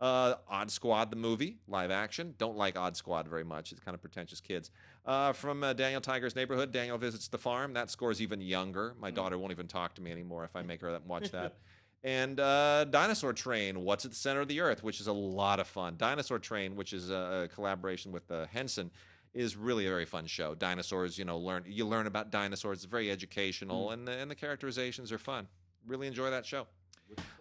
Uh, 0.00 0.34
Odd 0.48 0.70
Squad, 0.70 1.10
the 1.10 1.16
movie, 1.16 1.58
live 1.68 1.90
action. 1.90 2.34
Don't 2.36 2.56
like 2.56 2.76
Odd 2.76 2.96
Squad 2.96 3.28
very 3.28 3.44
much. 3.44 3.70
It's 3.72 3.80
kind 3.80 3.94
of 3.94 4.00
pretentious 4.00 4.40
kids. 4.40 4.70
Uh, 5.06 5.32
from 5.32 5.62
uh, 5.62 5.72
Daniel 5.72 6.00
Tiger's 6.00 6.34
Neighborhood, 6.34 6.72
Daniel 6.72 6.98
Visits 6.98 7.28
the 7.28 7.38
Farm. 7.38 7.72
That 7.74 7.90
scores 7.90 8.20
even 8.20 8.40
younger. 8.40 8.94
My 8.98 9.10
Mm. 9.10 9.14
daughter 9.14 9.38
won't 9.38 9.52
even 9.52 9.68
talk 9.68 9.94
to 9.94 10.02
me 10.02 10.10
anymore 10.10 10.44
if 10.44 10.56
I 10.56 10.62
make 10.62 10.80
her 10.80 10.98
watch 11.06 11.30
that. 11.30 11.54
and 12.04 12.40
uh, 12.40 12.84
Dinosaur 12.84 13.32
Train, 13.32 13.82
What's 13.84 14.04
at 14.04 14.10
the 14.10 14.16
Center 14.16 14.40
of 14.40 14.48
the 14.48 14.60
Earth, 14.60 14.82
which 14.82 15.00
is 15.00 15.06
a 15.06 15.12
lot 15.12 15.60
of 15.60 15.66
fun. 15.68 15.94
Dinosaur 15.96 16.38
Train, 16.38 16.74
which 16.76 16.92
is 16.92 17.10
a, 17.10 17.44
a 17.44 17.48
collaboration 17.54 18.10
with 18.12 18.28
uh, 18.30 18.46
Henson, 18.52 18.90
is 19.32 19.56
really 19.56 19.86
a 19.86 19.90
very 19.90 20.04
fun 20.04 20.26
show. 20.26 20.54
Dinosaurs, 20.54 21.16
you 21.18 21.24
know, 21.24 21.38
learn 21.38 21.64
you 21.66 21.86
learn 21.86 22.06
about 22.06 22.30
dinosaurs. 22.30 22.78
It's 22.78 22.84
very 22.84 23.10
educational, 23.10 23.90
and 23.92 24.06
the, 24.06 24.12
and 24.12 24.30
the 24.30 24.34
characterizations 24.34 25.10
are 25.12 25.18
fun. 25.18 25.46
Really 25.86 26.06
enjoy 26.06 26.30
that 26.30 26.44
show. 26.46 26.66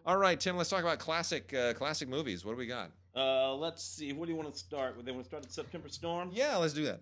All 0.05 0.17
right, 0.17 0.39
Tim. 0.39 0.57
Let's 0.57 0.69
talk 0.69 0.81
about 0.81 0.99
classic 0.99 1.53
uh, 1.53 1.73
classic 1.73 2.09
movies. 2.09 2.43
What 2.45 2.51
do 2.53 2.57
we 2.57 2.67
got? 2.67 2.91
Uh, 3.15 3.53
let's 3.55 3.83
see. 3.83 4.11
What 4.13 4.25
do 4.25 4.31
you 4.31 4.37
want 4.37 4.51
to 4.53 4.57
start? 4.59 4.97
With? 4.97 5.05
They 5.05 5.11
want 5.11 5.23
to 5.23 5.29
start 5.29 5.43
at 5.45 5.51
September 5.51 5.87
Storm. 5.89 6.29
Yeah, 6.33 6.57
let's 6.57 6.73
do 6.73 6.85
that. 6.85 7.01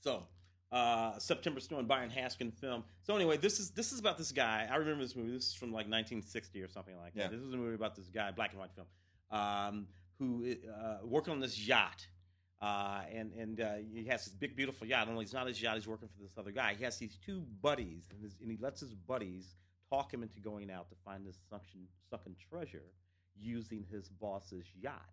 So, 0.00 0.24
uh, 0.70 1.18
September 1.18 1.60
Storm, 1.60 1.86
Byron 1.86 2.10
Haskin 2.10 2.52
film. 2.52 2.84
So 3.02 3.16
anyway, 3.16 3.36
this 3.38 3.58
is 3.58 3.70
this 3.70 3.92
is 3.92 3.98
about 3.98 4.18
this 4.18 4.32
guy. 4.32 4.68
I 4.70 4.76
remember 4.76 5.02
this 5.02 5.16
movie. 5.16 5.32
This 5.32 5.48
is 5.48 5.54
from 5.54 5.68
like 5.68 5.86
1960 5.88 6.62
or 6.62 6.68
something 6.68 6.96
like 6.98 7.12
Yeah. 7.14 7.24
that. 7.28 7.32
This 7.32 7.40
is 7.40 7.52
a 7.52 7.56
movie 7.56 7.74
about 7.74 7.94
this 7.96 8.08
guy, 8.08 8.30
black 8.30 8.50
and 8.50 8.60
white 8.60 8.70
film, 8.74 8.86
um, 9.30 9.86
who 10.18 10.54
uh, 10.72 10.98
working 11.04 11.32
on 11.32 11.40
this 11.40 11.58
yacht. 11.58 12.06
Uh, 12.60 13.02
and 13.12 13.32
and 13.32 13.60
uh, 13.60 13.72
he 13.92 14.04
has 14.04 14.24
this 14.24 14.34
big 14.34 14.54
beautiful 14.54 14.86
yacht. 14.86 15.08
Only 15.08 15.24
it's 15.24 15.32
not 15.32 15.48
his 15.48 15.60
yacht. 15.60 15.74
He's 15.74 15.88
working 15.88 16.08
for 16.08 16.22
this 16.22 16.30
other 16.38 16.52
guy. 16.52 16.74
He 16.78 16.84
has 16.84 16.96
these 16.96 17.16
two 17.26 17.40
buddies, 17.60 18.08
and, 18.12 18.22
his, 18.22 18.36
and 18.40 18.48
he 18.50 18.56
lets 18.60 18.80
his 18.80 18.94
buddies 18.94 19.56
talk 19.92 20.12
him 20.12 20.22
into 20.22 20.40
going 20.40 20.70
out 20.70 20.88
to 20.88 20.96
find 21.04 21.26
this 21.26 21.38
sunken 21.50 21.86
sunken 22.10 22.34
treasure 22.50 22.84
using 23.38 23.84
his 23.90 24.08
boss's 24.08 24.66
yacht 24.80 25.10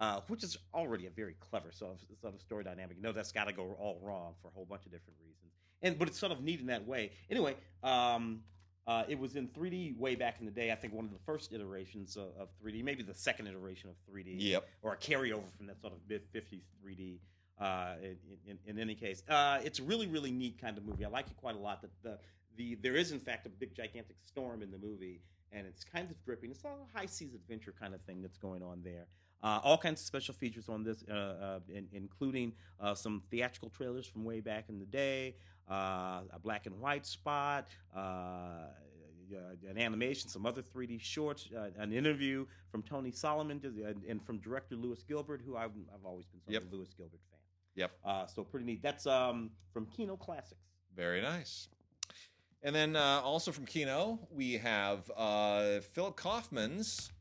uh, 0.00 0.20
which 0.28 0.44
is 0.44 0.56
already 0.74 1.06
a 1.06 1.10
very 1.10 1.34
clever 1.40 1.72
sort 1.72 1.92
of, 1.92 2.18
sort 2.20 2.34
of 2.34 2.40
story 2.40 2.64
dynamic. 2.64 2.96
You 2.96 3.02
know, 3.02 3.12
that's 3.12 3.32
got 3.32 3.48
to 3.48 3.52
go 3.52 3.76
all 3.78 3.98
wrong 4.02 4.34
for 4.40 4.48
a 4.48 4.50
whole 4.52 4.64
bunch 4.64 4.86
of 4.86 4.92
different 4.92 5.18
reasons. 5.20 5.52
And 5.82 5.98
but 5.98 6.08
it's 6.08 6.18
sort 6.18 6.32
of 6.32 6.42
neat 6.42 6.60
in 6.60 6.66
that 6.66 6.86
way. 6.86 7.10
Anyway, 7.30 7.56
um, 7.82 8.40
uh, 8.86 9.04
it 9.08 9.18
was 9.18 9.36
in 9.36 9.48
3D 9.48 9.98
way 9.98 10.14
back 10.14 10.36
in 10.40 10.46
the 10.46 10.52
day. 10.52 10.70
I 10.72 10.76
think 10.76 10.94
one 10.94 11.04
of 11.04 11.12
the 11.12 11.18
first 11.26 11.52
iterations 11.52 12.16
of, 12.16 12.28
of 12.38 12.48
3D, 12.64 12.82
maybe 12.84 13.02
the 13.02 13.14
second 13.14 13.48
iteration 13.48 13.90
of 13.90 13.96
3D, 14.12 14.36
Yep. 14.38 14.68
or 14.82 14.92
a 14.92 14.96
carryover 14.96 15.52
from 15.56 15.66
that 15.66 15.80
sort 15.80 15.92
of 15.92 15.98
mid 16.08 16.22
50s 16.32 16.62
3D. 16.84 17.18
Uh, 17.60 17.94
in, 18.00 18.16
in, 18.46 18.58
in 18.66 18.78
any 18.78 18.94
case, 18.94 19.24
uh, 19.28 19.58
it's 19.64 19.80
a 19.80 19.82
really, 19.82 20.06
really 20.06 20.30
neat 20.30 20.60
kind 20.60 20.78
of 20.78 20.86
movie. 20.86 21.04
I 21.04 21.08
like 21.08 21.26
it 21.26 21.36
quite 21.36 21.56
a 21.56 21.58
lot. 21.58 21.82
That 21.82 21.90
the, 22.04 22.18
the 22.58 22.74
there 22.82 22.96
is 22.96 23.12
in 23.12 23.20
fact 23.20 23.46
a 23.46 23.48
big 23.48 23.74
gigantic 23.74 24.16
storm 24.26 24.62
in 24.62 24.70
the 24.70 24.76
movie, 24.78 25.22
and 25.52 25.66
it's 25.66 25.82
kind 25.84 26.10
of 26.10 26.22
gripping. 26.26 26.50
It's 26.50 26.64
a 26.64 26.74
high 26.94 27.06
seas 27.06 27.32
adventure 27.34 27.72
kind 27.80 27.94
of 27.94 28.02
thing 28.02 28.20
that's 28.20 28.36
going 28.36 28.62
on 28.62 28.82
there. 28.84 29.06
Uh, 29.42 29.60
all 29.62 29.78
kinds 29.78 30.00
of 30.00 30.06
special 30.06 30.34
features 30.34 30.68
on 30.68 30.82
this, 30.82 31.04
uh, 31.08 31.14
uh, 31.14 31.60
in, 31.72 31.86
including 31.92 32.52
uh, 32.80 32.92
some 32.94 33.22
theatrical 33.30 33.70
trailers 33.70 34.04
from 34.04 34.24
way 34.24 34.40
back 34.40 34.64
in 34.68 34.80
the 34.80 34.84
day, 34.84 35.36
uh, 35.70 36.22
a 36.32 36.38
black 36.42 36.66
and 36.66 36.78
white 36.80 37.06
spot, 37.06 37.68
uh, 37.96 38.00
uh, 38.00 38.70
an 39.70 39.78
animation, 39.78 40.28
some 40.28 40.44
other 40.44 40.60
3D 40.60 41.00
shorts, 41.00 41.48
uh, 41.56 41.68
an 41.78 41.92
interview 41.92 42.44
from 42.72 42.82
Tony 42.82 43.12
Solomon, 43.12 43.60
and, 44.08 44.26
from 44.26 44.38
director 44.38 44.74
Lewis 44.74 45.04
Gilbert, 45.04 45.40
who 45.46 45.56
I've, 45.56 45.70
I've 45.94 46.04
always 46.04 46.26
been 46.26 46.40
sort 46.40 46.54
Yep. 46.54 46.62
of 46.64 46.72
a 46.72 46.76
Lewis 46.76 46.94
Gilbert 46.96 47.20
fan. 47.30 47.38
Yep. 47.76 47.90
Uh, 48.04 48.26
so 48.26 48.42
pretty 48.42 48.66
neat. 48.66 48.82
That's 48.82 49.06
um, 49.06 49.50
from 49.72 49.86
Kino 49.86 50.16
Classics. 50.16 50.66
Very 50.96 51.22
nice. 51.22 51.68
And 52.62 52.74
then 52.74 52.96
uh, 52.96 53.20
also 53.22 53.52
from 53.52 53.66
Kino, 53.66 54.18
we 54.30 54.54
have 54.54 55.10
uh, 55.16 55.80
Philip 55.92 56.16
Kaufman's 56.16 57.12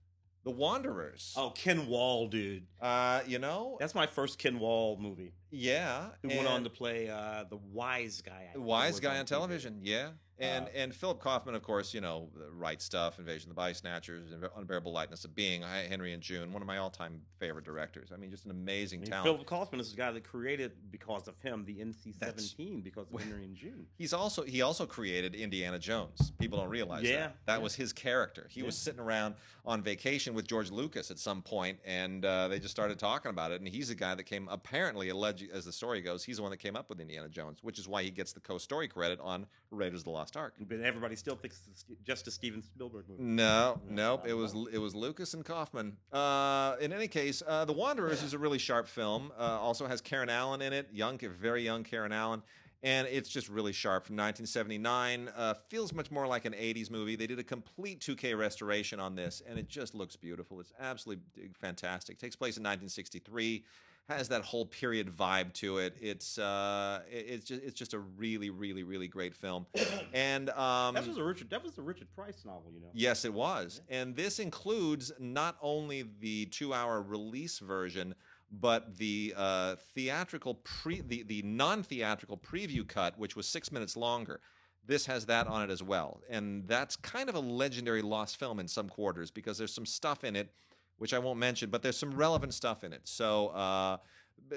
The 0.43 0.51
Wanderers. 0.51 1.33
Oh, 1.37 1.51
Ken 1.51 1.87
Wahl, 1.87 2.27
dude. 2.27 2.65
Uh, 2.81 3.21
you 3.27 3.37
know, 3.39 3.77
That's 3.79 3.93
my 3.95 4.07
first 4.07 4.39
Ken 4.39 4.59
Wahl 4.59 4.97
movie. 4.99 5.33
yeah. 5.51 6.07
Who 6.23 6.29
went 6.29 6.47
on 6.47 6.63
to 6.63 6.69
play 6.69 7.09
uh, 7.09 7.43
the 7.49 7.57
wise 7.71 8.21
guy? 8.21 8.49
I 8.53 8.57
wise 8.57 8.99
guy 8.99 9.19
on 9.19 9.25
TV. 9.25 9.29
television, 9.29 9.79
yeah. 9.83 10.09
And 10.39 10.65
Uh, 10.65 10.69
and 10.75 10.93
Philip 10.93 11.19
Kaufman, 11.19 11.55
of 11.55 11.63
course, 11.63 11.93
you 11.93 12.01
know, 12.01 12.29
the 12.35 12.51
right 12.51 12.81
stuff, 12.81 13.17
Invasion 13.17 13.49
of 13.49 13.55
the 13.55 13.59
Body 13.59 13.73
Snatchers, 13.73 14.31
Unbearable 14.55 14.91
Lightness 14.91 15.25
of 15.25 15.33
Being, 15.33 15.63
Henry 15.63 16.13
and 16.13 16.21
June, 16.21 16.53
one 16.53 16.61
of 16.61 16.67
my 16.67 16.77
all-time 16.77 17.21
favorite 17.39 17.65
directors. 17.65 18.11
I 18.13 18.17
mean, 18.17 18.29
just 18.29 18.45
an 18.45 18.51
amazing 18.51 18.99
I 18.99 19.01
mean, 19.01 19.11
talent. 19.11 19.25
Philip 19.25 19.47
Kaufman 19.47 19.79
is 19.81 19.91
the 19.91 19.97
guy 19.97 20.11
that 20.11 20.23
created, 20.23 20.73
because 20.91 21.27
of 21.27 21.39
him, 21.39 21.65
the 21.65 21.75
NC-17 21.79 22.83
because 22.83 23.07
of 23.11 23.21
Henry 23.23 23.45
and 23.45 23.55
June. 23.55 23.85
He's 23.97 24.13
also 24.13 24.43
he 24.43 24.61
also 24.61 24.85
created 24.85 25.35
Indiana 25.35 25.79
Jones. 25.79 26.31
People 26.39 26.59
don't 26.59 26.69
realize 26.69 27.03
Yeah, 27.03 27.17
that. 27.17 27.37
That 27.45 27.57
yeah. 27.57 27.63
was 27.63 27.75
his 27.75 27.93
character. 27.93 28.47
He 28.49 28.63
was 28.63 28.77
sitting 28.77 28.99
around 28.99 29.35
on 29.65 29.81
vacation 29.81 30.33
with 30.33 30.47
George 30.47 30.71
Lucas 30.71 31.11
at 31.11 31.19
some 31.19 31.41
point, 31.41 31.79
and 31.85 32.23
uh, 32.23 32.47
they 32.47 32.59
just 32.59 32.71
started 32.71 32.99
talking 32.99 33.29
about 33.31 33.51
it. 33.51 33.59
And 33.59 33.67
he's 33.67 33.89
the 33.89 33.95
guy 33.95 34.15
that 34.15 34.23
came 34.23 34.47
apparently 34.49 35.09
alleged, 35.09 35.49
as 35.51 35.65
the 35.65 35.73
story 35.73 36.01
goes, 36.01 36.23
he's 36.23 36.37
the 36.37 36.41
one 36.43 36.51
that 36.51 36.57
came 36.57 36.75
up 36.75 36.89
with 36.89 36.99
Indiana 36.99 37.27
Jones, 37.27 37.59
which 37.63 37.79
is 37.79 37.87
why 37.87 38.03
he 38.03 38.11
gets 38.11 38.33
the 38.33 38.39
co-story 38.39 38.87
credit 38.87 39.19
on 39.21 39.45
Raiders 39.71 40.01
of 40.01 40.05
the 40.05 40.09
Lost 40.11 40.26
Ark. 40.35 40.55
But 40.59 40.81
everybody 40.81 41.15
still 41.15 41.35
thinks 41.35 41.61
it's 41.71 41.85
just 42.05 42.27
a 42.27 42.31
Steven 42.31 42.61
Spielberg 42.61 43.05
movie. 43.07 43.23
No, 43.23 43.79
Yeah, 43.87 43.95
nope. 43.95 44.25
It 44.27 44.33
was 44.33 44.53
it 44.71 44.79
was 44.79 44.95
Lucas 44.95 45.33
and 45.33 45.45
Kaufman. 45.45 45.97
Uh, 46.11 46.75
in 46.81 46.91
any 46.91 47.07
case, 47.07 47.41
uh, 47.47 47.65
The 47.65 47.73
Wanderers 47.73 48.23
is 48.23 48.33
a 48.33 48.37
really 48.37 48.57
sharp 48.57 48.87
film. 48.87 49.31
Uh, 49.37 49.43
also 49.59 49.87
has 49.87 50.01
Karen 50.01 50.29
Allen 50.29 50.61
in 50.61 50.73
it, 50.73 50.89
young, 50.91 51.17
very 51.19 51.63
young 51.63 51.83
Karen 51.83 52.11
Allen, 52.11 52.41
and 52.83 53.07
it's 53.07 53.29
just 53.29 53.49
really 53.49 53.73
sharp. 53.73 54.05
From 54.05 54.15
1979, 54.15 55.29
uh, 55.35 55.53
feels 55.69 55.93
much 55.93 56.11
more 56.11 56.27
like 56.27 56.45
an 56.45 56.53
80s 56.53 56.91
movie. 56.91 57.15
They 57.15 57.27
did 57.27 57.39
a 57.39 57.43
complete 57.43 57.99
2K 58.01 58.37
restoration 58.37 58.99
on 58.99 59.15
this, 59.15 59.41
and 59.47 59.57
it 59.57 59.67
just 59.67 59.95
looks 59.95 60.15
beautiful. 60.15 60.59
It's 60.59 60.73
absolutely 60.79 61.23
fantastic. 61.59 62.19
takes 62.19 62.35
place 62.35 62.57
in 62.57 62.63
1963. 62.63 63.63
Has 64.09 64.29
that 64.29 64.43
whole 64.43 64.65
period 64.65 65.09
vibe 65.09 65.51
to 65.55 65.79
it. 65.79 65.97
It's 65.99 66.37
uh, 66.37 67.01
it's 67.11 67.45
just 67.45 67.61
it's 67.61 67.77
just 67.77 67.93
a 67.93 67.99
really 67.99 68.49
really 68.49 68.83
really 68.83 69.09
great 69.09 69.35
film, 69.35 69.65
and 70.13 70.49
um, 70.51 70.95
that 70.95 71.05
was 71.05 71.17
a 71.17 71.23
Richard. 71.23 71.49
That 71.49 71.61
was 71.61 71.77
a 71.77 71.81
Richard 71.81 72.07
Price 72.15 72.43
novel, 72.45 72.71
you 72.73 72.79
know. 72.79 72.87
Yes, 72.93 73.25
it 73.25 73.33
was. 73.33 73.81
And 73.89 74.15
this 74.15 74.39
includes 74.39 75.11
not 75.19 75.57
only 75.61 76.05
the 76.21 76.45
two 76.45 76.73
hour 76.73 77.01
release 77.01 77.59
version, 77.59 78.15
but 78.51 78.97
the 78.97 79.33
uh, 79.35 79.75
theatrical 79.93 80.55
pre 80.55 81.01
the, 81.01 81.23
the 81.23 81.41
non 81.41 81.83
theatrical 81.83 82.37
preview 82.37 82.87
cut, 82.87 83.17
which 83.19 83.35
was 83.35 83.45
six 83.45 83.71
minutes 83.71 83.97
longer. 83.97 84.39
This 84.85 85.05
has 85.07 85.25
that 85.25 85.47
on 85.47 85.63
it 85.63 85.69
as 85.69 85.83
well. 85.83 86.21
And 86.29 86.65
that's 86.65 86.95
kind 86.95 87.27
of 87.27 87.35
a 87.35 87.41
legendary 87.41 88.01
lost 88.01 88.39
film 88.39 88.57
in 88.57 88.69
some 88.69 88.87
quarters 88.87 89.31
because 89.31 89.57
there's 89.57 89.73
some 89.73 89.85
stuff 89.85 90.23
in 90.23 90.37
it, 90.37 90.49
which 90.97 91.13
I 91.13 91.19
won't 91.19 91.39
mention, 91.39 91.69
but 91.69 91.81
there's 91.81 91.97
some 91.97 92.13
relevant 92.15 92.53
stuff 92.53 92.83
in 92.83 92.93
it. 92.93 93.01
So, 93.05 93.47
uh, 93.49 93.97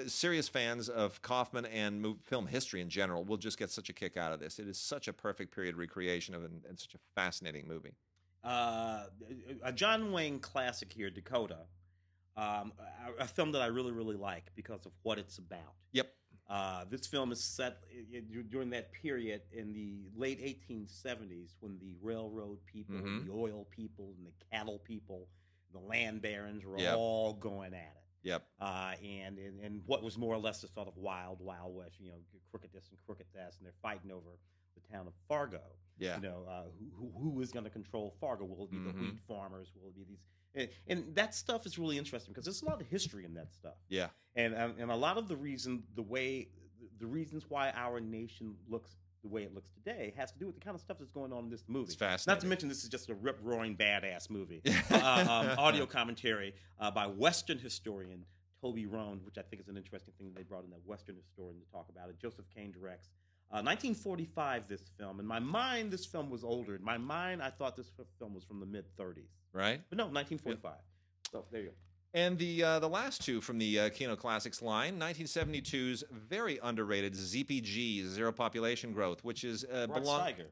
serious 0.07 0.47
fans 0.47 0.89
of 0.89 1.21
Kaufman 1.21 1.65
and 1.65 2.03
mov- 2.03 2.23
film 2.23 2.47
history 2.47 2.81
in 2.81 2.89
general 2.89 3.23
will 3.23 3.37
just 3.37 3.57
get 3.57 3.69
such 3.69 3.89
a 3.89 3.93
kick 3.93 4.15
out 4.17 4.31
of 4.31 4.39
this. 4.39 4.59
It 4.59 4.67
is 4.67 4.77
such 4.77 5.07
a 5.07 5.13
perfect 5.13 5.53
period 5.53 5.75
recreation 5.75 6.33
of 6.35 6.43
and, 6.43 6.63
and 6.67 6.79
such 6.79 6.93
a 6.93 6.99
fascinating 7.15 7.67
movie. 7.67 7.93
Uh, 8.43 9.05
a 9.63 9.71
John 9.71 10.11
Wayne 10.11 10.39
classic 10.39 10.91
here, 10.93 11.09
Dakota. 11.09 11.57
Um, 12.37 12.71
a, 13.19 13.23
a 13.23 13.27
film 13.27 13.51
that 13.51 13.61
I 13.61 13.65
really, 13.67 13.91
really 13.91 14.15
like 14.15 14.51
because 14.55 14.85
of 14.85 14.93
what 15.03 15.19
it's 15.19 15.37
about. 15.37 15.73
Yep. 15.91 16.07
Uh, 16.49 16.85
this 16.89 17.05
film 17.05 17.31
is 17.31 17.43
set 17.43 17.77
during 18.49 18.69
that 18.71 18.91
period 18.93 19.41
in 19.51 19.73
the 19.73 19.99
late 20.15 20.39
1870s 20.41 21.55
when 21.59 21.77
the 21.79 21.93
railroad 22.01 22.57
people, 22.65 22.95
Mhm. 22.95 23.25
the 23.25 23.31
oil 23.31 23.67
people, 23.69 24.13
and 24.17 24.25
the 24.27 24.31
cattle 24.51 24.79
people, 24.79 25.27
the 25.73 25.79
land 25.79 26.21
barons 26.21 26.65
were 26.65 26.77
Yep. 26.77 26.95
all 26.97 27.33
going 27.33 27.73
at 27.73 27.79
it. 27.95 28.03
Yep. 28.23 28.43
Uh, 28.59 28.93
and, 29.03 29.37
and 29.39 29.59
and 29.61 29.81
what 29.87 30.03
was 30.03 30.17
more 30.17 30.33
or 30.33 30.37
less 30.37 30.63
a 30.63 30.67
sort 30.67 30.87
of 30.87 30.95
wild, 30.95 31.39
wild 31.41 31.75
west, 31.75 31.95
you 31.99 32.09
know, 32.09 32.17
crooked 32.51 32.71
this 32.73 32.87
and 32.89 32.99
crooked 33.05 33.25
that, 33.33 33.53
and 33.57 33.65
they're 33.65 33.73
fighting 33.81 34.11
over 34.11 34.27
the 34.75 34.81
town 34.93 35.07
of 35.07 35.13
Fargo. 35.27 35.61
Yeah. 35.97 36.17
You 36.17 36.21
know, 36.23 36.45
uh, 36.49 36.63
who, 36.97 37.09
who 37.19 37.31
who 37.31 37.41
is 37.41 37.51
going 37.51 37.63
to 37.65 37.69
control 37.71 38.13
Fargo? 38.19 38.45
Will 38.45 38.65
it 38.65 38.71
be 38.71 38.77
the 38.77 38.91
Mhm. 38.91 39.01
wheat 39.01 39.19
farmers? 39.27 39.71
Will 39.75 39.89
it 39.89 39.95
be 39.95 40.03
these? 40.03 40.19
And, 40.53 40.69
and 40.87 41.15
that 41.15 41.33
stuff 41.33 41.65
is 41.65 41.79
really 41.79 41.97
interesting 41.97 42.33
because 42.33 42.45
there's 42.45 42.61
a 42.61 42.65
lot 42.65 42.81
of 42.81 42.87
history 42.87 43.23
in 43.25 43.33
that 43.35 43.53
stuff 43.53 43.75
Yeah. 43.87 44.09
and 44.35 44.53
um, 44.55 44.75
and 44.77 44.91
a 44.91 44.95
lot 44.95 45.17
of 45.17 45.27
the 45.27 45.35
reason 45.37 45.83
the 45.95 46.01
way 46.03 46.49
the 46.99 47.07
reasons 47.07 47.45
why 47.49 47.71
our 47.71 47.99
nation 48.01 48.55
looks 48.67 48.95
the 49.21 49.29
way 49.29 49.43
it 49.43 49.53
looks 49.53 49.69
today 49.71 50.13
has 50.17 50.31
to 50.31 50.39
do 50.39 50.47
with 50.47 50.55
the 50.55 50.61
kind 50.61 50.75
of 50.75 50.81
stuff 50.81 50.97
that's 50.99 51.11
going 51.11 51.31
on 51.31 51.45
in 51.45 51.49
this 51.49 51.63
movie. 51.67 51.85
It's 51.85 51.95
fascinating. 51.95 52.37
Not 52.37 52.41
to 52.41 52.47
mention 52.47 52.69
this 52.69 52.83
is 52.83 52.89
just 52.89 53.09
a 53.09 53.13
rip 53.13 53.39
roaring 53.43 53.75
badass 53.75 54.29
movie. 54.29 54.61
Uh, 54.91 55.25
um, 55.29 55.59
audio 55.59 55.85
commentary 55.85 56.53
uh, 56.79 56.91
by 56.91 57.05
Western 57.05 57.57
historian 57.57 58.25
Toby 58.61 58.85
Roan, 58.85 59.21
which 59.25 59.37
I 59.37 59.41
think 59.41 59.61
is 59.61 59.67
an 59.67 59.77
interesting 59.77 60.13
thing 60.17 60.31
they 60.35 60.43
brought 60.43 60.63
in 60.63 60.69
that 60.71 60.85
Western 60.85 61.15
historian 61.15 61.59
to 61.59 61.71
talk 61.71 61.87
about 61.89 62.09
it. 62.09 62.19
Joseph 62.19 62.45
Kane 62.53 62.71
directs. 62.71 63.09
Uh, 63.51 63.63
1945, 63.63 64.67
this 64.67 64.81
film. 64.97 65.19
In 65.19 65.25
my 65.25 65.39
mind, 65.39 65.91
this 65.91 66.05
film 66.05 66.29
was 66.29 66.43
older. 66.43 66.75
In 66.75 66.83
my 66.83 66.97
mind, 66.97 67.41
I 67.41 67.49
thought 67.49 67.75
this 67.75 67.91
film 68.19 68.33
was 68.33 68.43
from 68.43 68.59
the 68.59 68.65
mid 68.65 68.85
30s. 68.97 69.29
Right. 69.53 69.81
But 69.89 69.97
no, 69.97 70.05
1945. 70.05 70.73
So 71.31 71.45
there 71.51 71.61
you 71.61 71.67
go. 71.67 71.73
And 72.13 72.37
the 72.37 72.63
uh, 72.63 72.79
the 72.79 72.89
last 72.89 73.23
two 73.23 73.39
from 73.39 73.57
the 73.57 73.79
uh, 73.79 73.89
Kino 73.89 74.17
Classics 74.17 74.61
line, 74.61 74.99
1972's 74.99 76.03
very 76.11 76.59
underrated 76.61 77.13
ZPG, 77.13 78.05
Zero 78.05 78.33
Population 78.33 78.91
Growth, 78.91 79.23
which 79.23 79.45
is 79.45 79.65
uh, 79.71 79.87
belong 79.87 80.21
Steiger. 80.27 80.45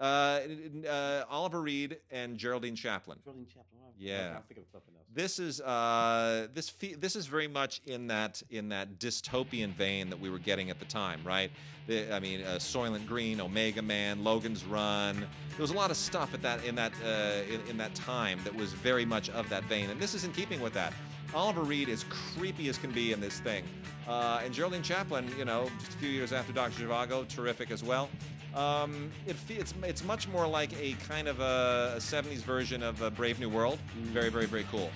Uh, 0.00 0.40
uh, 0.88 1.24
Oliver 1.28 1.60
Reed 1.60 1.98
and 2.10 2.38
Geraldine 2.38 2.76
Chaplin. 2.76 3.18
Geraldine 3.24 3.46
Chaplin. 3.46 3.64
wow. 3.80 3.88
Yeah. 3.98 4.36
I'm 4.36 4.42
thinking 4.42 4.64
of 4.64 4.70
something 4.70 4.94
else. 4.94 5.04
This 5.14 5.38
is 5.38 5.60
uh, 5.60 6.46
this 6.54 6.68
fe- 6.68 6.94
this 6.94 7.16
is 7.16 7.26
very 7.26 7.48
much 7.48 7.80
in 7.86 8.06
that 8.08 8.42
in 8.50 8.68
that 8.68 9.00
dystopian 9.00 9.72
vein 9.72 10.10
that 10.10 10.20
we 10.20 10.30
were 10.30 10.38
getting 10.38 10.70
at 10.70 10.78
the 10.78 10.84
time, 10.84 11.20
right? 11.24 11.50
The, 11.88 12.14
I 12.14 12.20
mean, 12.20 12.42
uh, 12.42 12.56
Soylent 12.56 13.06
Green, 13.06 13.40
Omega 13.40 13.82
Man, 13.82 14.22
Logan's 14.22 14.64
Run. 14.64 15.16
There 15.16 15.60
was 15.60 15.70
a 15.70 15.74
lot 15.74 15.90
of 15.90 15.96
stuff 15.96 16.34
at 16.34 16.42
that 16.42 16.64
in 16.64 16.74
that 16.76 16.92
uh, 17.04 17.52
in, 17.52 17.60
in 17.70 17.76
that 17.78 17.94
time 17.94 18.38
that 18.44 18.54
was 18.54 18.72
very 18.72 19.04
much 19.04 19.30
of 19.30 19.48
that 19.48 19.64
vein, 19.64 19.90
and 19.90 19.98
this 20.00 20.14
is 20.14 20.24
in 20.24 20.32
keeping 20.32 20.60
with 20.60 20.74
that. 20.74 20.92
Oliver 21.34 21.62
Reed 21.62 21.88
is 21.88 22.04
creepy 22.08 22.68
as 22.68 22.78
can 22.78 22.90
be 22.90 23.12
in 23.12 23.20
this 23.20 23.40
thing, 23.40 23.64
uh, 24.06 24.40
and 24.44 24.54
Geraldine 24.54 24.82
Chaplin, 24.82 25.28
you 25.36 25.44
know, 25.44 25.68
just 25.78 25.94
a 25.94 25.98
few 25.98 26.08
years 26.08 26.32
after 26.32 26.52
Doctor 26.52 26.84
Zhivago, 26.84 27.26
terrific 27.26 27.70
as 27.70 27.82
well. 27.82 28.08
Um, 28.54 29.10
it, 29.26 29.36
it's 29.48 29.74
it's 29.82 30.04
much 30.04 30.26
more 30.28 30.46
like 30.46 30.72
a 30.80 30.94
kind 31.06 31.28
of 31.28 31.40
a, 31.40 31.94
a 31.96 32.00
70s 32.00 32.38
version 32.42 32.82
of 32.82 33.02
uh, 33.02 33.10
Brave 33.10 33.38
New 33.40 33.48
World. 33.50 33.78
Very 33.96 34.30
very 34.30 34.46
very 34.46 34.64
cool. 34.70 34.90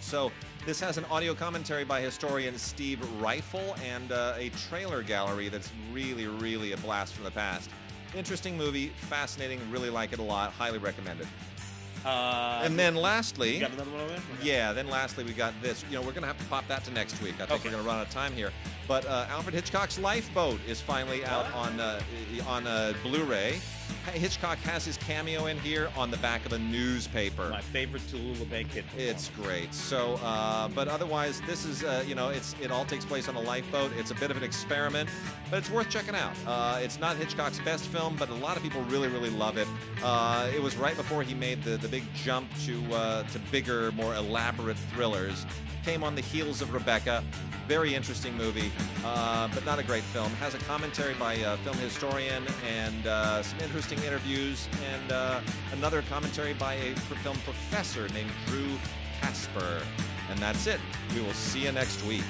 So 0.00 0.30
this 0.66 0.80
has 0.80 0.96
an 0.98 1.04
audio 1.10 1.34
commentary 1.34 1.84
by 1.84 2.00
historian 2.00 2.56
Steve 2.58 3.00
Ryfle 3.20 3.78
and 3.84 4.12
uh, 4.12 4.34
a 4.36 4.50
trailer 4.68 5.02
gallery 5.02 5.48
that's 5.48 5.70
really, 5.92 6.26
really 6.26 6.72
a 6.72 6.76
blast 6.78 7.14
from 7.14 7.24
the 7.24 7.30
past. 7.30 7.70
Interesting 8.14 8.56
movie, 8.56 8.88
fascinating, 8.96 9.60
really 9.70 9.88
like 9.90 10.12
it 10.12 10.18
a 10.18 10.22
lot, 10.22 10.52
highly 10.52 10.78
recommended. 10.78 11.28
Uh, 12.04 12.60
And 12.64 12.78
then 12.78 12.94
lastly, 12.96 13.54
you 13.54 13.60
got 13.60 13.72
another 13.72 13.90
one 13.90 14.00
over 14.00 14.10
there? 14.10 14.22
Okay. 14.40 14.48
yeah, 14.48 14.72
then 14.72 14.88
lastly 14.88 15.22
we 15.22 15.32
got 15.32 15.52
this. 15.62 15.84
You 15.90 15.96
know, 15.98 16.02
we're 16.02 16.12
gonna 16.12 16.26
have 16.26 16.38
to 16.38 16.44
pop 16.46 16.66
that 16.68 16.82
to 16.84 16.90
next 16.92 17.20
week. 17.22 17.34
I 17.34 17.46
think 17.46 17.60
Okay. 17.60 17.68
we're 17.68 17.76
gonna 17.76 17.86
run 17.86 17.98
out 18.00 18.06
of 18.06 18.12
time 18.12 18.32
here. 18.32 18.50
But 18.90 19.06
uh, 19.06 19.26
Alfred 19.28 19.54
Hitchcock's 19.54 20.00
Lifeboat 20.00 20.58
is 20.66 20.80
finally 20.80 21.24
out 21.24 21.46
on 21.54 21.78
uh, 21.78 22.00
on 22.44 22.66
uh, 22.66 22.92
Blu-ray. 23.04 23.60
Hitchcock 24.14 24.58
has 24.58 24.84
his 24.84 24.96
cameo 24.96 25.46
in 25.46 25.60
here 25.60 25.90
on 25.96 26.10
the 26.10 26.16
back 26.16 26.44
of 26.44 26.52
a 26.54 26.58
newspaper. 26.58 27.50
My 27.50 27.60
favorite 27.60 28.02
Tallulah 28.08 28.50
Bankhead. 28.50 28.84
It's 28.98 29.28
great. 29.28 29.72
So, 29.72 30.18
uh, 30.24 30.66
but 30.70 30.88
otherwise, 30.88 31.40
this 31.46 31.64
is 31.66 31.84
uh, 31.84 32.02
you 32.04 32.16
know, 32.16 32.30
it's 32.30 32.56
it 32.60 32.72
all 32.72 32.84
takes 32.84 33.04
place 33.04 33.28
on 33.28 33.36
a 33.36 33.40
lifeboat. 33.40 33.92
It's 33.96 34.10
a 34.10 34.14
bit 34.16 34.32
of 34.32 34.36
an 34.36 34.42
experiment, 34.42 35.08
but 35.50 35.60
it's 35.60 35.70
worth 35.70 35.88
checking 35.88 36.16
out. 36.16 36.32
Uh, 36.44 36.80
it's 36.82 36.98
not 36.98 37.16
Hitchcock's 37.16 37.60
best 37.60 37.84
film, 37.86 38.16
but 38.16 38.28
a 38.28 38.34
lot 38.34 38.56
of 38.56 38.62
people 38.64 38.82
really, 38.82 39.06
really 39.06 39.30
love 39.30 39.56
it. 39.56 39.68
Uh, 40.02 40.50
it 40.52 40.60
was 40.60 40.76
right 40.76 40.96
before 40.96 41.22
he 41.22 41.32
made 41.32 41.62
the 41.62 41.76
the 41.76 41.86
big 41.86 42.02
jump 42.12 42.48
to 42.64 42.82
uh, 42.92 43.22
to 43.22 43.38
bigger, 43.52 43.92
more 43.92 44.16
elaborate 44.16 44.76
thrillers. 44.92 45.46
Came 45.84 46.02
on 46.02 46.16
the 46.16 46.22
heels 46.22 46.60
of 46.60 46.74
Rebecca. 46.74 47.22
Very 47.66 47.94
interesting 47.94 48.36
movie, 48.36 48.72
uh, 49.04 49.48
but 49.54 49.64
not 49.64 49.78
a 49.78 49.82
great 49.82 50.02
film. 50.02 50.30
Has 50.32 50.54
a 50.54 50.58
commentary 50.58 51.14
by 51.14 51.34
a 51.34 51.56
film 51.58 51.76
historian 51.78 52.44
and 52.68 53.06
uh, 53.06 53.42
some 53.42 53.60
interesting 53.60 53.98
interviews, 54.02 54.68
and 54.92 55.12
uh, 55.12 55.40
another 55.72 56.02
commentary 56.02 56.54
by 56.54 56.74
a 56.74 56.94
film 57.22 57.36
professor 57.44 58.08
named 58.08 58.30
Drew 58.46 58.78
Casper. 59.20 59.82
And 60.30 60.38
that's 60.38 60.66
it. 60.66 60.80
We 61.14 61.22
will 61.22 61.32
see 61.32 61.64
you 61.64 61.72
next 61.72 62.04
week. 62.04 62.24